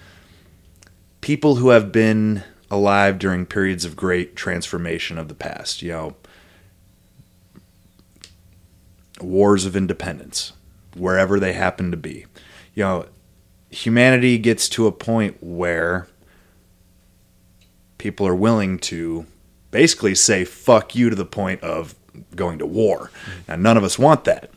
people 1.21 1.55
who 1.55 1.69
have 1.69 1.91
been 1.91 2.43
alive 2.71 3.19
during 3.19 3.45
periods 3.45 3.85
of 3.85 3.95
great 3.95 4.35
transformation 4.35 5.17
of 5.17 5.27
the 5.27 5.33
past, 5.33 5.81
you 5.81 5.91
know, 5.91 6.15
wars 9.21 9.65
of 9.65 9.75
independence, 9.75 10.53
wherever 10.95 11.39
they 11.39 11.53
happen 11.53 11.91
to 11.91 11.97
be. 11.97 12.25
You 12.75 12.83
know, 12.83 13.05
humanity 13.69 14.37
gets 14.37 14.69
to 14.69 14.87
a 14.87 14.91
point 14.91 15.37
where 15.41 16.07
people 17.97 18.25
are 18.25 18.35
willing 18.35 18.79
to 18.79 19.25
basically 19.71 20.15
say 20.15 20.45
fuck 20.45 20.95
you 20.95 21.09
to 21.09 21.15
the 21.15 21.25
point 21.25 21.61
of 21.61 21.95
going 22.35 22.59
to 22.59 22.65
war. 22.65 23.11
Now, 23.47 23.55
none 23.55 23.77
of 23.77 23.83
us 23.83 23.99
want 23.99 24.23
that. 24.25 24.49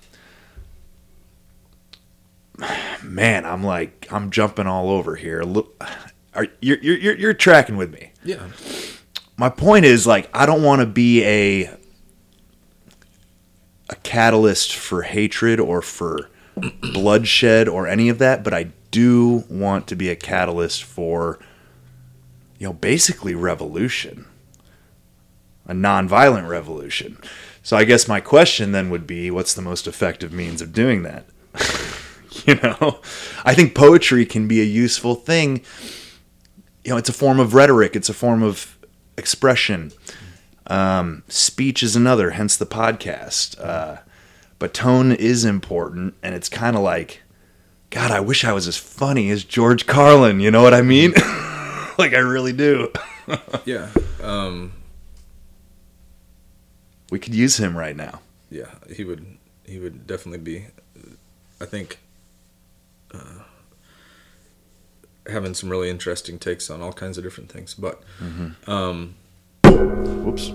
Man, 3.02 3.44
I'm 3.44 3.62
like, 3.62 4.06
I'm 4.10 4.30
jumping 4.30 4.66
all 4.66 4.90
over 4.90 5.16
here. 5.16 5.42
Are, 6.34 6.46
you're, 6.60 6.78
you're, 6.78 6.96
you're- 6.98 7.20
you're 7.20 7.34
tracking 7.34 7.76
with 7.76 7.92
me 7.92 8.12
Yeah. 8.24 8.48
my 9.36 9.48
point 9.48 9.84
is 9.84 10.06
like 10.06 10.28
I 10.34 10.46
don't 10.46 10.62
want 10.62 10.80
to 10.80 10.86
be 10.86 11.22
a 11.24 11.70
a 13.88 13.96
catalyst 13.96 14.74
for 14.74 15.02
hatred 15.02 15.60
or 15.60 15.82
for 15.82 16.28
bloodshed 16.92 17.68
or 17.68 17.86
any 17.86 18.08
of 18.08 18.18
that, 18.18 18.42
but 18.44 18.54
I 18.54 18.68
do 18.90 19.44
want 19.48 19.86
to 19.88 19.96
be 19.96 20.08
a 20.08 20.16
catalyst 20.16 20.82
for 20.84 21.38
you 22.58 22.66
know 22.68 22.72
basically 22.72 23.34
revolution. 23.34 24.26
A 25.66 25.74
nonviolent 25.74 26.48
revolution. 26.48 27.18
So 27.62 27.76
I 27.76 27.84
guess 27.84 28.08
my 28.08 28.20
question 28.20 28.72
then 28.72 28.90
would 28.90 29.06
be 29.06 29.30
what's 29.30 29.54
the 29.54 29.62
most 29.62 29.86
effective 29.86 30.32
means 30.32 30.60
of 30.60 30.72
doing 30.72 31.02
that? 31.04 31.24
you 32.46 32.56
know, 32.56 33.00
I 33.44 33.54
think 33.54 33.74
poetry 33.74 34.26
can 34.26 34.48
be 34.48 34.60
a 34.60 34.64
useful 34.64 35.14
thing 35.14 35.62
you 36.84 36.90
know, 36.90 36.96
it's 36.96 37.08
a 37.08 37.12
form 37.12 37.38
of 37.40 37.54
rhetoric. 37.54 37.94
It's 37.96 38.08
a 38.08 38.14
form 38.14 38.42
of 38.42 38.76
expression. 39.16 39.92
Um, 40.66 41.22
speech 41.28 41.82
is 41.82 41.96
another, 41.96 42.30
hence 42.30 42.56
the 42.56 42.66
podcast. 42.66 43.60
Uh, 43.60 43.98
but 44.58 44.72
tone 44.74 45.12
is 45.12 45.44
important, 45.44 46.14
and 46.22 46.34
it's 46.34 46.48
kind 46.48 46.76
of 46.76 46.82
like, 46.82 47.22
God, 47.90 48.10
I 48.10 48.20
wish 48.20 48.44
I 48.44 48.52
was 48.52 48.66
as 48.68 48.76
funny 48.76 49.30
as 49.30 49.44
George 49.44 49.86
Carlin. 49.86 50.40
You 50.40 50.50
know 50.50 50.62
what 50.62 50.72
I 50.74 50.82
mean? 50.82 51.12
like 51.98 52.14
I 52.14 52.18
really 52.24 52.52
do. 52.52 52.92
Yeah. 53.64 53.88
Um, 54.20 54.72
We 57.10 57.18
could 57.20 57.34
use 57.34 57.56
him 57.58 57.76
right 57.76 57.94
now. 57.96 58.20
yeah. 58.50 58.70
He 58.94 59.04
would. 59.04 59.24
He 59.64 59.78
would 59.78 60.06
definitely 60.08 60.40
be. 60.40 60.66
I 61.60 61.64
think. 61.66 61.98
Uh, 63.14 63.42
having 65.28 65.54
some 65.54 65.68
really 65.70 65.88
interesting 65.90 66.38
takes 66.38 66.70
on 66.70 66.82
all 66.82 66.92
kinds 66.92 67.16
of 67.18 67.24
different 67.24 67.50
things, 67.50 67.74
but 67.74 68.02
um, 68.66 69.14
Whoops. 69.64 70.52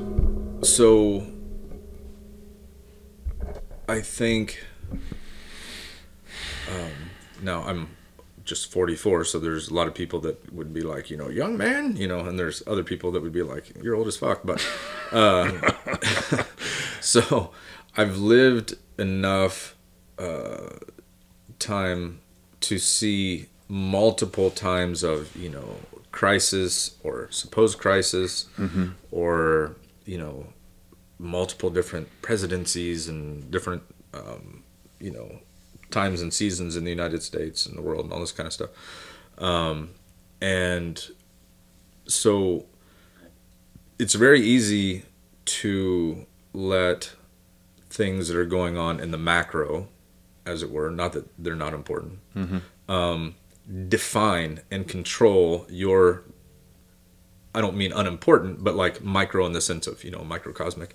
so 0.68 1.26
I 3.88 4.01
think 4.01 4.63
um, 6.70 6.91
now 7.41 7.63
I'm 7.63 7.89
just 8.43 8.72
44, 8.72 9.26
so 9.26 9.39
there's 9.39 9.70
a 9.70 9.74
lot 9.74 9.88
of 9.88 9.93
people 9.93 10.20
that 10.22 10.53
would 10.53 10.74
be 10.74 10.82
like, 10.82 11.09
you 11.09 11.18
know, 11.18 11.30
young 11.30 11.57
man, 11.57 11.95
you 11.97 12.07
know, 12.07 12.20
and 12.22 12.39
there's 12.39 12.63
other 12.68 12.84
people 12.84 13.11
that 13.11 13.22
would 13.22 13.34
be 13.34 13.43
like, 13.43 13.72
you're 13.82 13.95
old 13.95 14.07
as 14.07 14.18
fuck, 14.18 14.41
but 14.43 14.65
uh, 15.11 15.51
so 17.01 17.51
I've 17.95 18.18
lived 18.18 18.76
enough 18.97 19.76
uh, 20.18 20.78
time 21.59 22.20
to 22.61 22.78
see 22.80 23.47
multiple 23.70 24.49
times 24.49 25.03
of 25.03 25.36
you 25.36 25.49
know 25.49 25.78
crisis 26.11 26.95
or 27.03 27.28
supposed 27.32 27.78
crisis 27.78 28.45
or 29.11 29.76
you 30.05 30.18
know 30.18 30.47
multiple 31.20 31.70
different 31.70 32.07
presidencies 32.22 33.07
and 33.07 33.49
different 33.51 33.84
um, 34.13 34.63
you 34.99 35.11
know 35.11 35.39
times 35.91 36.22
and 36.22 36.34
seasons 36.34 36.76
in 36.76 36.84
the 36.84 36.89
United 36.89 37.24
States 37.24 37.65
and 37.65 37.78
the 37.78 37.82
world 37.82 38.03
and 38.05 38.13
all 38.13 38.20
this 38.20 38.32
kind 38.32 38.47
of 38.47 38.53
stuff. 38.53 38.70
Um, 39.38 39.91
and 40.41 41.01
so 42.07 42.65
it's 43.99 44.13
very 44.13 44.41
easy 44.41 45.03
to 45.45 46.26
let 46.53 47.11
things 47.89 48.28
that 48.28 48.38
are 48.38 48.45
going 48.45 48.78
on 48.78 48.99
in 48.99 49.11
the 49.11 49.18
macro 49.18 49.88
as 50.45 50.61
it 50.61 50.70
were 50.72 50.89
not 50.89 51.13
that 51.13 51.26
they're 51.38 51.55
not 51.55 51.74
important 51.74 52.20
um, 52.89 53.36
define 53.88 54.61
and 54.72 54.88
control 54.88 55.65
your 55.70 56.24
I 57.57 57.61
don't 57.61 57.76
mean 57.76 57.91
unimportant, 57.91 58.63
but 58.63 58.76
like 58.76 59.03
micro 59.03 59.43
in 59.47 59.53
the 59.53 59.61
sense 59.61 59.88
of, 59.88 60.03
you 60.03 60.11
know, 60.11 60.20
microcosmic 60.20 60.91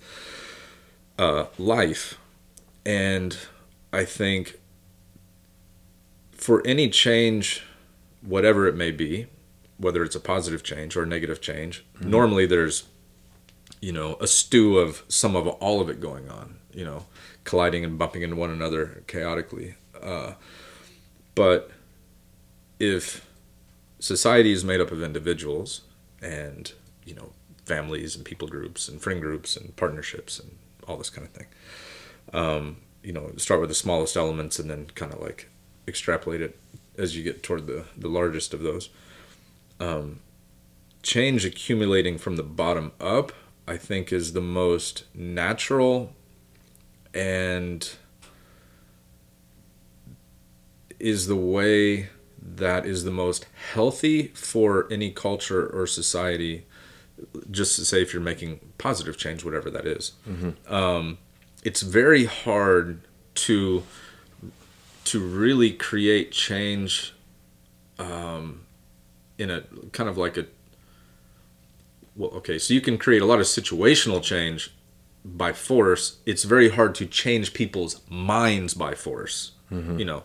uh, 1.18 1.46
life. 1.58 2.18
And 2.86 3.36
I 3.92 4.04
think 4.04 4.60
for 6.30 6.64
any 6.64 6.88
change, 6.88 7.64
whatever 8.20 8.68
it 8.68 8.76
may 8.76 8.92
be, 8.92 9.26
whether 9.76 10.04
it's 10.04 10.14
a 10.14 10.20
positive 10.20 10.62
change 10.62 10.96
or 10.96 11.02
a 11.02 11.06
negative 11.06 11.40
change, 11.40 11.84
normally 12.00 12.46
there's, 12.46 12.84
you 13.80 13.90
know, 13.90 14.16
a 14.20 14.28
stew 14.28 14.78
of 14.78 15.02
some 15.08 15.34
of 15.34 15.48
all 15.48 15.80
of 15.80 15.88
it 15.88 16.00
going 16.00 16.28
on, 16.30 16.58
you 16.72 16.84
know, 16.84 17.06
colliding 17.42 17.84
and 17.84 17.98
bumping 17.98 18.22
into 18.22 18.36
one 18.36 18.50
another 18.50 19.02
chaotically. 19.08 19.74
Uh, 20.00 20.34
but 21.34 21.72
if 22.82 23.24
society 24.00 24.50
is 24.50 24.64
made 24.64 24.80
up 24.80 24.90
of 24.90 25.02
individuals 25.02 25.82
and 26.20 26.72
you 27.04 27.14
know 27.14 27.30
families 27.64 28.16
and 28.16 28.24
people 28.24 28.48
groups 28.48 28.88
and 28.88 29.00
friend 29.00 29.20
groups 29.20 29.56
and 29.56 29.76
partnerships 29.76 30.40
and 30.40 30.58
all 30.88 30.96
this 30.96 31.08
kind 31.08 31.24
of 31.24 31.32
thing 31.32 31.46
um, 32.32 32.76
you 33.04 33.12
know 33.12 33.30
start 33.36 33.60
with 33.60 33.68
the 33.68 33.74
smallest 33.74 34.16
elements 34.16 34.58
and 34.58 34.68
then 34.68 34.86
kind 34.96 35.12
of 35.12 35.20
like 35.20 35.48
extrapolate 35.86 36.40
it 36.40 36.58
as 36.98 37.16
you 37.16 37.22
get 37.22 37.42
toward 37.42 37.66
the 37.66 37.84
the 37.96 38.08
largest 38.08 38.52
of 38.52 38.62
those. 38.62 38.90
Um, 39.80 40.20
change 41.02 41.44
accumulating 41.44 42.18
from 42.18 42.36
the 42.36 42.42
bottom 42.42 42.92
up 43.00 43.32
I 43.66 43.76
think 43.76 44.12
is 44.12 44.32
the 44.32 44.40
most 44.40 45.04
natural 45.14 46.12
and 47.14 47.88
is 51.00 51.26
the 51.26 51.36
way 51.36 52.08
that 52.44 52.84
is 52.86 53.04
the 53.04 53.10
most 53.10 53.46
healthy 53.72 54.28
for 54.28 54.86
any 54.90 55.10
culture 55.10 55.66
or 55.66 55.86
society 55.86 56.64
just 57.50 57.76
to 57.76 57.84
say 57.84 58.02
if 58.02 58.12
you're 58.12 58.22
making 58.22 58.58
positive 58.78 59.16
change 59.16 59.44
whatever 59.44 59.70
that 59.70 59.86
is. 59.86 60.12
Um, 60.68 61.18
it's 61.62 61.82
very 61.82 62.24
hard 62.24 63.00
to 63.46 63.82
to 65.04 65.20
really 65.20 65.72
create 65.72 66.32
change 66.32 67.14
um, 67.98 68.62
in 69.38 69.50
a 69.50 69.62
kind 69.92 70.08
of 70.08 70.16
like 70.18 70.36
a 70.36 70.46
well 72.16 72.30
okay 72.30 72.58
so 72.58 72.74
you 72.74 72.80
can 72.80 72.98
create 72.98 73.22
a 73.22 73.26
lot 73.26 73.38
of 73.40 73.46
situational 73.46 74.22
change 74.22 74.74
by 75.24 75.52
force. 75.52 76.18
It's 76.26 76.42
very 76.42 76.70
hard 76.70 76.94
to 76.96 77.06
change 77.06 77.52
people's 77.54 78.00
minds 78.10 78.74
by 78.74 78.94
force 78.94 79.52
you 79.98 80.04
know 80.04 80.22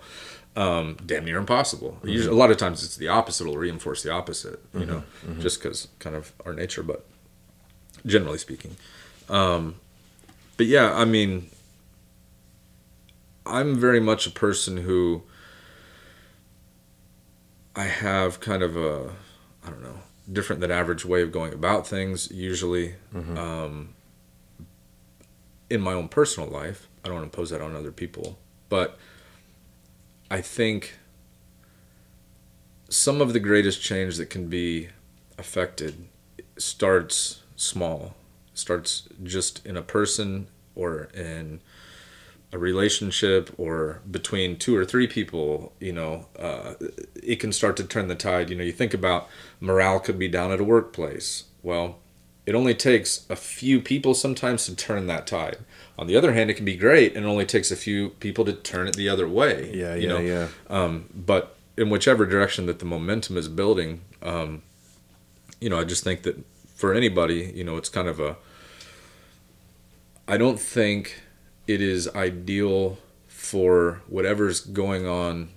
um, 0.57 0.97
damn 1.05 1.23
near 1.23 1.37
impossible. 1.37 1.97
Usually, 2.03 2.35
a 2.35 2.37
lot 2.37 2.51
of 2.51 2.57
times 2.57 2.83
it's 2.83 2.97
the 2.97 3.07
opposite 3.07 3.43
it'll 3.45 3.57
reinforce 3.57 4.03
the 4.03 4.11
opposite 4.11 4.59
you 4.73 4.85
know 4.85 5.03
just 5.39 5.61
because 5.61 5.87
kind 5.99 6.15
of 6.15 6.33
our 6.45 6.53
nature 6.53 6.83
but 6.83 7.05
generally 8.05 8.37
speaking. 8.37 8.75
Um, 9.29 9.75
but 10.57 10.65
yeah 10.65 10.93
i 10.95 11.05
mean 11.05 11.49
i'm 13.45 13.75
very 13.75 13.99
much 13.99 14.25
a 14.25 14.31
person 14.31 14.77
who 14.77 15.21
I 17.75 17.83
have 17.83 18.39
kind 18.39 18.63
of 18.63 18.75
a, 18.75 19.11
I 19.63 19.69
don't 19.69 19.83
know, 19.83 19.99
different 20.33 20.61
than 20.61 20.71
average 20.71 21.05
way 21.05 21.21
of 21.21 21.31
going 21.31 21.53
about 21.53 21.85
things. 21.85 22.31
Usually, 22.31 22.95
um, 23.37 23.93
in 25.69 25.79
my 25.81 25.93
own 25.93 26.07
personal 26.07 26.49
life, 26.49 26.87
I 27.05 27.09
don't 27.09 27.21
impose 27.21 27.51
that 27.51 27.61
on 27.61 27.75
other 27.75 27.91
people, 27.91 28.39
but 28.67 28.97
I 30.29 30.41
think 30.41 30.97
some 32.89 33.21
of 33.21 33.33
the 33.33 33.39
greatest 33.39 33.81
change 33.81 34.17
that 34.17 34.29
can 34.29 34.47
be 34.47 34.89
affected 35.37 36.07
starts 36.57 37.43
small, 37.55 38.15
starts 38.53 39.07
just 39.23 39.65
in 39.65 39.77
a 39.77 39.81
person 39.81 40.47
or 40.75 41.09
in 41.13 41.61
a 42.51 42.57
relationship 42.57 43.53
or 43.57 44.01
between 44.09 44.57
two 44.57 44.75
or 44.75 44.85
three 44.85 45.07
people, 45.07 45.73
you 45.79 45.91
know, 45.91 46.27
uh, 46.39 46.75
it 47.21 47.37
can 47.37 47.51
start 47.51 47.75
to 47.77 47.83
turn 47.83 48.07
the 48.07 48.15
tide. 48.15 48.49
You 48.49 48.55
know, 48.55 48.63
you 48.63 48.71
think 48.71 48.93
about 48.93 49.27
morale 49.59 49.99
could 49.99 50.17
be 50.17 50.27
down 50.27 50.51
at 50.51 50.59
a 50.59 50.63
workplace. 50.63 51.45
Well, 51.61 51.99
it 52.47 52.55
only 52.55 52.73
takes 52.73 53.29
a 53.29 53.35
few 53.35 53.81
people 53.81 54.13
sometimes 54.13 54.65
to 54.65 54.75
turn 54.75 55.05
that 55.07 55.27
tide. 55.27 55.57
On 55.99 56.07
the 56.07 56.15
other 56.15 56.31
hand, 56.31 56.49
it 56.49 56.53
can 56.53 56.63
be 56.63 56.77
great, 56.77 57.13
and 57.13 57.25
it 57.25 57.27
only 57.27 57.45
takes 57.45 57.71
a 57.71 57.75
few 57.75 58.11
people 58.21 58.45
to 58.45 58.53
turn 58.53 58.87
it 58.87 58.95
the 58.95 59.09
other 59.09 59.27
way. 59.27 59.69
Yeah, 59.75 59.95
you 59.95 60.03
yeah, 60.03 60.07
know? 60.07 60.19
yeah. 60.19 60.47
Um, 60.69 61.09
but 61.13 61.57
in 61.75 61.89
whichever 61.89 62.25
direction 62.25 62.65
that 62.67 62.79
the 62.79 62.85
momentum 62.85 63.35
is 63.35 63.49
building, 63.49 63.99
um, 64.21 64.63
you 65.59 65.69
know, 65.69 65.77
I 65.77 65.83
just 65.83 66.05
think 66.05 66.23
that 66.23 66.41
for 66.73 66.93
anybody, 66.93 67.51
you 67.53 67.65
know, 67.65 67.75
it's 67.75 67.89
kind 67.89 68.07
of 68.07 68.21
a. 68.21 68.37
I 70.25 70.37
don't 70.37 70.59
think 70.59 71.21
it 71.67 71.81
is 71.81 72.07
ideal 72.15 72.97
for 73.27 74.01
whatever's 74.07 74.61
going 74.61 75.05
on 75.05 75.49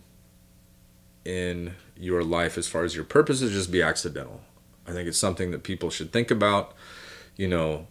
in 1.24 1.76
your 1.96 2.24
life 2.24 2.58
as 2.58 2.66
far 2.66 2.82
as 2.82 2.96
your 2.96 3.04
purpose 3.04 3.42
is 3.42 3.52
just 3.52 3.70
be 3.70 3.80
accidental. 3.80 4.40
I 4.90 4.92
think 4.92 5.08
it's 5.08 5.18
something 5.18 5.50
that 5.52 5.62
people 5.62 5.90
should 5.90 6.12
think 6.12 6.30
about. 6.30 6.74
You 7.36 7.48
know, 7.48 7.86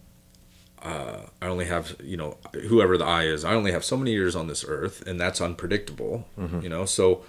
uh, 0.81 1.21
I 1.41 1.47
only 1.47 1.65
have, 1.65 1.95
you 2.03 2.17
know, 2.17 2.37
whoever 2.67 2.97
the 2.97 3.05
I 3.05 3.23
is, 3.23 3.43
I 3.43 3.53
only 3.53 3.71
have 3.71 3.83
so 3.83 3.97
many 3.97 4.11
years 4.11 4.35
on 4.35 4.47
this 4.47 4.65
earth, 4.67 5.01
and 5.07 5.19
that's 5.19 5.41
unpredictable, 5.41 6.25
you 6.61 6.69
know, 6.69 6.85
so 6.85 7.23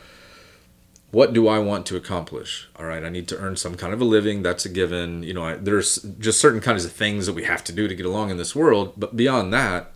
what 1.10 1.32
do 1.32 1.48
I 1.48 1.58
want 1.58 1.86
to 1.86 1.96
accomplish? 1.96 2.68
All 2.76 2.86
right, 2.86 3.02
I 3.02 3.08
need 3.08 3.26
to 3.28 3.38
earn 3.38 3.56
some 3.56 3.74
kind 3.76 3.92
of 3.92 4.00
a 4.00 4.04
living. 4.04 4.42
That's 4.42 4.64
a 4.64 4.68
given. 4.68 5.24
You 5.24 5.34
know, 5.34 5.44
I, 5.44 5.54
there's 5.54 5.96
just 6.20 6.40
certain 6.40 6.60
kinds 6.60 6.84
of 6.84 6.92
things 6.92 7.26
that 7.26 7.32
we 7.32 7.44
have 7.44 7.64
to 7.64 7.72
do 7.72 7.88
to 7.88 7.94
get 7.94 8.06
along 8.06 8.30
in 8.30 8.36
this 8.36 8.54
world. 8.54 8.92
But 8.96 9.16
beyond 9.16 9.52
that, 9.52 9.92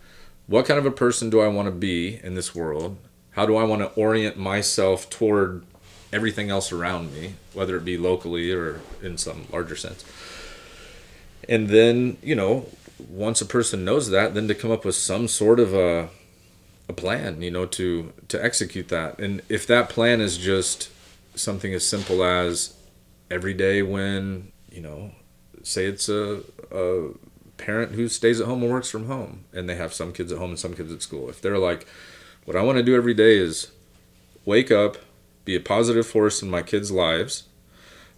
what 0.47 0.65
kind 0.65 0.77
of 0.77 0.85
a 0.85 0.91
person 0.91 1.29
do 1.29 1.39
I 1.39 1.47
want 1.47 1.67
to 1.67 1.71
be 1.71 2.19
in 2.21 2.35
this 2.35 2.53
world? 2.53 2.97
How 3.31 3.45
do 3.45 3.55
I 3.55 3.63
want 3.63 3.81
to 3.81 3.99
orient 3.99 4.37
myself 4.37 5.09
toward 5.09 5.63
everything 6.15 6.49
else 6.49 6.71
around 6.71 7.13
me, 7.13 7.35
whether 7.53 7.75
it 7.75 7.85
be 7.85 7.97
locally 7.97 8.51
or 8.51 8.81
in 9.03 9.17
some 9.17 9.47
larger 9.51 9.75
sense? 9.75 10.03
And 11.47 11.67
then, 11.67 12.17
you 12.23 12.35
know, 12.35 12.69
once 13.07 13.41
a 13.41 13.45
person 13.45 13.85
knows 13.85 14.09
that, 14.09 14.33
then 14.33 14.47
to 14.47 14.55
come 14.55 14.71
up 14.71 14.85
with 14.85 14.95
some 14.95 15.27
sort 15.27 15.59
of 15.59 15.73
a 15.73 16.09
a 16.87 16.93
plan, 16.93 17.41
you 17.41 17.51
know, 17.51 17.65
to 17.65 18.13
to 18.27 18.43
execute 18.43 18.89
that. 18.89 19.19
And 19.19 19.41
if 19.49 19.67
that 19.67 19.89
plan 19.89 20.21
is 20.21 20.37
just 20.37 20.89
something 21.35 21.73
as 21.73 21.85
simple 21.85 22.23
as 22.23 22.75
every 23.29 23.53
day 23.53 23.81
when, 23.81 24.51
you 24.71 24.81
know, 24.81 25.11
say 25.63 25.85
it's 25.85 26.07
a, 26.09 26.41
a 26.71 27.09
parent 27.57 27.93
who 27.93 28.07
stays 28.07 28.39
at 28.39 28.47
home 28.47 28.61
and 28.61 28.71
works 28.71 28.89
from 28.89 29.07
home 29.07 29.45
and 29.51 29.67
they 29.67 29.75
have 29.75 29.93
some 29.93 30.13
kids 30.13 30.31
at 30.31 30.37
home 30.37 30.51
and 30.51 30.59
some 30.59 30.73
kids 30.73 30.91
at 30.91 31.01
school. 31.01 31.29
If 31.29 31.41
they're 31.41 31.57
like, 31.57 31.87
what 32.45 32.55
I 32.55 32.61
want 32.61 32.77
to 32.77 32.83
do 32.83 32.95
every 32.95 33.13
day 33.13 33.37
is 33.37 33.71
wake 34.45 34.71
up, 34.71 34.97
be 35.45 35.55
a 35.55 35.59
positive 35.59 36.05
force 36.05 36.41
in 36.41 36.49
my 36.49 36.61
kids' 36.61 36.91
lives. 36.91 37.43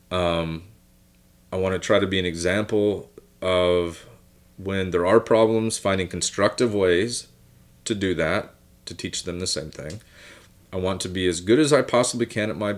Um, 0.09 0.63
I 1.51 1.57
want 1.57 1.73
to 1.73 1.79
try 1.79 1.99
to 1.99 2.07
be 2.07 2.19
an 2.19 2.25
example 2.25 3.11
of 3.41 4.05
when 4.57 4.91
there 4.91 5.05
are 5.05 5.19
problems, 5.19 5.77
finding 5.77 6.07
constructive 6.07 6.73
ways 6.73 7.27
to 7.85 7.93
do 7.93 8.13
that, 8.15 8.55
to 8.85 8.95
teach 8.95 9.23
them 9.23 9.39
the 9.39 9.47
same 9.47 9.69
thing. 9.69 10.01
I 10.73 10.77
want 10.77 10.99
to 11.01 11.09
be 11.09 11.27
as 11.27 11.41
good 11.41 11.59
as 11.59 11.71
I 11.71 11.81
possibly 11.81 12.25
can 12.25 12.49
at 12.49 12.57
my 12.57 12.77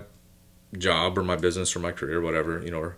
job 0.76 1.18
or 1.18 1.22
my 1.22 1.36
business 1.36 1.74
or 1.74 1.80
my 1.80 1.92
career, 1.92 2.18
or 2.18 2.20
whatever, 2.20 2.62
you 2.62 2.70
know, 2.70 2.78
or 2.78 2.96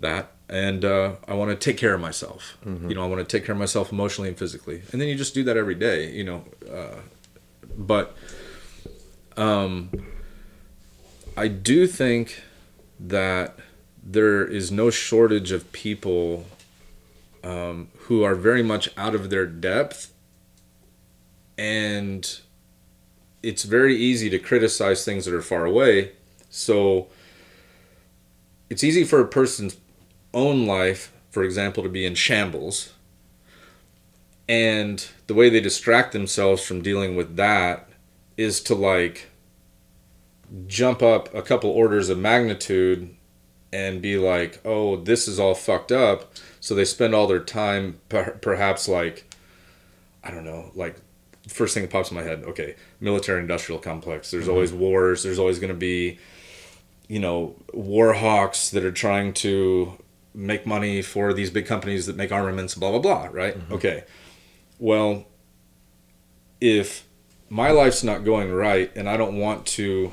that. 0.00 0.32
And 0.48 0.84
uh, 0.84 1.14
I 1.26 1.34
want 1.34 1.50
to 1.50 1.56
take 1.56 1.78
care 1.78 1.94
of 1.94 2.00
myself. 2.00 2.56
You 2.88 2.94
know, 2.94 3.04
I 3.04 3.06
want 3.06 3.26
to 3.26 3.36
take 3.36 3.46
care 3.46 3.54
of 3.54 3.58
myself 3.58 3.92
emotionally 3.92 4.28
and 4.28 4.38
physically. 4.38 4.82
And 4.92 5.00
then 5.00 5.08
you 5.08 5.14
just 5.14 5.34
do 5.34 5.42
that 5.44 5.56
every 5.56 5.74
day, 5.74 6.10
you 6.10 6.24
know. 6.24 6.44
Uh, 6.70 7.00
but 7.76 8.16
um, 9.36 9.90
I 11.36 11.48
do 11.48 11.86
think 11.86 12.42
that 13.00 13.58
there 14.02 14.46
is 14.46 14.70
no 14.70 14.90
shortage 14.90 15.50
of 15.50 15.70
people 15.72 16.46
um, 17.42 17.88
who 18.00 18.22
are 18.22 18.34
very 18.34 18.62
much 18.62 18.88
out 18.96 19.14
of 19.14 19.30
their 19.30 19.46
depth. 19.46 20.12
And 21.58 22.40
it's 23.42 23.64
very 23.64 23.96
easy 23.96 24.30
to 24.30 24.38
criticize 24.38 25.04
things 25.04 25.24
that 25.24 25.34
are 25.34 25.42
far 25.42 25.64
away. 25.64 26.12
So 26.50 27.08
it's 28.70 28.84
easy 28.84 29.04
for 29.04 29.20
a 29.20 29.28
person's 29.28 29.76
own 30.32 30.66
life 30.66 31.12
for 31.34 31.42
example 31.42 31.82
to 31.82 31.88
be 31.88 32.06
in 32.06 32.14
shambles. 32.14 32.92
And 34.48 35.04
the 35.26 35.34
way 35.34 35.50
they 35.50 35.60
distract 35.60 36.12
themselves 36.12 36.64
from 36.64 36.80
dealing 36.80 37.16
with 37.16 37.34
that 37.36 37.88
is 38.36 38.60
to 38.62 38.74
like 38.76 39.30
jump 40.66 41.02
up 41.02 41.34
a 41.34 41.42
couple 41.42 41.70
orders 41.70 42.08
of 42.08 42.18
magnitude 42.18 43.14
and 43.72 44.00
be 44.00 44.16
like, 44.16 44.60
oh, 44.64 44.96
this 44.96 45.26
is 45.26 45.40
all 45.40 45.54
fucked 45.54 45.90
up. 45.90 46.32
So 46.60 46.74
they 46.74 46.84
spend 46.84 47.14
all 47.14 47.26
their 47.26 47.40
time, 47.40 48.00
per- 48.08 48.38
perhaps 48.40 48.88
like, 48.88 49.34
I 50.22 50.30
don't 50.30 50.44
know, 50.44 50.70
like 50.74 50.96
first 51.48 51.74
thing 51.74 51.82
that 51.82 51.90
pops 51.90 52.10
in 52.10 52.16
my 52.16 52.22
head, 52.22 52.44
okay, 52.44 52.76
military 53.00 53.40
industrial 53.40 53.80
complex. 53.80 54.30
There's 54.30 54.44
mm-hmm. 54.44 54.52
always 54.52 54.72
wars. 54.72 55.22
There's 55.22 55.38
always 55.38 55.58
going 55.58 55.72
to 55.72 55.78
be, 55.78 56.18
you 57.08 57.18
know, 57.18 57.56
war 57.72 58.14
hawks 58.14 58.70
that 58.70 58.84
are 58.84 58.92
trying 58.92 59.34
to 59.34 59.98
make 60.34 60.66
money 60.66 61.02
for 61.02 61.32
these 61.32 61.50
big 61.50 61.66
companies 61.66 62.06
that 62.06 62.16
make 62.16 62.32
armaments, 62.32 62.74
blah, 62.74 62.90
blah, 62.90 63.00
blah, 63.00 63.28
right? 63.30 63.58
Mm-hmm. 63.58 63.74
Okay. 63.74 64.04
Well, 64.78 65.26
if 66.60 67.06
my 67.50 67.70
life's 67.70 68.02
not 68.02 68.24
going 68.24 68.52
right 68.52 68.90
and 68.96 69.08
I 69.08 69.16
don't 69.16 69.38
want 69.38 69.66
to 69.66 70.12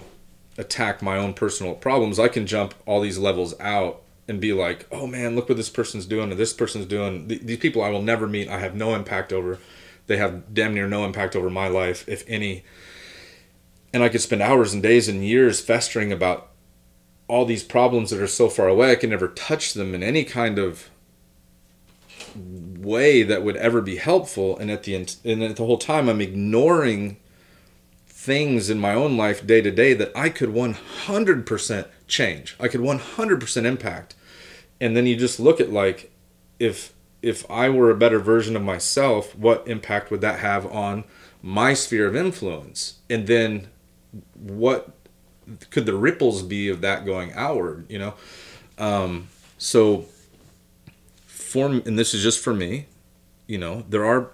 attack 0.58 1.02
my 1.02 1.18
own 1.18 1.34
personal 1.34 1.74
problems, 1.76 2.20
I 2.20 2.28
can 2.28 2.46
jump 2.46 2.74
all 2.86 3.02
these 3.02 3.18
levels 3.18 3.54
out 3.60 4.02
and 4.28 4.40
be 4.40 4.54
like, 4.54 4.88
oh 4.92 5.08
man, 5.08 5.36
look 5.36 5.50
what 5.50 5.58
this 5.58 5.70
person's 5.70 6.06
doing 6.06 6.32
or 6.32 6.36
this 6.36 6.54
person's 6.54 6.86
doing. 6.86 7.28
Th- 7.28 7.42
These 7.42 7.58
people 7.58 7.84
I 7.84 7.90
will 7.90 8.02
never 8.02 8.28
meet, 8.28 8.48
I 8.48 8.60
have 8.60 8.76
no 8.76 8.96
impact 8.96 9.34
over. 9.34 9.60
They 10.08 10.18
have 10.18 10.54
damn 10.54 10.74
near 10.74 10.88
no 10.88 11.06
impact 11.06 11.36
over 11.36 11.50
my 11.50 11.68
life, 11.68 12.08
if 12.08 12.24
any. 12.28 12.64
And 13.94 14.04
I 14.04 14.10
could 14.10 14.22
spend 14.22 14.42
hours 14.42 14.74
and 14.74 14.82
days 14.82 15.08
and 15.08 15.26
years 15.26 15.60
festering 15.60 16.12
about 16.12 16.50
all 17.28 17.46
these 17.46 17.64
problems 17.64 18.10
that 18.10 18.22
are 18.22 18.28
so 18.28 18.50
far 18.50 18.68
away, 18.68 18.92
I 18.92 18.96
can 18.96 19.10
never 19.10 19.30
touch 19.30 19.74
them 19.74 19.96
in 19.96 20.04
any 20.04 20.26
kind 20.26 20.60
of 20.60 20.90
way 22.36 23.24
that 23.24 23.44
would 23.44 23.56
ever 23.56 23.82
be 23.82 23.98
helpful. 23.98 24.58
And 24.58 24.70
at 24.70 24.84
the 24.84 24.96
end, 24.96 25.16
and 25.24 25.42
at 25.42 25.56
the 25.56 25.66
whole 25.66 25.78
time, 25.78 26.10
I'm 26.10 26.20
ignoring 26.20 27.18
things 28.22 28.70
in 28.70 28.80
my 28.80 28.94
own 28.94 29.18
life 29.18 29.48
day 29.48 29.62
to 29.62 29.72
day 29.72 29.96
that 29.96 30.12
I 30.16 30.30
could 30.30 30.50
100% 30.50 31.88
change. 32.08 32.56
I 32.60 32.68
could 32.68 32.82
100% 32.82 33.66
impact. 33.66 34.14
And 34.80 34.96
then 34.96 35.08
you 35.08 35.16
just 35.16 35.40
look 35.40 35.60
at 35.60 35.72
like 35.72 36.12
if 36.60 36.94
if 37.24 37.50
I 37.50 37.70
were 37.70 37.90
a 37.90 37.96
better 37.96 38.20
version 38.20 38.56
of 38.56 38.62
myself, 38.62 39.36
what 39.36 39.68
impact 39.68 40.12
would 40.12 40.22
that 40.22 40.40
have 40.40 40.66
on 40.72 41.04
my 41.42 41.74
sphere 41.74 42.08
of 42.08 42.16
influence? 42.16 43.00
And 43.10 43.26
then 43.26 43.70
what 44.36 44.92
could 45.72 45.88
the 45.88 45.96
ripples 45.96 46.44
be 46.44 46.70
of 46.70 46.82
that 46.82 47.06
going 47.06 47.32
outward, 47.34 47.86
you 47.90 47.98
know? 47.98 48.14
Um, 48.78 49.30
so 49.58 50.06
for 51.26 51.68
and 51.68 51.98
this 51.98 52.14
is 52.14 52.22
just 52.22 52.40
for 52.44 52.54
me, 52.54 52.86
you 53.48 53.58
know, 53.58 53.84
there 53.90 54.06
are 54.06 54.30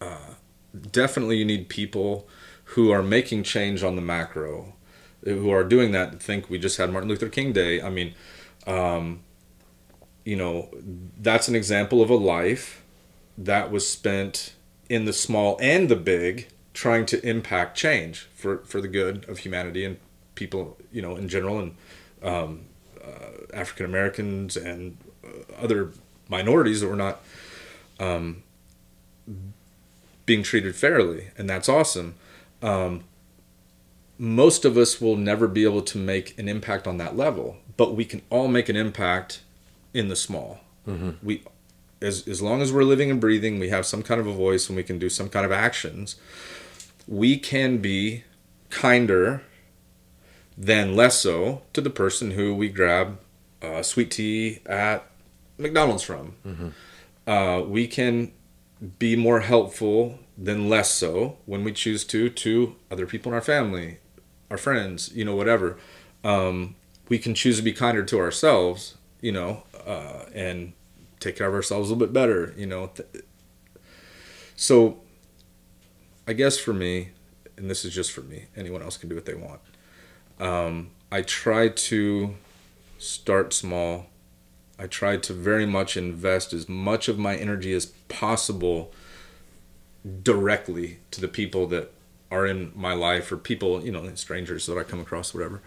uh, 0.00 0.34
definitely 0.92 1.38
you 1.38 1.44
need 1.46 1.70
people 1.70 2.28
who 2.70 2.90
are 2.90 3.02
making 3.02 3.42
change 3.42 3.82
on 3.82 3.96
the 3.96 4.02
macro, 4.02 4.74
who 5.24 5.50
are 5.50 5.64
doing 5.64 5.92
that. 5.92 6.22
Think 6.22 6.50
we 6.50 6.58
just 6.58 6.78
had 6.78 6.92
Martin 6.92 7.08
Luther 7.08 7.28
King 7.28 7.52
Day. 7.52 7.80
I 7.80 7.90
mean, 7.90 8.14
um, 8.66 9.20
you 10.24 10.36
know, 10.36 10.68
that's 11.18 11.48
an 11.48 11.54
example 11.54 12.02
of 12.02 12.10
a 12.10 12.16
life 12.16 12.82
that 13.38 13.70
was 13.70 13.88
spent 13.88 14.54
in 14.88 15.04
the 15.04 15.12
small 15.12 15.58
and 15.60 15.88
the 15.88 15.96
big 15.96 16.48
trying 16.74 17.06
to 17.06 17.26
impact 17.26 17.76
change 17.76 18.28
for, 18.34 18.58
for 18.58 18.80
the 18.80 18.88
good 18.88 19.28
of 19.28 19.38
humanity 19.38 19.84
and 19.84 19.98
people, 20.34 20.76
you 20.92 21.00
know, 21.00 21.16
in 21.16 21.28
general 21.28 21.58
and 21.58 21.76
um, 22.22 22.66
uh, 23.02 23.46
African 23.54 23.86
Americans 23.86 24.56
and 24.56 24.96
uh, 25.24 25.62
other 25.62 25.92
minorities 26.28 26.80
that 26.80 26.88
were 26.88 26.96
not 26.96 27.22
um, 27.98 28.42
being 30.26 30.42
treated 30.42 30.74
fairly. 30.74 31.28
And 31.38 31.48
that's 31.48 31.68
awesome. 31.68 32.16
Um, 32.62 33.04
most 34.18 34.64
of 34.64 34.76
us 34.76 35.00
will 35.00 35.16
never 35.16 35.46
be 35.46 35.64
able 35.64 35.82
to 35.82 35.98
make 35.98 36.38
an 36.38 36.48
impact 36.48 36.86
on 36.86 36.96
that 36.98 37.16
level, 37.16 37.58
but 37.76 37.94
we 37.94 38.04
can 38.04 38.22
all 38.30 38.48
make 38.48 38.68
an 38.68 38.76
impact 38.76 39.42
in 39.92 40.08
the 40.08 40.16
small. 40.16 40.60
We, 41.22 41.42
as 42.00 42.26
as 42.28 42.40
long 42.40 42.62
as 42.62 42.72
we're 42.72 42.84
living 42.84 43.10
and 43.10 43.20
breathing, 43.20 43.58
we 43.58 43.68
have 43.70 43.84
some 43.86 44.02
kind 44.02 44.20
of 44.20 44.26
a 44.26 44.32
voice 44.32 44.68
and 44.68 44.76
we 44.76 44.82
can 44.84 44.98
do 44.98 45.08
some 45.08 45.28
kind 45.28 45.44
of 45.44 45.52
actions. 45.52 46.16
We 47.08 47.38
can 47.38 47.78
be 47.78 48.24
kinder 48.70 49.42
than 50.56 50.94
less 50.96 51.18
so 51.20 51.62
to 51.72 51.80
the 51.80 51.90
person 51.90 52.32
who 52.32 52.54
we 52.54 52.68
grab 52.68 53.18
uh, 53.62 53.82
sweet 53.82 54.10
tea 54.12 54.60
at 54.66 55.04
McDonald's 55.58 56.02
from. 56.02 56.34
Uh, 57.26 57.62
we 57.66 57.86
can 57.86 58.32
be 58.98 59.16
more 59.16 59.40
helpful 59.40 60.18
than 60.36 60.68
less 60.68 60.90
so 60.90 61.38
when 61.46 61.64
we 61.64 61.72
choose 61.72 62.04
to 62.04 62.28
to 62.28 62.76
other 62.90 63.06
people 63.06 63.32
in 63.32 63.34
our 63.34 63.42
family, 63.42 63.98
our 64.50 64.58
friends, 64.58 65.10
you 65.14 65.24
know, 65.24 65.34
whatever. 65.34 65.78
Um, 66.22 66.74
we 67.08 67.18
can 67.18 67.34
choose 67.34 67.56
to 67.56 67.62
be 67.62 67.72
kinder 67.72 68.02
to 68.04 68.18
ourselves, 68.18 68.96
you 69.20 69.32
know, 69.32 69.62
uh, 69.86 70.24
and 70.34 70.72
take 71.20 71.36
care 71.36 71.48
of 71.48 71.54
ourselves 71.54 71.88
a 71.88 71.94
little 71.94 72.06
bit 72.06 72.12
better, 72.12 72.52
you 72.56 72.66
know. 72.66 72.90
So, 74.56 74.98
I 76.26 76.32
guess 76.32 76.58
for 76.58 76.72
me, 76.72 77.10
and 77.56 77.70
this 77.70 77.84
is 77.84 77.94
just 77.94 78.12
for 78.12 78.22
me, 78.22 78.46
anyone 78.56 78.82
else 78.82 78.96
can 78.96 79.08
do 79.08 79.14
what 79.14 79.24
they 79.24 79.34
want. 79.34 79.60
Um, 80.38 80.90
I 81.10 81.22
try 81.22 81.68
to 81.68 82.34
start 82.98 83.52
small. 83.52 84.06
I 84.78 84.86
try 84.86 85.16
to 85.16 85.32
very 85.32 85.64
much 85.64 85.96
invest 85.96 86.52
as 86.52 86.68
much 86.68 87.08
of 87.08 87.18
my 87.18 87.36
energy 87.36 87.72
as 87.72 87.86
possible 88.08 88.92
directly 90.22 90.98
to 91.10 91.20
the 91.20 91.28
people 91.28 91.66
that 91.68 91.92
are 92.30 92.46
in 92.46 92.72
my 92.74 92.92
life 92.92 93.30
or 93.30 93.36
people, 93.36 93.84
you 93.84 93.92
know, 93.92 94.12
strangers 94.14 94.66
that 94.66 94.78
I 94.78 94.82
come 94.82 95.00
across, 95.00 95.32
whatever. 95.34 95.62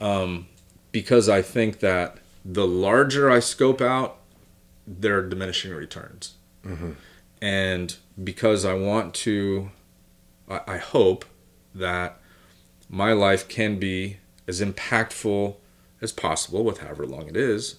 Um, 0.00 0.46
because 0.92 1.28
I 1.28 1.42
think 1.42 1.80
that 1.80 2.18
the 2.44 2.66
larger 2.66 3.30
I 3.30 3.40
scope 3.40 3.80
out, 3.80 4.18
there 4.86 5.18
are 5.18 5.28
diminishing 5.28 5.72
returns. 5.72 6.34
And 7.42 7.96
because 8.22 8.64
I 8.64 8.74
want 8.74 9.14
to, 9.14 9.70
I, 10.48 10.60
I 10.66 10.76
hope 10.78 11.24
that 11.74 12.20
my 12.88 13.12
life 13.12 13.48
can 13.48 13.78
be 13.78 14.16
as 14.46 14.60
impactful 14.60 15.56
as 16.00 16.12
possible 16.12 16.64
with 16.64 16.78
however 16.78 17.06
long 17.06 17.28
it 17.28 17.36
is. 17.36 17.76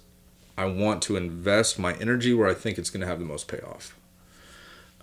I 0.57 0.65
want 0.65 1.01
to 1.03 1.15
invest 1.15 1.79
my 1.79 1.93
energy 1.95 2.33
where 2.33 2.47
I 2.47 2.53
think 2.53 2.77
it's 2.77 2.89
going 2.89 3.01
to 3.01 3.07
have 3.07 3.19
the 3.19 3.25
most 3.25 3.47
payoff 3.47 3.95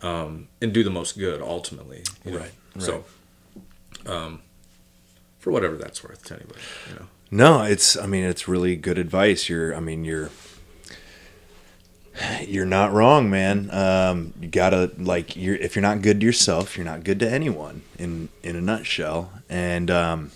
um, 0.07 0.49
and 0.61 0.73
do 0.73 0.83
the 0.85 0.91
most 0.91 1.19
good 1.19 1.41
ultimately. 1.43 2.03
you 2.25 2.33
know? 2.33 2.39
Right, 2.39 2.53
So, 2.79 3.05
um, 4.07 4.41
for 5.39 5.51
whatever 5.51 5.77
that's 5.77 6.03
worth 6.05 6.25
to 6.27 6.35
anybody, 6.35 6.61
you 6.89 6.95
know. 6.97 7.07
No, 7.31 7.63
it's. 7.63 7.97
I 7.97 8.07
mean, 8.07 8.25
it's 8.25 8.47
really 8.47 8.77
good 8.77 8.99
advice. 8.99 9.49
You're. 9.49 9.75
I 9.75 9.81
mean, 9.81 10.05
you're. 10.05 10.31
You're 12.47 12.65
not 12.67 12.93
wrong, 12.93 13.29
man. 13.29 13.69
Um, 13.73 14.33
you 14.41 14.49
gotta 14.49 14.91
like. 14.97 15.37
You're 15.37 15.57
if 15.57 15.75
you're 15.75 15.83
not 15.83 16.03
good 16.03 16.21
to 16.21 16.27
yourself, 16.27 16.77
you're 16.77 16.87
not 16.87 17.05
good 17.05 17.19
to 17.21 17.31
anyone. 17.31 17.83
In 17.99 18.29
in 18.43 18.57
a 18.57 18.61
nutshell, 18.61 19.33
and 19.51 19.91
um, 19.91 20.31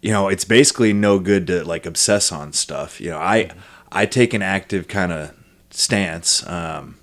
you 0.00 0.12
know, 0.12 0.28
it's 0.28 0.44
basically 0.44 0.92
no 0.92 1.18
good 1.18 1.46
to 1.48 1.64
like 1.64 1.84
obsess 1.84 2.32
on 2.32 2.52
stuff. 2.52 3.00
You 3.00 3.10
know, 3.10 3.18
I 3.18 3.50
I 3.92 4.06
take 4.06 4.32
an 4.32 4.40
active 4.42 4.86
kind 4.88 5.12
of 5.12 5.34
stance. 5.70 6.46
Um, 6.46 6.99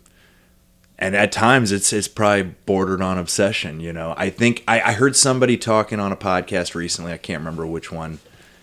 and 0.99 1.15
at 1.15 1.31
times 1.31 1.71
it's 1.71 1.93
it's 1.93 2.07
probably 2.07 2.55
bordered 2.65 3.01
on 3.01 3.17
obsession. 3.17 3.79
You 3.79 3.93
know, 3.93 4.13
I 4.17 4.29
think 4.29 4.63
I, 4.67 4.81
I 4.81 4.91
heard 4.93 5.15
somebody 5.15 5.57
talking 5.57 5.99
on 5.99 6.11
a 6.11 6.17
podcast 6.17 6.73
recently. 6.73 7.13
I 7.13 7.17
can't 7.17 7.39
remember 7.39 7.65
which 7.65 7.91
one. 7.91 8.19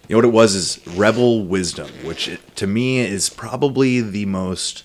You 0.09 0.15
know 0.15 0.19
what 0.19 0.25
it 0.25 0.35
was 0.35 0.55
is 0.55 0.87
rebel 0.97 1.45
wisdom, 1.45 1.89
which 2.03 2.29
it, 2.29 2.57
to 2.57 2.67
me 2.67 2.99
is 2.99 3.31
probably 3.31 4.01
the 4.01 4.27
most 4.27 4.83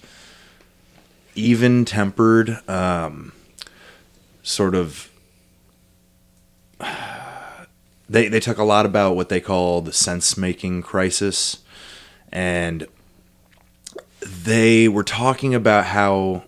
even 1.35 1.85
tempered 1.85 2.59
um, 2.69 3.33
sort 4.43 4.75
of. 4.75 5.09
They 8.11 8.27
they 8.27 8.39
talk 8.39 8.57
a 8.57 8.63
lot 8.63 8.87
about 8.87 9.15
what 9.15 9.29
they 9.29 9.39
call 9.39 9.81
the 9.81 9.93
sense 9.93 10.35
making 10.35 10.81
crisis, 10.81 11.59
and 12.31 12.87
they 14.19 14.87
were 14.87 15.03
talking 15.03 15.53
about 15.53 15.85
how 15.85 16.45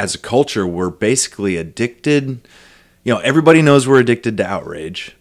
as 0.00 0.14
a 0.14 0.18
culture 0.18 0.66
we're 0.66 0.88
basically 0.88 1.58
addicted 1.58 2.48
you 3.04 3.12
know 3.12 3.18
everybody 3.18 3.60
knows 3.60 3.86
we're 3.86 4.00
addicted 4.00 4.34
to 4.34 4.46
outrage 4.46 5.14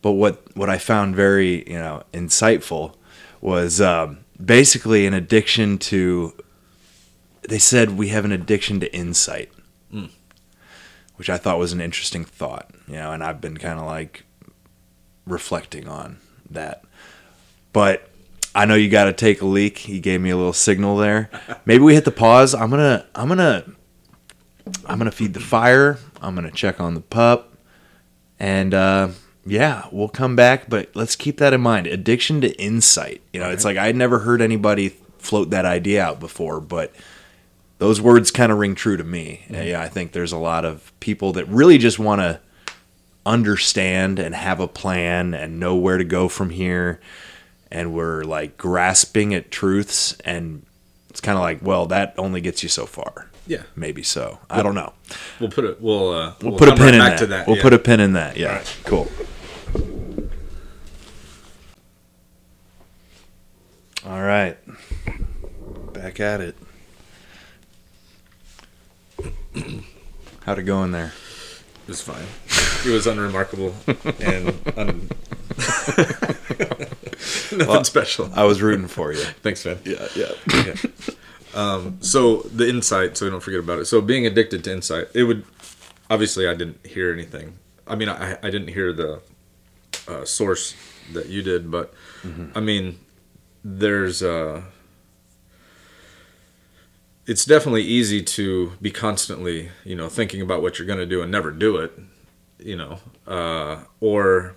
but 0.00 0.12
what 0.12 0.56
what 0.56 0.70
i 0.70 0.78
found 0.78 1.16
very 1.16 1.68
you 1.68 1.76
know 1.76 2.04
insightful 2.12 2.94
was 3.40 3.80
um, 3.80 4.18
basically 4.40 5.08
an 5.08 5.12
addiction 5.12 5.76
to 5.76 6.32
they 7.48 7.58
said 7.58 7.98
we 7.98 8.08
have 8.08 8.24
an 8.24 8.30
addiction 8.30 8.78
to 8.78 8.94
insight 8.94 9.50
which 11.16 11.28
i 11.28 11.36
thought 11.36 11.58
was 11.58 11.72
an 11.72 11.80
interesting 11.80 12.24
thought 12.24 12.70
you 12.86 12.94
know 12.94 13.10
and 13.10 13.24
i've 13.24 13.40
been 13.40 13.58
kind 13.58 13.80
of 13.80 13.86
like 13.86 14.22
reflecting 15.26 15.88
on 15.88 16.18
that 16.48 16.84
but 17.72 18.08
I 18.54 18.66
know 18.66 18.74
you 18.74 18.90
got 18.90 19.04
to 19.04 19.14
take 19.14 19.40
a 19.40 19.46
leak. 19.46 19.78
He 19.78 19.98
gave 19.98 20.20
me 20.20 20.28
a 20.28 20.36
little 20.36 20.52
signal 20.52 20.98
there. 20.98 21.30
Maybe 21.64 21.82
we 21.82 21.94
hit 21.94 22.04
the 22.04 22.10
pause. 22.10 22.54
I'm 22.54 22.68
gonna, 22.68 23.06
I'm 23.14 23.28
gonna, 23.28 23.64
I'm 24.86 24.98
gonna 24.98 25.10
feed 25.10 25.34
the 25.34 25.40
fire. 25.40 25.98
I'm 26.20 26.34
gonna 26.34 26.50
check 26.50 26.80
on 26.80 26.94
the 26.94 27.00
pup, 27.00 27.56
and 28.38 28.74
uh, 28.74 29.08
yeah, 29.46 29.86
we'll 29.90 30.08
come 30.08 30.36
back. 30.36 30.68
But 30.68 30.90
let's 30.94 31.16
keep 31.16 31.38
that 31.38 31.52
in 31.52 31.60
mind. 31.60 31.86
Addiction 31.86 32.40
to 32.42 32.50
insight. 32.60 33.22
You 33.32 33.40
know, 33.40 33.50
it's 33.50 33.64
like 33.64 33.76
I'd 33.76 33.96
never 33.96 34.20
heard 34.20 34.40
anybody 34.42 34.90
float 35.18 35.50
that 35.50 35.64
idea 35.64 36.02
out 36.02 36.20
before, 36.20 36.60
but 36.60 36.92
those 37.78 38.00
words 38.00 38.30
kind 38.30 38.52
of 38.52 38.58
ring 38.58 38.74
true 38.74 38.96
to 38.96 39.04
me. 39.04 39.44
Yeah, 39.48 39.80
I 39.80 39.88
think 39.88 40.12
there's 40.12 40.32
a 40.32 40.38
lot 40.38 40.64
of 40.64 40.92
people 41.00 41.32
that 41.34 41.48
really 41.48 41.78
just 41.78 41.98
want 41.98 42.20
to 42.20 42.40
understand 43.24 44.18
and 44.18 44.34
have 44.34 44.60
a 44.60 44.68
plan 44.68 45.34
and 45.34 45.60
know 45.60 45.76
where 45.76 45.98
to 45.98 46.04
go 46.04 46.28
from 46.28 46.50
here 46.50 47.00
and 47.70 47.94
we're 47.94 48.24
like 48.24 48.56
grasping 48.56 49.32
at 49.32 49.50
truths 49.50 50.16
and 50.24 50.64
it's 51.08 51.20
kind 51.20 51.36
of 51.36 51.42
like 51.42 51.60
well 51.62 51.86
that 51.86 52.14
only 52.18 52.40
gets 52.40 52.62
you 52.62 52.68
so 52.68 52.84
far 52.84 53.30
Yeah, 53.46 53.62
maybe 53.74 54.02
so 54.04 54.38
i 54.48 54.62
don't 54.62 54.74
know 54.76 54.92
we'll 55.40 55.50
put 55.50 55.64
it. 55.64 55.80
We'll 55.80 56.12
uh, 56.12 56.34
we'll, 56.42 56.56
put 56.56 56.68
a 56.68 56.74
pin 56.76 56.84
right 56.84 56.94
in 56.94 57.00
back 57.00 57.10
that. 57.12 57.18
to 57.18 57.26
that. 57.26 57.46
we'll 57.46 57.56
yeah. 57.56 57.62
put 57.62 57.72
a 57.72 57.78
pin 57.78 57.98
in 58.00 58.12
that 58.12 58.36
yeah 58.36 58.48
Alright. 58.50 58.78
cool 58.84 59.08
all 64.06 64.20
right 64.22 64.56
back 65.92 66.18
at 66.20 66.40
it 66.40 66.56
how'd 70.44 70.58
it 70.58 70.62
go 70.64 70.82
in 70.84 70.90
there 70.92 71.12
It 71.86 71.88
was 71.88 72.00
fine. 72.00 72.24
It 72.84 72.92
was 72.92 73.06
unremarkable 73.06 73.74
and 74.20 74.48
un- 74.76 75.08
nothing 77.52 77.84
special. 77.84 78.30
i 78.34 78.42
was 78.44 78.60
rooting 78.62 78.88
for 78.88 79.12
you 79.12 79.20
Thanks, 79.42 79.64
man. 79.64 79.78
yeah 79.84 80.08
yeah 80.16 80.32
Yeah. 80.52 80.74
Um, 81.54 81.98
so 82.00 82.42
the 82.42 82.68
insight, 82.68 83.16
so 83.16 83.26
we 83.26 83.30
don't 83.30 83.42
forget 83.42 83.60
about 83.60 83.78
it. 83.78 83.84
So 83.86 84.00
being 84.00 84.26
addicted 84.26 84.64
to 84.64 84.72
insight, 84.72 85.08
it 85.14 85.24
would 85.24 85.44
obviously 86.08 86.46
I 86.46 86.54
didn't 86.54 86.86
hear 86.86 87.12
anything. 87.12 87.58
I 87.86 87.94
mean, 87.94 88.08
I, 88.08 88.38
I 88.42 88.50
didn't 88.50 88.68
hear 88.68 88.92
the 88.92 89.20
uh, 90.08 90.24
source 90.24 90.74
that 91.12 91.26
you 91.26 91.42
did, 91.42 91.70
but 91.70 91.92
I 92.54 92.60
mean, 92.60 92.98
there's 93.64 94.22
uh, 94.22 94.62
it's 97.26 97.44
definitely 97.44 97.82
easy 97.82 98.22
to 98.22 98.72
be 98.80 98.90
constantly, 98.90 99.70
you 99.84 99.94
know, 99.94 100.08
thinking 100.08 100.40
about 100.40 100.62
what 100.62 100.78
you're 100.78 100.86
going 100.86 100.98
to 100.98 101.06
do 101.06 101.22
and 101.22 101.30
never 101.30 101.50
do 101.50 101.76
it, 101.76 101.92
you 102.58 102.76
know, 102.76 102.98
uh, 103.26 103.84
or 104.00 104.56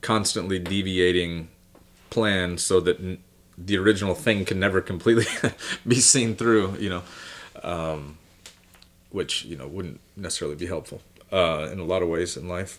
constantly 0.00 0.58
deviating 0.58 1.48
plans 2.10 2.62
so 2.62 2.80
that 2.80 3.18
the 3.64 3.76
original 3.76 4.14
thing 4.14 4.44
can 4.44 4.58
never 4.58 4.80
completely 4.80 5.26
be 5.86 5.96
seen 5.96 6.34
through, 6.34 6.76
you 6.78 6.88
know, 6.88 7.02
um, 7.62 8.18
which, 9.10 9.44
you 9.44 9.56
know, 9.56 9.66
wouldn't 9.66 10.00
necessarily 10.16 10.56
be 10.56 10.66
helpful 10.66 11.02
uh, 11.32 11.68
in 11.70 11.78
a 11.78 11.84
lot 11.84 12.02
of 12.02 12.08
ways 12.08 12.36
in 12.36 12.48
life, 12.48 12.78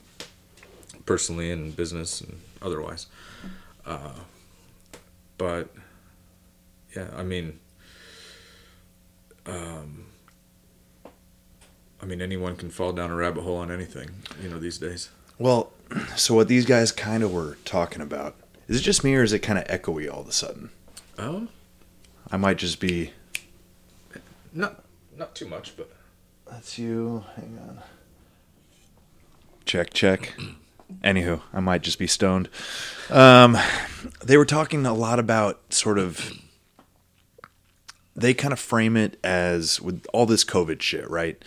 personally 1.05 1.51
and 1.51 1.75
business 1.75 2.21
and 2.21 2.39
otherwise. 2.61 3.07
Uh, 3.86 4.13
but 5.38 5.69
yeah, 6.95 7.07
I 7.15 7.23
mean, 7.23 7.59
um, 9.45 10.05
I 12.01 12.05
mean, 12.05 12.21
anyone 12.21 12.55
can 12.55 12.69
fall 12.69 12.91
down 12.91 13.11
a 13.11 13.15
rabbit 13.15 13.41
hole 13.41 13.57
on 13.57 13.71
anything, 13.71 14.09
you 14.41 14.49
know, 14.49 14.59
these 14.59 14.77
days. 14.77 15.09
Well, 15.38 15.71
so 16.15 16.34
what 16.34 16.47
these 16.47 16.65
guys 16.65 16.91
kind 16.91 17.23
of 17.23 17.32
were 17.32 17.57
talking 17.65 18.01
about 18.01 18.36
is 18.72 18.80
it 18.80 18.84
just 18.84 19.03
me 19.03 19.13
or 19.15 19.22
is 19.22 19.34
it 19.34 19.39
kind 19.39 19.59
of 19.59 19.65
echoey 19.65 20.09
all 20.09 20.22
of 20.22 20.30
a 20.30 20.32
sudden? 20.32 20.69
Oh, 21.19 21.49
I 22.32 22.38
might 22.38 22.57
just 22.57 22.80
be. 22.80 23.11
not 24.53 24.86
not 25.17 25.36
too 25.36 25.45
much, 25.45 25.76
but 25.76 25.91
That's 26.49 26.80
you. 26.80 27.26
Hang 27.36 27.59
on. 27.67 27.82
Check, 29.65 29.91
check. 29.93 30.36
Anywho, 31.03 31.41
I 31.53 31.59
might 31.59 31.82
just 31.82 31.99
be 31.99 32.07
stoned. 32.07 32.47
Um, 33.09 33.57
they 34.24 34.38
were 34.38 34.45
talking 34.45 34.86
a 34.86 34.93
lot 34.93 35.19
about 35.19 35.74
sort 35.74 35.99
of. 35.99 36.32
They 38.15 38.34
kind 38.34 38.53
of 38.53 38.59
frame 38.59 38.95
it 38.95 39.17
as 39.22 39.82
with 39.82 40.05
all 40.13 40.26
this 40.26 40.45
COVID 40.45 40.82
shit, 40.82 41.09
right? 41.09 41.43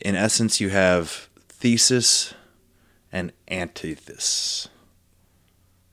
In 0.00 0.16
essence, 0.16 0.60
you 0.60 0.70
have 0.70 1.28
thesis 1.48 2.34
and 3.12 3.32
antithesis. 3.48 4.68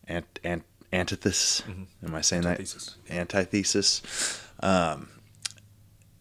Ant, 0.07 0.39
ant, 0.43 0.63
antithesis. 0.91 1.63
Am 2.05 2.15
I 2.15 2.21
saying 2.21 2.45
Antithesis. 2.45 2.97
that? 3.07 3.15
Antithesis. 3.15 4.41
Um, 4.59 5.09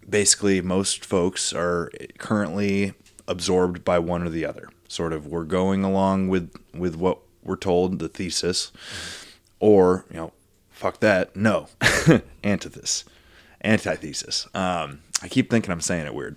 basically 0.08 0.60
most 0.60 1.04
folks 1.04 1.52
are 1.52 1.90
currently 2.18 2.94
absorbed 3.28 3.84
by 3.84 3.98
one 3.98 4.22
or 4.22 4.28
the 4.28 4.44
other 4.44 4.68
sort 4.88 5.12
of 5.12 5.26
we're 5.26 5.44
going 5.44 5.84
along 5.84 6.28
with 6.28 6.52
with 6.74 6.96
what 6.96 7.18
we're 7.42 7.56
told 7.56 7.98
the 7.98 8.08
thesis 8.08 8.72
or 9.60 10.04
you 10.10 10.16
know 10.16 10.32
fuck 10.70 11.00
that 11.00 11.34
no 11.36 11.68
antithesis 12.44 13.04
antithesis 13.64 14.46
um 14.54 15.00
i 15.22 15.28
keep 15.28 15.50
thinking 15.50 15.70
i'm 15.70 15.80
saying 15.80 16.04
it 16.04 16.14
weird 16.14 16.36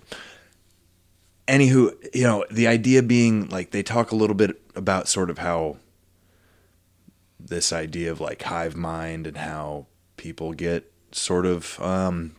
anywho 1.48 1.92
you 2.14 2.22
know 2.22 2.44
the 2.50 2.66
idea 2.66 3.02
being 3.02 3.48
like 3.48 3.72
they 3.72 3.82
talk 3.82 4.12
a 4.12 4.16
little 4.16 4.36
bit 4.36 4.60
about 4.74 5.08
sort 5.08 5.28
of 5.28 5.38
how 5.38 5.76
this 7.38 7.72
idea 7.72 8.10
of 8.10 8.20
like 8.20 8.42
hive 8.42 8.76
mind 8.76 9.26
and 9.26 9.36
how 9.36 9.86
people 10.16 10.52
get 10.52 10.90
sort 11.12 11.46
of 11.46 11.80
um 11.80 12.36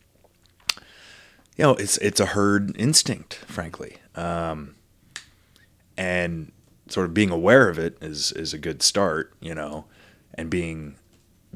you 1.57 1.63
know, 1.63 1.73
it's 1.73 1.97
it's 1.97 2.19
a 2.19 2.27
herd 2.27 2.79
instinct, 2.79 3.35
frankly, 3.47 3.97
um, 4.15 4.75
and 5.97 6.51
sort 6.87 7.07
of 7.07 7.13
being 7.13 7.31
aware 7.31 7.67
of 7.67 7.79
it 7.79 7.97
is 7.99 8.31
is 8.33 8.53
a 8.53 8.59
good 8.59 8.83
start, 8.83 9.33
you 9.41 9.55
know, 9.55 9.85
and 10.35 10.49
being 10.49 10.97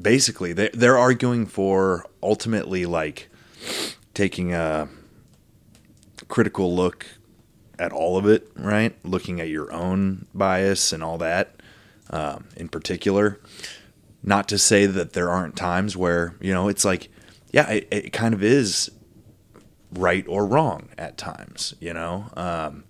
basically 0.00 0.52
they 0.52 0.70
they're 0.74 0.98
arguing 0.98 1.46
for 1.46 2.04
ultimately 2.22 2.84
like 2.84 3.30
taking 4.12 4.52
a 4.52 4.88
critical 6.26 6.74
look 6.74 7.06
at 7.78 7.92
all 7.92 8.16
of 8.16 8.26
it, 8.26 8.50
right? 8.56 8.96
Looking 9.04 9.40
at 9.40 9.48
your 9.48 9.72
own 9.72 10.26
bias 10.34 10.92
and 10.92 11.02
all 11.02 11.18
that, 11.18 11.54
um, 12.12 12.48
in 12.56 12.68
particular. 12.68 13.40
Not 14.22 14.48
to 14.48 14.58
say 14.58 14.86
that 14.86 15.14
there 15.14 15.30
aren't 15.30 15.56
times 15.56 15.96
where 15.96 16.36
you 16.40 16.52
know 16.52 16.68
it's 16.68 16.84
like, 16.84 17.10
yeah, 17.52 17.68
it, 17.70 17.88
it 17.90 18.12
kind 18.12 18.34
of 18.34 18.42
is 18.42 18.90
right 19.92 20.24
or 20.28 20.46
wrong 20.46 20.88
at 20.96 21.18
times, 21.18 21.74
you 21.80 21.92
know. 21.92 22.26
Um, 22.36 22.84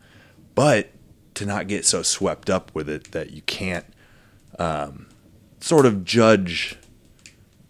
but 0.54 0.90
to 1.34 1.46
not 1.46 1.68
get 1.68 1.86
so 1.86 2.02
swept 2.02 2.50
up 2.50 2.70
with 2.74 2.88
it 2.88 3.12
that 3.12 3.30
you 3.30 3.42
can't 3.42 3.86
um, 4.58 5.06
sort 5.60 5.86
of 5.86 6.04
judge 6.04 6.76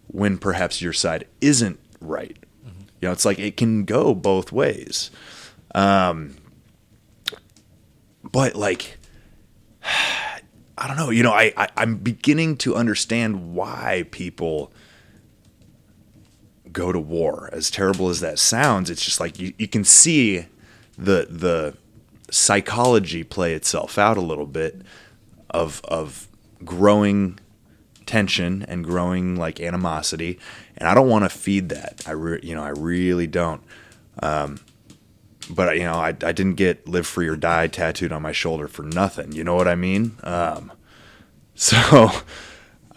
when 0.07 0.37
perhaps 0.37 0.81
your 0.81 0.93
side 0.93 1.27
isn't 1.41 1.79
right. 2.01 2.37
You 3.01 3.09
know, 3.09 3.11
it's 3.11 3.25
like 3.25 3.39
it 3.39 3.57
can 3.57 3.83
go 3.83 4.13
both 4.13 4.51
ways. 4.51 5.11
Um, 5.75 6.35
but 8.23 8.55
like, 8.55 8.97
I 10.83 10.87
don't 10.87 10.97
know. 10.97 11.11
You 11.11 11.23
know, 11.23 11.31
I, 11.31 11.53
I 11.55 11.69
I'm 11.77 11.95
beginning 11.95 12.57
to 12.57 12.75
understand 12.75 13.55
why 13.55 14.03
people 14.11 14.73
go 16.73 16.91
to 16.91 16.99
war. 16.99 17.49
As 17.53 17.71
terrible 17.71 18.09
as 18.09 18.19
that 18.19 18.37
sounds, 18.37 18.89
it's 18.89 19.03
just 19.03 19.21
like 19.21 19.39
you, 19.39 19.53
you 19.57 19.69
can 19.69 19.85
see 19.85 20.47
the 20.97 21.27
the 21.29 21.77
psychology 22.29 23.23
play 23.23 23.53
itself 23.53 23.97
out 23.97 24.17
a 24.17 24.21
little 24.21 24.45
bit 24.45 24.81
of 25.49 25.79
of 25.85 26.27
growing 26.65 27.39
tension 28.05 28.63
and 28.63 28.83
growing 28.83 29.37
like 29.37 29.61
animosity 29.61 30.37
and 30.75 30.89
I 30.89 30.93
don't 30.93 31.07
want 31.07 31.23
to 31.23 31.29
feed 31.29 31.69
that. 31.69 32.03
I 32.05 32.11
re- 32.11 32.41
you 32.43 32.53
know, 32.53 32.63
I 32.63 32.71
really 32.71 33.27
don't. 33.27 33.63
Um 34.21 34.57
but 35.49 35.75
you 35.77 35.83
know, 35.83 35.93
I, 35.93 36.09
I 36.09 36.31
didn't 36.31 36.55
get 36.55 36.87
live 36.87 37.07
free 37.07 37.27
or 37.27 37.35
die 37.35 37.67
tattooed 37.67 38.11
on 38.11 38.21
my 38.21 38.31
shoulder 38.31 38.67
for 38.67 38.83
nothing. 38.83 39.31
You 39.31 39.43
know 39.43 39.55
what 39.55 39.67
I 39.67 39.75
mean? 39.75 40.17
Um 40.23 40.71
so 41.55 42.09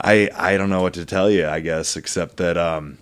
I 0.00 0.30
I 0.34 0.56
don't 0.56 0.70
know 0.70 0.82
what 0.82 0.94
to 0.94 1.04
tell 1.04 1.30
you, 1.30 1.46
I 1.46 1.60
guess, 1.60 1.96
except 1.96 2.36
that 2.38 2.56
um 2.56 2.98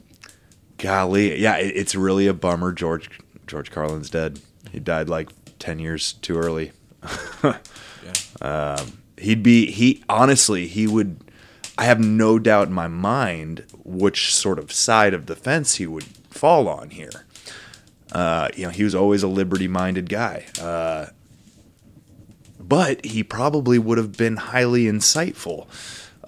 golly, 0.79 1.41
yeah, 1.41 1.57
it, 1.57 1.77
it's 1.77 1.95
really 1.95 2.27
a 2.27 2.35
bummer. 2.35 2.73
George 2.73 3.11
George 3.47 3.71
Carlin's 3.71 4.11
dead. 4.11 4.41
He 4.73 4.81
died 4.81 5.09
like 5.09 5.31
ten 5.59 5.79
years 5.79 6.15
too 6.15 6.37
early. 6.37 6.73
Um, 8.41 8.99
he'd 9.19 9.43
be 9.43 9.71
he 9.71 10.03
honestly 10.09 10.67
he 10.67 10.87
would. 10.87 11.21
I 11.77 11.85
have 11.85 11.99
no 11.99 12.39
doubt 12.39 12.69
in 12.69 12.75
my 12.75 12.87
mind 12.87 13.65
which 13.83 14.33
sort 14.33 14.59
of 14.59 14.71
side 14.73 15.13
of 15.13 15.27
the 15.27 15.35
fence 15.35 15.77
he 15.77 15.87
would 15.87 16.05
fall 16.05 16.69
on 16.69 16.91
here. 16.91 17.27
Uh, 18.15 18.49
you 18.57 18.65
know, 18.65 18.71
he 18.71 18.85
was 18.85 18.95
always 18.95 19.23
a 19.23 19.29
liberty-minded 19.29 20.09
guy, 20.09 20.47
uh, 20.61 21.07
but 22.61 23.05
he 23.05 23.23
probably 23.25 23.79
would 23.79 23.99
have 23.99 24.17
been 24.17 24.37
highly 24.37 24.85
insightful 24.85 25.67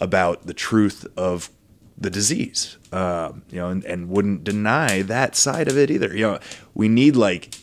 about 0.01 0.47
the 0.47 0.53
truth 0.53 1.07
of 1.16 1.49
the 1.97 2.11
disease, 2.11 2.76
um, 2.93 3.43
you 3.51 3.59
know, 3.59 3.68
and, 3.68 3.84
and 3.84 4.09
wouldn't 4.09 4.45
deny 4.45 5.03
that 5.03 5.34
side 5.34 5.68
of 5.68 5.78
it 5.78 5.91
either. 5.91 6.14
You 6.14 6.22
know, 6.22 6.41
we 6.74 6.89
need 6.89 7.16
like, 7.16 7.55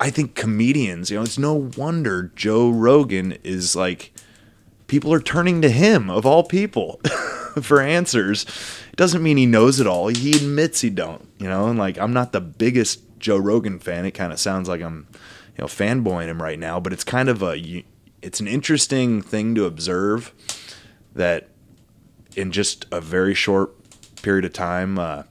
I 0.00 0.10
think 0.10 0.34
comedians, 0.34 1.10
you 1.10 1.18
know, 1.18 1.24
it's 1.24 1.38
no 1.38 1.54
wonder 1.76 2.32
Joe 2.36 2.70
Rogan 2.70 3.36
is 3.42 3.76
like, 3.76 4.12
people 4.86 5.12
are 5.12 5.20
turning 5.20 5.60
to 5.62 5.68
him 5.68 6.08
of 6.08 6.24
all 6.24 6.44
people 6.44 7.00
for 7.60 7.82
answers. 7.82 8.44
It 8.90 8.96
doesn't 8.96 9.22
mean 9.22 9.36
he 9.36 9.46
knows 9.46 9.80
it 9.80 9.86
all. 9.86 10.08
He 10.08 10.36
admits 10.36 10.80
he 10.80 10.90
don't, 10.90 11.28
you 11.38 11.48
know, 11.48 11.66
and 11.66 11.78
like, 11.78 11.98
I'm 11.98 12.12
not 12.12 12.32
the 12.32 12.40
biggest 12.40 13.02
Joe 13.18 13.36
Rogan 13.38 13.78
fan. 13.78 14.04
It 14.04 14.12
kind 14.12 14.32
of 14.32 14.38
sounds 14.38 14.68
like 14.68 14.80
I'm, 14.80 15.06
you 15.56 15.62
know, 15.62 15.66
fanboying 15.66 16.26
him 16.26 16.42
right 16.42 16.58
now, 16.58 16.80
but 16.80 16.92
it's 16.92 17.04
kind 17.04 17.28
of 17.28 17.42
a, 17.42 17.84
it's 18.22 18.40
an 18.40 18.48
interesting 18.48 19.22
thing 19.22 19.54
to 19.54 19.64
observe 19.64 20.32
that 21.14 21.48
in 22.36 22.52
just 22.52 22.86
a 22.92 23.00
very 23.00 23.34
short 23.34 23.74
period 24.22 24.44
of 24.44 24.52
time, 24.52 24.98
uh, 24.98 25.22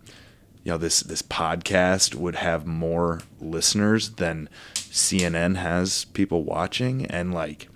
you 0.64 0.72
know, 0.72 0.78
this 0.78 1.02
this 1.02 1.22
podcast 1.22 2.16
would 2.16 2.36
have 2.36 2.66
more 2.66 3.22
listeners 3.40 4.12
than 4.12 4.50
CNN 4.74 5.58
has 5.58 6.06
people 6.06 6.44
watching, 6.44 7.06
and 7.06 7.34
like 7.34 7.70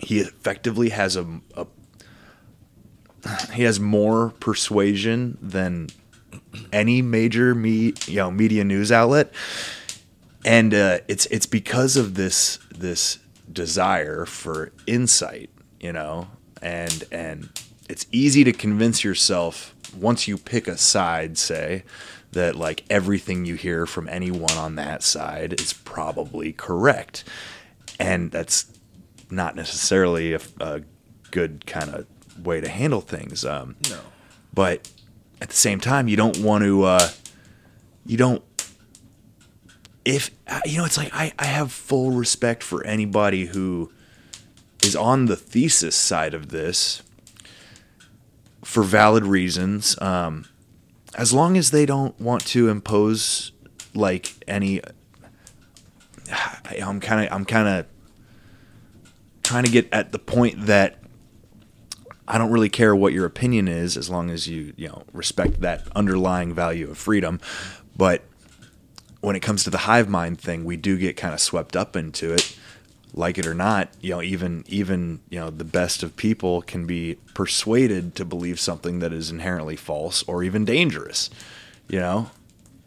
he 0.00 0.20
effectively 0.20 0.90
has 0.90 1.16
a, 1.16 1.40
a 1.56 1.66
he 3.52 3.64
has 3.64 3.80
more 3.80 4.30
persuasion 4.38 5.36
than 5.42 5.88
any 6.72 7.02
major 7.02 7.54
me 7.54 7.94
you 8.06 8.16
know 8.16 8.30
media 8.30 8.64
news 8.64 8.92
outlet, 8.92 9.32
and 10.44 10.74
uh, 10.74 10.98
it's 11.08 11.26
it's 11.26 11.46
because 11.46 11.96
of 11.96 12.14
this 12.14 12.58
this 12.74 13.18
desire 13.52 14.24
for 14.24 14.72
insight, 14.86 15.50
you 15.80 15.92
know, 15.92 16.28
and 16.60 17.04
and 17.12 17.48
it's 17.88 18.06
easy 18.12 18.44
to 18.44 18.52
convince 18.52 19.04
yourself 19.04 19.74
once 19.98 20.26
you 20.26 20.38
pick 20.38 20.68
a 20.68 20.76
side, 20.78 21.36
say, 21.36 21.84
that 22.32 22.56
like 22.56 22.84
everything 22.88 23.44
you 23.44 23.54
hear 23.54 23.86
from 23.86 24.08
anyone 24.08 24.56
on 24.56 24.76
that 24.76 25.02
side 25.02 25.60
is 25.60 25.72
probably 25.72 26.52
correct. 26.52 27.24
And 27.98 28.30
that's 28.30 28.66
not 29.30 29.54
necessarily 29.54 30.32
a, 30.32 30.40
a 30.60 30.80
good 31.30 31.66
kind 31.66 31.94
of 31.94 32.06
way 32.44 32.60
to 32.60 32.68
handle 32.68 33.00
things. 33.00 33.44
Um, 33.44 33.76
no. 33.90 34.00
but 34.54 34.90
at 35.42 35.50
the 35.50 35.56
same 35.56 35.80
time, 35.80 36.08
you 36.08 36.16
don't 36.16 36.38
want 36.38 36.64
to, 36.64 36.84
uh, 36.84 37.08
you 38.06 38.16
don't 38.16 38.42
if 40.04 40.30
uh, 40.48 40.60
you 40.64 40.78
know, 40.78 40.84
it's 40.84 40.96
like 40.96 41.10
I 41.12 41.32
I 41.38 41.46
have 41.46 41.72
full 41.72 42.10
respect 42.10 42.62
for 42.62 42.84
anybody 42.84 43.46
who 43.46 43.92
is 44.82 44.96
on 44.96 45.26
the 45.26 45.36
thesis 45.36 45.94
side 45.94 46.34
of 46.34 46.48
this 46.48 47.02
for 48.64 48.82
valid 48.82 49.24
reasons. 49.24 50.00
Um, 50.00 50.46
as 51.14 51.32
long 51.32 51.56
as 51.56 51.70
they 51.70 51.86
don't 51.86 52.18
want 52.20 52.44
to 52.46 52.68
impose 52.68 53.52
like 53.94 54.32
any 54.48 54.80
I'm 56.82 57.00
kind 57.00 57.26
of 57.26 57.32
I'm 57.32 57.44
kind 57.44 57.68
of 57.68 57.86
trying 59.42 59.64
to 59.64 59.70
get 59.70 59.88
at 59.92 60.12
the 60.12 60.18
point 60.18 60.66
that 60.66 61.01
I 62.26 62.38
don't 62.38 62.50
really 62.50 62.68
care 62.68 62.94
what 62.94 63.12
your 63.12 63.26
opinion 63.26 63.68
is 63.68 63.96
as 63.96 64.08
long 64.08 64.30
as 64.30 64.48
you 64.48 64.72
you 64.76 64.88
know 64.88 65.04
respect 65.12 65.60
that 65.60 65.86
underlying 65.94 66.54
value 66.54 66.90
of 66.90 66.98
freedom. 66.98 67.40
But 67.96 68.22
when 69.20 69.36
it 69.36 69.40
comes 69.40 69.64
to 69.64 69.70
the 69.70 69.78
hive 69.78 70.08
mind 70.08 70.40
thing 70.40 70.64
we 70.64 70.76
do 70.76 70.98
get 70.98 71.16
kind 71.16 71.34
of 71.34 71.40
swept 71.40 71.76
up 71.76 71.96
into 71.96 72.32
it. 72.32 72.56
Like 73.14 73.36
it 73.36 73.46
or 73.46 73.52
not 73.52 73.90
you 74.00 74.10
know 74.12 74.22
even 74.22 74.64
even 74.68 75.20
you 75.28 75.38
know 75.38 75.50
the 75.50 75.64
best 75.64 76.02
of 76.02 76.16
people 76.16 76.62
can 76.62 76.86
be 76.86 77.18
persuaded 77.34 78.14
to 78.14 78.24
believe 78.24 78.58
something 78.58 79.00
that 79.00 79.12
is 79.12 79.30
inherently 79.30 79.76
false 79.76 80.22
or 80.22 80.42
even 80.42 80.64
dangerous 80.64 81.28
you 81.88 82.00
know? 82.00 82.30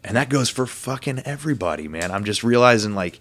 And 0.02 0.16
that 0.16 0.28
goes 0.28 0.50
for 0.50 0.66
fucking 0.66 1.20
everybody 1.20 1.86
man. 1.88 2.10
I'm 2.10 2.24
just 2.24 2.42
realizing 2.42 2.94
like 2.94 3.20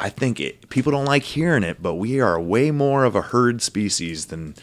i 0.00 0.08
think 0.08 0.38
it, 0.38 0.68
people 0.68 0.92
don't 0.92 1.04
like 1.04 1.24
hearing 1.24 1.64
it 1.64 1.82
but 1.82 1.94
we 1.94 2.20
are 2.20 2.40
way 2.40 2.70
more 2.70 3.04
of 3.04 3.16
a 3.16 3.22
herd 3.22 3.60
species 3.60 4.26
than 4.26 4.54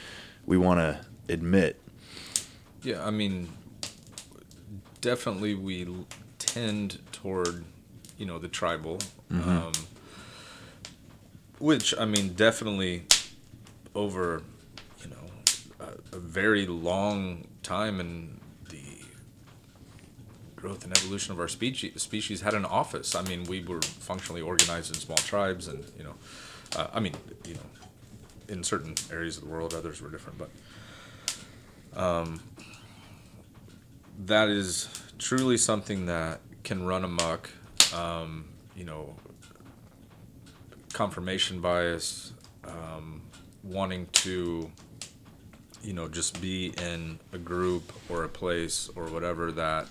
we 0.45 0.57
want 0.57 0.79
to 0.79 0.99
admit 1.33 1.79
Yeah, 2.83 3.05
I 3.05 3.11
mean, 3.11 3.49
definitely 5.01 5.55
we 5.55 5.87
tend 6.37 6.99
toward, 7.11 7.63
you 8.17 8.25
know, 8.25 8.37
the 8.39 8.47
tribal, 8.47 8.99
um, 9.31 9.73
which 11.59 11.97
I 11.97 12.05
mean, 12.05 12.33
definitely 12.33 13.03
over, 13.95 14.43
you 15.01 15.09
know, 15.09 15.17
a, 15.79 16.15
a 16.15 16.19
very 16.19 16.67
long 16.67 17.47
time 17.63 17.99
in 17.99 18.39
the 18.69 18.83
growth 20.55 20.83
and 20.83 20.95
evolution 20.97 21.31
of 21.33 21.39
our 21.39 21.47
species, 21.47 22.01
species 22.01 22.41
had 22.41 22.53
an 22.53 22.65
office. 22.65 23.15
I 23.15 23.21
mean, 23.23 23.45
we 23.45 23.61
were 23.63 23.81
functionally 23.81 24.41
organized 24.41 24.93
in 24.93 24.99
small 24.99 25.17
tribes, 25.17 25.67
and 25.67 25.83
you 25.97 26.03
know, 26.03 26.13
uh, 26.75 26.87
I 26.93 26.99
mean, 26.99 27.15
you 27.47 27.55
know, 27.55 27.84
in 28.47 28.63
certain 28.63 28.95
areas 29.11 29.37
of 29.37 29.43
the 29.43 29.49
world, 29.49 29.73
others 29.73 30.01
were 30.01 30.09
different, 30.09 30.37
but 30.37 30.49
that 34.25 34.49
is 34.49 34.89
truly 35.17 35.57
something 35.57 36.05
that 36.05 36.41
can 36.63 36.85
run 36.85 37.03
amok. 37.03 37.49
Um, 37.93 38.45
you 38.75 38.83
know, 38.83 39.15
confirmation 40.91 41.61
bias, 41.61 42.33
um, 42.65 43.21
wanting 43.63 44.07
to, 44.13 44.71
you 45.83 45.93
know, 45.93 46.07
just 46.07 46.41
be 46.41 46.73
in 46.81 47.19
a 47.31 47.37
group 47.37 47.93
or 48.09 48.23
a 48.23 48.29
place 48.29 48.89
or 48.95 49.05
whatever 49.05 49.51
that 49.51 49.87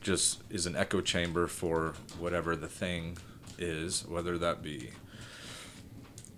just 0.00 0.42
is 0.50 0.66
an 0.66 0.76
echo 0.76 1.00
chamber 1.00 1.46
for 1.46 1.94
whatever 2.18 2.54
the 2.54 2.68
thing 2.68 3.18
is, 3.58 4.06
whether 4.06 4.38
that 4.38 4.62
be 4.62 4.90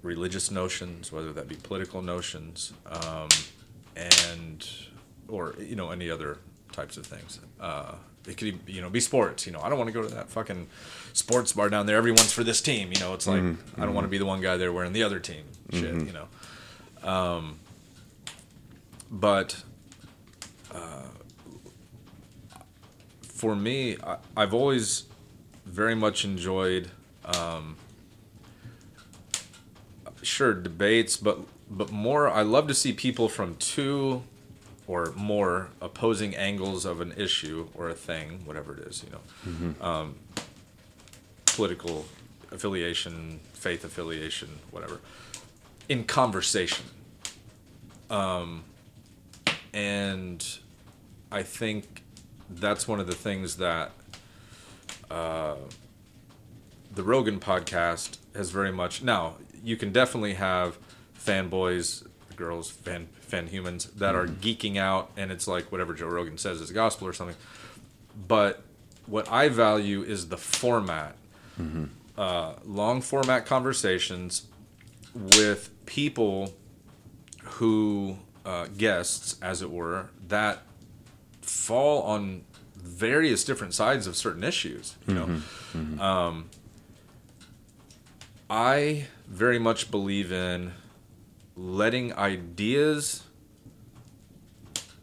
religious 0.03 0.51
notions, 0.51 1.12
whether 1.12 1.32
that 1.32 1.49
be 1.49 1.57
political 1.57 2.03
notions, 2.03 2.72
um, 2.86 3.28
and 3.96 4.68
or 5.28 5.55
you 5.59 5.76
know 5.76 5.90
any 5.90 6.11
other 6.11 6.38
types 6.72 6.96
of 6.96 7.07
things. 7.07 7.40
Uh, 7.61 7.94
it 8.26 8.36
could 8.36 8.59
you 8.66 8.80
know 8.80 8.90
be 8.90 9.01
sports. 9.01 9.46
You 9.46 9.53
know, 9.53 9.61
I 9.61 9.68
don't 9.68 9.78
want 9.78 9.88
to 9.88 9.94
go 9.94 10.03
to 10.03 10.14
that 10.14 10.28
fucking 10.28 10.68
sports 11.12 11.53
bar 11.53 11.68
down 11.68 11.86
there. 11.86 11.96
Everyone's 11.96 12.32
for 12.32 12.44
this 12.44 12.61
team. 12.61 12.92
You 12.92 13.01
know, 13.01 13.14
it's 13.14 13.26
like 13.26 13.42
I 13.76 13.84
don't 13.84 13.94
want 13.94 14.05
to 14.05 14.09
be 14.11 14.18
the 14.18 14.26
one 14.26 14.40
guy 14.40 14.57
there 14.57 14.72
wearing 14.72 14.92
the 14.92 15.03
other 15.03 15.18
team 15.18 15.44
shit. 15.72 15.94
You 15.94 16.12
know, 16.12 17.09
um, 17.09 17.59
but 19.11 19.62
uh, 20.74 21.03
for 23.22 23.57
me, 23.57 23.96
I, 24.05 24.16
I've 24.36 24.55
always 24.55 25.05
very 25.66 25.94
much 25.94 26.24
enjoyed. 26.24 26.90
Um, 27.24 27.76
sure 30.22 30.52
debates 30.54 31.16
but 31.16 31.38
but 31.70 31.90
more 31.92 32.28
i 32.28 32.42
love 32.42 32.66
to 32.68 32.74
see 32.74 32.92
people 32.92 33.28
from 33.28 33.54
two 33.56 34.22
or 34.86 35.12
more 35.16 35.68
opposing 35.80 36.34
angles 36.34 36.84
of 36.84 37.00
an 37.00 37.12
issue 37.16 37.68
or 37.74 37.88
a 37.88 37.94
thing 37.94 38.40
whatever 38.44 38.74
it 38.76 38.80
is 38.88 39.04
you 39.04 39.10
know. 39.12 39.84
Um, 39.86 40.14
political 41.46 42.06
affiliation 42.50 43.40
faith 43.52 43.84
affiliation 43.84 44.48
whatever 44.70 45.00
in 45.88 46.04
conversation. 46.04 46.84
Um, 48.10 48.64
and 49.74 50.44
i 51.30 51.42
think 51.42 52.02
that's 52.50 52.88
one 52.88 52.98
of 53.00 53.06
the 53.06 53.14
things 53.14 53.56
that 53.56 53.90
uh, 55.10 55.56
the 56.94 57.02
Rogan 57.02 57.38
podcast 57.40 58.16
has 58.34 58.50
very 58.50 58.72
much 58.72 59.02
now 59.02 59.34
you 59.68 59.76
can 59.76 59.92
definitely 59.92 60.34
have 60.34 60.78
fanboys, 61.18 62.06
girls, 62.36 62.70
fan 62.70 63.08
fan 63.20 63.46
humans 63.48 63.84
that 63.96 64.14
are 64.14 64.26
geeking 64.26 64.78
out 64.78 65.10
and 65.16 65.30
it's 65.30 65.46
like 65.46 65.70
whatever 65.70 65.92
Joe 65.92 66.06
Rogan 66.06 66.38
says 66.38 66.60
is 66.62 66.70
gospel 66.72 67.06
or 67.06 67.12
something. 67.12 67.36
But 68.26 68.62
what 69.06 69.30
I 69.30 69.48
value 69.50 70.02
is 70.02 70.28
the 70.28 70.38
format. 70.38 71.16
Uh, 72.16 72.54
long 72.64 73.00
format 73.00 73.44
conversations 73.46 74.46
with 75.14 75.70
people 75.86 76.54
who 77.42 78.16
uh, 78.46 78.66
guests, 78.76 79.36
as 79.42 79.60
it 79.62 79.70
were, 79.70 80.08
that 80.28 80.62
fall 81.42 82.02
on 82.02 82.42
various 82.76 83.44
different 83.44 83.74
sides 83.74 84.06
of 84.06 84.16
certain 84.16 84.44
issues. 84.44 84.96
You 85.06 85.14
know, 85.14 86.00
Um, 86.00 86.50
I 88.51 89.07
very 89.26 89.59
much 89.59 89.90
believe 89.90 90.32
in 90.32 90.72
letting 91.57 92.14
ideas 92.14 93.24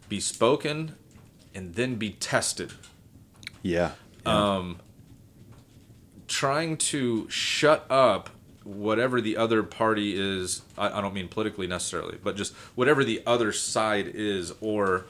be 0.08 0.20
spoken 0.20 0.96
and 1.54 1.74
then 1.74 1.96
be 1.96 2.10
tested. 2.10 2.72
yeah 3.62 3.92
Um, 4.24 4.78
trying 6.26 6.76
to 6.76 7.28
shut 7.30 7.86
up 7.88 8.30
whatever 8.64 9.20
the 9.20 9.36
other 9.36 9.62
party 9.62 10.18
is, 10.18 10.62
I, 10.76 10.98
I 10.98 11.00
don't 11.00 11.14
mean 11.14 11.28
politically 11.28 11.68
necessarily, 11.68 12.18
but 12.22 12.36
just 12.36 12.52
whatever 12.74 13.04
the 13.04 13.22
other 13.24 13.52
side 13.52 14.10
is, 14.12 14.52
or, 14.60 15.06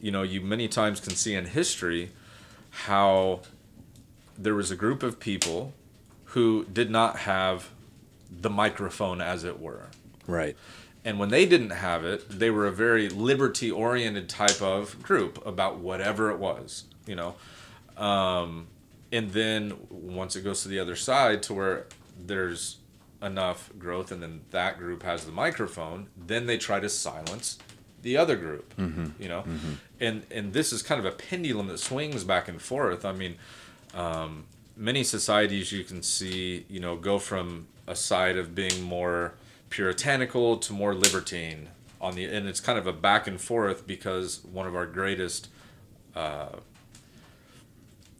you 0.00 0.10
know, 0.10 0.22
you 0.22 0.40
many 0.40 0.66
times 0.66 0.98
can 0.98 1.14
see 1.14 1.34
in 1.34 1.46
history 1.46 2.10
how 2.70 3.42
there 4.36 4.54
was 4.54 4.72
a 4.72 4.76
group 4.76 5.04
of 5.04 5.20
people 5.20 5.72
who 6.30 6.64
did 6.64 6.90
not 6.90 7.18
have 7.20 7.70
the 8.30 8.50
microphone, 8.50 9.20
as 9.20 9.44
it 9.44 9.60
were. 9.60 9.90
right 10.26 10.56
And 11.04 11.18
when 11.18 11.28
they 11.28 11.46
didn't 11.46 11.70
have 11.70 12.04
it, 12.04 12.28
they 12.28 12.50
were 12.50 12.66
a 12.66 12.72
very 12.72 13.08
liberty 13.08 13.70
oriented 13.70 14.28
type 14.28 14.60
of 14.60 15.00
group 15.02 15.44
about 15.46 15.78
whatever 15.78 16.30
it 16.30 16.38
was, 16.38 16.84
you 17.06 17.14
know. 17.14 17.36
Um, 17.96 18.66
and 19.12 19.30
then 19.30 19.74
once 19.88 20.34
it 20.36 20.42
goes 20.42 20.62
to 20.62 20.68
the 20.68 20.80
other 20.80 20.96
side 20.96 21.42
to 21.44 21.54
where 21.54 21.86
there's 22.18 22.78
enough 23.22 23.70
growth 23.78 24.10
and 24.12 24.22
then 24.22 24.40
that 24.50 24.78
group 24.78 25.02
has 25.04 25.24
the 25.24 25.32
microphone, 25.32 26.08
then 26.16 26.46
they 26.46 26.58
try 26.58 26.80
to 26.80 26.88
silence 26.88 27.58
the 28.02 28.16
other 28.16 28.36
group, 28.36 28.74
you 29.18 29.28
know. 29.28 29.44
And 30.00 30.24
and 30.30 30.52
this 30.52 30.72
is 30.72 30.82
kind 30.82 30.98
of 30.98 31.06
a 31.06 31.12
pendulum 31.16 31.68
that 31.68 31.78
swings 31.78 32.24
back 32.24 32.48
and 32.48 32.60
forth. 32.60 33.04
I 33.04 33.12
mean, 33.12 33.36
um, 33.94 34.44
many 34.76 35.02
societies 35.04 35.72
you 35.72 35.84
can 35.84 36.02
see, 36.02 36.66
you 36.68 36.80
know, 36.80 36.96
go 36.96 37.18
from 37.18 37.68
a 37.86 37.94
side 37.96 38.36
of 38.36 38.54
being 38.54 38.82
more 38.82 39.34
puritanical 39.70 40.56
to 40.58 40.72
more 40.72 40.94
libertine 40.94 41.68
on 42.00 42.14
the, 42.14 42.24
and 42.24 42.46
it's 42.46 42.60
kind 42.60 42.78
of 42.78 42.86
a 42.86 42.92
back 42.92 43.26
and 43.26 43.40
forth 43.40 43.86
because 43.86 44.44
one 44.44 44.66
of 44.66 44.74
our 44.74 44.86
greatest 44.86 45.48
uh, 46.14 46.56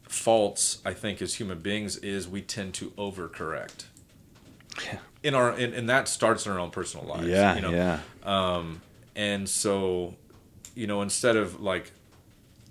faults, 0.03 0.79
I 0.85 0.93
think, 0.93 1.21
as 1.21 1.35
human 1.35 1.59
beings 1.59 1.97
is 1.97 2.27
we 2.27 2.41
tend 2.41 2.73
to 2.75 2.91
overcorrect. 2.91 3.85
In 5.23 5.33
our, 5.33 5.51
and, 5.51 5.73
and 5.73 5.89
that 5.89 6.07
starts 6.07 6.45
in 6.45 6.51
our 6.51 6.59
own 6.59 6.69
personal 6.69 7.05
lives. 7.05 7.27
yeah 7.27 7.55
you 7.55 7.61
know? 7.61 7.71
yeah 7.71 7.99
And 9.15 9.49
so, 9.49 10.15
you 10.75 10.85
know, 10.85 11.01
instead 11.01 11.35
of 11.35 11.59
like, 11.59 11.91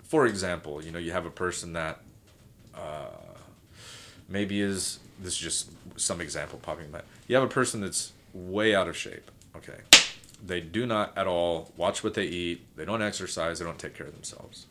for 0.04 0.26
example, 0.26 0.82
you 0.82 0.92
know, 0.92 0.98
you 0.98 1.10
have 1.10 1.26
a 1.26 1.30
person 1.30 1.72
that 1.72 2.00
uh, 2.74 3.08
maybe 4.28 4.60
is 4.60 5.00
this 5.20 5.32
is 5.32 5.38
just 5.38 5.70
some 5.96 6.20
example 6.20 6.58
popping 6.62 6.86
in 6.86 6.92
my. 6.92 7.00
You 7.28 7.34
have 7.36 7.44
a 7.44 7.48
person 7.48 7.80
that's 7.80 8.12
way 8.32 8.74
out 8.74 8.88
of 8.88 8.96
shape. 8.96 9.30
Okay, 9.56 9.78
they 10.44 10.60
do 10.60 10.86
not 10.86 11.16
at 11.16 11.26
all 11.26 11.72
watch 11.76 12.04
what 12.04 12.14
they 12.14 12.24
eat. 12.26 12.64
They 12.76 12.84
don't 12.84 13.02
exercise. 13.02 13.58
They 13.58 13.64
don't 13.64 13.78
take 13.78 13.94
care 13.94 14.06
of 14.06 14.12
themselves. 14.14 14.66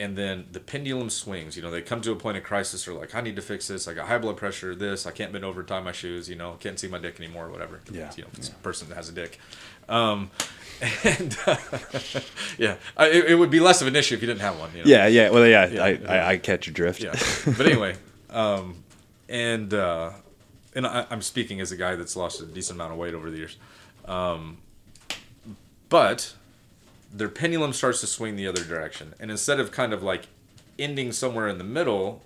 and 0.00 0.16
then 0.16 0.46
the 0.52 0.60
pendulum 0.60 1.10
swings. 1.10 1.56
You 1.56 1.62
know, 1.62 1.70
they 1.72 1.82
come 1.82 2.00
to 2.02 2.12
a 2.12 2.16
point 2.16 2.36
of 2.36 2.44
crisis. 2.44 2.86
Or 2.86 2.92
like, 2.94 3.14
I 3.16 3.20
need 3.20 3.34
to 3.36 3.42
fix 3.42 3.66
this. 3.66 3.88
I 3.88 3.94
got 3.94 4.06
high 4.06 4.18
blood 4.18 4.36
pressure. 4.36 4.74
This. 4.76 5.06
I 5.06 5.10
can't 5.10 5.32
bend 5.32 5.44
over, 5.44 5.62
tie 5.64 5.80
my 5.80 5.90
shoes. 5.92 6.28
You 6.28 6.36
know, 6.36 6.56
can't 6.60 6.78
see 6.78 6.86
my 6.88 6.98
dick 6.98 7.18
anymore. 7.20 7.46
or 7.46 7.50
Whatever. 7.50 7.80
Yeah. 7.90 8.10
You 8.16 8.22
know, 8.24 8.28
it's 8.36 8.48
a 8.48 8.52
person 8.54 8.88
that 8.90 8.94
has 8.96 9.08
a 9.08 9.12
dick. 9.12 9.38
Um, 9.88 10.30
and 11.04 11.36
uh, 11.46 11.56
yeah, 12.58 12.76
I, 12.96 13.06
it, 13.08 13.24
it 13.32 13.34
would 13.34 13.50
be 13.50 13.58
less 13.58 13.80
of 13.82 13.88
an 13.88 13.96
issue 13.96 14.14
if 14.14 14.20
you 14.20 14.28
didn't 14.28 14.42
have 14.42 14.56
one. 14.60 14.70
You 14.76 14.84
know? 14.84 14.88
Yeah, 14.90 15.06
yeah. 15.08 15.30
Well, 15.30 15.44
yeah, 15.46 15.66
Yeah, 15.66 15.82
I, 15.84 15.88
yeah. 15.90 16.12
I, 16.12 16.28
I 16.32 16.36
catch 16.38 16.66
your 16.68 16.74
drift. 16.74 17.02
yeah. 17.02 17.14
But 17.56 17.66
anyway, 17.66 17.96
um, 18.30 18.76
and 19.28 19.72
uh, 19.74 20.12
and 20.74 20.86
I, 20.86 21.06
I'm 21.10 21.22
speaking 21.22 21.60
as 21.60 21.72
a 21.72 21.76
guy 21.76 21.96
that's 21.96 22.16
lost 22.16 22.40
a 22.40 22.46
decent 22.46 22.76
amount 22.76 22.92
of 22.92 22.98
weight 22.98 23.14
over 23.14 23.30
the 23.30 23.36
years. 23.38 23.56
Um, 24.04 24.58
but 25.88 26.34
their 27.12 27.28
pendulum 27.28 27.72
starts 27.72 28.00
to 28.00 28.06
swing 28.06 28.36
the 28.36 28.46
other 28.46 28.64
direction, 28.64 29.14
and 29.20 29.30
instead 29.30 29.60
of 29.60 29.70
kind 29.70 29.92
of 29.92 30.02
like 30.02 30.28
ending 30.78 31.12
somewhere 31.12 31.48
in 31.48 31.58
the 31.58 31.64
middle, 31.64 32.22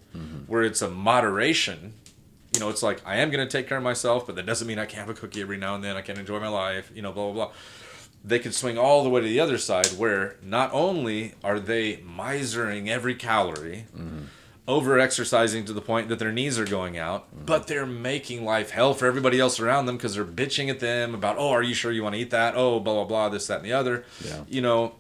where 0.47 0.63
it's 0.63 0.83
a 0.83 0.91
moderation. 0.91 1.95
You 2.55 2.61
know, 2.61 2.69
it's 2.69 2.83
like 2.83 3.01
I 3.07 3.17
am 3.17 3.31
going 3.31 3.47
to 3.47 3.51
take 3.51 3.67
care 3.67 3.79
of 3.79 3.83
myself, 3.85 4.27
but 4.27 4.37
that 4.37 4.45
doesn't 4.45 4.69
mean 4.69 4.79
I 4.79 4.85
can't 4.85 5.07
have 5.07 5.09
a 5.09 5.19
cookie 5.19 5.41
every 5.41 5.57
now 5.57 5.75
and 5.75 5.83
then. 5.83 5.97
I 5.97 6.03
can 6.03 6.19
enjoy 6.19 6.39
my 6.39 6.49
life. 6.49 6.93
You 6.95 7.01
know, 7.01 7.11
blah 7.13 7.33
blah 7.33 7.47
blah 7.47 7.53
they 8.25 8.39
could 8.39 8.55
swing 8.55 8.79
all 8.79 9.03
the 9.03 9.11
way 9.11 9.21
to 9.21 9.27
the 9.27 9.41
other 9.41 9.59
side 9.59 9.87
where 9.99 10.37
not 10.43 10.71
only 10.73 11.35
are 11.43 11.59
they 11.59 11.97
misering 11.97 12.89
every 12.89 13.15
calorie 13.15 13.87
over 14.69 14.99
exercising 14.99 15.65
to 15.65 15.73
the 15.73 15.81
point 15.81 16.09
that 16.09 16.19
their 16.21 16.31
knees 16.31 16.57
are 16.59 16.65
going 16.65 16.97
out 16.97 17.27
but 17.47 17.67
they're 17.67 17.85
making 17.87 18.45
life 18.45 18.71
hell 18.71 18.95
for 18.95 19.07
everybody 19.07 19.41
else 19.41 19.59
around 19.59 19.87
them 19.87 19.97
because 19.97 20.15
they're 20.15 20.25
bitching 20.25 20.69
at 20.71 20.79
them 20.79 21.15
about 21.15 21.37
oh 21.37 21.51
are 21.51 21.63
you 21.63 21.75
sure 21.75 21.91
you 21.91 22.03
want 22.03 22.15
to 22.15 22.21
eat 22.21 22.31
that? 22.31 22.55
Oh 22.57 22.79
blah 22.79 22.95
blah 22.95 23.05
blah 23.05 23.29
this 23.29 23.47
that 23.49 23.57
and 23.57 23.65
the 23.65 23.73
other. 23.73 24.05
Yeah. 24.25 24.45
you 24.49 24.61
know 24.61 24.95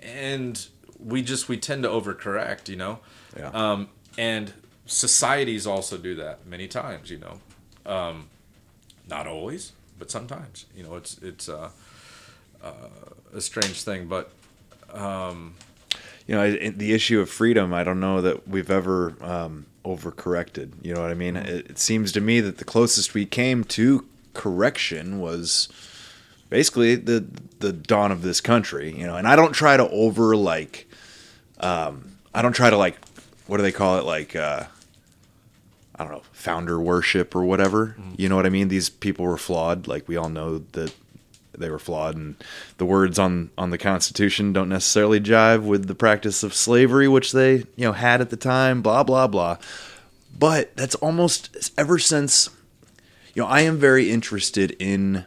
and 0.00 0.66
we 0.98 1.22
just 1.22 1.48
we 1.48 1.56
tend 1.56 1.82
to 1.84 1.88
overcorrect 1.88 2.68
you 2.68 2.76
know? 2.76 2.98
Yeah. 3.36 3.48
um, 3.50 3.88
and 4.18 4.52
societies 4.86 5.66
also 5.66 5.96
do 5.96 6.14
that 6.16 6.46
many 6.46 6.68
times 6.68 7.10
you 7.10 7.18
know? 7.18 7.40
Um, 7.86 8.28
not 9.08 9.26
always 9.26 9.72
but 9.98 10.10
sometimes. 10.10 10.66
You 10.76 10.84
know 10.84 10.96
it's 10.96 11.18
it's 11.22 11.48
uh, 11.48 11.70
uh, 12.62 12.72
a 13.34 13.40
strange 13.40 13.82
thing 13.82 14.06
but 14.06 14.32
you 16.28 16.34
know, 16.36 16.42
I- 16.42 16.68
the 16.68 16.92
issue 16.92 17.20
of 17.20 17.28
freedom, 17.28 17.74
I 17.74 17.82
don't 17.82 17.98
know 17.98 18.20
that 18.20 18.46
we've 18.46 18.70
ever 18.70 19.14
um, 19.20 19.66
overcorrected. 19.84 20.72
You 20.82 20.94
know 20.94 21.00
what 21.00 21.10
I 21.10 21.14
mean? 21.14 21.36
It, 21.36 21.70
it 21.70 21.78
seems 21.78 22.12
to 22.12 22.20
me 22.20 22.40
that 22.40 22.58
the 22.58 22.64
closest 22.64 23.14
we 23.14 23.26
came 23.26 23.64
to 23.64 24.06
correction 24.34 25.18
was 25.18 25.68
basically 26.50 26.94
the 26.94 27.26
the 27.58 27.72
dawn 27.72 28.12
of 28.12 28.22
this 28.22 28.40
country. 28.40 28.96
You 28.96 29.06
know, 29.06 29.16
and 29.16 29.26
I 29.26 29.34
don't 29.34 29.52
try 29.52 29.76
to 29.76 29.88
over 29.88 30.36
like, 30.36 30.86
um, 31.60 32.12
I 32.34 32.42
don't 32.42 32.52
try 32.52 32.70
to 32.70 32.76
like, 32.76 32.96
what 33.46 33.56
do 33.56 33.62
they 33.64 33.72
call 33.72 33.98
it? 33.98 34.04
Like, 34.04 34.36
uh, 34.36 34.64
I 35.96 36.04
don't 36.04 36.12
know, 36.12 36.22
founder 36.32 36.78
worship 36.78 37.34
or 37.34 37.42
whatever. 37.44 37.96
You 38.16 38.28
know 38.28 38.36
what 38.36 38.46
I 38.46 38.50
mean? 38.50 38.68
These 38.68 38.88
people 38.90 39.24
were 39.24 39.36
flawed. 39.38 39.88
Like 39.88 40.06
we 40.06 40.16
all 40.16 40.28
know 40.28 40.58
that 40.72 40.94
they 41.58 41.70
were 41.70 41.78
flawed 41.78 42.16
and 42.16 42.36
the 42.78 42.84
words 42.84 43.18
on 43.18 43.50
on 43.58 43.70
the 43.70 43.78
constitution 43.78 44.52
don't 44.52 44.68
necessarily 44.68 45.20
jive 45.20 45.62
with 45.62 45.86
the 45.86 45.94
practice 45.94 46.42
of 46.42 46.54
slavery 46.54 47.08
which 47.08 47.32
they 47.32 47.56
you 47.76 47.84
know 47.84 47.92
had 47.92 48.20
at 48.20 48.30
the 48.30 48.36
time 48.36 48.82
blah 48.82 49.02
blah 49.02 49.26
blah 49.26 49.56
but 50.36 50.74
that's 50.76 50.94
almost 50.96 51.72
ever 51.76 51.98
since 51.98 52.50
you 53.34 53.42
know 53.42 53.48
i 53.48 53.60
am 53.60 53.78
very 53.78 54.10
interested 54.10 54.74
in 54.78 55.24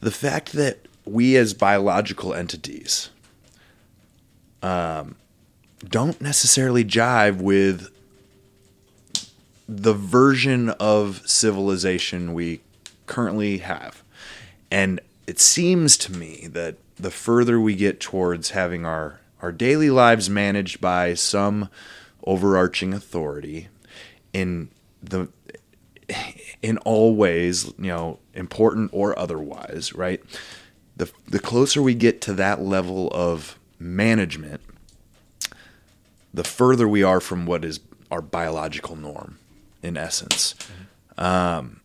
the 0.00 0.10
fact 0.10 0.52
that 0.52 0.86
we 1.04 1.36
as 1.36 1.54
biological 1.54 2.34
entities 2.34 3.10
um, 4.62 5.16
don't 5.86 6.20
necessarily 6.20 6.84
jive 6.84 7.36
with 7.36 7.90
the 9.68 9.94
version 9.94 10.70
of 10.70 11.22
civilization 11.26 12.34
we 12.34 12.60
currently 13.06 13.58
have. 13.58 14.02
And 14.70 15.00
it 15.26 15.40
seems 15.40 15.96
to 15.98 16.12
me 16.12 16.48
that 16.52 16.76
the 16.96 17.10
further 17.10 17.60
we 17.60 17.74
get 17.74 18.00
towards 18.00 18.50
having 18.50 18.84
our, 18.84 19.20
our 19.42 19.52
daily 19.52 19.90
lives 19.90 20.28
managed 20.30 20.80
by 20.80 21.14
some 21.14 21.68
overarching 22.26 22.92
authority 22.92 23.68
in 24.32 24.70
the 25.02 25.28
in 26.62 26.78
all 26.78 27.14
ways, 27.14 27.66
you 27.78 27.88
know, 27.88 28.18
important 28.34 28.90
or 28.92 29.18
otherwise, 29.18 29.92
right? 29.94 30.22
The 30.96 31.10
the 31.26 31.40
closer 31.40 31.82
we 31.82 31.94
get 31.94 32.20
to 32.22 32.34
that 32.34 32.60
level 32.62 33.08
of 33.12 33.58
management, 33.78 34.60
the 36.32 36.44
further 36.44 36.86
we 36.86 37.02
are 37.02 37.20
from 37.20 37.46
what 37.46 37.64
is 37.64 37.80
our 38.10 38.22
biological 38.22 38.96
norm 38.96 39.38
in 39.82 39.96
essence 39.96 40.54
um, 41.18 41.80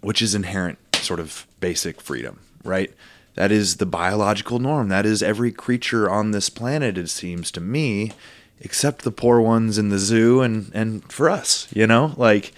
which 0.00 0.22
is 0.22 0.34
inherent 0.34 0.78
sort 0.96 1.20
of 1.20 1.46
basic 1.60 2.00
freedom 2.00 2.40
right? 2.64 2.92
That 3.34 3.50
is 3.50 3.76
the 3.76 3.86
biological 3.86 4.58
norm. 4.58 4.88
That 4.88 5.06
is 5.06 5.22
every 5.22 5.52
creature 5.52 6.08
on 6.08 6.30
this 6.30 6.48
planet 6.48 6.96
it 6.96 7.08
seems 7.08 7.50
to 7.52 7.60
me 7.60 8.12
except 8.60 9.02
the 9.02 9.10
poor 9.10 9.40
ones 9.40 9.78
in 9.78 9.88
the 9.88 9.98
zoo 9.98 10.40
and 10.40 10.70
and 10.74 11.10
for 11.12 11.28
us 11.28 11.68
you 11.72 11.86
know? 11.86 12.14
Like 12.16 12.52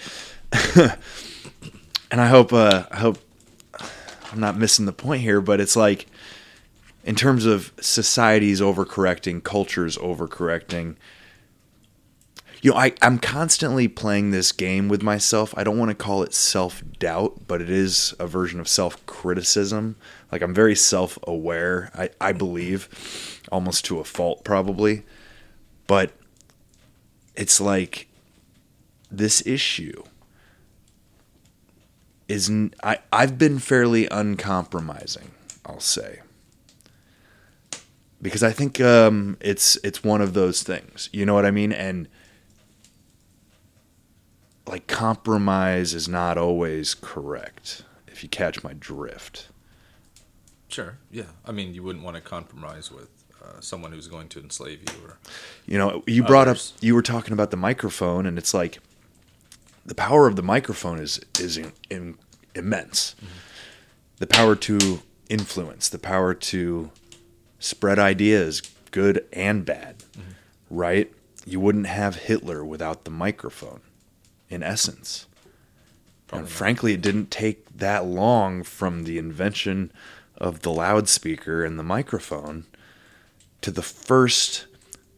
and 2.11 2.21
i 2.21 2.29
hope 2.29 2.53
uh 2.53 2.85
i 2.91 2.97
hope 2.97 3.19
i'm 4.33 4.41
not 4.41 4.57
missing 4.57 4.87
the 4.87 4.93
point 4.93 5.23
here 5.23 5.41
but 5.41 5.61
it's 5.61 5.77
like 5.77 6.07
in 7.05 7.15
terms 7.15 7.47
of 7.47 7.73
societies 7.81 8.61
overcorrecting 8.61 9.43
cultures 9.43 9.97
overcorrecting 9.99 10.97
you 12.63 12.71
know, 12.71 12.77
I, 12.77 12.93
I'm 13.03 13.19
constantly 13.19 13.89
playing 13.89 14.31
this 14.31 14.53
game 14.53 14.89
with 14.89 15.03
myself. 15.03 15.55
I 15.57 15.65
don't 15.65 15.79
want 15.79 15.91
to 15.91 15.95
call 15.95 16.23
it 16.23 16.35
self 16.35 16.83
doubt, 16.99 17.47
but 17.47 17.61
it 17.61 17.71
is 17.71 18.15
a 18.19 18.27
version 18.27 18.61
of 18.61 18.69
self 18.69 19.05
criticism. 19.07 19.97
Like, 20.33 20.43
I'm 20.43 20.55
very 20.55 20.75
self 20.75 21.19
aware, 21.27 21.91
I, 21.95 22.11
I 22.21 22.33
believe, 22.33 23.43
almost 23.53 23.85
to 23.87 24.01
a 24.01 24.05
fault, 24.05 24.45
probably. 24.45 25.05
But 25.87 26.13
it's 27.37 27.61
like 27.61 28.09
this 29.11 29.47
issue 29.47 30.03
is 32.29 32.51
I, 32.83 32.99
I've 33.13 33.39
been 33.39 33.59
fairly 33.59 34.09
uncompromising, 34.11 35.31
I'll 35.65 35.81
say. 35.81 36.21
Because 38.21 38.43
I 38.43 38.51
think 38.51 38.81
um, 38.81 39.37
it's 39.41 39.77
it's 39.85 40.03
one 40.03 40.21
of 40.21 40.33
those 40.33 40.63
things, 40.63 41.11
you 41.13 41.27
know 41.27 41.35
what 41.35 41.45
I 41.45 41.51
mean, 41.51 41.71
and 41.71 42.09
like 44.67 44.87
compromise 44.87 45.95
is 45.95 46.09
not 46.09 46.39
always 46.39 46.95
correct 46.95 47.83
if 48.09 48.23
you 48.23 48.29
catch 48.29 48.63
my 48.65 48.73
drift. 48.73 49.49
Sure 50.69 50.99
yeah. 51.11 51.25
I 51.45 51.53
mean 51.53 51.75
you 51.75 51.83
wouldn't 51.83 52.05
want 52.05 52.17
to 52.17 52.23
compromise 52.23 52.91
with 52.91 53.09
uh, 53.43 53.61
someone 53.61 53.93
who's 53.93 54.09
going 54.09 54.29
to 54.31 54.41
enslave 54.41 54.81
you 54.81 55.05
or 55.07 55.19
you 55.67 55.79
know 55.79 56.03
you 56.07 56.23
brought 56.23 56.49
Others. 56.49 56.73
up 56.77 56.83
you 56.83 56.95
were 56.95 57.03
talking 57.03 57.33
about 57.33 57.51
the 57.51 57.57
microphone 57.57 58.27
and 58.27 58.39
it's 58.39 58.53
like 58.53 58.79
the 59.85 59.95
power 59.95 60.27
of 60.27 60.37
the 60.37 60.43
microphone 60.43 60.99
is 60.99 61.21
is 61.39 61.57
in, 61.57 61.73
in, 61.91 62.19
immense. 62.55 63.15
The 64.19 64.27
power 64.27 64.57
to 64.57 65.03
influence 65.29 65.89
the 65.89 65.99
power 65.99 66.33
to 66.33 66.91
spread 67.59 67.99
ideas 67.99 68.63
good 68.91 69.27
and 69.33 69.65
bad 69.65 70.03
right? 70.71 71.13
You 71.45 71.61
wouldn't 71.61 71.87
have 71.87 72.17
hitler 72.17 72.65
without 72.65 73.05
the 73.05 73.11
microphone 73.11 73.81
in 74.49 74.63
essence 74.63 75.27
Probably 76.27 76.43
and 76.43 76.49
not. 76.49 76.57
frankly, 76.57 76.93
it 76.95 77.01
didn't 77.01 77.31
take 77.31 77.77
that 77.77 78.05
long 78.05 78.63
from 78.63 79.05
the 79.05 79.19
invention 79.19 79.93
of 80.37 80.63
the 80.63 80.73
loudspeaker 80.73 81.65
and 81.65 81.79
the 81.79 81.83
microphone 81.83 82.67
to 83.63 83.71
the 83.71 83.83
first 83.83 84.67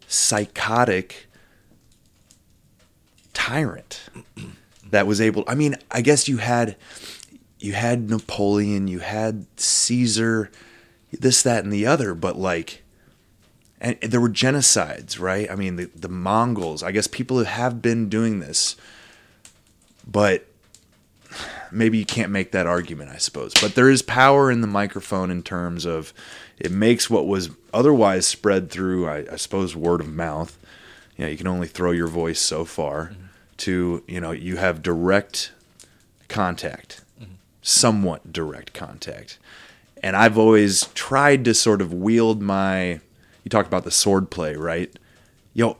psychotic 0.06 1.26
tyrant 3.34 4.08
that 4.90 5.06
was 5.06 5.20
able 5.20 5.44
I 5.46 5.54
mean, 5.54 5.76
I 5.90 6.00
guess 6.00 6.28
you 6.28 6.38
had 6.38 6.76
you 7.58 7.72
had 7.72 8.08
Napoleon, 8.08 8.88
you 8.88 9.00
had 9.00 9.46
Caesar, 9.56 10.50
this 11.12 11.42
that 11.42 11.64
and 11.64 11.72
the 11.72 11.86
other, 11.86 12.14
but 12.14 12.36
like 12.36 12.82
and 13.80 13.96
there 14.00 14.20
were 14.20 14.28
genocides, 14.28 15.20
right? 15.20 15.50
I 15.50 15.54
mean, 15.54 15.76
the, 15.76 15.90
the 15.94 16.08
Mongols. 16.08 16.82
I 16.82 16.90
guess 16.90 17.06
people 17.06 17.38
who 17.38 17.44
have 17.44 17.80
been 17.80 18.08
doing 18.08 18.40
this, 18.40 18.76
but 20.10 20.46
maybe 21.70 21.98
you 21.98 22.06
can't 22.06 22.30
make 22.30 22.52
that 22.52 22.66
argument, 22.66 23.10
I 23.10 23.18
suppose. 23.18 23.52
But 23.60 23.74
there 23.74 23.90
is 23.90 24.02
power 24.02 24.50
in 24.50 24.60
the 24.60 24.66
microphone 24.66 25.30
in 25.30 25.42
terms 25.42 25.84
of 25.84 26.12
it 26.58 26.72
makes 26.72 27.08
what 27.10 27.26
was 27.26 27.50
otherwise 27.72 28.26
spread 28.26 28.70
through, 28.70 29.08
I, 29.08 29.26
I 29.32 29.36
suppose, 29.36 29.76
word 29.76 30.00
of 30.00 30.08
mouth. 30.08 30.58
You 31.16 31.24
know, 31.24 31.30
you 31.30 31.36
can 31.36 31.46
only 31.46 31.68
throw 31.68 31.90
your 31.90 32.08
voice 32.08 32.40
so 32.40 32.64
far. 32.64 33.06
Mm-hmm. 33.06 33.22
To 33.58 34.04
you 34.06 34.20
know, 34.20 34.30
you 34.30 34.56
have 34.58 34.84
direct 34.84 35.50
contact, 36.28 37.02
mm-hmm. 37.20 37.32
somewhat 37.60 38.32
direct 38.32 38.72
contact, 38.72 39.36
and 40.00 40.14
I've 40.14 40.38
always 40.38 40.84
tried 40.94 41.44
to 41.46 41.54
sort 41.54 41.82
of 41.82 41.92
wield 41.92 42.40
my. 42.40 43.00
You 43.42 43.48
talked 43.50 43.66
about 43.66 43.82
the 43.82 43.90
sword 43.90 44.30
play, 44.30 44.54
right? 44.54 44.96
yo, 45.58 45.76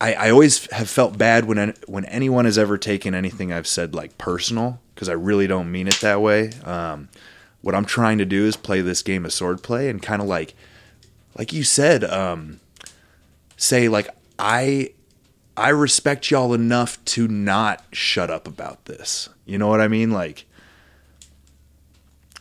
I, 0.00 0.14
I 0.14 0.30
always 0.30 0.70
have 0.72 0.90
felt 0.90 1.16
bad 1.16 1.46
when 1.46 1.74
when 1.86 2.04
anyone 2.06 2.44
has 2.44 2.58
ever 2.58 2.76
taken 2.76 3.14
anything 3.14 3.52
I've 3.52 3.66
said 3.66 3.94
like 3.94 4.18
personal 4.18 4.80
because 4.94 5.08
I 5.08 5.14
really 5.14 5.46
don't 5.46 5.70
mean 5.70 5.88
it 5.88 6.00
that 6.00 6.20
way. 6.20 6.52
Um, 6.64 7.08
what 7.62 7.74
I'm 7.74 7.84
trying 7.84 8.18
to 8.18 8.24
do 8.24 8.44
is 8.44 8.56
play 8.56 8.80
this 8.80 9.02
game 9.02 9.24
of 9.24 9.30
swordplay 9.32 9.88
and 9.88 10.02
kind 10.02 10.20
of 10.20 10.28
like, 10.28 10.54
like 11.36 11.52
you 11.52 11.64
said, 11.64 12.04
um, 12.04 12.60
say 13.56 13.88
like 13.88 14.08
I 14.38 14.90
I 15.56 15.70
respect 15.70 16.30
y'all 16.30 16.52
enough 16.52 17.02
to 17.06 17.26
not 17.26 17.82
shut 17.92 18.30
up 18.30 18.46
about 18.46 18.84
this. 18.84 19.30
You 19.46 19.56
know 19.56 19.68
what 19.68 19.80
I 19.80 19.88
mean? 19.88 20.10
Like 20.10 20.44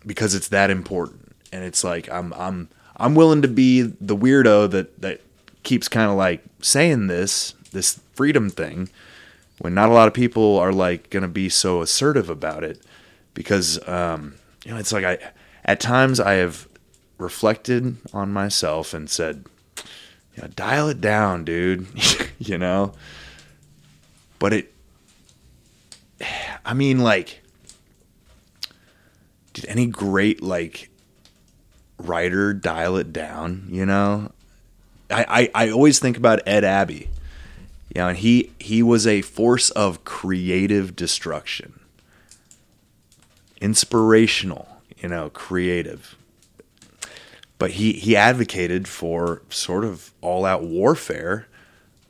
because 0.06 0.36
it's 0.36 0.50
that 0.50 0.70
important. 0.70 1.36
And 1.54 1.64
it's 1.64 1.84
like 1.84 2.10
I'm 2.12 2.34
I'm 2.34 2.70
I'm 2.98 3.16
willing 3.16 3.42
to 3.42 3.48
be 3.48 3.82
the 3.82 4.16
weirdo 4.16 4.70
that 4.72 5.02
that 5.02 5.22
keeps 5.66 5.88
kind 5.88 6.10
of 6.10 6.16
like 6.16 6.44
saying 6.62 7.08
this 7.08 7.54
this 7.72 8.00
freedom 8.14 8.50
thing 8.50 8.90
when 9.60 9.74
not 9.74 9.90
a 9.90 9.94
lot 9.94 10.08
of 10.08 10.14
people 10.14 10.58
are 10.58 10.72
like 10.72 11.10
going 11.10 11.24
to 11.24 11.30
be 11.30 11.50
so 11.50 11.82
assertive 11.82 12.30
about 12.30 12.64
it 12.64 12.82
because 13.34 13.86
um 13.88 14.36
you 14.64 14.72
know 14.72 14.78
it's 14.78 14.94
like 14.94 15.04
I 15.04 15.18
at 15.66 15.80
times 15.80 16.20
I 16.20 16.34
have 16.34 16.68
reflected 17.18 17.98
on 18.14 18.32
myself 18.32 18.94
and 18.94 19.10
said 19.10 19.46
you 20.36 20.44
know, 20.44 20.50
dial 20.50 20.90
it 20.90 21.02
down, 21.02 21.46
dude. 21.46 21.88
you 22.40 22.58
know? 22.58 22.94
But 24.40 24.54
it, 24.54 24.74
I 26.66 26.74
mean, 26.74 27.00
like, 27.00 27.42
did 29.54 29.66
any 29.68 29.88
great, 29.88 30.42
like, 30.42 30.90
writer 31.98 32.54
dial 32.54 32.98
it 32.98 33.14
down, 33.14 33.68
you 33.70 33.86
know? 33.86 34.32
I, 35.10 35.50
I, 35.56 35.66
I 35.66 35.70
always 35.70 36.00
think 36.00 36.18
about 36.18 36.40
Ed 36.48 36.64
Abbey. 36.64 37.10
You 37.94 38.02
know, 38.02 38.08
and 38.10 38.18
he, 38.18 38.52
he 38.60 38.84
was 38.84 39.08
a 39.08 39.22
force 39.22 39.70
of 39.72 40.04
creative 40.04 40.96
destruction. 40.96 41.80
Inspirational, 43.62 44.68
you 44.98 45.08
know, 45.08 45.30
creative 45.30 46.16
but 47.58 47.72
he 47.72 47.94
he 47.94 48.16
advocated 48.16 48.88
for 48.88 49.42
sort 49.50 49.84
of 49.84 50.12
all 50.22 50.46
out 50.46 50.64
warfare 50.64 51.48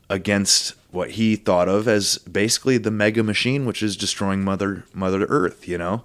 against 0.08 0.74
what 0.90 1.12
he 1.12 1.36
thought 1.36 1.68
of 1.68 1.88
as 1.88 2.18
basically 2.18 2.78
the 2.78 2.90
mega 2.90 3.22
machine 3.22 3.66
which 3.66 3.82
is 3.82 3.96
destroying 3.96 4.44
mother 4.44 4.84
mother 4.92 5.24
earth 5.28 5.68
you 5.68 5.76
know 5.78 6.02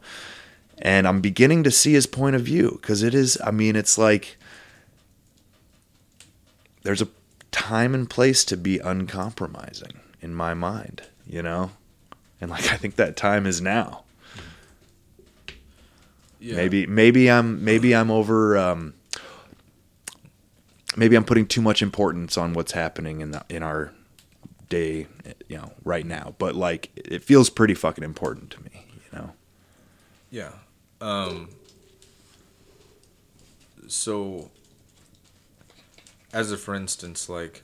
and 0.80 1.07
i'm 1.07 1.22
beginning 1.22 1.63
to 1.63 1.72
see 1.72 1.93
his 1.93 2.07
point 2.07 2.35
of 2.35 2.41
view 2.41 2.77
because 2.81 3.03
it 3.03 3.13
is 3.13 3.38
i 3.45 3.51
mean 3.51 3.76
it's 3.76 3.97
like 3.97 4.38
there's 6.84 7.02
a 7.02 7.08
time 7.52 7.94
and 7.94 8.10
place 8.10 8.44
to 8.45 8.56
be 8.58 8.80
uncompromising 8.80 9.99
in 10.22 10.34
my 10.34 10.53
mind 10.53 11.03
you 11.28 11.41
know 11.41 11.72
and 12.40 12.49
like 12.49 12.72
i 12.72 12.78
think 12.78 12.95
that 12.95 13.16
time 13.18 13.45
is 13.45 13.62
now 13.62 14.03
Yeah. 16.40 16.56
maybe 16.56 16.88
maybe 16.88 17.30
i'm 17.30 17.64
maybe 17.64 17.94
i'm 17.95 18.10
over 18.10 18.58
um 18.58 18.94
maybe 20.98 21.16
i'm 21.16 21.24
putting 21.26 21.45
too 21.45 21.62
much 21.62 21.82
importance 21.82 22.38
on 22.38 22.53
what's 22.53 22.72
happening 22.72 23.22
in 23.22 23.32
the, 23.32 23.45
in 23.49 23.64
our 23.64 23.94
day 24.70 25.08
you 25.49 25.58
know 25.58 25.72
right 25.84 26.06
now 26.06 26.34
but 26.40 26.56
like 26.56 26.90
it 26.95 27.24
feels 27.24 27.49
pretty 27.49 27.74
fucking 27.74 28.03
important 28.03 28.49
to 28.52 28.64
me 28.64 28.86
you 28.94 29.20
know 29.20 29.32
Yeah. 30.32 30.52
Um, 31.02 31.49
so, 33.88 34.52
as 36.34 36.52
a 36.52 36.58
for 36.58 36.76
instance, 36.76 37.30
like 37.30 37.64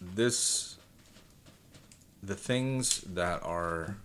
this, 0.00 0.76
the 2.22 2.34
things 2.34 3.00
that 3.02 3.42
are 3.42 3.96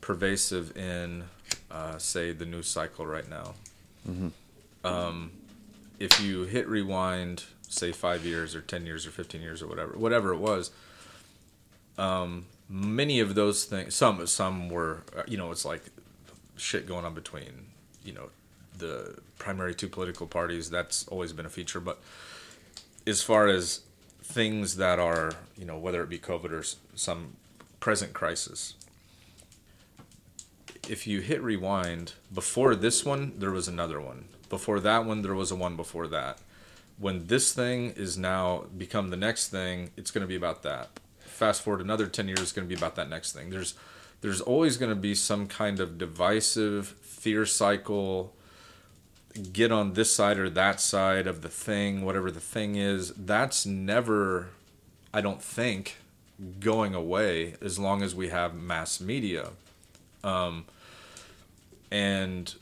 pervasive 0.00 0.76
in, 0.76 1.24
uh, 1.70 1.98
say, 1.98 2.32
the 2.32 2.46
news 2.46 2.68
cycle 2.68 3.06
right 3.06 3.28
now. 3.28 3.54
Um, 4.84 5.30
if 5.98 6.20
you 6.20 6.42
hit 6.42 6.68
rewind, 6.68 7.44
say 7.68 7.92
five 7.92 8.24
years 8.24 8.54
or 8.54 8.60
ten 8.60 8.84
years 8.84 9.06
or 9.06 9.10
fifteen 9.10 9.40
years 9.40 9.62
or 9.62 9.66
whatever, 9.66 9.96
whatever 9.96 10.32
it 10.34 10.38
was, 10.38 10.70
many 12.68 13.20
of 13.20 13.34
those 13.34 13.64
things 13.64 13.94
some 13.94 14.26
some 14.26 14.68
were 14.68 15.02
uh, 15.16 15.22
you 15.26 15.36
know 15.36 15.50
it's 15.50 15.64
like 15.64 15.82
shit 16.56 16.86
going 16.86 17.04
on 17.04 17.14
between 17.14 17.66
you 18.04 18.12
know 18.12 18.28
the 18.76 19.18
primary 19.38 19.74
two 19.74 19.88
political 19.88 20.26
parties 20.26 20.70
that's 20.70 21.06
always 21.08 21.32
been 21.32 21.46
a 21.46 21.50
feature. 21.50 21.80
But 21.80 22.00
as 23.06 23.22
far 23.22 23.48
as 23.48 23.80
things 24.22 24.76
that 24.76 24.98
are 24.98 25.32
you 25.56 25.66
know 25.66 25.78
whether 25.78 26.02
it 26.02 26.08
be 26.08 26.18
covid 26.18 26.50
or 26.50 26.64
some 26.96 27.36
present 27.78 28.14
crisis 28.14 28.74
if 30.88 31.06
you 31.06 31.20
hit 31.20 31.42
rewind 31.42 32.14
before 32.32 32.74
this 32.74 33.04
one 33.04 33.32
there 33.38 33.50
was 33.50 33.68
another 33.68 34.00
one. 34.00 34.26
Before 34.48 34.80
that 34.80 35.04
one 35.04 35.22
there 35.22 35.34
was 35.34 35.50
a 35.50 35.56
one 35.56 35.76
before 35.76 36.06
that. 36.08 36.38
When 36.98 37.26
this 37.26 37.52
thing 37.52 37.90
is 37.96 38.16
now 38.16 38.64
become 38.76 39.10
the 39.10 39.16
next 39.16 39.48
thing 39.48 39.90
it's 39.96 40.10
going 40.10 40.22
to 40.22 40.28
be 40.28 40.36
about 40.36 40.62
that. 40.62 40.90
Fast 41.20 41.62
forward 41.62 41.80
another 41.80 42.06
10 42.06 42.28
years 42.28 42.40
it's 42.40 42.52
going 42.52 42.68
to 42.68 42.74
be 42.74 42.78
about 42.78 42.96
that 42.96 43.08
next 43.08 43.32
thing. 43.32 43.50
There's 43.50 43.74
there's 44.20 44.40
always 44.40 44.76
going 44.76 44.90
to 44.90 44.96
be 44.96 45.14
some 45.14 45.46
kind 45.46 45.80
of 45.80 45.98
divisive 45.98 46.88
fear 47.02 47.44
cycle 47.44 48.33
get 49.52 49.72
on 49.72 49.94
this 49.94 50.12
side 50.12 50.38
or 50.38 50.48
that 50.48 50.80
side 50.80 51.26
of 51.26 51.42
the 51.42 51.48
thing 51.48 52.04
whatever 52.04 52.30
the 52.30 52.40
thing 52.40 52.76
is 52.76 53.12
that's 53.16 53.66
never 53.66 54.48
i 55.12 55.20
don't 55.20 55.42
think 55.42 55.96
going 56.60 56.94
away 56.94 57.54
as 57.60 57.78
long 57.78 58.02
as 58.02 58.14
we 58.14 58.28
have 58.28 58.54
mass 58.54 59.00
media. 59.00 59.50
Um, 60.22 60.64
and 61.90 62.54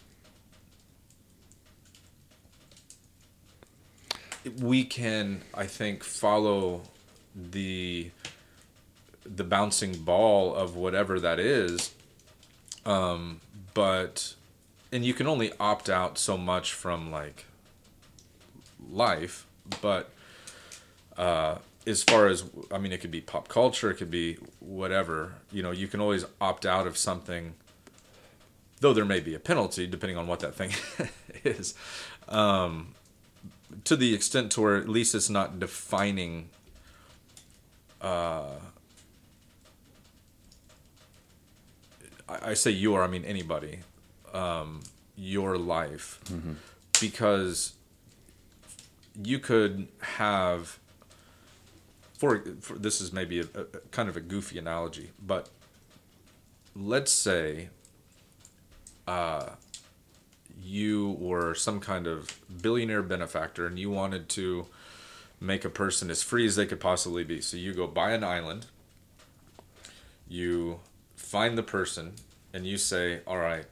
we 4.61 4.85
can 4.85 5.41
i 5.55 5.65
think 5.65 6.03
follow 6.03 6.83
the 7.35 8.11
the 9.25 9.45
bouncing 9.45 9.95
ball 9.95 10.53
of 10.53 10.75
whatever 10.75 11.21
that 11.21 11.39
is. 11.39 11.95
Um 12.85 13.41
but 13.73 14.35
and 14.93 15.05
you 15.07 15.15
can 15.15 15.27
only 15.27 15.51
opt 15.59 15.89
out 15.89 16.19
so 16.19 16.37
much 16.37 16.73
from 16.75 17.11
like 17.11 17.47
life 18.91 19.47
but 19.81 20.11
uh 21.17 21.57
as 21.87 22.03
far 22.03 22.27
as 22.29 22.45
i 22.71 22.79
mean 22.79 22.93
it 22.93 23.01
could 23.01 23.11
be 23.11 23.21
pop 23.21 23.49
culture 23.49 23.91
it 23.91 23.95
could 23.95 24.11
be 24.11 24.37
whatever 24.61 25.33
you 25.51 25.63
know 25.63 25.71
you 25.71 25.89
can 25.89 26.01
always 26.01 26.25
opt 26.41 26.67
out 26.67 26.87
of 26.87 26.97
something 26.97 27.55
though 28.81 28.93
there 28.93 29.05
may 29.05 29.21
be 29.21 29.35
a 29.35 29.39
penalty 29.39 29.87
depending 29.87 30.17
on 30.17 30.27
what 30.27 30.41
that 30.41 30.55
thing 30.55 30.71
is 31.45 31.75
um 32.29 32.95
to 33.85 33.97
the 33.97 34.15
extent 34.15 34.53
to 34.53 34.61
where 34.61 34.77
at 34.77 34.89
least 34.89 35.15
it's 35.15 35.31
not 35.31 35.59
defining 35.59 36.51
uh 38.01 38.51
I, 42.29 42.51
I 42.51 42.55
say 42.55 42.71
your 42.71 43.03
I 43.03 43.07
mean 43.07 43.25
anybody 43.25 43.81
um 44.33 44.81
your 45.17 45.59
life 45.59 46.21
because 47.01 47.75
you 49.23 49.39
could 49.39 49.89
have 50.01 50.79
for, 52.17 52.43
for 52.61 52.79
this 52.79 53.01
is 53.01 53.13
maybe 53.13 53.41
a, 53.41 53.45
a 53.55 53.65
kind 53.91 54.09
of 54.09 54.17
a 54.17 54.21
goofy 54.21 54.59
analogy 54.59 55.11
but 55.25 55.49
let's 56.75 57.13
say 57.13 57.69
uh, 59.07 59.51
you 60.63 61.17
were 61.19 61.55
some 61.55 61.81
kind 61.81 62.07
of 62.07 62.39
billionaire 62.63 63.03
benefactor 63.03 63.67
and 63.67 63.79
you 63.79 63.91
wanted 63.91 64.29
to 64.31 64.67
make 65.41 65.65
a 65.65 65.71
person 65.71 66.11
as 66.11 66.23
free 66.23 66.47
as 66.47 66.57
they 66.57 66.67
could 66.67 66.81
possibly 66.81 67.25
be. 67.25 67.41
So 67.41 67.57
you 67.57 67.75
go 67.75 67.87
buy 67.87 68.13
an 68.13 68.23
island, 68.23 68.67
you 70.29 70.81
find 71.17 71.59
the 71.59 71.63
person, 71.63 72.15
and 72.55 72.67
you 72.67 72.79
say, 72.79 73.21
All 73.27 73.39
right, 73.39 73.65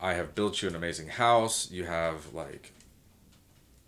I 0.00 0.14
have 0.14 0.34
built 0.34 0.62
you 0.62 0.68
an 0.68 0.76
amazing 0.76 1.08
house. 1.08 1.70
You 1.70 1.84
have 1.84 2.32
like, 2.32 2.72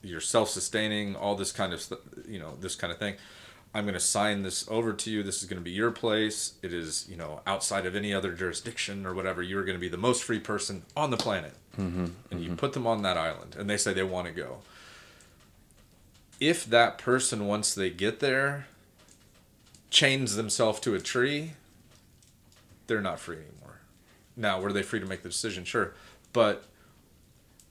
you're 0.03 0.21
self 0.21 0.51
sustaining, 0.51 1.17
all 1.17 1.35
this 1.35 1.53
kind 1.53 1.73
of, 1.73 1.93
you 2.29 2.39
know, 2.39 2.57
this 2.61 2.75
kind 2.75 2.93
of 2.93 2.99
thing. 2.99 3.17
I'm 3.73 3.85
going 3.85 3.95
to 3.95 4.01
sign 4.01 4.43
this 4.43 4.67
over 4.69 4.93
to 4.93 5.11
you. 5.11 5.23
This 5.23 5.43
is 5.43 5.49
going 5.49 5.61
to 5.61 5.65
be 5.65 5.71
your 5.71 5.93
place. 5.93 6.55
It 6.61 6.73
is, 6.73 7.07
you 7.09 7.17
know, 7.17 7.41
outside 7.47 7.87
of 7.87 7.95
any 7.95 8.13
other 8.13 8.33
jurisdiction 8.33 9.07
or 9.07 9.15
whatever. 9.15 9.43
You're 9.43 9.65
going 9.65 9.77
to 9.77 9.81
be 9.81 9.89
the 9.89 9.97
most 9.97 10.25
free 10.25 10.41
person 10.41 10.83
on 10.97 11.11
the 11.11 11.17
planet. 11.17 11.53
Mm-hmm, 11.79 12.07
and 12.33 12.43
you 12.43 12.57
put 12.57 12.73
them 12.73 12.87
on 12.87 13.03
that 13.03 13.17
island, 13.17 13.55
and 13.57 13.71
they 13.71 13.77
say 13.77 13.93
they 13.93 14.03
want 14.03 14.27
to 14.27 14.33
go. 14.33 14.59
If 16.41 16.65
that 16.67 16.99
person, 16.99 17.47
once 17.47 17.73
they 17.73 17.91
get 17.91 18.19
there, 18.19 18.67
chains 19.89 20.35
themselves 20.35 20.81
to 20.81 20.95
a 20.95 21.01
tree, 21.01 21.53
they're 22.89 23.01
not 23.01 23.21
free 23.21 23.37
anymore. 23.37 23.60
Now, 24.41 24.59
were 24.61 24.73
they 24.73 24.83
free 24.83 25.01
to 25.01 25.07
make 25.07 25.23
the 25.23 25.29
decision? 25.29 25.65
Sure. 25.65 25.93
But 26.33 26.65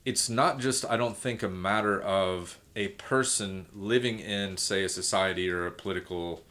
it's 0.06 0.30
not 0.30 0.60
just, 0.60 0.86
I 0.86 0.98
don't 0.98 1.18
think, 1.18 1.42
a 1.42 1.50
matter 1.50 2.00
of 2.00 2.60
a 2.76 2.90
person 2.90 3.66
living 3.74 4.20
in, 4.20 4.58
say, 4.58 4.84
a 4.84 4.90
society 4.90 5.50
or 5.50 5.66
a 5.66 5.72
political 5.72 6.44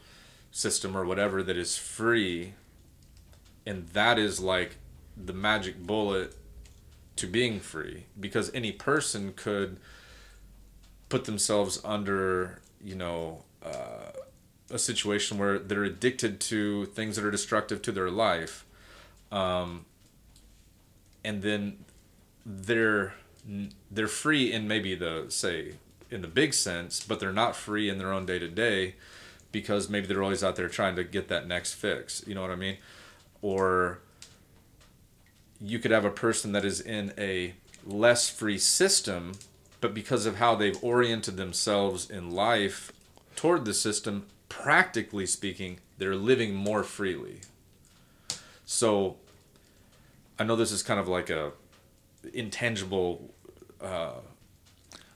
system 0.51 0.97
or 0.97 1.05
whatever 1.05 1.43
that 1.45 1.57
is 1.57 1.79
free, 1.79 2.55
and 3.65 3.87
that 3.91 4.19
is 4.19 4.41
like 4.41 4.77
the 5.17 5.33
magic 5.33 5.79
bullet 5.87 6.35
to 7.17 7.27
being 7.27 7.61
free, 7.61 8.05
because 8.19 8.51
any 8.53 8.73
person 8.73 9.33
could 9.35 9.79
put 11.09 11.25
themselves 11.25 11.81
under, 11.85 12.61
you 12.83 12.95
know, 12.95 13.45
uh, 13.65 14.13
a 14.71 14.79
situation 14.79 15.39
where 15.39 15.59
they're 15.59 15.85
addicted 15.85 16.41
to 16.41 16.87
things 16.87 17.17
that 17.17 17.25
are 17.25 17.31
destructive 17.31 17.81
to 17.83 17.93
their 17.93 18.11
life, 18.11 18.65
um, 19.33 19.85
and 21.29 21.43
then 21.43 21.77
they're 22.47 23.13
they're 23.91 24.09
free 24.09 24.51
in 24.51 24.67
maybe 24.67 24.95
the 24.95 25.27
say 25.29 25.75
in 26.11 26.23
the 26.23 26.29
big 26.29 26.55
sense, 26.55 27.05
but 27.05 27.21
they're 27.21 27.35
not 27.35 27.55
free 27.55 27.91
in 27.91 27.99
their 27.99 28.15
own 28.15 28.25
day 28.25 28.39
to 28.39 28.49
day 28.49 28.95
because 29.53 29.91
maybe 29.91 30.07
they're 30.07 30.23
always 30.23 30.43
out 30.43 30.57
there 30.57 30.71
trying 30.71 30.97
to 30.97 31.05
get 31.05 31.29
that 31.29 31.47
next 31.47 31.75
fix. 31.75 32.25
You 32.27 32.35
know 32.35 32.41
what 32.41 32.51
I 32.51 32.57
mean? 32.57 32.79
Or 33.43 34.01
you 35.61 35.79
could 35.79 35.91
have 35.91 36.07
a 36.07 36.11
person 36.11 36.53
that 36.53 36.65
is 36.65 36.81
in 36.81 37.13
a 37.19 37.53
less 37.85 38.31
free 38.31 38.59
system, 38.59 39.35
but 39.83 39.93
because 39.93 40.25
of 40.25 40.37
how 40.37 40.55
they've 40.55 40.83
oriented 40.83 41.37
themselves 41.37 42.09
in 42.09 42.31
life 42.31 42.91
toward 43.37 43.67
the 43.67 43.75
system, 43.75 44.25
practically 44.49 45.27
speaking, 45.27 45.79
they're 45.99 46.17
living 46.17 46.55
more 46.55 46.83
freely. 46.83 47.41
So 48.65 49.17
I 50.39 50.45
know 50.45 50.57
this 50.57 50.73
is 50.73 50.83
kind 50.83 51.01
of 51.01 51.09
like 51.09 51.31
a 51.31 51.53
intangible 52.33 53.35
uh, 53.81 54.13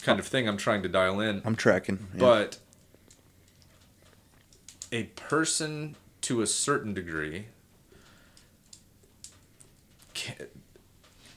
kind 0.03 0.19
of 0.19 0.27
thing 0.27 0.49
I'm 0.49 0.57
trying 0.57 0.82
to 0.82 0.89
dial 0.89 1.20
in, 1.20 1.43
I'm 1.44 1.57
tracking. 1.57 2.07
yeah. 2.15 2.20
but 2.20 2.59
a 4.90 5.05
person 5.05 5.97
to 6.23 6.43
a 6.43 6.47
certain 6.47 6.93
degree 6.94 7.47
can, 10.15 10.35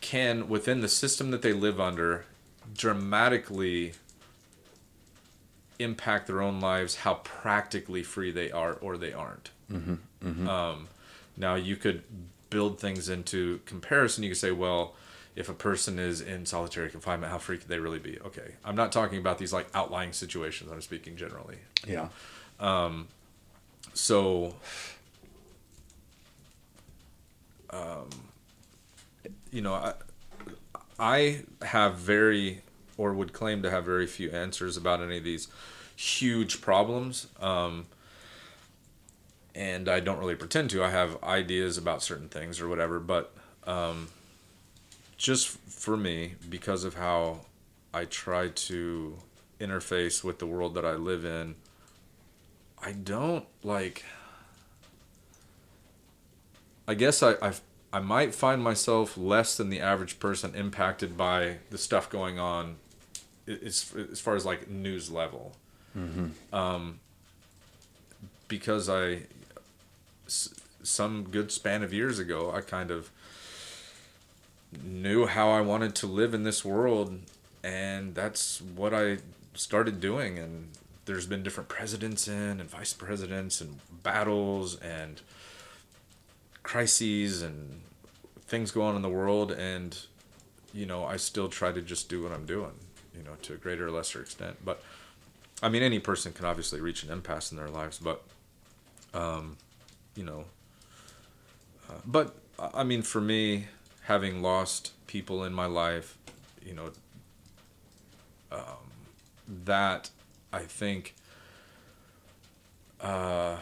can 0.02 0.50
within 0.50 0.82
the 0.82 0.90
system 0.90 1.32
that 1.32 1.42
they 1.42 1.54
live 1.54 1.80
under 1.80 2.26
dramatically 2.74 3.94
impact 5.80 6.28
their 6.28 6.42
own 6.42 6.60
lives 6.60 6.96
how 6.98 7.16
practically 7.16 8.02
free 8.04 8.32
they 8.32 8.52
are 8.52 8.74
or 8.74 8.98
they 8.98 9.14
aren't 9.14 9.52
um, 10.48 10.88
now 11.38 11.56
you 11.56 11.76
could 11.76 12.04
build 12.50 12.80
things 12.80 13.10
into 13.10 13.60
comparison 13.66 14.24
you 14.24 14.30
could 14.30 14.38
say 14.38 14.52
well 14.52 14.96
if 15.36 15.50
a 15.50 15.54
person 15.54 16.00
is 16.00 16.22
in 16.22 16.46
solitary 16.46 16.90
confinement 16.90 17.32
how 17.32 17.38
free 17.38 17.58
could 17.58 17.68
they 17.68 17.80
really 17.80 18.00
be? 18.00 18.18
Okay 18.26 18.54
i'm 18.64 18.76
not 18.76 18.92
talking 18.92 19.18
about 19.18 19.38
these 19.38 19.54
like 19.54 19.68
outlying 19.74 20.14
situations 20.14 20.72
i'm 20.72 20.82
speaking 20.82 21.16
generally. 21.16 21.58
Yeah. 21.88 22.08
so 23.94 24.56
um, 27.72 28.10
you 29.52 29.62
know 29.62 29.74
I, 29.74 29.94
I 31.00 31.42
have 31.62 31.96
very 31.96 32.62
or 32.98 33.14
would 33.14 33.34
claim 33.34 33.62
to 33.64 33.72
have 33.72 33.86
very 33.86 34.08
few 34.08 34.30
answers 34.32 34.78
about 34.78 35.02
any 35.02 35.18
of 35.18 35.24
these 35.24 35.48
huge 35.96 36.62
problems. 36.62 37.28
Um, 37.40 37.88
and 39.56 39.90
i 39.90 40.00
don't 40.00 40.20
really 40.20 40.36
pretend 40.36 40.70
to 40.70 40.84
i 40.84 40.90
have 40.90 41.22
ideas 41.24 41.78
about 41.78 42.04
certain 42.04 42.30
things 42.30 42.60
or 42.62 42.68
whatever 42.68 43.00
but 43.00 43.34
um, 43.66 44.10
just 45.18 45.48
for 45.48 45.98
me 45.98 46.36
because 46.50 46.84
of 46.84 46.96
how 46.96 47.40
i 47.94 48.06
try 48.06 48.50
to 48.50 49.18
interface 49.60 50.24
with 50.24 50.38
the 50.40 50.46
world 50.46 50.76
that 50.76 50.86
i 50.86 50.94
live 50.94 51.26
in 51.26 51.56
I 52.86 52.92
don't 52.92 53.46
like. 53.64 54.06
I 56.88 56.94
guess 56.94 57.24
I 57.24 57.32
i 57.42 57.54
I 57.92 58.00
might 58.00 58.36
find 58.36 58.62
myself 58.62 59.18
less 59.18 59.58
than 59.58 59.70
the 59.70 59.80
average 59.80 60.20
person 60.20 60.54
impacted 60.54 61.18
by 61.18 61.58
the 61.72 61.80
stuff 61.80 62.10
going 62.10 62.38
on, 62.38 62.76
as 63.48 63.92
as 64.12 64.20
far 64.20 64.36
as 64.36 64.46
like 64.46 64.70
news 64.70 65.10
level. 65.10 65.56
Um, 66.54 67.00
because 68.48 68.90
I, 68.90 69.24
some 70.28 71.24
good 71.24 71.52
span 71.52 71.84
of 71.84 71.94
years 71.94 72.20
ago, 72.20 72.52
I 72.54 72.62
kind 72.62 72.92
of 72.92 73.10
knew 74.84 75.26
how 75.26 75.50
I 75.50 75.62
wanted 75.62 75.96
to 75.96 76.08
live 76.08 76.34
in 76.34 76.44
this 76.44 76.66
world, 76.66 77.20
and 77.64 78.14
that's 78.14 78.62
what 78.62 78.94
I 78.94 79.20
started 79.54 80.00
doing. 80.00 80.38
And 80.38 80.70
there's 81.06 81.28
been 81.28 81.44
different 81.44 81.70
presidents 81.70 82.28
in 82.28 82.60
and 82.60 82.70
vice 82.70 82.94
presidents 82.94 83.62
and 83.62 83.80
battles 84.04 84.76
and 84.80 85.22
crises 86.64 87.42
and 87.42 87.82
things 88.48 88.72
go 88.72 88.82
on 88.82 88.96
in 88.96 89.02
the 89.02 89.10
world 89.10 89.52
and 89.52 90.00
you 90.74 90.86
know 90.86 91.06
i 91.06 91.16
still 91.16 91.48
try 91.48 91.72
to 91.72 91.82
just 91.82 92.10
do 92.10 92.24
what 92.24 92.32
i'm 92.32 92.46
doing 92.46 92.72
you 93.16 93.24
know 93.24 93.36
to 93.42 93.54
a 93.54 93.58
greater 93.58 93.88
or 93.88 93.92
lesser 93.92 94.20
extent 94.20 94.58
but 94.66 94.82
i 95.62 95.70
mean 95.70 95.84
any 95.84 96.00
person 96.00 96.34
can 96.34 96.46
obviously 96.46 96.82
reach 96.82 97.04
an 97.04 97.12
impasse 97.12 97.52
in 97.52 97.58
their 97.58 97.70
lives 97.70 98.00
but 98.00 98.24
um 99.14 99.58
you 100.16 100.24
know 100.24 100.46
uh, 101.90 101.94
but 102.06 102.36
i 102.74 102.84
mean 102.84 103.02
for 103.02 103.22
me 103.22 103.66
having 104.04 104.42
lost 104.42 104.92
people 105.08 105.44
in 105.44 105.54
my 105.54 105.66
life 105.66 106.18
you 106.66 106.74
know 106.74 106.92
um, 108.52 108.92
that 109.48 110.10
i 110.54 110.60
think 110.60 111.14
uh 113.02 113.58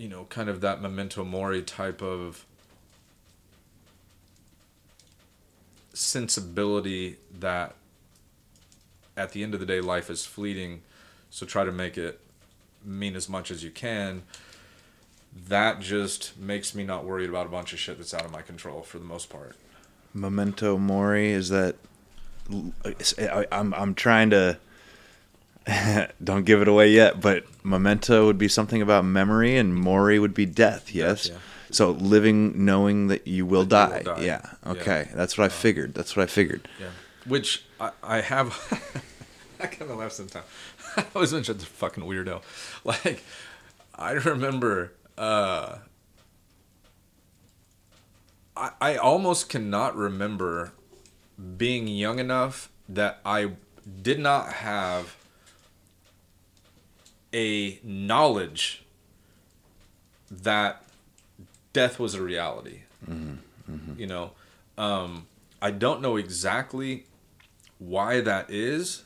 you 0.00 0.08
know, 0.08 0.24
kind 0.30 0.48
of 0.48 0.62
that 0.62 0.80
memento 0.80 1.24
mori 1.24 1.60
type 1.60 2.00
of 2.00 2.46
sensibility 5.92 7.16
that 7.38 7.74
at 9.14 9.32
the 9.32 9.42
end 9.42 9.52
of 9.52 9.60
the 9.60 9.66
day 9.66 9.82
life 9.82 10.08
is 10.08 10.24
fleeting 10.24 10.80
so 11.28 11.44
try 11.44 11.64
to 11.64 11.72
make 11.72 11.98
it 11.98 12.18
mean 12.84 13.14
as 13.16 13.28
much 13.28 13.50
as 13.50 13.62
you 13.62 13.70
can 13.70 14.22
that 15.48 15.80
just 15.80 16.36
makes 16.38 16.74
me 16.74 16.82
not 16.82 17.04
worried 17.04 17.28
about 17.28 17.46
a 17.46 17.48
bunch 17.48 17.72
of 17.72 17.78
shit 17.78 17.96
that's 17.98 18.14
out 18.14 18.24
of 18.24 18.32
my 18.32 18.42
control 18.42 18.82
for 18.82 18.98
the 18.98 19.04
most 19.04 19.28
part 19.30 19.56
Memento 20.12 20.76
mori 20.76 21.30
is 21.30 21.50
that 21.50 21.76
I'm 23.52 23.72
I'm 23.74 23.94
trying 23.94 24.30
to 24.30 24.58
don't 26.24 26.44
give 26.44 26.62
it 26.62 26.68
away 26.68 26.90
yet, 26.90 27.20
but 27.20 27.44
memento 27.64 28.26
would 28.26 28.38
be 28.38 28.48
something 28.48 28.82
about 28.82 29.04
memory 29.04 29.56
and 29.56 29.74
mori 29.74 30.18
would 30.18 30.34
be 30.34 30.46
death, 30.46 30.94
yes. 30.94 31.28
yeah. 31.28 31.36
So 31.70 31.90
living 31.92 32.64
knowing 32.64 33.08
that 33.08 33.26
you 33.28 33.46
will, 33.46 33.64
That 33.64 33.90
die. 33.90 33.98
you 34.00 34.04
will 34.10 34.16
die. 34.16 34.22
Yeah. 34.22 34.40
Yeah. 34.64 34.70
Okay. 34.72 35.08
That's 35.14 35.38
what 35.38 35.44
I 35.44 35.46
uh, 35.46 35.50
figured. 35.50 35.94
That's 35.94 36.16
what 36.16 36.24
I 36.24 36.26
figured. 36.26 36.66
Yeah. 36.80 36.88
Which 37.26 37.64
I, 37.78 37.90
I 38.02 38.20
have. 38.20 38.48
I 39.60 39.66
kind 39.66 39.90
of 39.90 39.98
laugh 39.98 40.12
sometimes. 40.12 40.46
I 40.96 41.04
always 41.14 41.32
been 41.32 41.44
such 41.44 41.62
a 41.62 41.66
fucking 41.66 42.04
weirdo. 42.04 42.42
Like, 42.84 43.22
I 43.94 44.12
remember. 44.12 44.92
Uh, 45.16 45.78
I 48.56 48.70
I 48.80 48.96
almost 48.96 49.48
cannot 49.48 49.96
remember 49.96 50.72
being 51.56 51.88
young 51.88 52.18
enough 52.18 52.70
that 52.88 53.20
I 53.24 53.52
did 54.02 54.18
not 54.18 54.52
have 54.54 55.16
a 57.32 57.78
knowledge 57.82 58.84
that 60.30 60.84
death 61.72 61.98
was 61.98 62.14
a 62.14 62.22
reality. 62.22 62.80
You 63.96 64.06
know, 64.06 64.32
um, 64.76 65.26
I 65.62 65.70
don't 65.70 66.02
know 66.02 66.16
exactly 66.16 67.04
why 67.78 68.20
that 68.20 68.50
is. 68.50 69.04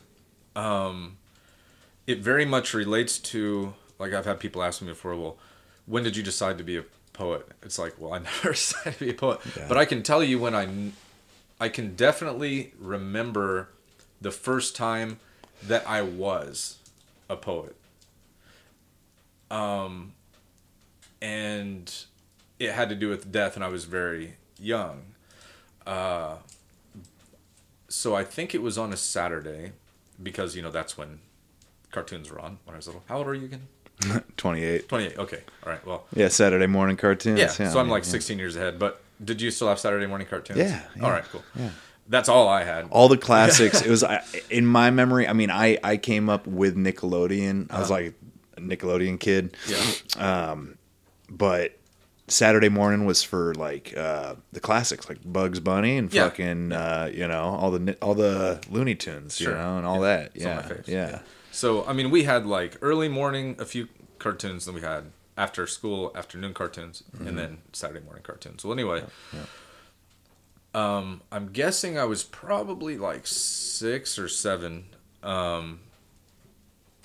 Um, 0.57 1.17
it 2.07 2.19
very 2.19 2.45
much 2.45 2.75
relates 2.75 3.19
to 3.19 3.75
like 3.99 4.13
I've 4.13 4.27
had 4.27 4.41
people 4.41 4.63
ask 4.63 4.83
me 4.83 4.89
before. 4.89 5.15
Well, 5.17 5.37
when 5.87 6.03
did 6.03 6.17
you 6.17 6.23
decide 6.23 6.59
to 6.59 6.65
be 6.65 6.77
a 6.77 6.85
poet? 7.13 7.47
It's 7.63 7.79
like, 7.79 7.95
well, 7.99 8.13
I 8.13 8.19
never 8.21 8.51
decided 8.51 8.99
to 8.99 9.05
be 9.05 9.11
a 9.11 9.15
poet, 9.15 9.41
but 9.69 9.79
I 9.79 9.85
can 9.85 10.03
tell 10.03 10.23
you 10.23 10.39
when 10.39 10.55
I, 10.55 10.69
I 11.61 11.69
can 11.69 11.95
definitely 11.95 12.73
remember 12.79 13.69
the 14.21 14.31
first 14.31 14.75
time 14.77 15.21
that 15.63 15.89
I 15.89 16.03
was 16.03 16.79
a 17.29 17.37
poet. 17.37 17.77
Um, 19.51 20.13
and 21.23 21.93
it 22.59 22.73
had 22.73 22.89
to 22.89 22.95
do 22.95 23.09
with 23.09 23.31
death, 23.31 23.55
and 23.57 23.65
I 23.65 23.69
was 23.69 23.85
very 23.85 24.37
young. 24.59 25.03
Uh, 25.87 26.37
so 27.89 28.15
I 28.15 28.25
think 28.25 28.55
it 28.55 28.63
was 28.63 28.77
on 28.77 28.93
a 28.93 28.97
Saturday, 28.97 29.73
because 30.23 30.57
you 30.57 30.63
know 30.63 30.71
that's 30.71 30.99
when 30.99 31.21
cartoons 31.95 32.31
were 32.31 32.39
on 32.41 32.59
when 32.65 32.75
I 32.75 32.77
was 32.79 32.87
little. 32.87 33.03
How 33.09 33.19
old 33.19 33.27
are 33.29 33.35
you 33.35 33.47
again? 33.47 33.67
28. 34.37 34.89
Twenty 34.89 35.07
eight. 35.07 35.19
Okay. 35.19 35.41
All 35.65 35.73
right. 35.73 35.87
Well. 35.87 36.05
Yeah, 36.15 36.29
Saturday 36.29 36.67
morning 36.67 36.97
cartoons. 36.97 37.39
Yeah. 37.39 37.47
so 37.49 37.79
I'm 37.79 37.89
like 37.89 38.05
yeah. 38.05 38.11
16 38.11 38.39
years 38.39 38.57
ahead. 38.57 38.79
But 38.79 39.01
did 39.25 39.41
you 39.41 39.51
still 39.51 39.69
have 39.69 39.79
Saturday 39.79 40.07
morning 40.07 40.27
cartoons? 40.27 40.59
Yeah, 40.59 40.83
yeah. 40.97 41.05
All 41.05 41.11
right. 41.11 41.25
Cool. 41.31 41.43
Yeah. 41.55 41.71
That's 42.09 42.29
all 42.29 42.49
I 42.49 42.65
had. 42.65 42.89
all 42.91 43.09
the 43.09 43.17
classics. 43.17 43.81
it 43.87 43.89
was 43.89 44.03
I- 44.05 44.23
in 44.51 44.67
my 44.67 44.91
memory. 44.91 45.27
I 45.29 45.33
mean, 45.33 45.51
I 45.51 45.79
I 45.83 45.97
came 45.97 46.29
up 46.29 46.47
with 46.47 46.77
Nickelodeon. 46.77 47.71
I 47.71 47.79
was 47.79 47.91
Uh-huh. 47.91 48.01
like 48.03 48.15
a 48.57 48.61
Nickelodeon 48.61 49.19
kid, 49.19 49.57
Yeah. 49.69 50.51
Um, 50.51 50.77
but 51.31 51.79
Saturday 52.29 52.69
morning 52.69 53.05
was 53.07 53.23
for 53.23 53.55
like 53.55 53.97
uh, 53.97 54.35
the 54.53 54.61
classics, 54.61 55.09
like 55.09 55.19
Bugs 55.25 55.61
Bunny 55.61 55.97
and 55.99 56.13
Yeah. 56.13 56.25
fucking 56.25 56.73
uh, 56.73 57.11
you 57.15 57.27
know 57.29 57.43
all 57.61 57.71
the 57.71 57.97
all 58.03 58.15
the 58.15 58.61
Looney 58.71 58.97
Tunes, 58.97 59.37
Sure. 59.37 59.53
you 59.53 59.59
know, 59.59 59.77
and 59.79 59.87
all 59.87 60.01
that. 60.01 60.33
Yeah, 60.35 60.59
of 60.59 60.69
my 60.69 60.75
faves. 60.77 60.89
yeah. 60.89 61.19
So 61.55 61.87
I 61.87 61.93
mean, 61.93 62.11
we 62.11 62.25
had 62.25 62.47
like 62.47 62.77
early 62.83 63.09
morning 63.09 63.55
a 63.61 63.65
few 63.65 63.89
cartoons, 64.19 64.67
then 64.67 64.75
we 64.75 64.81
had 64.81 65.13
after 65.37 65.69
school 65.69 66.11
afternoon 66.17 66.53
cartoons, 66.53 67.05
and 67.21 67.39
then 67.39 67.59
Saturday 67.73 68.05
morning 68.05 68.25
cartoons. 68.25 68.65
Well, 68.65 68.73
anyway, 68.73 69.05
um, 70.75 71.23
I'm 71.31 71.51
guessing 71.53 71.97
I 71.97 72.05
was 72.05 72.25
probably 72.25 72.99
like 72.99 73.27
six 73.27 74.19
or 74.19 74.27
seven, 74.29 74.87
um, 75.23 75.79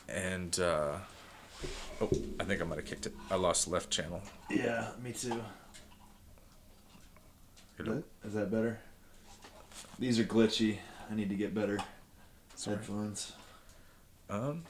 and 0.08 0.60
uh, 0.60 0.98
oh, 2.02 2.10
I 2.40 2.44
think 2.44 2.60
I 2.60 2.66
might 2.66 2.80
have 2.80 2.86
kicked 2.86 3.06
it. 3.06 3.14
I 3.30 3.36
lost 3.36 3.68
left 3.68 3.92
channel. 3.92 4.22
Yeah, 4.50 4.90
me 5.04 5.12
too. 5.12 5.44
Is 8.26 8.34
that 8.34 8.50
better? 8.52 8.80
These 10.00 10.20
are 10.20 10.24
glitchy. 10.24 10.80
I 11.10 11.16
need 11.16 11.30
to 11.30 11.36
get 11.36 11.54
better 11.54 11.78
headphones. 12.66 13.34
Um, 14.30 14.64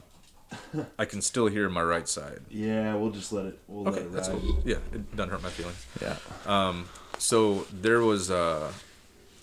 I 0.97 1.05
can 1.05 1.21
still 1.21 1.47
hear 1.47 1.69
my 1.69 1.81
right 1.83 2.07
side. 2.07 2.41
Yeah, 2.49 2.95
we'll 2.95 3.11
just 3.11 3.31
let 3.31 3.45
it. 3.45 3.59
We'll 3.67 3.87
Okay, 3.89 4.05
that's 4.09 4.27
cool. 4.29 4.61
Yeah, 4.65 4.77
it 4.93 5.15
doesn't 5.15 5.31
hurt 5.31 5.43
my 5.43 5.49
feelings. 5.49 5.85
Yeah. 6.01 6.15
Um, 6.45 6.87
so 7.17 7.67
there 7.71 8.01
was 8.01 8.31
uh, 8.31 8.71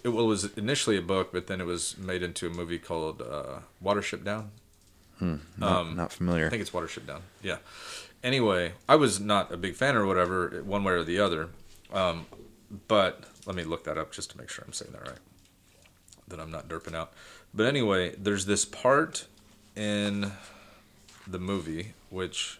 it 0.02 0.08
was 0.08 0.44
initially 0.56 0.96
a 0.96 1.02
book, 1.02 1.32
but 1.32 1.46
then 1.46 1.60
it 1.60 1.66
was 1.66 1.96
made 1.98 2.22
into 2.22 2.46
a 2.46 2.50
movie 2.50 2.78
called 2.78 3.22
uh, 3.22 3.60
Watership 3.82 4.24
Down. 4.24 4.50
Not, 5.20 5.96
not 5.96 6.12
familiar. 6.12 6.46
I 6.46 6.50
think 6.50 6.60
it's 6.62 6.70
Watership 6.70 7.06
Down. 7.06 7.22
Yeah. 7.42 7.56
Anyway, 8.22 8.72
I 8.88 8.96
was 8.96 9.20
not 9.20 9.52
a 9.52 9.56
big 9.56 9.74
fan 9.74 9.96
or 9.96 10.06
whatever, 10.06 10.62
one 10.64 10.84
way 10.84 10.92
or 10.92 11.04
the 11.04 11.18
other. 11.20 11.48
Um, 11.92 12.26
but 12.88 13.24
let 13.46 13.56
me 13.56 13.64
look 13.64 13.84
that 13.84 13.96
up 13.98 14.12
just 14.12 14.30
to 14.32 14.38
make 14.38 14.50
sure 14.50 14.64
I'm 14.66 14.72
saying 14.72 14.92
that 14.92 15.02
right. 15.08 15.18
That 16.28 16.40
I'm 16.40 16.50
not 16.50 16.68
derping 16.68 16.94
out. 16.94 17.12
But 17.54 17.66
anyway, 17.66 18.14
there's 18.18 18.46
this 18.46 18.64
part 18.64 19.26
in 19.76 20.32
the 21.26 21.38
movie 21.38 21.92
which, 22.10 22.58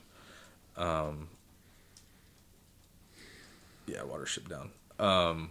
um, 0.77 1.29
yeah, 3.87 4.01
Watership 4.01 4.49
Down. 4.49 4.71
Um, 4.99 5.51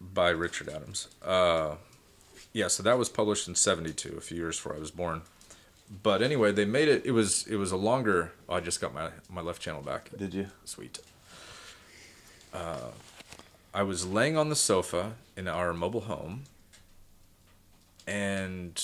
by 0.00 0.30
Richard 0.30 0.68
Adams. 0.68 1.08
Uh, 1.24 1.76
yeah, 2.52 2.68
so 2.68 2.82
that 2.82 2.98
was 2.98 3.08
published 3.08 3.48
in 3.48 3.54
'72, 3.54 4.16
a 4.16 4.20
few 4.20 4.36
years 4.36 4.56
before 4.56 4.76
I 4.76 4.78
was 4.78 4.90
born. 4.90 5.22
But 6.02 6.22
anyway, 6.22 6.52
they 6.52 6.64
made 6.64 6.88
it. 6.88 7.04
It 7.04 7.12
was 7.12 7.46
it 7.46 7.56
was 7.56 7.72
a 7.72 7.76
longer. 7.76 8.32
Oh, 8.48 8.54
I 8.54 8.60
just 8.60 8.80
got 8.80 8.94
my 8.94 9.10
my 9.28 9.40
left 9.40 9.62
channel 9.62 9.82
back. 9.82 10.10
Did 10.16 10.34
you? 10.34 10.48
Sweet. 10.64 10.98
Uh, 12.52 12.90
I 13.74 13.82
was 13.82 14.06
laying 14.06 14.36
on 14.36 14.48
the 14.48 14.56
sofa 14.56 15.12
in 15.36 15.46
our 15.46 15.72
mobile 15.74 16.02
home, 16.02 16.44
and 18.06 18.82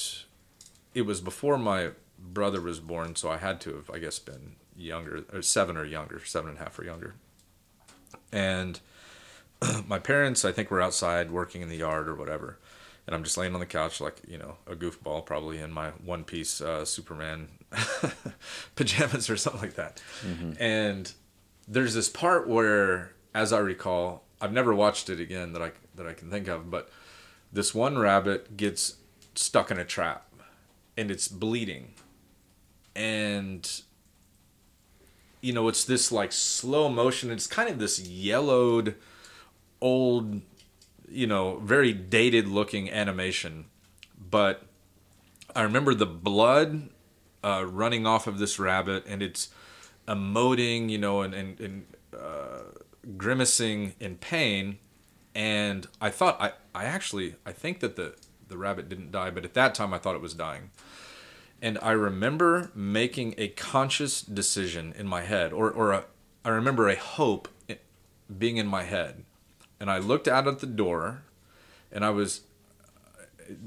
it 0.95 1.03
was 1.03 1.21
before 1.21 1.59
my 1.59 1.91
brother 2.19 2.61
was 2.61 2.81
born, 2.81 3.17
so 3.17 3.31
I 3.31 3.39
had 3.39 3.61
to 3.63 3.75
have, 3.75 3.91
I 3.91 3.99
guess, 3.99 4.19
been 4.19 4.57
younger, 4.77 5.25
or 5.33 5.43
seven 5.43 5.77
or 5.77 5.85
younger, 5.85 6.21
seven 6.25 6.51
and 6.51 6.59
a 6.59 6.63
half 6.63 6.79
or 6.79 6.85
younger. 6.85 7.15
And 8.33 8.81
my 9.87 9.99
parents, 9.99 10.45
I 10.45 10.53
think, 10.53 10.71
were 10.71 10.81
outside 10.81 11.31
working 11.31 11.63
in 11.63 11.69
the 11.69 11.77
yard 11.77 12.09
or 12.09 12.15
whatever, 12.15 12.59
and 13.07 13.15
I'm 13.15 13.25
just 13.25 13.37
laying 13.37 13.55
on 13.55 13.61
the 13.61 13.67
couch 13.67 14.01
like 14.01 14.21
you 14.27 14.39
know 14.39 14.57
a 14.67 14.75
goofball, 14.75 15.25
probably 15.27 15.59
in 15.59 15.73
my 15.73 15.91
one 15.91 16.25
piece 16.25 16.61
uh, 16.61 16.85
Superman 16.85 17.49
pajamas 18.77 19.29
or 19.29 19.37
something 19.37 19.63
like 19.63 19.75
that. 19.75 20.01
And 20.61 21.13
there's 21.67 21.95
this 21.95 22.09
part 22.09 22.49
where, 22.49 23.13
as 23.35 23.53
I 23.53 23.59
recall, 23.59 24.25
I've 24.41 24.53
never 24.53 24.75
watched 24.75 25.09
it 25.11 25.21
again 25.21 25.53
that 25.53 25.63
I 25.63 25.73
that 25.97 26.07
I 26.07 26.13
can 26.15 26.31
think 26.31 26.49
of, 26.49 26.71
but 26.71 26.91
this 27.53 27.75
one 27.75 27.99
rabbit 27.99 28.57
gets 28.57 28.97
stuck 29.35 29.71
in 29.71 29.79
a 29.79 29.85
trap, 29.85 30.27
and 30.97 31.11
it's 31.11 31.29
bleeding, 31.29 31.95
and 32.95 33.83
you 35.41 35.53
know 35.53 35.69
it's 35.69 35.85
this 35.85 36.13
like 36.13 36.33
slow 36.33 36.89
motion. 36.89 37.31
It's 37.31 37.47
kind 37.47 37.69
of 37.69 37.79
this 37.79 38.01
yellowed, 38.01 38.95
old, 39.81 40.41
you 41.09 41.27
know, 41.27 41.59
very 41.59 41.93
dated 41.93 42.49
looking 42.49 42.91
animation, 42.91 43.67
but 44.31 44.63
I 45.55 45.63
remember 45.63 45.95
the 45.95 46.07
blood 46.07 46.89
uh, 47.45 47.65
running 47.67 48.07
off 48.07 48.27
of 48.27 48.39
this 48.39 48.59
rabbit, 48.59 49.05
and 49.07 49.23
it's 49.23 49.49
emoting, 50.09 50.89
you 50.91 50.99
know, 50.99 51.23
and 51.23 51.35
and, 51.35 51.61
and 51.61 51.87
uh, 52.19 52.63
grimacing 53.17 53.95
in 54.01 54.17
pain. 54.17 54.79
And 55.35 55.87
I 56.01 56.11
thought 56.11 56.41
I 56.41 56.53
I 56.75 56.85
actually 56.85 57.37
I 57.47 57.53
think 57.53 57.81
that 57.81 57.97
the 57.97 58.15
the 58.53 58.59
rabbit 58.59 58.89
didn't 58.89 59.11
die, 59.11 59.31
but 59.31 59.45
at 59.45 59.55
that 59.55 59.75
time 59.75 59.93
I 59.93 59.99
thought 59.99 60.15
it 60.15 60.21
was 60.21 60.35
dying. 60.35 60.71
And 61.61 61.79
I 61.83 61.93
remember 61.93 62.71
making 62.75 63.35
a 63.39 63.49
conscious 63.49 64.21
decision 64.23 64.95
in 64.97 65.07
my 65.07 65.23
head, 65.23 65.53
or 65.53 65.71
or 65.71 65.93
a, 65.93 66.05
I 66.45 66.51
remember 66.51 66.89
a 66.89 66.97
hope 66.97 67.49
being 68.39 68.57
in 68.57 68.67
my 68.67 68.83
head, 68.85 69.25
and 69.81 69.91
I 69.91 69.99
looked 69.99 70.29
out 70.29 70.49
at 70.49 70.59
the 70.59 70.67
door, 70.67 71.23
and 71.91 72.05
I 72.05 72.11
was 72.11 72.43
uh, 73.19 73.25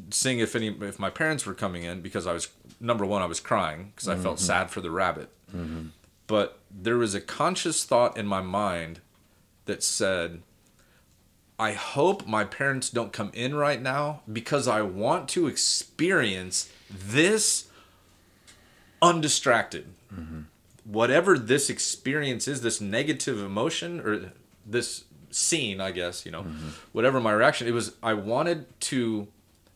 seeing 0.09 0.39
if 0.39 0.55
any 0.55 0.67
if 0.67 0.99
my 0.99 1.09
parents 1.09 1.45
were 1.45 1.53
coming 1.53 1.83
in 1.83 2.01
because 2.01 2.27
I 2.27 2.33
was 2.33 2.49
number 2.79 3.05
one 3.05 3.21
I 3.21 3.27
was 3.27 3.39
crying 3.39 3.93
because 3.95 4.09
I 4.09 4.15
felt 4.15 4.37
mm-hmm. 4.37 4.45
sad 4.45 4.69
for 4.71 4.81
the 4.81 4.91
rabbit. 4.91 5.29
Mm-hmm. 5.55 5.87
But 6.27 6.59
there 6.69 6.97
was 6.97 7.13
a 7.15 7.21
conscious 7.21 7.85
thought 7.85 8.17
in 8.17 8.25
my 8.27 8.41
mind 8.41 8.99
that 9.65 9.83
said 9.83 10.41
I 11.57 11.71
hope 11.71 12.27
my 12.27 12.43
parents 12.43 12.89
don't 12.89 13.13
come 13.13 13.31
in 13.33 13.55
right 13.55 13.81
now 13.81 14.21
because 14.31 14.67
I 14.67 14.81
want 14.81 15.29
to 15.29 15.47
experience 15.47 16.69
this 16.89 17.67
undistracted. 19.01 19.93
Mm-hmm. 20.13 20.41
Whatever 20.83 21.39
this 21.39 21.69
experience 21.69 22.47
is, 22.47 22.61
this 22.61 22.81
negative 22.81 23.39
emotion 23.39 24.01
or 24.01 24.33
this 24.65 25.05
scene, 25.31 25.79
I 25.79 25.91
guess, 25.91 26.25
you 26.25 26.31
know, 26.31 26.43
mm-hmm. 26.43 26.69
whatever 26.91 27.19
my 27.21 27.31
reaction, 27.31 27.67
it 27.67 27.71
was 27.71 27.95
I 28.03 28.13
wanted 28.13 28.79
to 28.81 29.27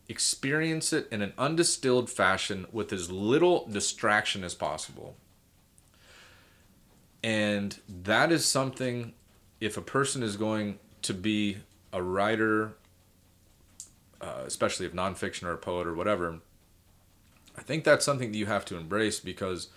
experience 0.08 0.92
it 0.92 1.08
in 1.10 1.22
an 1.22 1.32
undistilled 1.38 2.10
fashion 2.10 2.66
with 2.72 2.92
as 2.92 3.10
little 3.10 3.66
distraction 3.66 4.44
as 4.44 4.54
possible. 4.54 5.16
And 7.22 7.78
that 7.88 8.32
is 8.32 8.44
something, 8.44 9.12
if 9.60 9.76
a 9.76 9.82
person 9.82 10.22
is 10.22 10.36
going 10.36 10.78
to 11.02 11.14
be 11.14 11.58
a 11.92 12.02
writer, 12.02 12.72
uh, 14.20 14.42
especially 14.46 14.86
of 14.86 14.92
nonfiction 14.92 15.44
or 15.44 15.52
a 15.52 15.58
poet 15.58 15.86
or 15.86 15.94
whatever, 15.94 16.38
I 17.56 17.62
think 17.62 17.84
that's 17.84 18.04
something 18.04 18.32
that 18.32 18.38
you 18.38 18.46
have 18.46 18.64
to 18.66 18.76
embrace 18.76 19.20
because 19.20 19.68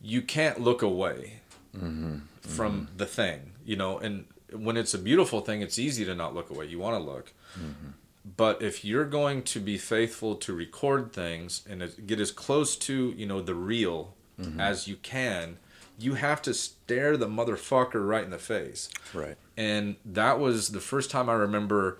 you 0.00 0.22
can't 0.22 0.60
look 0.60 0.82
away 0.82 1.40
mm-hmm. 1.76 2.18
from 2.40 2.72
mm-hmm. 2.72 2.96
the 2.96 3.06
thing, 3.06 3.52
you 3.64 3.76
know. 3.76 3.98
And 3.98 4.26
when 4.52 4.76
it's 4.76 4.94
a 4.94 4.98
beautiful 4.98 5.40
thing, 5.40 5.62
it's 5.62 5.78
easy 5.78 6.04
to 6.04 6.14
not 6.14 6.34
look 6.34 6.50
away. 6.50 6.66
You 6.66 6.78
want 6.78 6.96
to 6.96 7.10
look. 7.10 7.32
Mm-hmm. 7.54 7.90
But 8.36 8.60
if 8.60 8.84
you're 8.84 9.04
going 9.04 9.42
to 9.44 9.60
be 9.60 9.78
faithful 9.78 10.34
to 10.34 10.52
record 10.52 11.12
things 11.12 11.62
and 11.68 11.88
get 12.06 12.18
as 12.18 12.32
close 12.32 12.74
to, 12.76 13.14
you 13.16 13.24
know, 13.24 13.40
the 13.40 13.54
real 13.54 14.14
as 14.58 14.86
you 14.86 14.96
can, 14.96 15.58
you 15.98 16.14
have 16.14 16.42
to 16.42 16.52
stare 16.52 17.16
the 17.16 17.26
motherfucker 17.26 18.06
right 18.06 18.24
in 18.24 18.30
the 18.30 18.38
face. 18.38 18.90
Right. 19.14 19.36
And 19.56 19.96
that 20.04 20.38
was 20.38 20.68
the 20.68 20.80
first 20.80 21.10
time 21.10 21.28
I 21.30 21.34
remember 21.34 21.98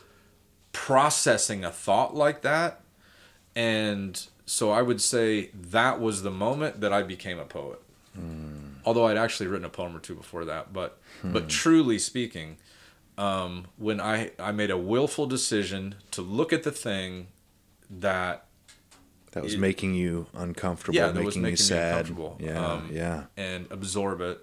processing 0.72 1.64
a 1.64 1.70
thought 1.70 2.14
like 2.14 2.42
that. 2.42 2.80
And 3.54 4.20
so 4.44 4.70
I 4.70 4.82
would 4.82 5.00
say 5.00 5.50
that 5.54 6.00
was 6.00 6.22
the 6.22 6.30
moment 6.30 6.80
that 6.80 6.92
I 6.92 7.02
became 7.02 7.38
a 7.38 7.44
poet. 7.44 7.80
Although 8.86 9.06
I'd 9.08 9.18
actually 9.18 9.48
written 9.48 9.66
a 9.66 9.70
poem 9.70 9.94
or 9.94 9.98
two 10.00 10.14
before 10.14 10.44
that, 10.46 10.72
but 10.72 10.98
but 11.22 11.48
truly 11.50 11.98
speaking, 11.98 12.56
um, 13.18 13.66
when 13.76 14.00
I 14.00 14.30
I 14.38 14.52
made 14.52 14.70
a 14.70 14.78
willful 14.78 15.26
decision 15.26 15.96
to 16.12 16.22
look 16.22 16.50
at 16.52 16.62
the 16.62 16.70
thing 16.72 17.26
that 17.90 18.46
That 19.32 19.42
was 19.44 19.52
It- 19.54 19.60
making 19.60 19.94
you 19.94 20.28
uncomfortable, 20.34 20.96
yeah 20.96 21.08
that 21.08 21.12
making, 21.14 21.26
was 21.26 21.36
you 21.36 21.42
making 21.42 21.52
me 21.52 21.56
sad. 21.56 21.90
uncomfortable, 22.06 22.38
Yeah, 22.40 22.66
um, 22.72 22.88
yeah. 22.90 23.24
and 23.36 23.66
absorb 23.70 24.22
it 24.22 24.42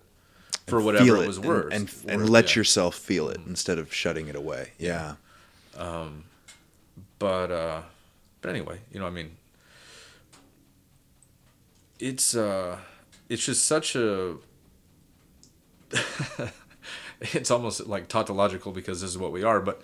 for 0.68 0.82
whatever 0.82 1.18
it 1.18 1.24
it 1.24 1.28
was 1.28 1.40
worth, 1.40 1.74
and 1.74 1.94
and, 2.08 2.30
let 2.30 2.50
yeah. 2.50 2.60
yourself 2.60 2.96
feel 2.96 3.30
it 3.30 3.40
instead 3.46 3.78
of 3.78 3.94
shutting 3.94 4.28
it 4.28 4.36
away. 4.36 4.72
Yeah. 4.78 5.16
but 7.20 7.52
uh 7.52 7.82
but 8.42 8.50
anyway 8.50 8.80
you 8.92 9.00
know 9.00 9.08
i 9.08 9.10
mean 9.10 9.32
it's 12.00 12.36
uh 12.36 12.78
it's 13.30 13.44
just 13.44 13.66
such 13.66 13.96
a 13.96 14.36
it's 17.22 17.50
almost 17.50 17.88
like 17.88 18.08
tautological 18.08 18.72
because 18.72 19.02
this 19.02 19.10
is 19.10 19.18
what 19.18 19.32
we 19.32 19.42
are 19.42 19.60
but 19.60 19.82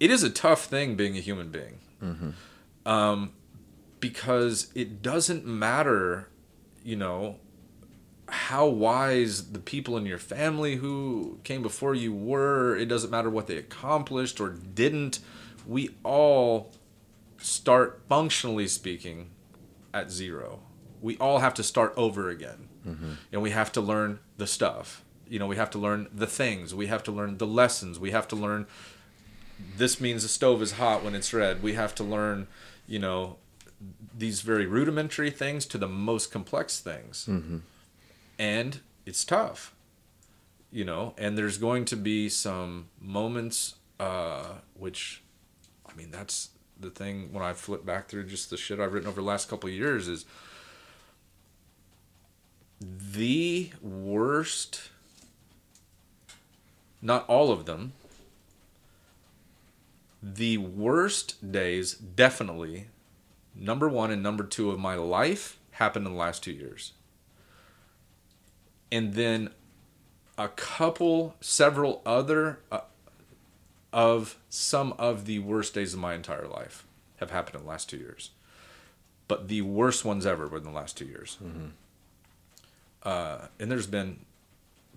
it 0.00 0.10
is 0.10 0.22
a 0.22 0.30
tough 0.30 0.64
thing 0.64 0.96
being 0.96 1.16
a 1.16 1.20
human 1.20 1.50
being. 1.50 1.78
Um, 2.86 3.32
because 4.00 4.72
it 4.74 5.02
doesn't 5.02 5.44
matter, 5.44 6.28
you 6.82 6.96
know, 6.96 7.36
how 8.30 8.66
wise 8.66 9.52
the 9.52 9.58
people 9.58 9.96
in 9.96 10.06
your 10.06 10.18
family 10.18 10.76
who 10.76 11.38
came 11.44 11.62
before 11.62 11.94
you 11.94 12.12
were. 12.12 12.76
It 12.76 12.86
doesn't 12.86 13.10
matter 13.10 13.30
what 13.30 13.46
they 13.46 13.56
accomplished 13.56 14.40
or 14.40 14.50
didn't. 14.50 15.20
We 15.66 15.90
all 16.02 16.72
start, 17.38 18.02
functionally 18.08 18.68
speaking, 18.68 19.30
at 19.92 20.10
zero. 20.10 20.60
We 21.00 21.16
all 21.18 21.38
have 21.38 21.54
to 21.54 21.62
start 21.62 21.94
over 21.96 22.28
again. 22.28 22.68
Mm-hmm. 22.86 23.12
And 23.32 23.42
we 23.42 23.50
have 23.50 23.72
to 23.72 23.80
learn 23.80 24.20
the 24.36 24.46
stuff. 24.46 25.04
You 25.28 25.38
know, 25.38 25.46
we 25.46 25.56
have 25.56 25.70
to 25.70 25.78
learn 25.78 26.08
the 26.12 26.26
things. 26.26 26.74
We 26.74 26.86
have 26.86 27.02
to 27.04 27.12
learn 27.12 27.38
the 27.38 27.46
lessons. 27.46 27.98
We 27.98 28.10
have 28.10 28.26
to 28.28 28.36
learn 28.36 28.66
this 29.76 30.00
means 30.00 30.22
the 30.22 30.28
stove 30.28 30.62
is 30.62 30.72
hot 30.72 31.04
when 31.04 31.14
it's 31.14 31.32
red. 31.32 31.62
We 31.62 31.74
have 31.74 31.94
to 31.96 32.04
learn, 32.04 32.46
you 32.86 32.98
know, 32.98 33.36
these 34.16 34.42
very 34.42 34.66
rudimentary 34.66 35.30
things 35.30 35.66
to 35.66 35.78
the 35.78 35.88
most 35.88 36.30
complex 36.30 36.80
things. 36.80 37.26
Mm-hmm. 37.28 37.58
And 38.40 38.80
it's 39.04 39.22
tough, 39.22 39.74
you 40.72 40.82
know, 40.82 41.12
and 41.18 41.36
there's 41.36 41.58
going 41.58 41.84
to 41.84 41.96
be 41.96 42.30
some 42.30 42.88
moments, 42.98 43.74
uh, 44.00 44.54
which, 44.72 45.22
I 45.86 45.94
mean, 45.94 46.10
that's 46.10 46.48
the 46.80 46.88
thing 46.88 47.34
when 47.34 47.44
I 47.44 47.52
flip 47.52 47.84
back 47.84 48.08
through 48.08 48.24
just 48.24 48.48
the 48.48 48.56
shit 48.56 48.80
I've 48.80 48.94
written 48.94 49.10
over 49.10 49.20
the 49.20 49.26
last 49.26 49.50
couple 49.50 49.68
years 49.68 50.08
is 50.08 50.24
the 52.80 53.72
worst, 53.82 54.88
not 57.02 57.28
all 57.28 57.52
of 57.52 57.66
them, 57.66 57.92
the 60.22 60.56
worst 60.56 61.52
days, 61.52 61.92
definitely, 61.92 62.86
number 63.54 63.86
one 63.86 64.10
and 64.10 64.22
number 64.22 64.44
two 64.44 64.70
of 64.70 64.78
my 64.78 64.94
life 64.94 65.58
happened 65.72 66.06
in 66.06 66.12
the 66.14 66.18
last 66.18 66.42
two 66.42 66.52
years. 66.52 66.92
And 68.92 69.14
then 69.14 69.50
a 70.36 70.48
couple, 70.48 71.36
several 71.40 72.02
other 72.04 72.60
uh, 72.72 72.80
of 73.92 74.38
some 74.48 74.94
of 74.98 75.26
the 75.26 75.38
worst 75.40 75.74
days 75.74 75.94
of 75.94 76.00
my 76.00 76.14
entire 76.14 76.46
life 76.46 76.86
have 77.18 77.30
happened 77.30 77.56
in 77.56 77.62
the 77.62 77.68
last 77.68 77.88
two 77.88 77.96
years. 77.98 78.30
But 79.28 79.48
the 79.48 79.62
worst 79.62 80.04
ones 80.04 80.26
ever 80.26 80.48
were 80.48 80.58
in 80.58 80.64
the 80.64 80.70
last 80.70 80.96
two 80.96 81.04
years. 81.04 81.36
Uh, 83.02 83.46
and 83.58 83.70
there's 83.70 83.86
been 83.86 84.20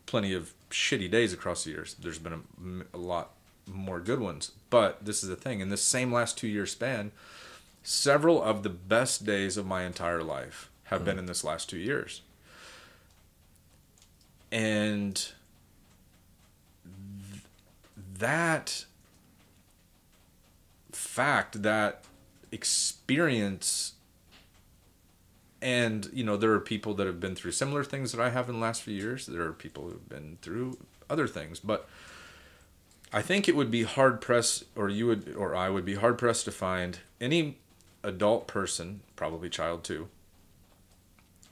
plenty 0.05 0.33
of 0.33 0.53
shitty 0.69 1.09
days 1.09 1.33
across 1.33 1.63
the 1.63 1.71
years. 1.71 1.95
There's 1.95 2.19
been 2.19 2.85
a 2.93 2.97
lot 2.97 3.31
more 3.67 3.99
good 3.99 4.19
ones. 4.19 4.51
But 4.69 5.05
this 5.05 5.23
is 5.23 5.29
the 5.29 5.35
thing 5.35 5.59
in 5.59 5.69
this 5.69 5.83
same 5.83 6.11
last 6.11 6.37
two 6.37 6.47
year 6.47 6.65
span, 6.65 7.11
several 7.83 8.41
of 8.41 8.63
the 8.63 8.69
best 8.69 9.25
days 9.25 9.57
of 9.57 9.65
my 9.65 9.83
entire 9.83 10.23
life 10.23 10.69
have 10.85 11.05
been 11.05 11.17
in 11.19 11.25
this 11.25 11.43
last 11.43 11.69
two 11.69 11.77
years. 11.77 12.21
And 14.53 15.15
th- 16.85 17.41
that 18.19 18.85
fact, 20.91 21.63
that 21.63 22.05
experience, 22.51 23.93
and 25.59 26.07
you 26.13 26.23
know, 26.23 26.37
there 26.37 26.51
are 26.51 26.59
people 26.59 26.93
that 26.93 27.07
have 27.07 27.19
been 27.19 27.33
through 27.33 27.53
similar 27.53 27.83
things 27.83 28.11
that 28.11 28.21
I 28.21 28.29
have 28.29 28.47
in 28.47 28.55
the 28.55 28.61
last 28.61 28.83
few 28.83 28.93
years. 28.93 29.25
There 29.25 29.41
are 29.41 29.53
people 29.53 29.85
who've 29.85 30.07
been 30.07 30.37
through 30.43 30.77
other 31.09 31.27
things, 31.27 31.59
but 31.59 31.89
I 33.11 33.23
think 33.23 33.49
it 33.49 33.55
would 33.55 33.71
be 33.71 33.83
hard 33.83 34.21
pressed, 34.21 34.65
or 34.75 34.87
you 34.87 35.07
would, 35.07 35.35
or 35.35 35.55
I 35.55 35.69
would 35.69 35.85
be 35.85 35.95
hard 35.95 36.19
pressed 36.19 36.45
to 36.45 36.51
find 36.51 36.99
any 37.19 37.57
adult 38.03 38.47
person, 38.47 39.01
probably 39.15 39.49
child 39.49 39.83
too, 39.83 40.09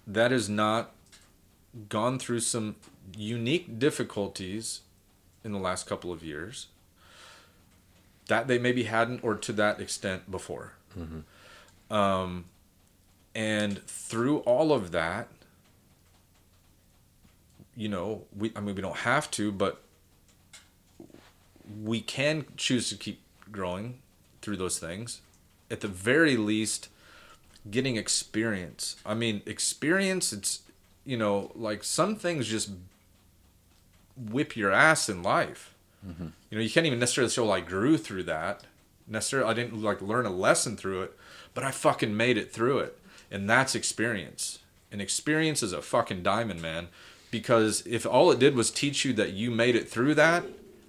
that 0.05 0.29
has 0.29 0.47
not 0.47 0.91
gone 1.89 2.19
through 2.19 2.41
some 2.41 2.75
unique 3.15 3.79
difficulties 3.79 4.81
in 5.43 5.51
the 5.51 5.59
last 5.59 5.87
couple 5.87 6.11
of 6.11 6.23
years 6.23 6.67
that 8.27 8.47
they 8.47 8.57
maybe 8.57 8.83
hadn't, 8.83 9.23
or 9.23 9.35
to 9.35 9.51
that 9.53 9.79
extent 9.81 10.29
before. 10.31 10.73
Um, 11.89 12.45
and 13.35 13.85
through 13.85 14.37
all 14.39 14.71
of 14.71 14.91
that, 14.91 15.27
you 17.75 17.89
know, 17.89 18.23
we, 18.37 18.51
I 18.55 18.59
mean, 18.61 18.75
we 18.75 18.81
don't 18.81 18.97
have 18.97 19.29
to, 19.31 19.51
but 19.51 19.81
we 21.83 22.01
can 22.01 22.45
choose 22.57 22.89
to 22.89 22.95
keep 22.95 23.21
growing 23.51 23.99
through 24.41 24.57
those 24.57 24.79
things. 24.79 25.21
At 25.69 25.81
the 25.81 25.87
very 25.87 26.37
least, 26.37 26.89
getting 27.69 27.95
experience. 27.97 28.97
I 29.05 29.13
mean, 29.13 29.41
experience, 29.45 30.31
it's, 30.33 30.61
you 31.05 31.17
know, 31.17 31.51
like 31.55 31.83
some 31.83 32.15
things 32.15 32.47
just 32.47 32.71
whip 34.15 34.55
your 34.55 34.71
ass 34.71 35.09
in 35.09 35.23
life. 35.23 35.73
Mm-hmm. 36.05 36.27
You 36.49 36.57
know, 36.57 36.63
you 36.63 36.69
can't 36.69 36.85
even 36.85 36.99
necessarily 36.99 37.29
say, 37.29 37.41
well, 37.41 37.51
I 37.51 37.61
grew 37.61 37.97
through 37.97 38.23
that. 38.23 38.63
Necessarily, 39.07 39.49
I 39.49 39.53
didn't 39.53 39.81
like 39.81 40.01
learn 40.01 40.25
a 40.25 40.31
lesson 40.31 40.77
through 40.77 41.03
it, 41.03 41.17
but 41.53 41.63
I 41.63 41.71
fucking 41.71 42.15
made 42.15 42.37
it 42.37 42.51
through 42.51 42.79
it. 42.79 42.97
And 43.29 43.49
that's 43.49 43.75
experience. 43.75 44.59
And 44.91 45.01
experience 45.01 45.63
is 45.63 45.73
a 45.73 45.81
fucking 45.81 46.23
diamond, 46.23 46.61
man. 46.61 46.87
Because 47.29 47.85
if 47.85 48.05
all 48.05 48.31
it 48.31 48.39
did 48.39 48.55
was 48.55 48.71
teach 48.71 49.05
you 49.05 49.13
that 49.13 49.31
you 49.31 49.51
made 49.51 49.75
it 49.75 49.89
through 49.89 50.15
that, 50.15 50.43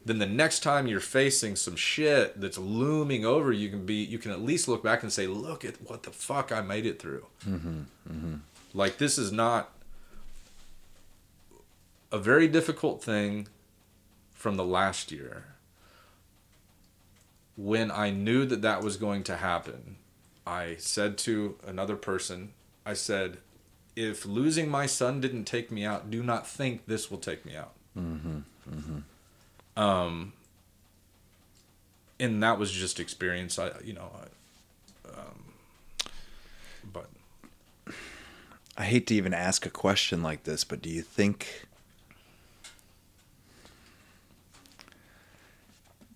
then 0.04 0.18
the 0.18 0.26
next 0.26 0.60
time 0.60 0.86
you're 0.86 1.00
facing 1.00 1.56
some 1.56 1.76
shit 1.76 2.40
that's 2.40 2.58
looming 2.58 3.24
over 3.24 3.52
you 3.52 3.68
can 3.68 3.86
be 3.86 3.94
you 3.94 4.18
can 4.18 4.30
at 4.30 4.42
least 4.42 4.68
look 4.68 4.82
back 4.82 5.02
and 5.02 5.12
say 5.12 5.26
look 5.26 5.64
at 5.64 5.80
what 5.82 6.02
the 6.02 6.10
fuck 6.10 6.50
i 6.50 6.60
made 6.60 6.86
it 6.86 6.98
through 6.98 7.24
mm-hmm. 7.46 7.82
Mm-hmm. 8.10 8.34
like 8.74 8.98
this 8.98 9.18
is 9.18 9.32
not 9.32 9.70
a 12.12 12.18
very 12.18 12.46
difficult 12.46 13.02
thing 13.02 13.48
from 14.32 14.56
the 14.56 14.64
last 14.64 15.10
year 15.10 15.44
when 17.56 17.90
i 17.90 18.10
knew 18.10 18.44
that 18.44 18.62
that 18.62 18.82
was 18.82 18.96
going 18.96 19.22
to 19.22 19.36
happen. 19.36 19.96
I 20.46 20.76
said 20.78 21.18
to 21.18 21.56
another 21.66 21.96
person 21.96 22.50
i 22.84 22.94
said 22.94 23.38
if 23.94 24.24
losing 24.26 24.68
my 24.68 24.86
son 24.86 25.20
didn't 25.20 25.44
take 25.44 25.70
me 25.70 25.84
out 25.84 26.10
do 26.10 26.22
not 26.22 26.46
think 26.46 26.86
this 26.86 27.10
will 27.10 27.18
take 27.18 27.44
me 27.44 27.54
out. 27.56 27.72
Um 29.76 30.32
and 32.18 32.42
that 32.42 32.58
was 32.58 32.70
just 32.72 32.98
experience. 33.00 33.58
I 33.58 33.70
you 33.84 33.92
know 33.92 34.10
I, 34.22 35.08
um 35.20 35.44
but 36.92 37.08
I 38.76 38.84
hate 38.84 39.06
to 39.08 39.14
even 39.14 39.34
ask 39.34 39.66
a 39.66 39.70
question 39.70 40.22
like 40.22 40.44
this, 40.44 40.64
but 40.64 40.80
do 40.82 40.88
you 40.88 41.02
think 41.02 41.66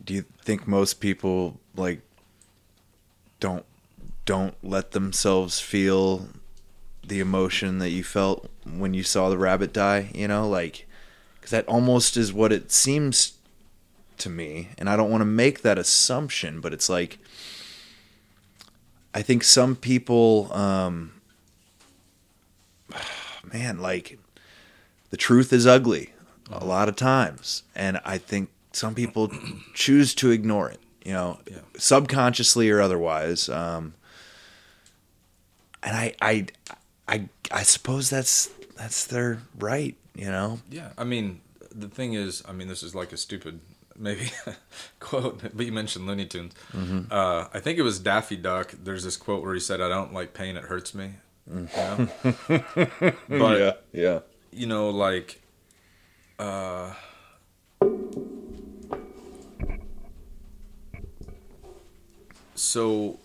do 0.06 0.14
you 0.14 0.24
think 0.40 0.66
most 0.66 1.00
people 1.00 1.60
like 1.74 2.00
don't 3.40 3.66
don't 4.24 4.54
let 4.62 4.92
themselves 4.92 5.60
feel 5.60 6.28
the 7.06 7.20
emotion 7.20 7.78
that 7.78 7.90
you 7.90 8.02
felt 8.02 8.48
when 8.64 8.94
you 8.94 9.02
saw 9.02 9.28
the 9.28 9.38
rabbit 9.38 9.72
die, 9.72 10.10
you 10.14 10.26
know, 10.26 10.48
like 10.48 10.86
cuz 11.42 11.50
that 11.50 11.66
almost 11.66 12.16
is 12.16 12.32
what 12.32 12.52
it 12.52 12.72
seems 12.72 13.34
to 14.18 14.30
me, 14.30 14.70
and 14.78 14.88
I 14.88 14.96
don't 14.96 15.10
want 15.10 15.20
to 15.20 15.26
make 15.26 15.62
that 15.62 15.78
assumption, 15.78 16.60
but 16.60 16.72
it's 16.72 16.88
like 16.88 17.18
I 19.12 19.22
think 19.22 19.42
some 19.42 19.74
people 19.74 20.52
um 20.52 21.20
man, 23.52 23.80
like 23.80 24.18
the 25.10 25.16
truth 25.16 25.52
is 25.52 25.66
ugly 25.66 26.12
a 26.50 26.64
lot 26.64 26.88
of 26.88 26.94
times, 26.94 27.64
and 27.74 28.00
I 28.04 28.18
think 28.18 28.50
some 28.76 28.94
people 28.94 29.30
choose 29.74 30.14
to 30.16 30.30
ignore 30.30 30.68
it, 30.68 30.80
you 31.04 31.12
know, 31.12 31.38
Yeah. 31.50 31.58
subconsciously 31.78 32.68
or 32.70 32.80
otherwise. 32.80 33.48
Um, 33.48 33.94
and 35.82 35.96
I, 35.96 36.14
I, 36.20 36.46
I, 37.08 37.28
I 37.50 37.62
suppose 37.62 38.10
that's 38.10 38.50
that's 38.76 39.06
their 39.06 39.40
right, 39.58 39.96
you 40.14 40.26
know. 40.26 40.60
Yeah, 40.70 40.90
I 40.98 41.04
mean, 41.04 41.40
the 41.74 41.88
thing 41.88 42.12
is, 42.14 42.42
I 42.46 42.52
mean, 42.52 42.68
this 42.68 42.82
is 42.82 42.94
like 42.94 43.12
a 43.12 43.16
stupid 43.16 43.60
maybe 43.98 44.30
quote, 45.00 45.40
but 45.54 45.64
you 45.64 45.72
mentioned 45.72 46.06
Looney 46.06 46.26
Tunes. 46.26 46.52
Uh, 47.10 47.46
I 47.54 47.60
think 47.60 47.78
it 47.78 47.82
was 47.82 47.98
Daffy 47.98 48.36
Duck. 48.36 48.74
There's 48.84 49.04
this 49.04 49.16
quote 49.16 49.42
where 49.42 49.54
he 49.54 49.60
said, 49.60 49.80
"I 49.80 49.88
don't 49.88 50.12
like 50.12 50.34
pain; 50.34 50.56
it 50.56 50.64
hurts 50.64 50.94
me." 50.94 51.12
You 51.50 51.68
know? 51.76 52.08
but 53.28 53.84
yeah. 53.92 54.18
you 54.52 54.66
know, 54.66 54.90
like, 54.90 55.40
uh, 56.38 56.92
so 62.56 63.18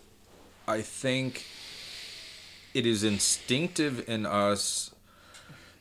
I 0.68 0.82
think 0.82 1.46
it 2.74 2.86
is 2.86 3.04
instinctive 3.04 4.08
in 4.08 4.26
us, 4.26 4.92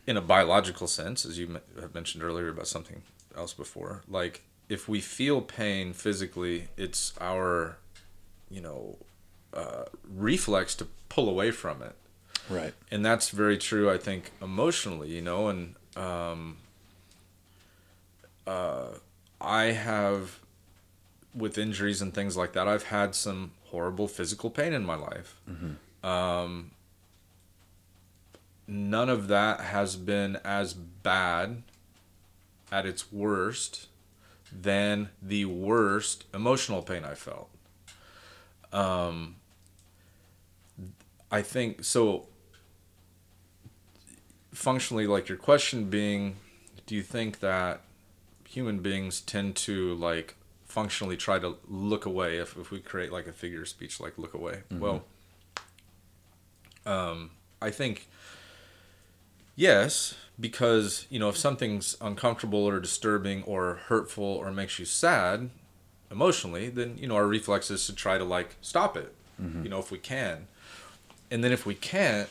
in 0.07 0.17
a 0.17 0.21
biological 0.21 0.87
sense, 0.87 1.25
as 1.27 1.39
you 1.39 1.61
have 1.81 1.95
mentioned 1.95 2.25
earlier 2.25 2.49
about 2.49 2.67
something 2.67 3.03
else 3.37 3.53
before. 3.53 4.03
Like, 4.09 4.43
if 4.69 4.89
we 4.89 5.01
feel 5.01 5.41
pain 5.41 5.93
physically, 5.93 6.69
it's 6.77 7.13
our, 7.21 7.77
you 8.51 8.61
know, 8.61 8.97
uh, 9.53 9.85
reflex 10.09 10.75
to 10.77 10.87
pull 11.09 11.29
away 11.29 11.51
from 11.51 11.83
it 11.83 11.95
Right. 12.49 12.73
and 12.91 13.05
that's 13.05 13.31
very 13.31 13.59
true 13.59 13.91
i 13.91 13.99
think 13.99 14.31
emotionally 14.41 15.09
you 15.11 15.21
know 15.21 15.49
and 15.49 15.75
um, 15.97 16.57
uh, 18.47 18.89
i 19.41 19.65
have 19.67 20.40
with 21.35 21.57
injuries 21.59 22.03
and 22.03 22.13
things 22.13 22.37
like 22.37 22.53
that 22.53 22.67
i've 22.67 22.85
had 22.85 23.15
some 23.15 23.53
horrible 23.67 24.09
physical 24.09 24.51
pain 24.51 24.73
in 24.73 24.85
my 24.85 24.97
life. 24.97 25.41
Um, 26.03 26.73
none 28.67 29.09
of 29.09 29.29
that 29.29 29.61
has 29.61 29.95
been 29.97 30.37
as 30.45 30.75
bad 30.75 31.63
at 32.73 32.85
its 32.87 33.13
worst 33.13 33.87
than 34.53 35.11
the 35.23 35.45
worst 35.45 36.25
emotional 36.35 36.83
pain 36.83 37.05
i 37.05 37.15
felt. 37.15 37.49
Um, 38.73 39.37
i 41.31 41.43
think 41.43 41.85
so 41.85 42.27
functionally 44.53 45.07
like 45.07 45.29
your 45.29 45.39
question 45.39 45.89
being 45.89 46.37
do 46.87 46.95
you 46.97 47.03
think 47.03 47.39
that 47.39 47.83
human 48.49 48.81
beings 48.81 49.21
tend 49.21 49.55
to 49.55 49.95
like 49.95 50.35
functionally 50.71 51.17
try 51.17 51.39
to 51.39 51.57
look 51.69 52.07
away 52.07 52.39
if, 52.39 52.57
if 52.57 52.71
we 52.71 52.81
create 52.81 53.11
like 53.13 53.27
a 53.27 53.33
figure 53.33 53.63
of 53.63 53.69
speech 53.69 54.01
like 54.01 54.17
look 54.19 54.35
away. 54.35 54.63
Well 54.71 55.03
um 56.87 57.31
i 57.61 57.71
think 57.71 58.09
yes 59.55 60.15
because 60.39 61.07
you 61.11 61.19
know 61.19 61.29
if 61.29 61.37
something's 61.37 61.95
uncomfortable 62.01 62.65
or 62.67 62.81
disturbing 62.81 63.43
or 63.43 63.75
hurtful 63.89 64.25
or 64.25 64.51
makes 64.51 64.79
you 64.79 64.87
sad 64.87 65.51
emotionally 66.11 66.71
then 66.71 66.97
you 66.97 67.07
know 67.07 67.17
our 67.17 67.27
reflex 67.27 67.71
is 67.71 67.85
to 67.87 67.95
try 67.95 68.17
to 68.17 68.25
like 68.25 68.57
stop 68.63 68.97
it 68.97 69.15
you 69.63 69.69
know 69.71 69.79
if 69.79 69.91
we 69.91 69.97
can. 69.99 70.47
And 71.31 71.43
then 71.45 71.53
if 71.53 71.65
we 71.67 71.75
can't 71.75 72.29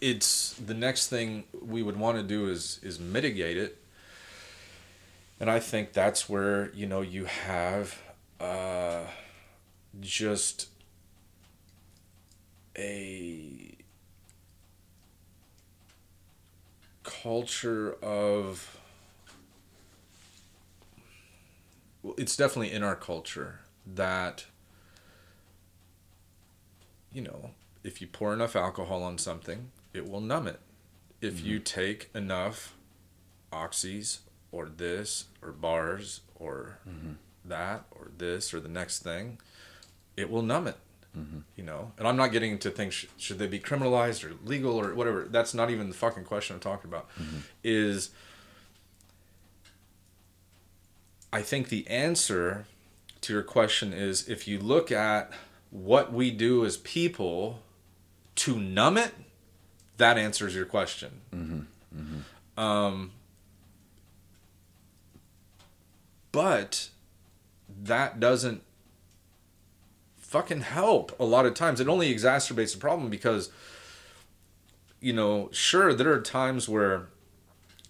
it's 0.00 0.52
the 0.54 0.74
next 0.74 1.08
thing 1.08 1.44
we 1.62 1.82
would 1.82 1.96
want 1.98 2.16
to 2.18 2.22
do 2.22 2.48
is 2.48 2.78
is 2.82 2.98
mitigate 3.00 3.56
it 3.56 3.78
and 5.40 5.50
i 5.50 5.58
think 5.58 5.92
that's 5.92 6.28
where 6.28 6.72
you 6.72 6.86
know 6.86 7.00
you 7.00 7.24
have 7.24 8.02
uh 8.40 9.00
just 10.00 10.68
a 12.76 13.76
culture 17.02 17.94
of 18.02 18.78
well, 22.02 22.14
it's 22.18 22.36
definitely 22.36 22.72
in 22.72 22.82
our 22.82 22.96
culture 22.96 23.60
that 23.86 24.44
you 27.12 27.22
know 27.22 27.50
if 27.82 28.00
you 28.00 28.06
pour 28.06 28.32
enough 28.32 28.54
alcohol 28.56 29.02
on 29.02 29.16
something 29.16 29.70
it 29.96 30.08
will 30.08 30.20
numb 30.20 30.46
it. 30.46 30.60
If 31.22 31.42
you 31.42 31.58
take 31.58 32.10
enough 32.14 32.74
oxys 33.50 34.18
or 34.52 34.68
this 34.68 35.26
or 35.42 35.52
bars 35.52 36.20
or 36.34 36.78
mm-hmm. 36.88 37.12
that 37.44 37.84
or 37.90 38.10
this 38.16 38.52
or 38.52 38.60
the 38.60 38.68
next 38.68 39.02
thing 39.02 39.38
it 40.16 40.30
will 40.30 40.42
numb 40.42 40.66
it 40.66 40.76
mm-hmm. 41.16 41.38
you 41.56 41.64
know? 41.64 41.92
And 41.98 42.06
i'm 42.06 42.16
not 42.16 42.32
getting 42.32 42.52
into 42.52 42.70
things 42.70 42.94
sh- 42.94 43.06
should 43.16 43.38
they 43.38 43.46
be 43.46 43.58
criminalized 43.58 44.24
or 44.24 44.34
legal 44.44 44.80
or 44.80 44.94
whatever 44.94 45.26
that's 45.30 45.54
not 45.54 45.70
even 45.70 45.88
the 45.88 45.94
fucking 45.94 46.24
question 46.24 46.54
i'm 46.54 46.60
talking 46.60 46.90
about 46.90 47.08
mm-hmm. 47.18 47.38
is 47.64 48.10
i 51.32 51.42
think 51.42 51.68
the 51.68 51.86
answer 51.88 52.66
to 53.20 53.32
your 53.32 53.42
question 53.42 53.92
is 53.92 54.28
if 54.28 54.46
you 54.46 54.58
look 54.58 54.92
at 54.92 55.32
what 55.70 56.12
we 56.12 56.30
do 56.30 56.64
as 56.64 56.76
people 56.76 57.60
to 58.34 58.58
numb 58.58 58.96
it 58.96 59.12
that 59.96 60.18
answers 60.18 60.54
your 60.54 60.66
question. 60.66 61.20
Um 62.56 63.12
but 66.36 66.90
that 67.66 68.20
doesn't 68.20 68.62
fucking 70.18 70.60
help 70.60 71.18
a 71.18 71.24
lot 71.24 71.46
of 71.46 71.54
times. 71.54 71.80
It 71.80 71.88
only 71.88 72.14
exacerbates 72.14 72.74
the 72.74 72.78
problem 72.78 73.08
because 73.08 73.48
you 75.00 75.14
know 75.14 75.48
sure 75.50 75.94
there 75.94 76.12
are 76.12 76.20
times 76.20 76.68
where 76.68 77.08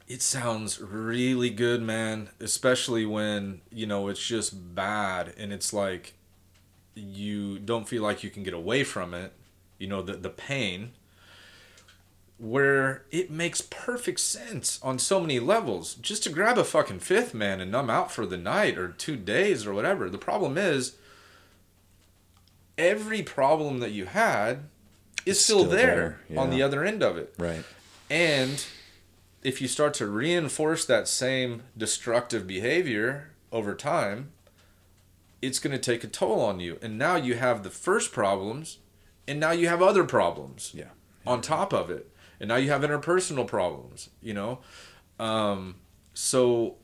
it 0.07 0.23
sounds 0.23 0.81
really 0.81 1.51
good 1.51 1.83
man 1.83 2.29
especially 2.39 3.05
when 3.05 3.63
you 3.71 3.87
know 3.87 4.07
it's 4.07 4.25
just 4.25 4.75
bad 4.77 5.33
and 5.37 5.53
it's 5.53 5.73
like 5.73 6.15
you 6.95 7.59
don't 7.59 7.89
feel 7.89 8.03
like 8.03 8.23
you 8.23 8.31
can 8.31 8.43
get 8.43 8.55
away 8.55 8.85
from 8.85 9.15
it 9.15 9.33
you 9.79 9.87
know 9.87 10.03
the 10.03 10.15
the 10.15 10.31
pain 10.31 10.93
where 12.39 13.05
it 13.11 13.31
makes 13.31 13.61
perfect 13.63 14.21
sense 14.21 14.79
on 14.83 14.99
so 14.99 15.19
many 15.21 15.41
levels 15.41 15.95
just 15.95 16.23
to 16.23 16.29
grab 16.31 16.59
a 16.59 16.65
fucking 16.65 16.99
fifth 17.01 17.33
man 17.33 17.61
and 17.61 17.71
numb 17.71 17.89
out 17.89 18.13
for 18.13 18.27
the 18.27 18.37
night 18.37 18.77
or 18.77 18.89
two 18.89 19.17
days 19.17 19.67
or 19.67 19.73
whatever 19.73 20.11
the 20.11 20.19
problem 20.19 20.59
is 20.59 20.97
every 22.77 23.23
problem 23.23 23.79
that 23.81 23.93
you 23.93 24.05
had 24.07 24.65
is 25.25 25.41
still, 25.43 25.61
still 25.61 25.71
there, 25.71 26.21
there, 26.29 26.39
on 26.39 26.51
the 26.51 26.63
other 26.63 26.85
end 26.85 27.03
of 27.03 27.17
it 27.17 27.35
Right. 27.39 27.65
and 28.11 28.65
if 29.43 29.63
you 29.63 29.69
start 29.69 29.95
to 29.95 30.07
reinforce 30.07 30.85
that 30.85 31.07
same 31.09 31.63
destructive 31.79 32.47
behavior 32.49 33.31
over 33.53 33.77
time, 33.77 34.33
it's 35.41 35.61
going 35.61 35.71
to 35.73 35.79
take 35.79 36.03
a 36.03 36.09
toll 36.09 36.41
on 36.41 36.59
you. 36.59 36.79
And 36.83 36.99
now 36.99 37.15
you 37.15 37.37
have 37.37 37.63
the 37.63 37.71
first 37.71 38.11
problems, 38.11 38.79
and 39.29 39.39
now 39.39 39.53
you 39.53 39.69
have 39.69 39.81
other 39.81 40.03
problems 40.03 40.73
Yeah. 40.75 40.89
on 41.25 41.43
top 41.43 41.73
of 41.73 41.91
it. 41.91 42.11
And 42.41 42.49
now 42.49 42.57
you 42.57 42.71
have 42.71 42.83
interpersonal 42.83 43.47
problems, 43.47 44.11
you 44.21 44.35
know? 44.35 44.59
Um, 45.19 45.77
so 46.15 46.77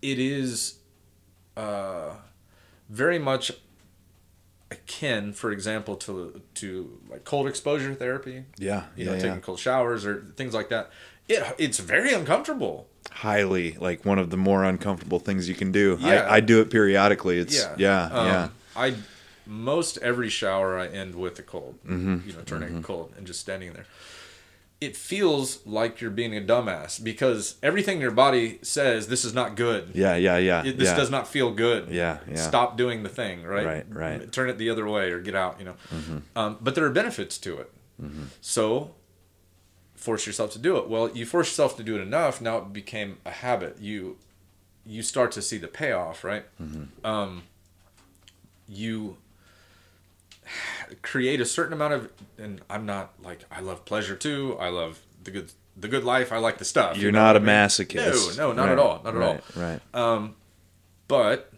it 0.00 0.18
is 0.18 0.78
uh, 1.56 2.14
very 2.88 3.18
much 3.18 3.52
akin, 4.70 5.32
for 5.32 5.52
example, 5.52 5.96
to 5.96 6.40
to 6.54 6.98
like 7.08 7.24
cold 7.24 7.46
exposure 7.46 7.94
therapy 7.94 8.44
Yeah. 8.58 8.84
you 8.96 9.04
yeah. 9.04 9.10
know, 9.10 9.16
yeah. 9.16 9.22
taking 9.22 9.40
cold 9.40 9.58
showers 9.58 10.04
or 10.04 10.32
things 10.36 10.54
like 10.54 10.70
that. 10.70 10.90
It 11.28 11.42
it's 11.58 11.78
very 11.78 12.12
uncomfortable. 12.12 12.88
Highly 13.10 13.72
like 13.72 14.04
one 14.04 14.18
of 14.18 14.30
the 14.30 14.36
more 14.36 14.64
uncomfortable 14.64 15.18
things 15.18 15.48
you 15.48 15.54
can 15.54 15.72
do. 15.72 15.98
Yeah. 16.00 16.22
I, 16.22 16.36
I 16.36 16.40
do 16.40 16.60
it 16.60 16.70
periodically. 16.70 17.38
It's 17.38 17.56
Yeah, 17.56 17.74
yeah. 17.78 18.08
Yeah. 18.10 18.42
Um, 18.44 18.52
I 18.74 18.94
most 19.46 19.98
every 19.98 20.28
shower 20.28 20.78
I 20.78 20.86
end 20.86 21.14
with 21.14 21.38
a 21.38 21.42
cold. 21.42 21.78
Mm-hmm. 21.84 22.28
You 22.28 22.34
know, 22.34 22.42
turning 22.42 22.82
cold 22.82 23.12
and 23.16 23.26
just 23.26 23.40
standing 23.40 23.72
there. 23.72 23.86
It 24.80 24.96
feels 24.96 25.64
like 25.64 26.00
you're 26.00 26.10
being 26.10 26.36
a 26.36 26.40
dumbass 26.40 27.02
because 27.02 27.54
everything 27.62 28.00
your 28.00 28.10
body 28.10 28.58
says 28.62 29.06
this 29.06 29.24
is 29.24 29.32
not 29.32 29.54
good. 29.54 29.92
Yeah. 29.94 30.16
Yeah. 30.16 30.38
Yeah. 30.38 30.64
It, 30.64 30.78
this 30.78 30.88
yeah. 30.88 30.96
does 30.96 31.10
not 31.10 31.28
feel 31.28 31.52
good. 31.52 31.88
Yeah, 31.88 32.18
yeah. 32.28 32.34
Stop 32.34 32.76
doing 32.76 33.04
the 33.04 33.08
thing, 33.08 33.44
right? 33.44 33.64
Right, 33.64 33.86
right. 33.88 34.20
Mm-hmm. 34.20 34.30
Turn 34.30 34.50
it 34.50 34.58
the 34.58 34.70
other 34.70 34.88
way 34.88 35.12
or 35.12 35.20
get 35.20 35.36
out, 35.36 35.60
you 35.60 35.66
know. 35.66 35.74
Um, 36.34 36.58
but 36.60 36.74
there 36.74 36.84
are 36.84 36.90
benefits 36.90 37.38
to 37.38 37.58
it. 37.58 37.72
So 38.40 38.94
force 40.02 40.26
yourself 40.26 40.50
to 40.52 40.58
do 40.58 40.76
it. 40.78 40.88
Well, 40.88 41.10
you 41.10 41.24
force 41.24 41.48
yourself 41.48 41.76
to 41.76 41.82
do 41.82 41.96
it 41.96 42.00
enough, 42.00 42.40
now 42.40 42.58
it 42.58 42.72
became 42.72 43.18
a 43.24 43.30
habit. 43.30 43.78
You 43.80 44.18
you 44.84 45.02
start 45.02 45.30
to 45.32 45.42
see 45.42 45.58
the 45.58 45.68
payoff, 45.68 46.24
right? 46.24 46.44
Mm-hmm. 46.60 47.06
Um, 47.06 47.44
you 48.66 49.16
create 50.96 51.40
a 51.40 51.44
certain 51.44 51.72
amount 51.72 51.94
of 51.94 52.12
and 52.38 52.60
I'm 52.68 52.86
not 52.86 53.14
like 53.22 53.40
I 53.50 53.60
love 53.60 53.84
pleasure 53.84 54.16
too. 54.16 54.56
I 54.60 54.68
love 54.68 55.00
the 55.22 55.30
good 55.30 55.52
the 55.76 55.88
good 55.88 56.04
life. 56.04 56.32
I 56.32 56.38
like 56.38 56.58
the 56.58 56.64
stuff. 56.64 56.96
you 56.96 57.04
You're 57.04 57.12
know 57.12 57.20
not 57.20 57.36
a 57.36 57.40
mean? 57.40 57.48
masochist. 57.48 58.36
No, 58.36 58.52
no, 58.52 58.52
not 58.52 58.62
Right, 58.64 58.72
at 58.72 58.78
all. 58.78 59.00
Not 59.04 59.16
at 59.16 59.22
all. 59.22 59.38
right, 59.56 59.80
Right. 59.94 60.30
But 61.08 61.52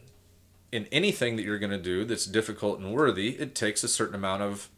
in 0.72 0.86
anything 0.90 1.36
that 1.36 1.42
you're 1.42 1.58
going 1.60 1.70
to 1.70 1.78
do 1.78 2.04
that's 2.04 2.26
difficult 2.26 2.80
and 2.80 2.92
worthy, 2.92 3.30
it 3.38 3.54
takes 3.54 3.84
a 3.84 3.88
certain 3.88 4.16
amount 4.16 4.42
of 4.42 4.68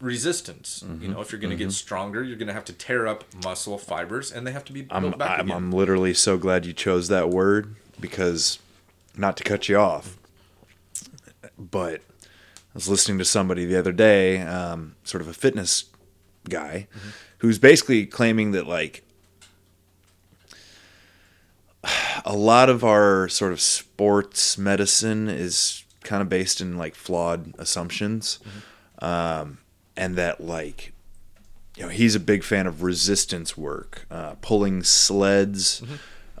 resistance. 0.00 0.82
Mm-hmm. 0.86 1.02
You 1.02 1.08
know, 1.08 1.20
if 1.20 1.30
you're 1.32 1.40
going 1.40 1.50
to 1.50 1.62
get 1.62 1.72
stronger, 1.72 2.22
you're 2.22 2.38
going 2.38 2.48
to 2.48 2.54
have 2.54 2.64
to 2.66 2.72
tear 2.72 3.06
up 3.06 3.24
muscle 3.44 3.76
fibers, 3.76 4.32
and 4.32 4.46
they 4.46 4.52
have 4.52 4.64
to 4.66 4.72
be 4.72 4.86
I'm, 4.90 5.02
built 5.02 5.18
back 5.18 5.40
I'm, 5.40 5.46
again. 5.46 5.56
I'm 5.56 5.72
literally 5.72 6.14
so 6.14 6.38
glad 6.38 6.64
you 6.64 6.72
chose 6.72 7.08
that 7.08 7.28
word 7.28 7.74
because, 8.00 8.58
not 9.16 9.36
to 9.36 9.44
cut 9.44 9.68
you 9.68 9.76
off, 9.76 10.16
but 11.58 12.00
I 12.00 12.17
was 12.78 12.88
listening 12.88 13.18
to 13.18 13.24
somebody 13.24 13.64
the 13.64 13.76
other 13.76 13.90
day, 13.90 14.40
um, 14.40 14.94
sort 15.02 15.20
of 15.20 15.26
a 15.26 15.32
fitness 15.32 15.86
guy, 16.48 16.86
who's 17.38 17.58
basically 17.58 18.06
claiming 18.06 18.52
that, 18.52 18.68
like, 18.68 19.02
a 22.24 22.36
lot 22.36 22.68
of 22.68 22.84
our 22.84 23.28
sort 23.28 23.52
of 23.52 23.60
sports 23.60 24.56
medicine 24.56 25.28
is 25.28 25.84
kind 26.04 26.22
of 26.22 26.28
based 26.28 26.60
in 26.60 26.76
like 26.76 26.94
flawed 26.94 27.52
assumptions. 27.58 28.38
Um, 29.00 29.58
and 29.96 30.14
that, 30.14 30.40
like, 30.40 30.92
you 31.76 31.82
know, 31.82 31.88
he's 31.88 32.14
a 32.14 32.20
big 32.20 32.44
fan 32.44 32.68
of 32.68 32.84
resistance 32.84 33.56
work, 33.56 34.06
uh, 34.08 34.36
pulling 34.40 34.84
sleds, 34.84 35.82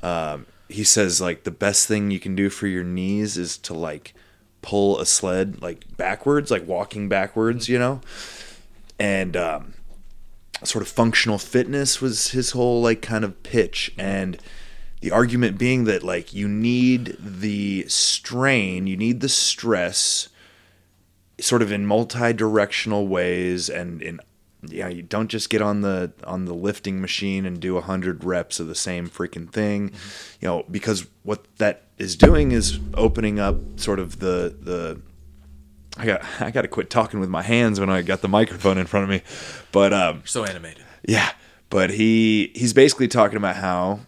um, 0.04 0.46
he 0.68 0.84
says 0.84 1.20
like 1.20 1.42
the 1.42 1.50
best 1.50 1.88
thing 1.88 2.12
you 2.12 2.20
can 2.20 2.36
do 2.36 2.48
for 2.48 2.68
your 2.68 2.84
knees 2.84 3.36
is 3.36 3.58
to 3.58 3.74
like 3.74 4.14
pull 4.62 4.98
a 4.98 5.06
sled 5.06 5.62
like 5.62 5.96
backwards, 5.96 6.50
like 6.50 6.66
walking 6.66 7.08
backwards, 7.08 7.68
you 7.68 7.78
know, 7.78 8.00
and 8.98 9.36
um, 9.36 9.74
sort 10.64 10.82
of 10.82 10.88
functional 10.88 11.38
fitness 11.38 12.00
was 12.00 12.30
his 12.30 12.52
whole 12.52 12.82
like 12.82 13.02
kind 13.02 13.24
of 13.24 13.42
pitch. 13.42 13.92
And 13.98 14.38
the 15.00 15.10
argument 15.10 15.58
being 15.58 15.84
that 15.84 16.02
like 16.02 16.34
you 16.34 16.48
need 16.48 17.16
the 17.20 17.84
strain 17.88 18.86
you 18.86 18.96
need 18.96 19.20
the 19.20 19.28
stress 19.28 20.28
sort 21.40 21.62
of 21.62 21.70
in 21.70 21.86
multi-directional 21.86 23.06
ways 23.06 23.70
and 23.70 24.02
in 24.02 24.20
yeah 24.62 24.88
you 24.88 25.02
don't 25.02 25.28
just 25.28 25.50
get 25.50 25.62
on 25.62 25.82
the 25.82 26.12
on 26.24 26.44
the 26.44 26.54
lifting 26.54 27.00
machine 27.00 27.46
and 27.46 27.60
do 27.60 27.74
100 27.74 28.24
reps 28.24 28.58
of 28.58 28.66
the 28.66 28.74
same 28.74 29.08
freaking 29.08 29.48
thing 29.50 29.92
you 30.40 30.48
know 30.48 30.64
because 30.70 31.06
what 31.22 31.44
that 31.58 31.82
is 31.96 32.16
doing 32.16 32.50
is 32.52 32.78
opening 32.94 33.38
up 33.38 33.56
sort 33.76 33.98
of 34.00 34.18
the 34.18 34.56
the 34.60 35.00
I 35.96 36.06
got 36.06 36.22
I 36.40 36.50
got 36.50 36.62
to 36.62 36.68
quit 36.68 36.90
talking 36.90 37.20
with 37.20 37.28
my 37.28 37.42
hands 37.42 37.78
when 37.78 37.88
I 37.90 38.02
got 38.02 38.20
the 38.20 38.28
microphone 38.28 38.78
in 38.78 38.86
front 38.86 39.04
of 39.04 39.10
me 39.10 39.22
but 39.72 39.92
um 39.92 40.22
So 40.24 40.44
animated. 40.44 40.82
yeah, 41.06 41.30
but 41.70 41.90
he 41.90 42.50
he's 42.56 42.72
basically 42.72 43.06
talking 43.08 43.36
about 43.36 43.56
how 43.56 44.00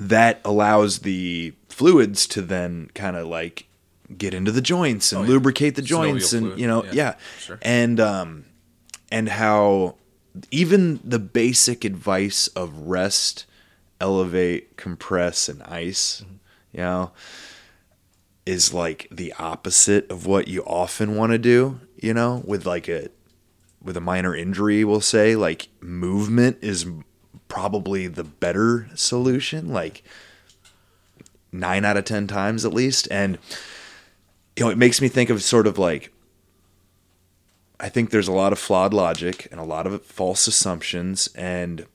that 0.00 0.40
allows 0.44 1.00
the 1.00 1.52
fluids 1.68 2.26
to 2.28 2.42
then 2.42 2.90
kind 2.94 3.16
of 3.16 3.26
like 3.26 3.66
get 4.16 4.32
into 4.34 4.52
the 4.52 4.60
joints 4.62 5.12
and 5.12 5.20
Oh, 5.20 5.24
yeah. 5.24 5.28
lubricate 5.30 5.74
the 5.74 5.82
Synovial 5.82 5.86
joints 5.88 6.32
and 6.32 6.42
fluid, 6.46 6.58
you 6.60 6.66
know 6.66 6.84
yeah, 6.84 6.90
yeah, 6.92 7.14
sure. 7.40 7.58
and 7.62 7.98
um 8.00 8.44
and 9.10 9.28
how 9.28 9.96
even 10.50 11.00
the 11.04 11.18
basic 11.18 11.84
advice 11.84 12.48
of 12.48 12.76
rest, 12.78 13.46
elevate, 14.00 14.76
compress 14.76 15.48
and 15.48 15.62
ice, 15.62 16.22
Mm-hmm. 16.22 16.34
you 16.72 16.82
know, 16.82 17.12
is 18.46 18.72
like 18.72 19.08
the 19.10 19.32
opposite 19.38 20.10
of 20.10 20.26
what 20.26 20.48
you 20.48 20.62
often 20.64 21.16
want 21.16 21.32
to 21.32 21.38
do, 21.38 21.80
you 22.00 22.14
know, 22.14 22.42
with 22.46 22.64
like 22.64 22.88
a 22.88 23.08
with 23.82 23.96
a 23.96 24.00
minor 24.00 24.34
injury, 24.34 24.84
we'll 24.84 25.00
say, 25.00 25.36
like 25.36 25.68
movement 25.80 26.58
is 26.60 26.86
probably 27.48 28.06
the 28.06 28.24
better 28.24 28.88
solution, 28.94 29.68
like 29.68 30.02
nine 31.52 31.84
out 31.84 31.96
of 31.96 32.04
10 32.04 32.26
times 32.26 32.64
at 32.64 32.74
least. 32.74 33.08
And, 33.10 33.38
you 34.56 34.64
know, 34.64 34.70
it 34.70 34.78
makes 34.78 35.00
me 35.00 35.08
think 35.08 35.30
of 35.30 35.42
sort 35.42 35.66
of 35.66 35.78
like, 35.78 36.12
I 37.80 37.88
think 37.88 38.10
there's 38.10 38.28
a 38.28 38.32
lot 38.32 38.52
of 38.52 38.58
flawed 38.58 38.92
logic 38.92 39.46
and 39.50 39.60
a 39.60 39.64
lot 39.64 39.86
of 39.86 40.04
false 40.04 40.46
assumptions. 40.46 41.28
And 41.34 41.86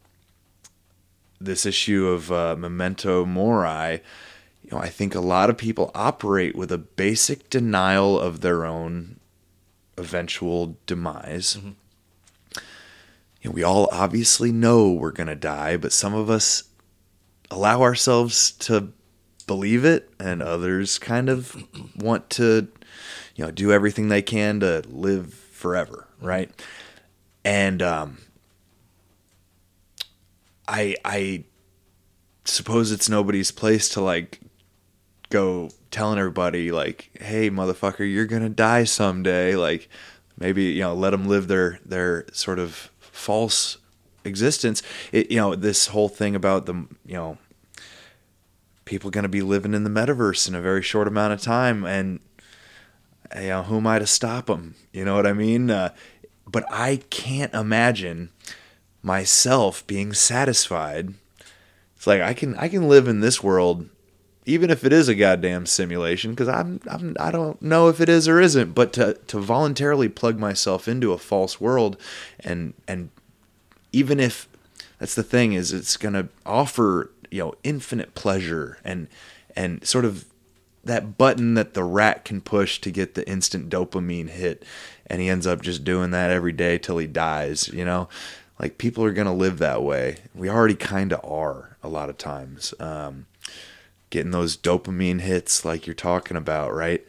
this 1.41 1.65
issue 1.65 2.07
of 2.07 2.31
uh, 2.31 2.55
memento 2.55 3.25
mori, 3.25 4.01
you 4.63 4.69
know, 4.71 4.77
I 4.77 4.87
think 4.87 5.13
a 5.13 5.19
lot 5.19 5.49
of 5.49 5.57
people 5.57 5.91
operate 5.93 6.55
with 6.55 6.71
a 6.71 6.77
basic 6.77 7.49
denial 7.49 8.17
of 8.19 8.41
their 8.41 8.65
own 8.65 9.19
eventual 9.97 10.77
demise. 10.85 11.57
You 13.41 13.49
know, 13.49 13.51
we 13.51 13.63
all 13.63 13.89
obviously 13.91 14.53
know 14.53 14.89
we're 14.89 15.11
going 15.11 15.27
to 15.27 15.35
die, 15.35 15.75
but 15.75 15.91
some 15.91 16.13
of 16.13 16.29
us 16.29 16.63
allow 17.51 17.81
ourselves 17.81 18.51
to 18.51 18.93
believe 19.45 19.83
it, 19.83 20.09
and 20.17 20.41
others 20.41 20.97
kind 20.97 21.27
of 21.27 21.61
want 21.93 22.29
to, 22.31 22.69
you 23.35 23.43
know, 23.43 23.51
do 23.51 23.73
everything 23.73 24.07
they 24.07 24.21
can 24.21 24.61
to 24.61 24.81
live 24.87 25.42
forever, 25.63 26.09
right? 26.19 26.51
And 27.45 27.81
um, 27.81 28.17
I 30.67 30.97
I 31.05 31.45
suppose 32.43 32.91
it's 32.91 33.07
nobody's 33.07 33.49
place 33.51 33.87
to 33.89 34.01
like 34.01 34.41
go 35.29 35.69
telling 35.89 36.19
everybody 36.19 36.69
like, 36.73 37.11
"Hey, 37.21 37.49
motherfucker, 37.49 37.99
you're 37.99 38.25
gonna 38.25 38.49
die 38.49 38.83
someday." 38.83 39.55
Like, 39.55 39.87
maybe 40.37 40.63
you 40.63 40.81
know, 40.81 40.93
let 40.93 41.11
them 41.11 41.29
live 41.29 41.47
their 41.47 41.79
their 41.85 42.25
sort 42.33 42.59
of 42.59 42.91
false 42.99 43.77
existence. 44.25 44.83
It, 45.13 45.31
you 45.31 45.37
know, 45.37 45.55
this 45.55 45.87
whole 45.87 46.09
thing 46.09 46.35
about 46.35 46.65
the 46.65 46.73
you 47.05 47.15
know 47.15 47.37
people 48.83 49.09
gonna 49.11 49.29
be 49.29 49.41
living 49.41 49.73
in 49.73 49.85
the 49.85 49.89
metaverse 49.89 50.45
in 50.45 50.55
a 50.55 50.61
very 50.61 50.81
short 50.81 51.07
amount 51.07 51.31
of 51.31 51.41
time, 51.41 51.85
and 51.85 52.19
you 53.35 53.49
know, 53.49 53.63
who 53.63 53.77
am 53.77 53.87
I 53.87 53.99
to 53.99 54.07
stop 54.07 54.47
them? 54.47 54.75
You 54.91 55.05
know 55.05 55.15
what 55.15 55.27
I 55.27 55.33
mean? 55.33 55.69
Uh, 55.69 55.93
but 56.47 56.65
I 56.69 57.01
can't 57.09 57.53
imagine 57.53 58.29
myself 59.01 59.85
being 59.87 60.13
satisfied. 60.13 61.13
It's 61.95 62.07
like 62.07 62.21
I 62.21 62.33
can 62.33 62.55
I 62.55 62.67
can 62.67 62.87
live 62.87 63.07
in 63.07 63.21
this 63.21 63.43
world 63.43 63.89
even 64.45 64.69
if 64.69 64.83
it 64.83 64.91
is 64.91 65.07
a 65.07 65.15
goddamn 65.15 65.65
simulation 65.65 66.31
because 66.31 66.49
I'm, 66.49 66.81
I'm 66.87 67.15
I 67.19 67.31
don't 67.31 67.61
know 67.61 67.87
if 67.87 68.01
it 68.01 68.09
is 68.09 68.27
or 68.27 68.39
isn't 68.39 68.73
but 68.73 68.93
to 68.93 69.13
to 69.27 69.39
voluntarily 69.39 70.09
plug 70.09 70.37
myself 70.37 70.87
into 70.87 71.13
a 71.13 71.17
false 71.17 71.61
world 71.61 71.97
and 72.41 72.73
and 72.87 73.09
even 73.91 74.19
if 74.19 74.47
that's 74.99 75.15
the 75.15 75.23
thing 75.23 75.53
is 75.53 75.71
it's 75.71 75.97
going 75.97 76.13
to 76.13 76.27
offer 76.45 77.11
you 77.31 77.39
know 77.39 77.53
infinite 77.63 78.15
pleasure 78.15 78.77
and 78.83 79.07
and 79.55 79.85
sort 79.85 80.05
of 80.05 80.25
that 80.83 81.17
button 81.17 81.53
that 81.53 81.73
the 81.73 81.83
rat 81.83 82.25
can 82.25 82.41
push 82.41 82.79
to 82.81 82.91
get 82.91 83.13
the 83.13 83.27
instant 83.27 83.69
dopamine 83.69 84.29
hit. 84.29 84.63
And 85.07 85.21
he 85.21 85.29
ends 85.29 85.47
up 85.47 85.61
just 85.61 85.83
doing 85.83 86.11
that 86.11 86.31
every 86.31 86.51
day 86.51 86.77
till 86.77 86.97
he 86.97 87.07
dies 87.07 87.67
you 87.69 87.85
know? 87.85 88.09
Like 88.59 88.77
people 88.77 89.03
are 89.03 89.13
going 89.13 89.27
to 89.27 89.33
live 89.33 89.57
that 89.59 89.83
way. 89.83 90.17
We 90.35 90.49
already 90.49 90.75
kind 90.75 91.11
of 91.11 91.23
are 91.23 91.77
a 91.81 91.89
lot 91.89 92.09
of 92.09 92.17
times. 92.17 92.73
Um, 92.79 93.25
getting 94.09 94.31
those 94.31 94.55
dopamine 94.55 95.21
hits 95.21 95.65
like 95.65 95.87
you're 95.87 95.95
talking 95.95 96.37
about 96.37 96.73
right? 96.73 97.05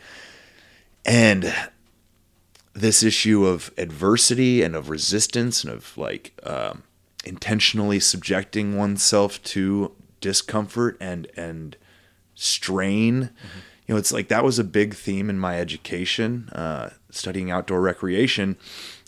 And 1.05 1.55
this 2.73 3.03
issue 3.03 3.47
of 3.47 3.73
adversity 3.77 4.63
and 4.63 4.75
of 4.75 4.89
resistance 4.89 5.63
and 5.63 5.73
of 5.73 5.97
like 5.99 6.33
um, 6.45 6.83
intentionally 7.25 8.01
subjecting 8.01 8.77
oneself 8.77 9.43
to 9.45 9.93
discomfort 10.21 10.97
and 11.01 11.29
and 11.37 11.77
strain. 12.35 13.31
You 13.86 13.94
know 13.94 13.97
it's 13.98 14.12
like 14.12 14.28
that 14.28 14.44
was 14.44 14.59
a 14.59 14.65
big 14.65 14.94
theme 14.94 15.28
in 15.28 15.39
my 15.39 15.61
education 15.61 16.48
uh, 16.51 16.90
studying 17.11 17.51
outdoor 17.51 17.81
recreation. 17.81 18.56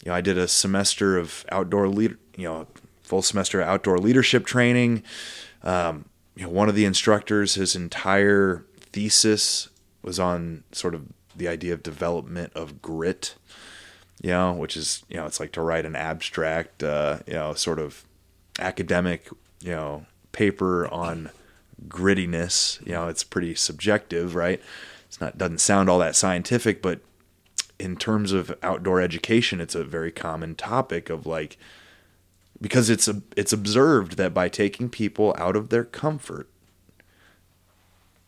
You 0.04 0.10
know 0.10 0.16
i 0.16 0.20
did 0.20 0.38
a 0.38 0.48
semester 0.48 1.16
of 1.18 1.44
outdoor 1.50 1.88
leader, 1.88 2.18
you 2.36 2.44
know 2.44 2.66
full 3.02 3.22
semester 3.22 3.60
of 3.60 3.68
outdoor 3.68 3.98
leadership 3.98 4.46
training. 4.46 5.02
Um, 5.62 6.06
you 6.34 6.44
know 6.44 6.50
one 6.50 6.68
of 6.68 6.74
the 6.74 6.84
instructors 6.84 7.54
his 7.54 7.74
entire 7.74 8.64
thesis 8.78 9.68
was 10.02 10.20
on 10.20 10.64
sort 10.72 10.94
of 10.94 11.06
the 11.34 11.48
idea 11.48 11.74
of 11.74 11.82
development 11.82 12.52
of 12.54 12.80
grit 12.80 13.34
you 14.22 14.30
know, 14.30 14.52
which 14.52 14.76
is, 14.76 15.04
you 15.08 15.16
know, 15.16 15.26
it's 15.26 15.40
like 15.40 15.52
to 15.52 15.60
write 15.60 15.84
an 15.84 15.96
abstract, 15.96 16.82
uh, 16.82 17.18
you 17.26 17.34
know, 17.34 17.54
sort 17.54 17.78
of 17.78 18.04
academic, 18.58 19.28
you 19.60 19.70
know, 19.70 20.06
paper 20.32 20.88
on 20.88 21.30
grittiness. 21.88 22.84
You 22.86 22.92
know, 22.92 23.08
it's 23.08 23.24
pretty 23.24 23.54
subjective, 23.54 24.34
right? 24.34 24.60
It's 25.06 25.20
not 25.20 25.38
doesn't 25.38 25.58
sound 25.58 25.88
all 25.88 25.98
that 25.98 26.16
scientific, 26.16 26.82
but 26.82 27.00
in 27.78 27.96
terms 27.96 28.32
of 28.32 28.56
outdoor 28.62 29.00
education, 29.00 29.60
it's 29.60 29.74
a 29.74 29.84
very 29.84 30.10
common 30.10 30.54
topic 30.54 31.10
of 31.10 31.26
like 31.26 31.58
because 32.60 32.88
it's 32.88 33.06
a, 33.06 33.22
it's 33.36 33.52
observed 33.52 34.16
that 34.16 34.32
by 34.32 34.48
taking 34.48 34.88
people 34.88 35.34
out 35.38 35.56
of 35.56 35.68
their 35.68 35.84
comfort, 35.84 36.48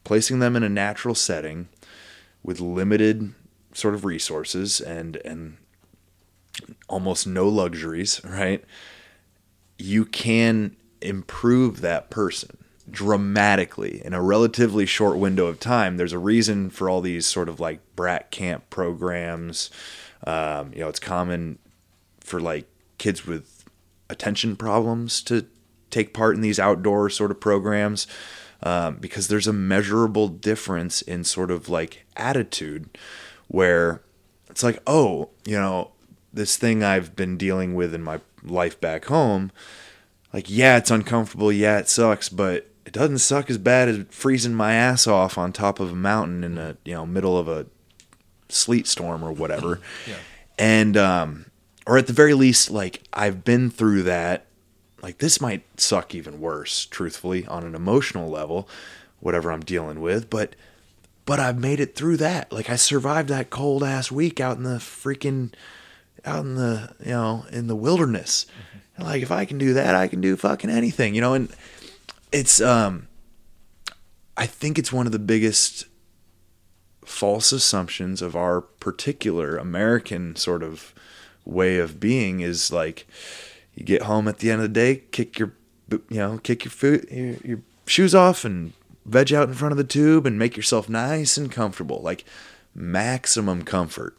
placing 0.04 0.38
them 0.38 0.54
in 0.54 0.62
a 0.62 0.68
natural 0.68 1.14
setting 1.14 1.68
with 2.42 2.60
limited 2.60 3.34
sort 3.72 3.94
of 3.94 4.04
resources 4.04 4.80
and 4.80 5.16
and 5.24 5.56
almost 6.88 7.26
no 7.26 7.48
luxuries, 7.48 8.20
right? 8.24 8.64
You 9.78 10.04
can 10.04 10.76
improve 11.00 11.80
that 11.80 12.10
person 12.10 12.58
dramatically 12.90 14.02
in 14.04 14.14
a 14.14 14.22
relatively 14.22 14.86
short 14.86 15.18
window 15.18 15.46
of 15.46 15.60
time. 15.60 15.96
There's 15.96 16.12
a 16.12 16.18
reason 16.18 16.70
for 16.70 16.88
all 16.88 17.00
these 17.00 17.26
sort 17.26 17.48
of 17.48 17.60
like 17.60 17.80
brat 17.96 18.30
camp 18.30 18.70
programs. 18.70 19.70
Um, 20.26 20.72
you 20.72 20.80
know, 20.80 20.88
it's 20.88 21.00
common 21.00 21.58
for 22.20 22.40
like 22.40 22.66
kids 22.98 23.26
with 23.26 23.64
attention 24.10 24.56
problems 24.56 25.22
to 25.22 25.46
take 25.90 26.12
part 26.12 26.34
in 26.34 26.40
these 26.40 26.58
outdoor 26.58 27.08
sort 27.10 27.30
of 27.30 27.40
programs 27.40 28.06
um, 28.62 28.96
because 28.96 29.28
there's 29.28 29.46
a 29.46 29.52
measurable 29.52 30.28
difference 30.28 31.02
in 31.02 31.24
sort 31.24 31.50
of 31.50 31.68
like 31.68 32.06
attitude 32.16 32.98
where 33.46 34.02
it's 34.50 34.62
like, 34.62 34.82
oh, 34.86 35.30
you 35.44 35.56
know, 35.56 35.92
this 36.32 36.56
thing 36.56 36.82
I've 36.82 37.16
been 37.16 37.36
dealing 37.36 37.74
with 37.74 37.94
in 37.94 38.02
my 38.02 38.20
life 38.42 38.80
back 38.80 39.06
home, 39.06 39.50
like, 40.32 40.50
yeah, 40.50 40.76
it's 40.76 40.90
uncomfortable. 40.90 41.50
Yeah, 41.50 41.78
it 41.78 41.88
sucks, 41.88 42.28
but 42.28 42.68
it 42.88 42.94
doesn't 42.94 43.18
suck 43.18 43.50
as 43.50 43.58
bad 43.58 43.90
as 43.90 44.06
freezing 44.08 44.54
my 44.54 44.72
ass 44.72 45.06
off 45.06 45.36
on 45.36 45.52
top 45.52 45.78
of 45.78 45.92
a 45.92 45.94
mountain 45.94 46.42
in 46.42 46.54
the, 46.54 46.78
you 46.86 46.94
know, 46.94 47.04
middle 47.04 47.36
of 47.36 47.46
a 47.46 47.66
sleet 48.48 48.86
storm 48.86 49.22
or 49.22 49.30
whatever. 49.30 49.80
Yeah. 50.06 50.14
And, 50.58 50.96
um, 50.96 51.44
or 51.86 51.98
at 51.98 52.06
the 52.06 52.14
very 52.14 52.32
least, 52.32 52.70
like, 52.70 53.02
I've 53.12 53.44
been 53.44 53.68
through 53.70 54.04
that. 54.04 54.46
Like, 55.02 55.18
this 55.18 55.38
might 55.38 55.64
suck 55.78 56.14
even 56.14 56.40
worse, 56.40 56.86
truthfully, 56.86 57.46
on 57.46 57.62
an 57.62 57.74
emotional 57.74 58.30
level. 58.30 58.68
whatever 59.20 59.52
I'm 59.52 59.60
dealing 59.60 60.00
with, 60.00 60.30
but 60.30 60.54
but 61.24 61.38
I've 61.38 61.58
made 61.58 61.78
it 61.80 61.94
through 61.94 62.16
that. 62.18 62.50
Like 62.52 62.70
I 62.70 62.76
survived 62.76 63.28
that 63.28 63.50
cold 63.50 63.84
ass 63.84 64.10
week 64.10 64.40
out 64.40 64.56
in 64.56 64.62
the 64.62 64.78
freaking 64.78 65.52
out 66.24 66.44
in 66.44 66.54
the 66.54 66.94
you 67.04 67.10
know 67.10 67.44
in 67.52 67.66
the 67.66 67.76
wilderness. 67.76 68.46
And 68.96 69.06
like 69.06 69.22
if 69.22 69.30
I 69.30 69.44
can 69.44 69.58
do 69.58 69.74
that, 69.74 69.94
I 69.94 70.08
can 70.08 70.20
do 70.20 70.36
fucking 70.36 70.70
anything, 70.70 71.14
you 71.14 71.20
know. 71.20 71.34
And 71.34 71.50
it's 72.32 72.60
um, 72.60 73.08
I 74.36 74.46
think 74.46 74.78
it's 74.78 74.92
one 74.92 75.06
of 75.06 75.12
the 75.12 75.18
biggest 75.18 75.86
false 77.04 77.52
assumptions 77.52 78.20
of 78.20 78.36
our 78.36 78.60
particular 78.60 79.56
American 79.56 80.36
sort 80.36 80.62
of 80.62 80.94
way 81.44 81.78
of 81.78 81.98
being 81.98 82.40
is 82.40 82.70
like 82.70 83.06
you 83.74 83.84
get 83.84 84.02
home 84.02 84.28
at 84.28 84.38
the 84.38 84.50
end 84.50 84.60
of 84.60 84.68
the 84.68 84.74
day, 84.74 85.02
kick 85.10 85.38
your 85.38 85.52
you 85.90 86.18
know 86.18 86.38
kick 86.38 86.64
your 86.64 86.70
foot 86.70 87.10
your, 87.10 87.36
your 87.44 87.60
shoes 87.86 88.14
off 88.14 88.44
and 88.44 88.72
veg 89.06 89.32
out 89.32 89.48
in 89.48 89.54
front 89.54 89.72
of 89.72 89.78
the 89.78 89.84
tube 89.84 90.26
and 90.26 90.38
make 90.38 90.56
yourself 90.56 90.88
nice 90.88 91.36
and 91.36 91.50
comfortable, 91.50 92.00
like 92.02 92.24
maximum 92.74 93.64
comfort. 93.64 94.16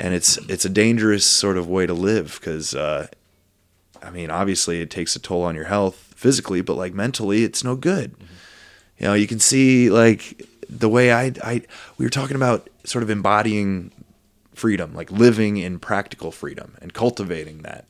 And 0.00 0.14
it's 0.14 0.38
it's 0.48 0.64
a 0.64 0.70
dangerous 0.70 1.26
sort 1.26 1.58
of 1.58 1.68
way 1.68 1.86
to 1.86 1.94
live 1.94 2.38
because 2.40 2.74
uh, 2.74 3.08
I 4.02 4.10
mean 4.10 4.30
obviously 4.30 4.80
it 4.80 4.90
takes 4.90 5.14
a 5.14 5.20
toll 5.20 5.42
on 5.42 5.54
your 5.54 5.66
health 5.66 6.11
physically, 6.22 6.60
but 6.60 6.76
like 6.76 6.94
mentally 6.94 7.42
it's 7.42 7.64
no 7.64 7.74
good. 7.74 8.14
You 8.96 9.08
know, 9.08 9.14
you 9.14 9.26
can 9.26 9.40
see 9.40 9.90
like 9.90 10.48
the 10.70 10.88
way 10.88 11.12
I 11.12 11.32
I 11.42 11.62
we 11.98 12.06
were 12.06 12.10
talking 12.10 12.36
about 12.36 12.70
sort 12.84 13.02
of 13.02 13.10
embodying 13.10 13.90
freedom, 14.54 14.94
like 14.94 15.10
living 15.10 15.56
in 15.56 15.80
practical 15.80 16.30
freedom 16.30 16.76
and 16.80 16.94
cultivating 16.94 17.62
that. 17.62 17.86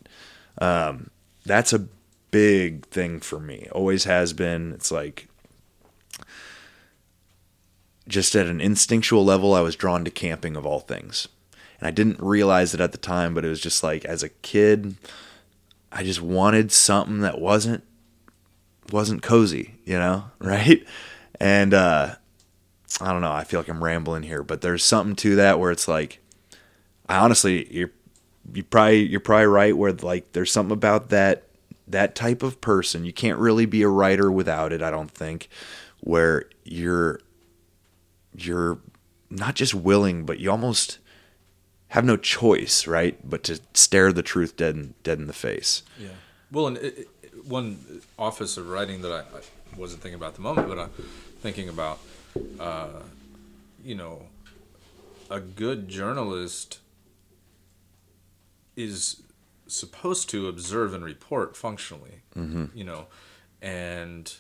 Um, 0.59 1.11
that's 1.45 1.75
a 1.75 1.87
big 2.31 2.87
thing 2.87 3.21
for 3.21 3.39
me. 3.39 3.69
Always 3.71 4.05
has 4.05 4.33
been. 4.33 4.73
It's 4.73 4.91
like 4.91 5.29
just 8.09 8.35
at 8.35 8.47
an 8.47 8.61
instinctual 8.63 9.25
level, 9.25 9.55
I 9.55 9.61
was 9.61 9.77
drawn 9.77 10.05
to 10.07 10.11
camping 10.11 10.57
of 10.57 10.65
all 10.65 10.81
things. 10.81 11.29
And 11.79 11.87
I 11.87 11.91
didn't 11.91 12.21
realize 12.21 12.73
it 12.73 12.81
at 12.81 12.93
the 12.93 12.99
time, 12.99 13.35
but 13.35 13.45
it 13.45 13.49
was 13.49 13.61
just 13.61 13.83
like 13.83 14.07
as 14.07 14.23
a 14.23 14.31
kid, 14.31 14.97
I 15.91 16.03
just 16.03 16.23
wanted 16.23 16.73
something 16.73 17.21
that 17.21 17.39
wasn't 17.39 17.85
wasn't 18.93 19.23
cozy, 19.23 19.75
you 19.85 19.99
know, 19.99 20.25
right? 20.39 20.85
And 21.41 21.75
uh 21.75 22.17
I 23.01 23.11
don't 23.11 23.23
know, 23.23 23.33
I 23.33 23.45
feel 23.45 23.61
like 23.61 23.69
I'm 23.69 23.83
rambling 23.83 24.23
here, 24.23 24.43
but 24.43 24.61
there's 24.61 24.85
something 24.85 25.17
to 25.17 25.37
that 25.37 25.59
where 25.59 25.71
it's 25.71 25.89
like 25.89 26.21
I 27.09 27.19
honestly 27.19 27.73
you're 27.73 27.91
you 28.53 28.63
probably 28.63 29.07
you're 29.07 29.21
probably 29.21 29.47
right 29.47 29.77
where 29.77 29.93
like 29.93 30.33
there's 30.33 30.53
something 30.53 30.73
about 30.73 31.09
that 31.11 31.45
that 31.89 32.15
type 32.15 32.43
of 32.43 32.61
person. 32.61 33.05
You 33.05 33.13
can't 33.13 33.39
really 33.39 33.67
be 33.67 33.83
a 33.83 33.89
writer 33.89 34.31
without 34.31 34.73
it, 34.73 34.83
I 34.83 34.91
don't 34.91 35.11
think, 35.11 35.49
where 36.01 36.45
you're 36.65 37.21
you're 38.35 38.79
not 39.31 39.55
just 39.55 39.75
willing, 39.75 40.25
but 40.25 40.39
you 40.39 40.51
almost 40.51 40.99
have 41.89 42.05
no 42.05 42.17
choice, 42.17 42.87
right? 42.87 43.19
But 43.29 43.45
to 43.45 43.61
stare 43.75 44.13
the 44.13 44.23
truth 44.23 44.57
dead 44.57 44.75
in, 44.75 44.95
dead 45.03 45.19
in 45.19 45.27
the 45.27 45.33
face. 45.33 45.83
Yeah. 45.99 46.09
Well, 46.51 46.67
and 46.69 46.77
it, 46.79 47.09
one 47.47 48.03
office 48.19 48.57
of 48.57 48.69
writing 48.69 49.03
that 49.03 49.13
I, 49.13 49.21
I 49.21 49.41
wasn't 49.77 50.03
thinking 50.03 50.17
about 50.17 50.29
at 50.31 50.35
the 50.37 50.43
moment, 50.43 50.69
but 50.69 50.79
I'm 50.79 50.91
thinking 51.41 51.69
about, 51.69 51.99
uh, 52.61 53.01
you 53.85 53.95
know, 53.95 54.27
a 55.31 55.41
good 55.41 55.89
journalist 55.89 56.79
is 58.77 59.23
supposed 59.67 60.29
to 60.31 60.49
observe 60.49 60.93
and 60.95 61.05
report 61.05 61.57
functionally, 61.57 62.23
you 62.75 62.85
know, 62.85 63.07
and 63.61 64.35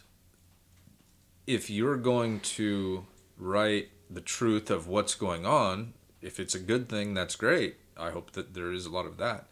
if 1.46 1.68
you're 1.70 1.96
going 1.96 2.40
to 2.40 3.06
write 3.38 3.88
the 4.10 4.20
truth 4.20 4.70
of 4.70 4.86
what's 4.86 5.14
going 5.14 5.44
on, 5.46 5.94
if 6.20 6.38
it's 6.38 6.54
a 6.54 6.58
good 6.58 6.88
thing, 6.88 7.14
that's 7.14 7.34
great. 7.36 7.76
I 7.96 8.10
hope 8.10 8.32
that 8.32 8.54
there 8.54 8.72
is 8.72 8.86
a 8.86 8.90
lot 8.90 9.06
of 9.06 9.16
that. 9.18 9.46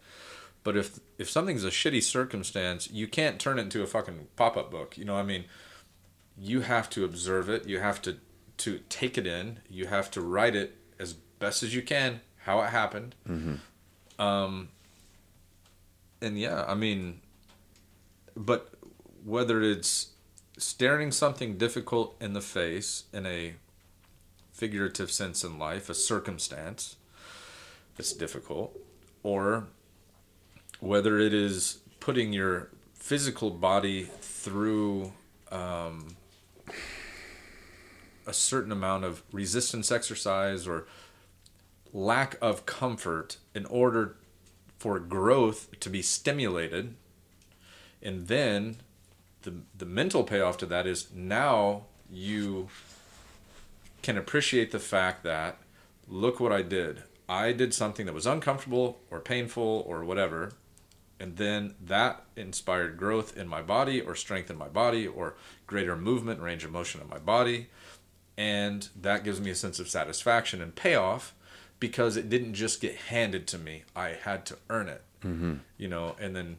But 0.62 0.76
if 0.76 1.00
if 1.18 1.28
something's 1.30 1.64
a 1.64 1.70
shitty 1.70 2.02
circumstance, 2.02 2.90
you 2.90 3.06
can't 3.06 3.40
turn 3.40 3.58
it 3.58 3.62
into 3.62 3.82
a 3.82 3.86
fucking 3.86 4.28
pop 4.36 4.56
up 4.56 4.70
book. 4.70 4.98
You 4.98 5.04
know, 5.04 5.14
what 5.14 5.20
I 5.20 5.24
mean, 5.24 5.44
you 6.38 6.60
have 6.62 6.90
to 6.90 7.04
observe 7.04 7.48
it. 7.48 7.66
You 7.66 7.80
have 7.80 8.02
to 8.02 8.16
to 8.58 8.80
take 8.88 9.16
it 9.16 9.26
in. 9.26 9.60
You 9.70 9.86
have 9.86 10.10
to 10.12 10.20
write 10.20 10.54
it 10.54 10.76
as 10.98 11.14
best 11.14 11.62
as 11.62 11.74
you 11.74 11.82
can, 11.82 12.20
how 12.44 12.60
it 12.60 12.68
happened. 12.68 13.14
Um, 14.18 14.68
and 16.20 16.38
yeah, 16.38 16.64
I 16.68 16.74
mean, 16.74 17.20
but 18.36 18.74
whether 19.24 19.62
it's 19.62 20.10
staring 20.58 21.10
something 21.10 21.56
difficult 21.56 22.16
in 22.20 22.34
the 22.34 22.42
face 22.42 23.04
in 23.14 23.24
a 23.24 23.54
figurative 24.52 25.10
sense 25.10 25.42
in 25.42 25.58
life, 25.58 25.88
a 25.88 25.94
circumstance 25.94 26.96
that's 27.96 28.12
difficult, 28.12 28.78
or 29.22 29.68
whether 30.80 31.18
it 31.18 31.32
is 31.32 31.78
putting 32.00 32.32
your 32.32 32.70
physical 32.94 33.50
body 33.50 34.04
through 34.20 35.12
um, 35.50 36.16
a 38.26 38.32
certain 38.32 38.72
amount 38.72 39.04
of 39.04 39.22
resistance 39.32 39.90
exercise 39.90 40.66
or 40.66 40.86
lack 41.92 42.36
of 42.40 42.66
comfort 42.66 43.36
in 43.54 43.66
order 43.66 44.16
for 44.78 44.98
growth 44.98 45.68
to 45.80 45.90
be 45.90 46.00
stimulated 46.00 46.94
and 48.02 48.28
then 48.28 48.76
the 49.42 49.54
the 49.76 49.86
mental 49.86 50.24
payoff 50.24 50.56
to 50.58 50.66
that 50.66 50.86
is 50.86 51.08
now 51.14 51.82
you 52.10 52.68
can 54.02 54.16
appreciate 54.16 54.70
the 54.70 54.78
fact 54.78 55.22
that 55.24 55.58
look 56.08 56.40
what 56.40 56.52
I 56.52 56.62
did. 56.62 57.02
I 57.28 57.52
did 57.52 57.72
something 57.72 58.06
that 58.06 58.14
was 58.14 58.26
uncomfortable 58.26 58.98
or 59.10 59.20
painful 59.20 59.84
or 59.86 60.04
whatever, 60.04 60.52
and 61.20 61.36
then 61.36 61.74
that 61.84 62.24
inspired 62.34 62.96
growth 62.96 63.36
in 63.36 63.46
my 63.46 63.60
body 63.60 64.00
or 64.00 64.14
strength 64.14 64.50
in 64.50 64.56
my 64.56 64.68
body 64.68 65.06
or 65.06 65.34
greater 65.66 65.94
movement 65.94 66.40
range 66.40 66.64
of 66.64 66.72
motion 66.72 67.00
in 67.00 67.08
my 67.08 67.18
body. 67.18 67.68
And 68.38 68.88
that 68.98 69.22
gives 69.22 69.38
me 69.38 69.50
a 69.50 69.54
sense 69.54 69.78
of 69.78 69.88
satisfaction 69.88 70.62
and 70.62 70.74
payoff 70.74 71.34
because 71.78 72.16
it 72.16 72.30
didn't 72.30 72.54
just 72.54 72.80
get 72.80 72.94
handed 72.94 73.46
to 73.48 73.58
me. 73.58 73.82
I 73.94 74.16
had 74.22 74.46
to 74.46 74.56
earn 74.70 74.88
it. 74.88 75.02
You 75.76 75.88
know, 75.88 76.16
and 76.18 76.34
then 76.34 76.56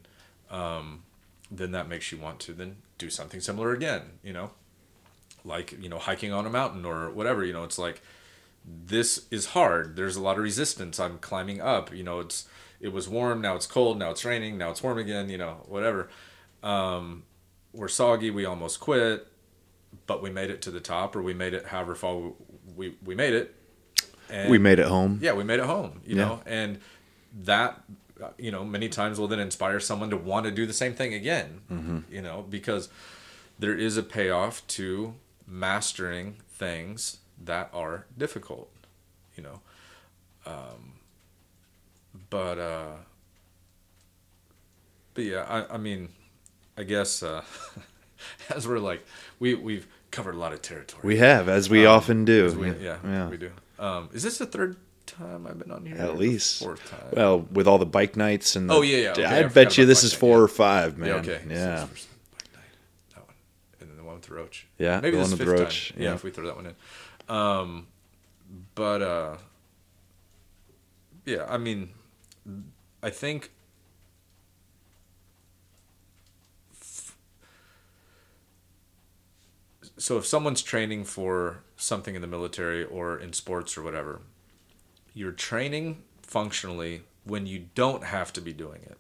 um, 0.52 1.02
then 1.50 1.72
that 1.72 1.90
makes 1.90 2.12
you 2.12 2.20
want 2.20 2.40
to 2.42 2.54
then 2.54 2.76
do 3.00 3.10
something 3.10 3.42
similar 3.42 3.74
again, 3.74 4.04
you 4.24 4.32
know? 4.32 4.52
Like, 5.44 5.72
you 5.82 5.90
know, 5.90 5.98
hiking 5.98 6.32
on 6.32 6.46
a 6.46 6.52
mountain 6.52 6.86
or 6.86 7.10
whatever, 7.10 7.44
you 7.44 7.54
know, 7.54 7.64
it's 7.64 7.80
like 7.80 8.02
this 8.64 9.26
is 9.32 9.48
hard. 9.48 9.96
There's 9.96 10.16
a 10.16 10.22
lot 10.22 10.38
of 10.38 10.44
resistance. 10.44 11.00
I'm 11.00 11.18
climbing 11.18 11.62
up, 11.62 11.92
you 11.92 12.04
know, 12.04 12.20
it's 12.20 12.48
it 12.82 12.91
was 12.91 13.08
warm, 13.08 13.40
now 13.41 13.56
it's 13.56 13.68
cold, 13.68 13.98
now 13.99 14.10
it's 14.12 14.26
raining, 14.26 14.58
now 14.58 14.72
it's 14.72 14.82
warm 14.84 14.98
again, 14.98 15.30
you 15.30 15.38
know, 15.38 15.62
whatever. 15.68 16.10
Um, 16.64 17.24
we're 17.74 17.88
soggy, 17.88 18.30
we 18.32 18.44
almost 18.45 18.80
quit, 18.80 19.28
but 20.08 20.22
we 20.22 20.30
made 20.30 20.49
it 20.49 20.62
to 20.64 20.72
the 20.72 20.80
top 20.82 21.16
or 21.16 21.22
we 21.22 21.34
made 21.34 21.53
it 21.53 21.68
however 21.68 21.95
far 21.95 22.32
we 22.76 22.95
we 23.06 23.16
made 23.16 23.34
it. 23.34 23.56
And 24.30 24.49
We 24.49 24.58
made 24.58 24.80
it 24.80 24.88
home. 24.88 25.20
yeah, 25.22 25.34
we 25.34 25.44
made 25.44 25.60
it 25.60 25.66
home, 25.66 26.02
you 26.06 26.16
Yeah. 26.18 26.26
know, 26.26 26.41
and 26.45 26.80
that, 27.44 27.82
you 28.38 28.52
know, 28.52 28.64
many 28.66 28.88
times 28.90 29.20
will 29.20 29.28
then 29.28 29.40
inspire 29.40 29.80
someone 29.80 30.10
to 30.10 30.18
want 30.18 30.45
to 30.45 30.52
do 30.52 30.66
the 30.66 30.74
same 30.74 30.94
thing 30.94 31.14
again, 31.14 31.62
Mm-hmm. 31.72 31.99
you 32.14 32.22
know, 32.22 32.45
because 32.49 32.90
there 33.60 33.76
is 33.78 33.98
a 33.98 34.03
payoff 34.03 34.66
to 34.68 35.16
mastering 35.48 36.38
things 36.49 37.18
that 37.44 37.70
are 37.74 38.06
difficult, 38.18 38.70
you 39.36 39.44
know. 39.44 39.60
Um, 40.45 40.94
but, 42.32 42.58
uh, 42.58 42.88
but 45.14 45.24
yeah, 45.24 45.45
I, 45.48 45.76
I 45.76 45.78
mean, 45.78 46.10
I 46.78 46.82
guess, 46.84 47.22
uh, 47.22 47.44
as 48.49 48.68
we're 48.68 48.80
like, 48.80 49.06
we, 49.40 49.53
we've 49.56 49.88
covered 50.10 50.34
a 50.36 50.40
lot 50.40 50.53
of 50.53 50.62
territory. 50.64 51.02
We 51.03 51.18
have, 51.18 51.48
as 51.49 51.70
we 51.70 51.86
Um, 51.86 51.95
often 51.95 52.26
do. 52.26 52.52
we- 52.58 52.84
yeah, 52.84 53.30
we 53.30 53.38
do. 53.38 53.52
Um, 53.78 54.10
is 54.14 54.24
this 54.24 54.38
the 54.40 54.45
third 54.45 54.78
time 55.06 55.45
I've 55.48 55.60
been 55.60 55.72
on 55.72 55.86
here? 55.86 55.98
At 55.98 56.18
least. 56.18 56.62
fourth 56.64 56.90
time. 56.90 57.10
Well, 57.14 57.40
with 57.52 57.68
all 57.68 57.78
the 57.78 57.86
bike 57.86 58.16
nights 58.16 58.56
and 58.56 58.70
the, 58.70 58.74
Oh, 58.76 58.82
yeah, 58.82 58.98
yeah, 58.98 59.12
okay, 59.12 59.26
I 59.26 59.40
I 59.40 59.44
bet 59.48 59.78
you 59.78 59.86
this 59.86 60.03
is 60.03 60.14
four 60.14 60.38
yeah. 60.38 60.44
or 60.44 60.48
five, 60.48 60.98
man. 60.98 61.10
yeah, 61.10 61.16
okay. 61.16 61.41
Yeah. 61.49 61.56
this 61.82 61.90
first 61.90 62.08
Black 62.32 62.53
Knight, 62.53 63.16
that 63.16 63.26
one, 63.26 63.36
and 63.82 63.90
then 63.90 63.98
the 63.98 64.03
one 64.03 64.16
with 64.16 64.24
the 64.28 64.34
roach. 64.36 64.68
Yeah, 64.78 64.99
maybe 65.02 65.18
the 65.18 65.24
this 65.24 65.32
one 65.32 65.38
with 65.40 65.48
the 65.48 65.53
roach, 65.53 65.90
Time. 65.91 66.02
Yeah. 66.02 66.10
yeah. 66.10 66.16
if 66.16 66.24
we 66.24 66.32
throw 66.32 66.45
that 66.45 66.56
one 66.56 66.68
in. 66.68 67.36
Um, 67.36 67.88
but 68.76 69.02
uh, 69.02 69.38
yeah, 71.26 71.45
I 71.49 71.58
mean, 71.58 71.90
I 73.03 73.10
think. 73.10 73.52
So 79.98 80.18
if 80.18 80.26
someone's 80.26 80.64
training 80.64 81.06
for 81.06 81.61
something 81.76 82.15
in 82.15 82.22
the 82.22 82.28
military 82.28 82.84
or 82.84 83.18
in 83.18 83.34
sports 83.34 83.78
or 83.78 83.84
whatever, 83.84 84.22
you're 85.14 85.32
training 85.32 86.02
functionally 86.22 87.03
when 87.23 87.45
you 87.45 87.68
don't 87.76 88.06
have 88.06 88.34
to 88.34 88.41
be 88.41 88.53
doing 88.53 88.82
it 88.84 88.98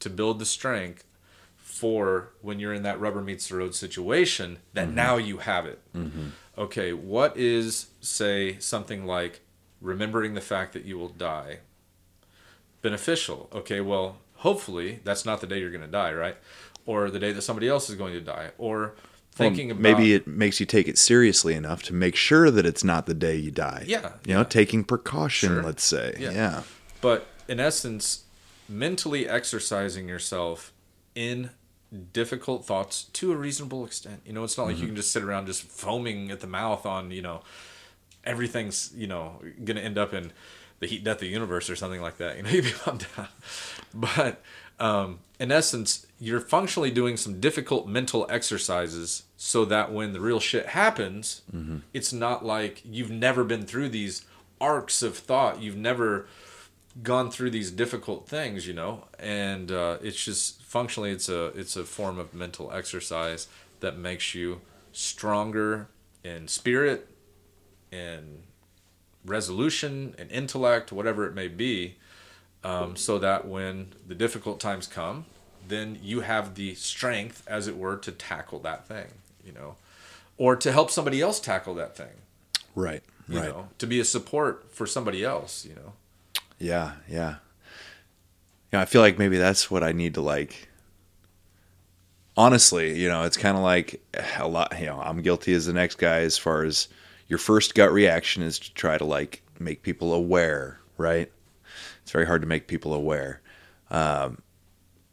to 0.00 0.10
build 0.10 0.38
the 0.38 0.46
strength 0.46 1.04
for 1.56 2.30
when 2.40 2.60
you're 2.60 2.72
in 2.72 2.82
that 2.82 3.00
rubber 3.00 3.20
meets 3.20 3.48
the 3.48 3.56
road 3.56 3.74
situation 3.74 4.58
that 4.74 4.86
mm-hmm. 4.86 4.96
now 4.96 5.16
you 5.16 5.38
have 5.38 5.66
it. 5.66 5.80
Mm-hmm. 5.94 6.28
Okay, 6.56 6.92
what 6.92 7.36
is, 7.36 7.88
say, 8.00 8.58
something 8.58 9.06
like 9.06 9.40
remembering 9.80 10.34
the 10.34 10.40
fact 10.40 10.72
that 10.72 10.84
you 10.84 10.98
will 10.98 11.08
die 11.08 11.58
beneficial? 12.82 13.48
Okay, 13.52 13.80
well, 13.80 14.18
hopefully 14.36 15.00
that's 15.04 15.24
not 15.24 15.40
the 15.40 15.46
day 15.46 15.58
you're 15.60 15.70
going 15.70 15.82
to 15.82 15.86
die, 15.86 16.12
right? 16.12 16.36
Or 16.86 17.10
the 17.10 17.18
day 17.18 17.32
that 17.32 17.42
somebody 17.42 17.68
else 17.68 17.90
is 17.90 17.96
going 17.96 18.14
to 18.14 18.20
die. 18.20 18.50
Or 18.58 18.94
thinking 19.32 19.70
about 19.70 19.82
maybe 19.82 20.14
it 20.14 20.26
makes 20.26 20.60
you 20.60 20.66
take 20.66 20.88
it 20.88 20.98
seriously 20.98 21.54
enough 21.54 21.82
to 21.84 21.94
make 21.94 22.16
sure 22.16 22.50
that 22.50 22.66
it's 22.66 22.84
not 22.84 23.06
the 23.06 23.14
day 23.14 23.36
you 23.36 23.50
die. 23.50 23.84
Yeah, 23.86 24.12
You 24.24 24.34
know, 24.34 24.44
taking 24.44 24.84
precaution, 24.84 25.50
Sure. 25.50 25.62
let's 25.62 25.84
say. 25.84 26.16
Yeah. 26.18 26.30
Yeah. 26.32 26.62
But 27.00 27.26
in 27.46 27.60
essence, 27.60 28.24
mentally 28.68 29.28
exercising 29.28 30.08
yourself 30.08 30.72
in 31.14 31.50
difficult 32.12 32.66
thoughts 32.66 33.04
to 33.04 33.32
a 33.32 33.36
reasonable 33.36 33.84
extent. 33.84 34.20
You 34.26 34.32
know, 34.32 34.44
it's 34.44 34.58
not 34.58 34.64
like 34.64 34.76
you 34.76 34.82
mm-hmm. 34.82 34.88
can 34.88 34.96
just 34.96 35.12
sit 35.12 35.22
around 35.22 35.46
just 35.46 35.62
foaming 35.62 36.30
at 36.30 36.40
the 36.40 36.46
mouth 36.46 36.84
on, 36.84 37.10
you 37.10 37.22
know, 37.22 37.42
everything's, 38.24 38.92
you 38.94 39.06
know, 39.06 39.40
going 39.64 39.76
to 39.76 39.82
end 39.82 39.96
up 39.96 40.12
in 40.12 40.32
the 40.80 40.86
heat 40.86 41.04
death 41.04 41.16
of 41.16 41.20
the 41.20 41.28
universe 41.28 41.68
or 41.68 41.76
something 41.76 42.00
like 42.00 42.18
that. 42.18 42.36
You 42.36 42.42
know, 42.42 42.50
you'd 42.54 42.64
be 42.64 42.72
bummed 42.84 43.06
out. 43.16 43.28
But 43.94 44.42
um, 44.78 45.20
in 45.38 45.50
essence, 45.50 46.06
you're 46.20 46.40
functionally 46.40 46.90
doing 46.90 47.16
some 47.16 47.40
difficult 47.40 47.86
mental 47.86 48.26
exercises 48.30 49.24
so 49.36 49.64
that 49.66 49.92
when 49.92 50.12
the 50.12 50.20
real 50.20 50.40
shit 50.40 50.66
happens, 50.66 51.42
it's 51.92 52.12
not 52.12 52.44
like 52.44 52.82
you've 52.84 53.10
never 53.10 53.44
been 53.44 53.64
through 53.64 53.88
these 53.88 54.24
arcs 54.60 55.02
of 55.02 55.16
thought. 55.16 55.60
You've 55.60 55.76
never 55.76 56.26
gone 57.02 57.30
through 57.30 57.50
these 57.50 57.70
difficult 57.70 58.28
things, 58.28 58.66
you 58.66 58.74
know, 58.74 59.04
and 59.18 59.70
uh, 59.70 59.98
it's 60.02 60.22
just 60.24 60.62
functionally 60.62 61.10
it's 61.10 61.28
a 61.28 61.46
it's 61.56 61.76
a 61.76 61.84
form 61.84 62.18
of 62.18 62.34
mental 62.34 62.72
exercise 62.72 63.46
that 63.80 63.96
makes 63.96 64.34
you 64.34 64.60
stronger 64.92 65.88
in 66.24 66.48
spirit, 66.48 67.08
in 67.92 68.42
resolution, 69.28 70.14
and 70.18 70.30
intellect, 70.30 70.90
whatever 70.92 71.26
it 71.26 71.34
may 71.34 71.48
be, 71.48 71.96
um, 72.64 72.96
so 72.96 73.18
that 73.18 73.46
when 73.46 73.88
the 74.06 74.14
difficult 74.14 74.60
times 74.60 74.86
come, 74.86 75.26
then 75.66 75.98
you 76.02 76.20
have 76.20 76.54
the 76.54 76.74
strength, 76.74 77.42
as 77.46 77.68
it 77.68 77.76
were, 77.76 77.96
to 77.96 78.10
tackle 78.12 78.58
that 78.60 78.86
thing, 78.88 79.06
you 79.44 79.52
know, 79.52 79.76
or 80.36 80.56
to 80.56 80.72
help 80.72 80.90
somebody 80.90 81.20
else 81.20 81.40
tackle 81.40 81.74
that 81.74 81.96
thing, 81.96 82.22
Right. 82.74 83.02
you 83.28 83.38
right. 83.38 83.48
know, 83.48 83.68
to 83.78 83.86
be 83.86 84.00
a 84.00 84.04
support 84.04 84.66
for 84.72 84.86
somebody 84.86 85.24
else, 85.24 85.64
you 85.64 85.74
know. 85.74 85.92
Yeah, 86.58 86.92
yeah. 87.08 87.36
Yeah, 88.72 88.80
I 88.80 88.84
feel 88.84 89.00
like 89.00 89.18
maybe 89.18 89.38
that's 89.38 89.70
what 89.70 89.82
I 89.82 89.92
need 89.92 90.14
to 90.14 90.20
like. 90.20 90.68
Honestly, 92.36 92.98
you 93.00 93.08
know, 93.08 93.24
it's 93.24 93.36
kind 93.36 93.56
of 93.56 93.62
like 93.62 94.00
a 94.38 94.46
lot. 94.46 94.78
You 94.78 94.86
know, 94.86 95.00
I'm 95.00 95.22
guilty 95.22 95.54
as 95.54 95.66
the 95.66 95.72
next 95.72 95.96
guy 95.96 96.18
as 96.20 96.38
far 96.38 96.64
as 96.64 96.88
your 97.28 97.38
first 97.38 97.74
gut 97.74 97.92
reaction 97.92 98.42
is 98.42 98.58
to 98.58 98.74
try 98.74 98.98
to 98.98 99.04
like 99.04 99.42
make 99.58 99.82
people 99.82 100.12
aware, 100.12 100.80
right? 100.96 101.30
It's 102.02 102.10
very 102.10 102.26
hard 102.26 102.42
to 102.42 102.48
make 102.48 102.66
people 102.66 102.94
aware. 102.94 103.40
Um, 103.90 104.42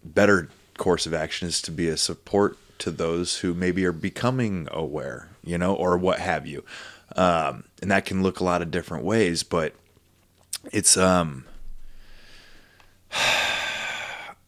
better 0.03 0.49
course 0.77 1.05
of 1.05 1.13
action 1.13 1.47
is 1.47 1.61
to 1.63 1.71
be 1.71 1.87
a 1.89 1.97
support 1.97 2.57
to 2.79 2.91
those 2.91 3.37
who 3.37 3.53
maybe 3.53 3.85
are 3.85 3.91
becoming 3.91 4.67
aware, 4.71 5.29
you 5.43 5.57
know, 5.57 5.73
or 5.73 5.97
what 5.97 6.19
have 6.19 6.45
you. 6.45 6.63
Um, 7.15 7.65
and 7.81 7.91
that 7.91 8.05
can 8.05 8.23
look 8.23 8.39
a 8.39 8.43
lot 8.43 8.61
of 8.61 8.71
different 8.71 9.03
ways, 9.03 9.43
but 9.43 9.73
it's 10.71 10.97
um 10.97 11.45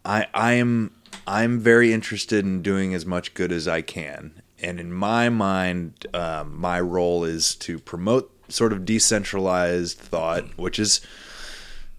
I 0.06 0.28
I'm 0.34 0.92
I'm 1.26 1.60
very 1.60 1.92
interested 1.92 2.46
in 2.46 2.62
doing 2.62 2.94
as 2.94 3.06
much 3.06 3.34
good 3.34 3.52
as 3.52 3.68
I 3.68 3.82
can, 3.82 4.42
and 4.60 4.80
in 4.80 4.92
my 4.92 5.30
mind, 5.30 6.08
um, 6.14 6.60
my 6.60 6.80
role 6.80 7.24
is 7.24 7.56
to 7.56 7.80
promote 7.80 8.32
sort 8.50 8.74
of 8.74 8.86
decentralized 8.86 9.98
thought, 9.98 10.58
which 10.58 10.80
is, 10.80 11.02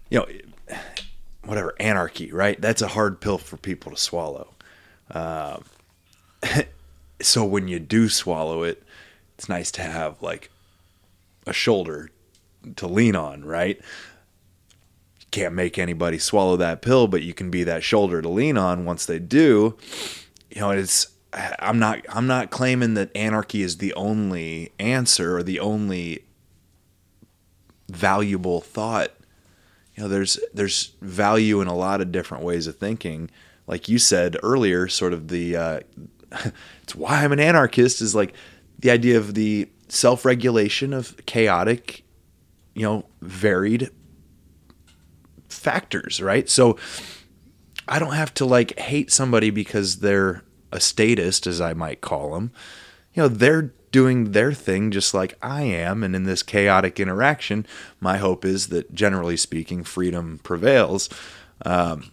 you 0.09 0.19
know, 0.19 0.77
whatever 1.43 1.73
anarchy, 1.79 2.31
right? 2.31 2.59
That's 2.59 2.81
a 2.81 2.89
hard 2.89 3.21
pill 3.21 3.37
for 3.37 3.57
people 3.57 3.91
to 3.91 3.97
swallow. 3.97 4.53
Um, 5.11 5.63
so 7.21 7.45
when 7.45 7.67
you 7.67 7.79
do 7.79 8.09
swallow 8.09 8.63
it, 8.63 8.83
it's 9.37 9.47
nice 9.47 9.71
to 9.71 9.81
have 9.81 10.21
like 10.21 10.51
a 11.47 11.53
shoulder 11.53 12.09
to 12.75 12.87
lean 12.87 13.15
on, 13.15 13.45
right? 13.45 13.77
You 13.77 15.25
can't 15.31 15.55
make 15.55 15.77
anybody 15.77 16.19
swallow 16.19 16.57
that 16.57 16.81
pill, 16.81 17.07
but 17.07 17.21
you 17.21 17.33
can 17.33 17.49
be 17.49 17.63
that 17.63 17.83
shoulder 17.83 18.21
to 18.21 18.29
lean 18.29 18.57
on 18.57 18.83
once 18.83 19.05
they 19.05 19.19
do. 19.19 19.77
You 20.49 20.61
know, 20.61 20.71
it's 20.71 21.07
I'm 21.33 21.77
not 21.77 22.05
I'm 22.09 22.27
not 22.27 22.49
claiming 22.49 22.95
that 22.95 23.15
anarchy 23.15 23.61
is 23.61 23.77
the 23.77 23.93
only 23.93 24.71
answer 24.79 25.37
or 25.37 25.43
the 25.43 25.59
only 25.59 26.23
valuable 27.87 28.61
thought. 28.61 29.11
You 29.95 30.03
know, 30.03 30.09
there's 30.09 30.39
there's 30.53 30.93
value 31.01 31.61
in 31.61 31.67
a 31.67 31.75
lot 31.75 32.01
of 32.01 32.11
different 32.11 32.43
ways 32.43 32.67
of 32.67 32.77
thinking. 32.77 33.29
Like 33.67 33.87
you 33.87 33.99
said 33.99 34.37
earlier, 34.41 34.87
sort 34.87 35.13
of 35.13 35.27
the 35.27 35.55
uh, 35.55 35.79
it's 36.83 36.95
why 36.95 37.23
I'm 37.23 37.31
an 37.31 37.39
anarchist 37.39 38.01
is 38.01 38.15
like 38.15 38.33
the 38.79 38.89
idea 38.89 39.17
of 39.17 39.35
the 39.35 39.69
self-regulation 39.89 40.93
of 40.93 41.15
chaotic, 41.25 42.03
you 42.73 42.83
know, 42.83 43.05
varied 43.21 43.89
factors, 45.49 46.21
right? 46.21 46.49
So 46.49 46.77
I 47.87 47.99
don't 47.99 48.13
have 48.13 48.33
to 48.35 48.45
like 48.45 48.79
hate 48.79 49.11
somebody 49.11 49.49
because 49.49 49.99
they're 49.99 50.43
a 50.71 50.79
statist, 50.79 51.47
as 51.47 51.61
I 51.61 51.73
might 51.73 52.01
call 52.01 52.33
them. 52.33 52.51
You 53.13 53.23
know, 53.23 53.27
they're 53.27 53.73
doing 53.91 54.31
their 54.31 54.53
thing 54.53 54.91
just 54.91 55.13
like 55.13 55.35
I 55.41 55.63
am. 55.63 56.03
And 56.03 56.15
in 56.15 56.23
this 56.23 56.43
chaotic 56.43 56.99
interaction, 56.99 57.65
my 57.99 58.17
hope 58.17 58.45
is 58.45 58.67
that 58.67 58.93
generally 58.93 59.37
speaking, 59.37 59.83
freedom 59.83 60.39
prevails. 60.43 61.09
Um, 61.65 62.11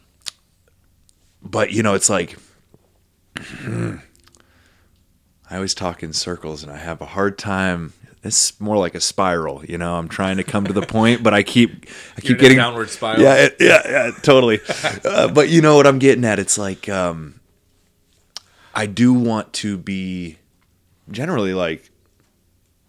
but, 1.42 1.72
you 1.72 1.82
know, 1.82 1.94
it's 1.94 2.10
like, 2.10 2.36
I 5.48 5.54
always 5.54 5.74
talk 5.74 6.02
in 6.02 6.12
circles 6.12 6.62
and 6.62 6.72
I 6.72 6.78
have 6.78 7.00
a 7.00 7.06
hard 7.06 7.38
time. 7.38 7.92
It's 8.24 8.58
more 8.60 8.76
like 8.76 8.96
a 8.96 9.00
spiral, 9.00 9.64
you 9.64 9.78
know. 9.78 9.96
I'm 9.96 10.08
trying 10.08 10.38
to 10.38 10.42
come 10.42 10.64
to 10.64 10.72
the 10.72 10.82
point, 10.82 11.22
but 11.22 11.32
I 11.32 11.44
keep, 11.44 11.86
I 12.16 12.20
keep 12.20 12.38
getting 12.38 12.56
downward 12.58 12.90
spiral. 12.90 13.22
Yeah, 13.22 13.34
it, 13.34 13.56
yeah, 13.60 13.82
yeah, 13.88 14.10
totally. 14.22 14.58
uh, 15.04 15.28
but 15.28 15.48
you 15.48 15.60
know 15.60 15.76
what 15.76 15.86
I'm 15.86 16.00
getting 16.00 16.24
at? 16.24 16.40
It's 16.40 16.58
like 16.58 16.88
um, 16.88 17.38
I 18.76 18.84
do 18.84 19.14
want 19.14 19.54
to 19.54 19.78
be 19.78 20.36
generally 21.10 21.54
like 21.54 21.90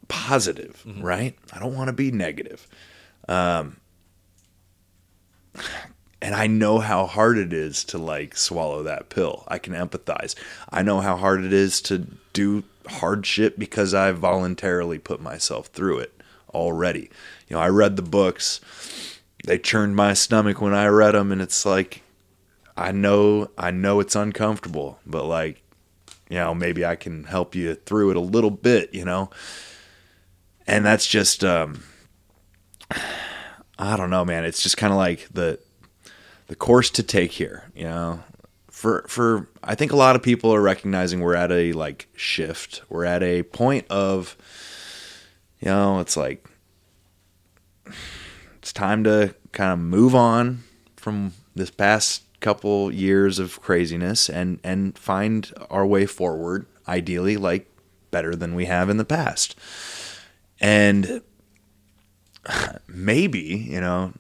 positive, 0.10 0.84
right? 1.00 1.34
I 1.54 1.60
don't 1.60 1.76
want 1.76 1.88
to 1.88 1.94
be 1.94 2.12
negative. 2.12 2.68
Um, 3.30 3.78
and 6.22 6.36
I 6.36 6.48
know 6.48 6.80
how 6.80 7.06
hard 7.06 7.38
it 7.38 7.54
is 7.54 7.86
to 7.86 7.98
like 7.98 8.36
swallow 8.36 8.84
that 8.84 9.08
pill. 9.08 9.46
I 9.48 9.60
can 9.60 9.74
empathize. 9.74 10.36
I 10.70 10.82
know 10.82 11.00
how 11.00 11.16
hard 11.16 11.46
it 11.46 11.54
is 11.54 11.80
to 11.84 12.00
do 12.34 12.66
hard 12.88 13.26
shit 13.26 13.58
because 13.58 13.94
I 13.94 14.12
voluntarily 14.12 15.00
put 15.00 15.22
myself 15.22 15.68
through 15.68 16.00
it 16.00 16.22
already. 16.54 17.10
You 17.48 17.56
know, 17.56 17.60
I 17.60 17.70
read 17.70 17.96
the 17.96 18.02
books. 18.02 18.60
They 19.46 19.58
churned 19.58 19.96
my 19.96 20.14
stomach 20.14 20.60
when 20.60 20.74
I 20.74 20.88
read 20.88 21.14
them 21.14 21.32
and 21.32 21.42
it's 21.42 21.66
like 21.66 22.02
I 22.76 22.92
know 22.92 23.52
I 23.58 23.72
know 23.72 24.02
it's 24.02 24.18
uncomfortable, 24.18 25.00
but 25.06 25.24
like 25.24 25.64
you 26.30 26.38
know, 26.38 26.54
maybe 26.54 26.86
I 26.86 26.96
can 26.96 27.24
help 27.24 27.56
you 27.56 27.76
through 27.76 28.12
it 28.12 28.18
a 28.18 28.22
little 28.22 28.52
bit, 28.52 28.94
you 28.94 29.06
know. 29.06 29.30
And 30.66 30.86
that's 30.86 31.08
just 31.08 31.44
um 31.44 31.84
I 33.80 33.96
don't 33.96 34.10
know, 34.10 34.26
man. 34.26 34.44
It's 34.44 34.64
just 34.64 34.78
kind 34.78 34.92
of 34.92 34.98
like 34.98 35.28
the 35.32 35.60
the 36.48 36.56
course 36.56 36.90
to 36.92 37.04
take 37.04 37.32
here, 37.34 37.72
you 37.76 37.84
know. 37.84 38.24
For 38.72 39.06
for 39.08 39.50
I 39.64 39.76
think 39.76 39.92
a 39.92 39.98
lot 39.98 40.16
of 40.16 40.22
people 40.22 40.54
are 40.54 40.62
recognizing 40.62 41.20
we're 41.20 41.36
at 41.36 41.52
a 41.52 41.74
like 41.74 42.08
shift. 42.16 42.82
We're 42.90 43.06
at 43.06 43.24
a 43.24 43.44
point 43.44 43.88
of 43.90 44.38
you 45.60 45.70
know, 45.70 46.00
it's 46.00 46.18
like 46.18 46.46
it's 48.58 48.74
time 48.74 49.04
to 49.06 49.34
kind 49.52 49.74
of 49.74 49.80
move 49.80 50.14
on 50.14 50.64
from 50.96 51.34
this 51.56 51.72
past 51.72 52.24
couple 52.40 52.92
years 52.92 53.40
of 53.40 53.62
craziness 53.62 54.30
and 54.30 54.60
and 54.64 54.98
find 54.98 55.54
our 55.70 55.86
way 55.86 56.06
forward 56.06 56.66
ideally 56.88 57.38
like 57.38 57.70
better 58.12 58.36
than 58.36 58.56
we 58.56 58.66
have 58.66 58.90
in 58.90 58.98
the 58.98 59.06
past. 59.06 59.56
And 60.60 61.22
maybe, 62.88 63.40
you 63.40 63.82
know, 63.82 64.14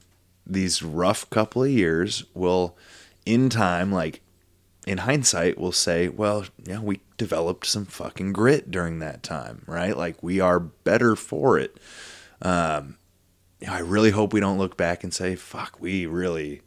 these 0.45 0.81
rough 0.81 1.29
couple 1.29 1.63
of 1.63 1.69
years 1.69 2.25
will 2.33 2.77
in 3.25 3.49
time 3.49 3.91
like 3.91 4.21
in 4.85 4.99
hindsight 4.99 5.57
we'll 5.57 5.73
say 5.73 6.07
well 6.07 6.45
yeah 6.63 6.79
we 6.79 7.01
developed 7.17 7.65
some 7.65 7.83
fucking 7.85 8.31
grit 8.31 8.71
during 8.71 8.99
that 8.99 9.21
time 9.21 9.61
right 9.67 9.97
like 9.97 10.23
we 10.23 10.39
are 10.39 10.61
better 10.61 11.13
for 11.13 11.59
it 11.59 11.77
um 12.41 12.97
you 13.59 13.67
know, 13.67 13.73
i 13.73 13.79
really 13.79 14.11
hope 14.11 14.31
we 14.31 14.39
don't 14.39 14.57
look 14.57 14.77
back 14.77 15.03
and 15.03 15.13
say 15.13 15.35
fuck 15.35 15.75
we 15.81 16.05
really 16.05 16.61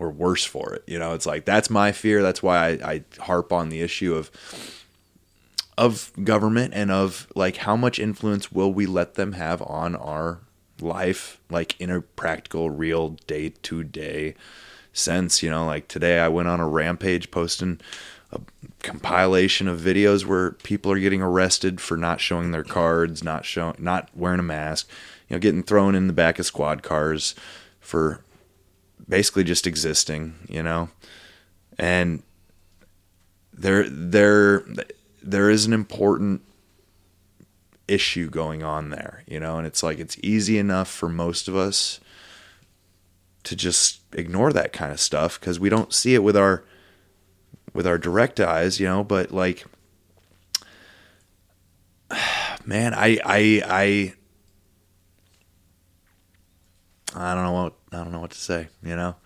or 0.00 0.10
worse 0.10 0.44
for 0.44 0.74
it. 0.74 0.82
You 0.86 0.98
know, 0.98 1.12
it's 1.12 1.26
like 1.26 1.44
that's 1.44 1.70
my 1.70 1.92
fear. 1.92 2.22
That's 2.22 2.42
why 2.42 2.70
I, 2.70 2.92
I 2.92 3.04
harp 3.20 3.52
on 3.52 3.68
the 3.68 3.82
issue 3.82 4.14
of 4.14 4.30
of 5.78 6.10
government 6.24 6.74
and 6.74 6.90
of 6.90 7.28
like 7.36 7.58
how 7.58 7.76
much 7.76 7.98
influence 7.98 8.50
will 8.50 8.72
we 8.72 8.86
let 8.86 9.14
them 9.14 9.32
have 9.32 9.62
on 9.62 9.94
our 9.94 10.40
life, 10.80 11.38
like 11.50 11.78
in 11.80 11.90
a 11.90 12.00
practical, 12.00 12.70
real 12.70 13.10
day 13.26 13.50
to 13.62 13.84
day 13.84 14.34
sense. 14.92 15.42
You 15.42 15.50
know, 15.50 15.66
like 15.66 15.86
today 15.86 16.18
I 16.18 16.28
went 16.28 16.48
on 16.48 16.60
a 16.60 16.68
rampage 16.68 17.30
posting 17.30 17.78
a 18.32 18.40
compilation 18.82 19.68
of 19.68 19.80
videos 19.80 20.24
where 20.24 20.52
people 20.52 20.92
are 20.92 20.98
getting 20.98 21.22
arrested 21.22 21.80
for 21.80 21.96
not 21.96 22.20
showing 22.20 22.52
their 22.52 22.64
cards, 22.64 23.22
not 23.22 23.44
showing, 23.44 23.76
not 23.78 24.08
wearing 24.14 24.40
a 24.40 24.44
mask, 24.44 24.88
you 25.28 25.36
know, 25.36 25.40
getting 25.40 25.62
thrown 25.62 25.94
in 25.94 26.06
the 26.06 26.12
back 26.14 26.38
of 26.38 26.46
squad 26.46 26.82
cars 26.82 27.34
for 27.80 28.22
basically 29.08 29.44
just 29.44 29.66
existing, 29.66 30.34
you 30.48 30.62
know, 30.62 30.88
and 31.78 32.22
there, 33.52 33.88
there, 33.88 34.64
there 35.22 35.50
is 35.50 35.66
an 35.66 35.72
important 35.72 36.42
issue 37.88 38.30
going 38.30 38.62
on 38.62 38.90
there, 38.90 39.24
you 39.26 39.40
know, 39.40 39.58
and 39.58 39.66
it's 39.66 39.82
like 39.82 39.98
it's 39.98 40.16
easy 40.22 40.58
enough 40.58 40.88
for 40.88 41.08
most 41.08 41.48
of 41.48 41.56
us 41.56 42.00
to 43.42 43.56
just 43.56 44.00
ignore 44.12 44.52
that 44.52 44.72
kind 44.72 44.92
of 44.92 45.00
stuff 45.00 45.38
because 45.40 45.58
we 45.58 45.68
don't 45.68 45.92
see 45.92 46.14
it 46.14 46.22
with 46.22 46.36
our 46.36 46.64
with 47.72 47.86
our 47.86 47.98
direct 47.98 48.40
eyes, 48.40 48.80
you 48.80 48.86
know, 48.86 49.04
but 49.04 49.30
like 49.32 49.64
man, 52.64 52.94
I 52.94 53.18
I 53.24 53.62
I 53.66 54.14
I 57.14 57.34
don't 57.34 57.44
know 57.44 57.52
what 57.52 57.74
I 57.92 57.98
don't 57.98 58.12
know 58.12 58.20
what 58.20 58.30
to 58.30 58.38
say, 58.38 58.68
you 58.82 58.96
know. 58.96 59.16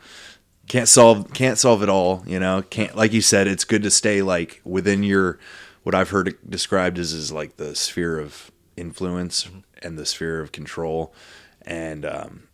Can't 0.67 0.89
solve 0.89 1.33
can't 1.35 1.59
solve 1.59 1.83
it 1.83 1.89
all, 1.89 2.23
you 2.27 2.41
know. 2.41 2.63
Can't 2.63 2.97
like 2.97 3.13
you 3.13 3.21
said, 3.21 3.47
it's 3.47 3.65
good 3.65 3.83
to 3.83 3.91
stay 3.91 4.23
like 4.23 4.61
within 4.65 5.03
your 5.03 5.39
what 5.83 5.95
I've 5.95 6.11
heard 6.11 6.39
described 6.49 6.99
as 6.99 7.13
is 7.13 7.31
like 7.31 7.57
the 7.57 7.75
sphere 7.75 8.19
of 8.19 8.51
influence 8.77 9.49
and 9.83 9.99
the 9.99 10.07
sphere 10.07 10.41
of 10.41 10.53
control 10.53 11.15
and 11.63 12.05
um 12.07 12.45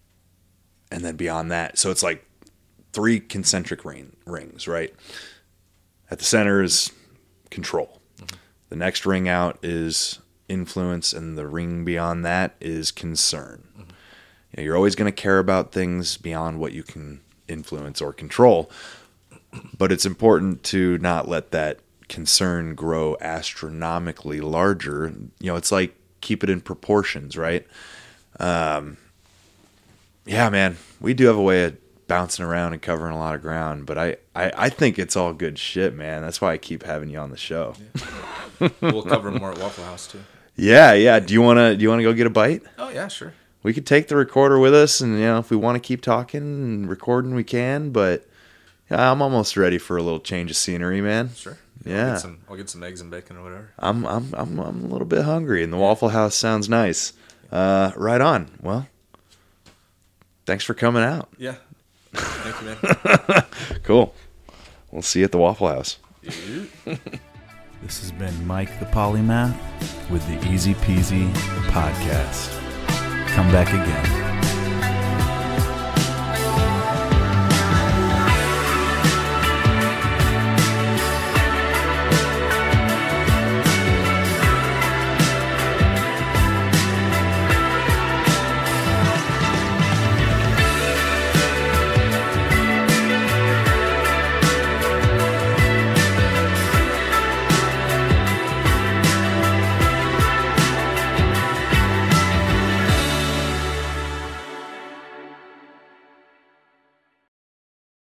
and 0.90 1.04
then 1.04 1.16
beyond 1.16 1.50
that. 1.52 1.78
So 1.78 1.90
it's 1.90 2.02
like 2.02 2.26
three 2.92 3.20
concentric 3.20 3.84
ring, 3.84 4.16
rings, 4.26 4.66
right? 4.66 4.92
At 6.10 6.18
the 6.18 6.24
center 6.24 6.62
is 6.62 6.90
control. 7.50 8.00
The 8.68 8.76
next 8.76 9.06
ring 9.06 9.28
out 9.28 9.58
is 9.62 10.20
influence, 10.48 11.12
and 11.12 11.38
the 11.38 11.46
ring 11.46 11.84
beyond 11.84 12.24
that 12.24 12.54
is 12.60 12.90
concern. 12.90 13.68
Know, 14.60 14.64
you're 14.64 14.76
always 14.76 14.94
going 14.94 15.10
to 15.10 15.22
care 15.22 15.38
about 15.38 15.72
things 15.72 16.16
beyond 16.16 16.60
what 16.60 16.72
you 16.72 16.82
can 16.82 17.20
influence 17.48 18.00
or 18.00 18.12
control, 18.12 18.70
but 19.76 19.90
it's 19.90 20.06
important 20.06 20.62
to 20.64 20.98
not 20.98 21.28
let 21.28 21.50
that 21.50 21.78
concern 22.08 22.74
grow 22.74 23.16
astronomically 23.20 24.40
larger. 24.40 25.12
You 25.38 25.46
know, 25.46 25.56
it's 25.56 25.72
like 25.72 25.94
keep 26.20 26.44
it 26.44 26.50
in 26.50 26.60
proportions, 26.60 27.36
right? 27.36 27.66
Um, 28.38 28.98
yeah, 30.26 30.50
man, 30.50 30.76
we 31.00 31.14
do 31.14 31.26
have 31.26 31.36
a 31.36 31.42
way 31.42 31.64
of 31.64 31.76
bouncing 32.06 32.44
around 32.44 32.72
and 32.72 32.82
covering 32.82 33.14
a 33.14 33.18
lot 33.18 33.34
of 33.34 33.42
ground, 33.42 33.86
but 33.86 33.96
I, 33.96 34.16
I, 34.34 34.52
I 34.56 34.68
think 34.68 34.98
it's 34.98 35.16
all 35.16 35.32
good 35.32 35.58
shit, 35.58 35.94
man. 35.94 36.22
That's 36.22 36.40
why 36.40 36.52
I 36.52 36.58
keep 36.58 36.82
having 36.82 37.08
you 37.08 37.18
on 37.18 37.30
the 37.30 37.36
show. 37.36 37.74
We'll 38.80 39.02
cover 39.04 39.30
more 39.30 39.52
at 39.52 39.58
Waffle 39.58 39.84
House 39.84 40.06
too. 40.06 40.20
Yeah, 40.56 40.92
yeah. 40.92 41.20
Do 41.20 41.32
you 41.32 41.40
wanna 41.40 41.76
do 41.76 41.82
you 41.82 41.88
wanna 41.88 42.02
go 42.02 42.12
get 42.12 42.26
a 42.26 42.30
bite? 42.30 42.62
Oh 42.76 42.90
yeah, 42.90 43.08
sure. 43.08 43.32
We 43.62 43.74
could 43.74 43.86
take 43.86 44.08
the 44.08 44.16
recorder 44.16 44.58
with 44.58 44.74
us, 44.74 45.00
and 45.00 45.14
you 45.18 45.24
know, 45.26 45.38
if 45.38 45.50
we 45.50 45.56
want 45.56 45.76
to 45.76 45.86
keep 45.86 46.00
talking 46.00 46.40
and 46.40 46.88
recording, 46.88 47.34
we 47.34 47.44
can. 47.44 47.90
But 47.90 48.26
yeah, 48.90 49.10
I'm 49.12 49.20
almost 49.20 49.56
ready 49.56 49.76
for 49.78 49.96
a 49.96 50.02
little 50.02 50.20
change 50.20 50.50
of 50.50 50.56
scenery, 50.56 51.00
man. 51.00 51.34
Sure. 51.34 51.58
Yeah. 51.84 52.06
I'll 52.06 52.12
get 52.12 52.20
some, 52.20 52.38
I'll 52.48 52.56
get 52.56 52.70
some 52.70 52.82
eggs 52.82 53.00
and 53.00 53.10
bacon 53.10 53.36
or 53.36 53.42
whatever. 53.42 53.70
I'm 53.78 54.04
I'm 54.06 54.34
I'm 54.34 54.58
I'm 54.58 54.84
a 54.84 54.88
little 54.88 55.06
bit 55.06 55.24
hungry, 55.24 55.62
and 55.62 55.72
the 55.72 55.76
Waffle 55.76 56.08
House 56.10 56.34
sounds 56.34 56.68
nice. 56.68 57.12
Uh, 57.52 57.90
right 57.96 58.20
on. 58.20 58.50
Well, 58.62 58.86
thanks 60.46 60.64
for 60.64 60.74
coming 60.74 61.02
out. 61.02 61.28
Yeah. 61.36 61.56
Thank 62.12 62.60
you, 62.60 62.66
man. 62.66 63.44
Cool. 63.82 64.14
We'll 64.90 65.02
see 65.02 65.20
you 65.20 65.24
at 65.24 65.32
the 65.32 65.38
Waffle 65.38 65.68
House. 65.68 65.98
This 66.22 68.00
has 68.00 68.12
been 68.12 68.46
Mike 68.46 68.78
the 68.78 68.86
Polymath 68.86 69.56
with 70.10 70.26
the 70.26 70.52
Easy 70.52 70.74
Peasy 70.74 71.32
podcast. 71.70 72.59
Come 73.34 73.50
back 73.52 73.68
again. 73.68 74.59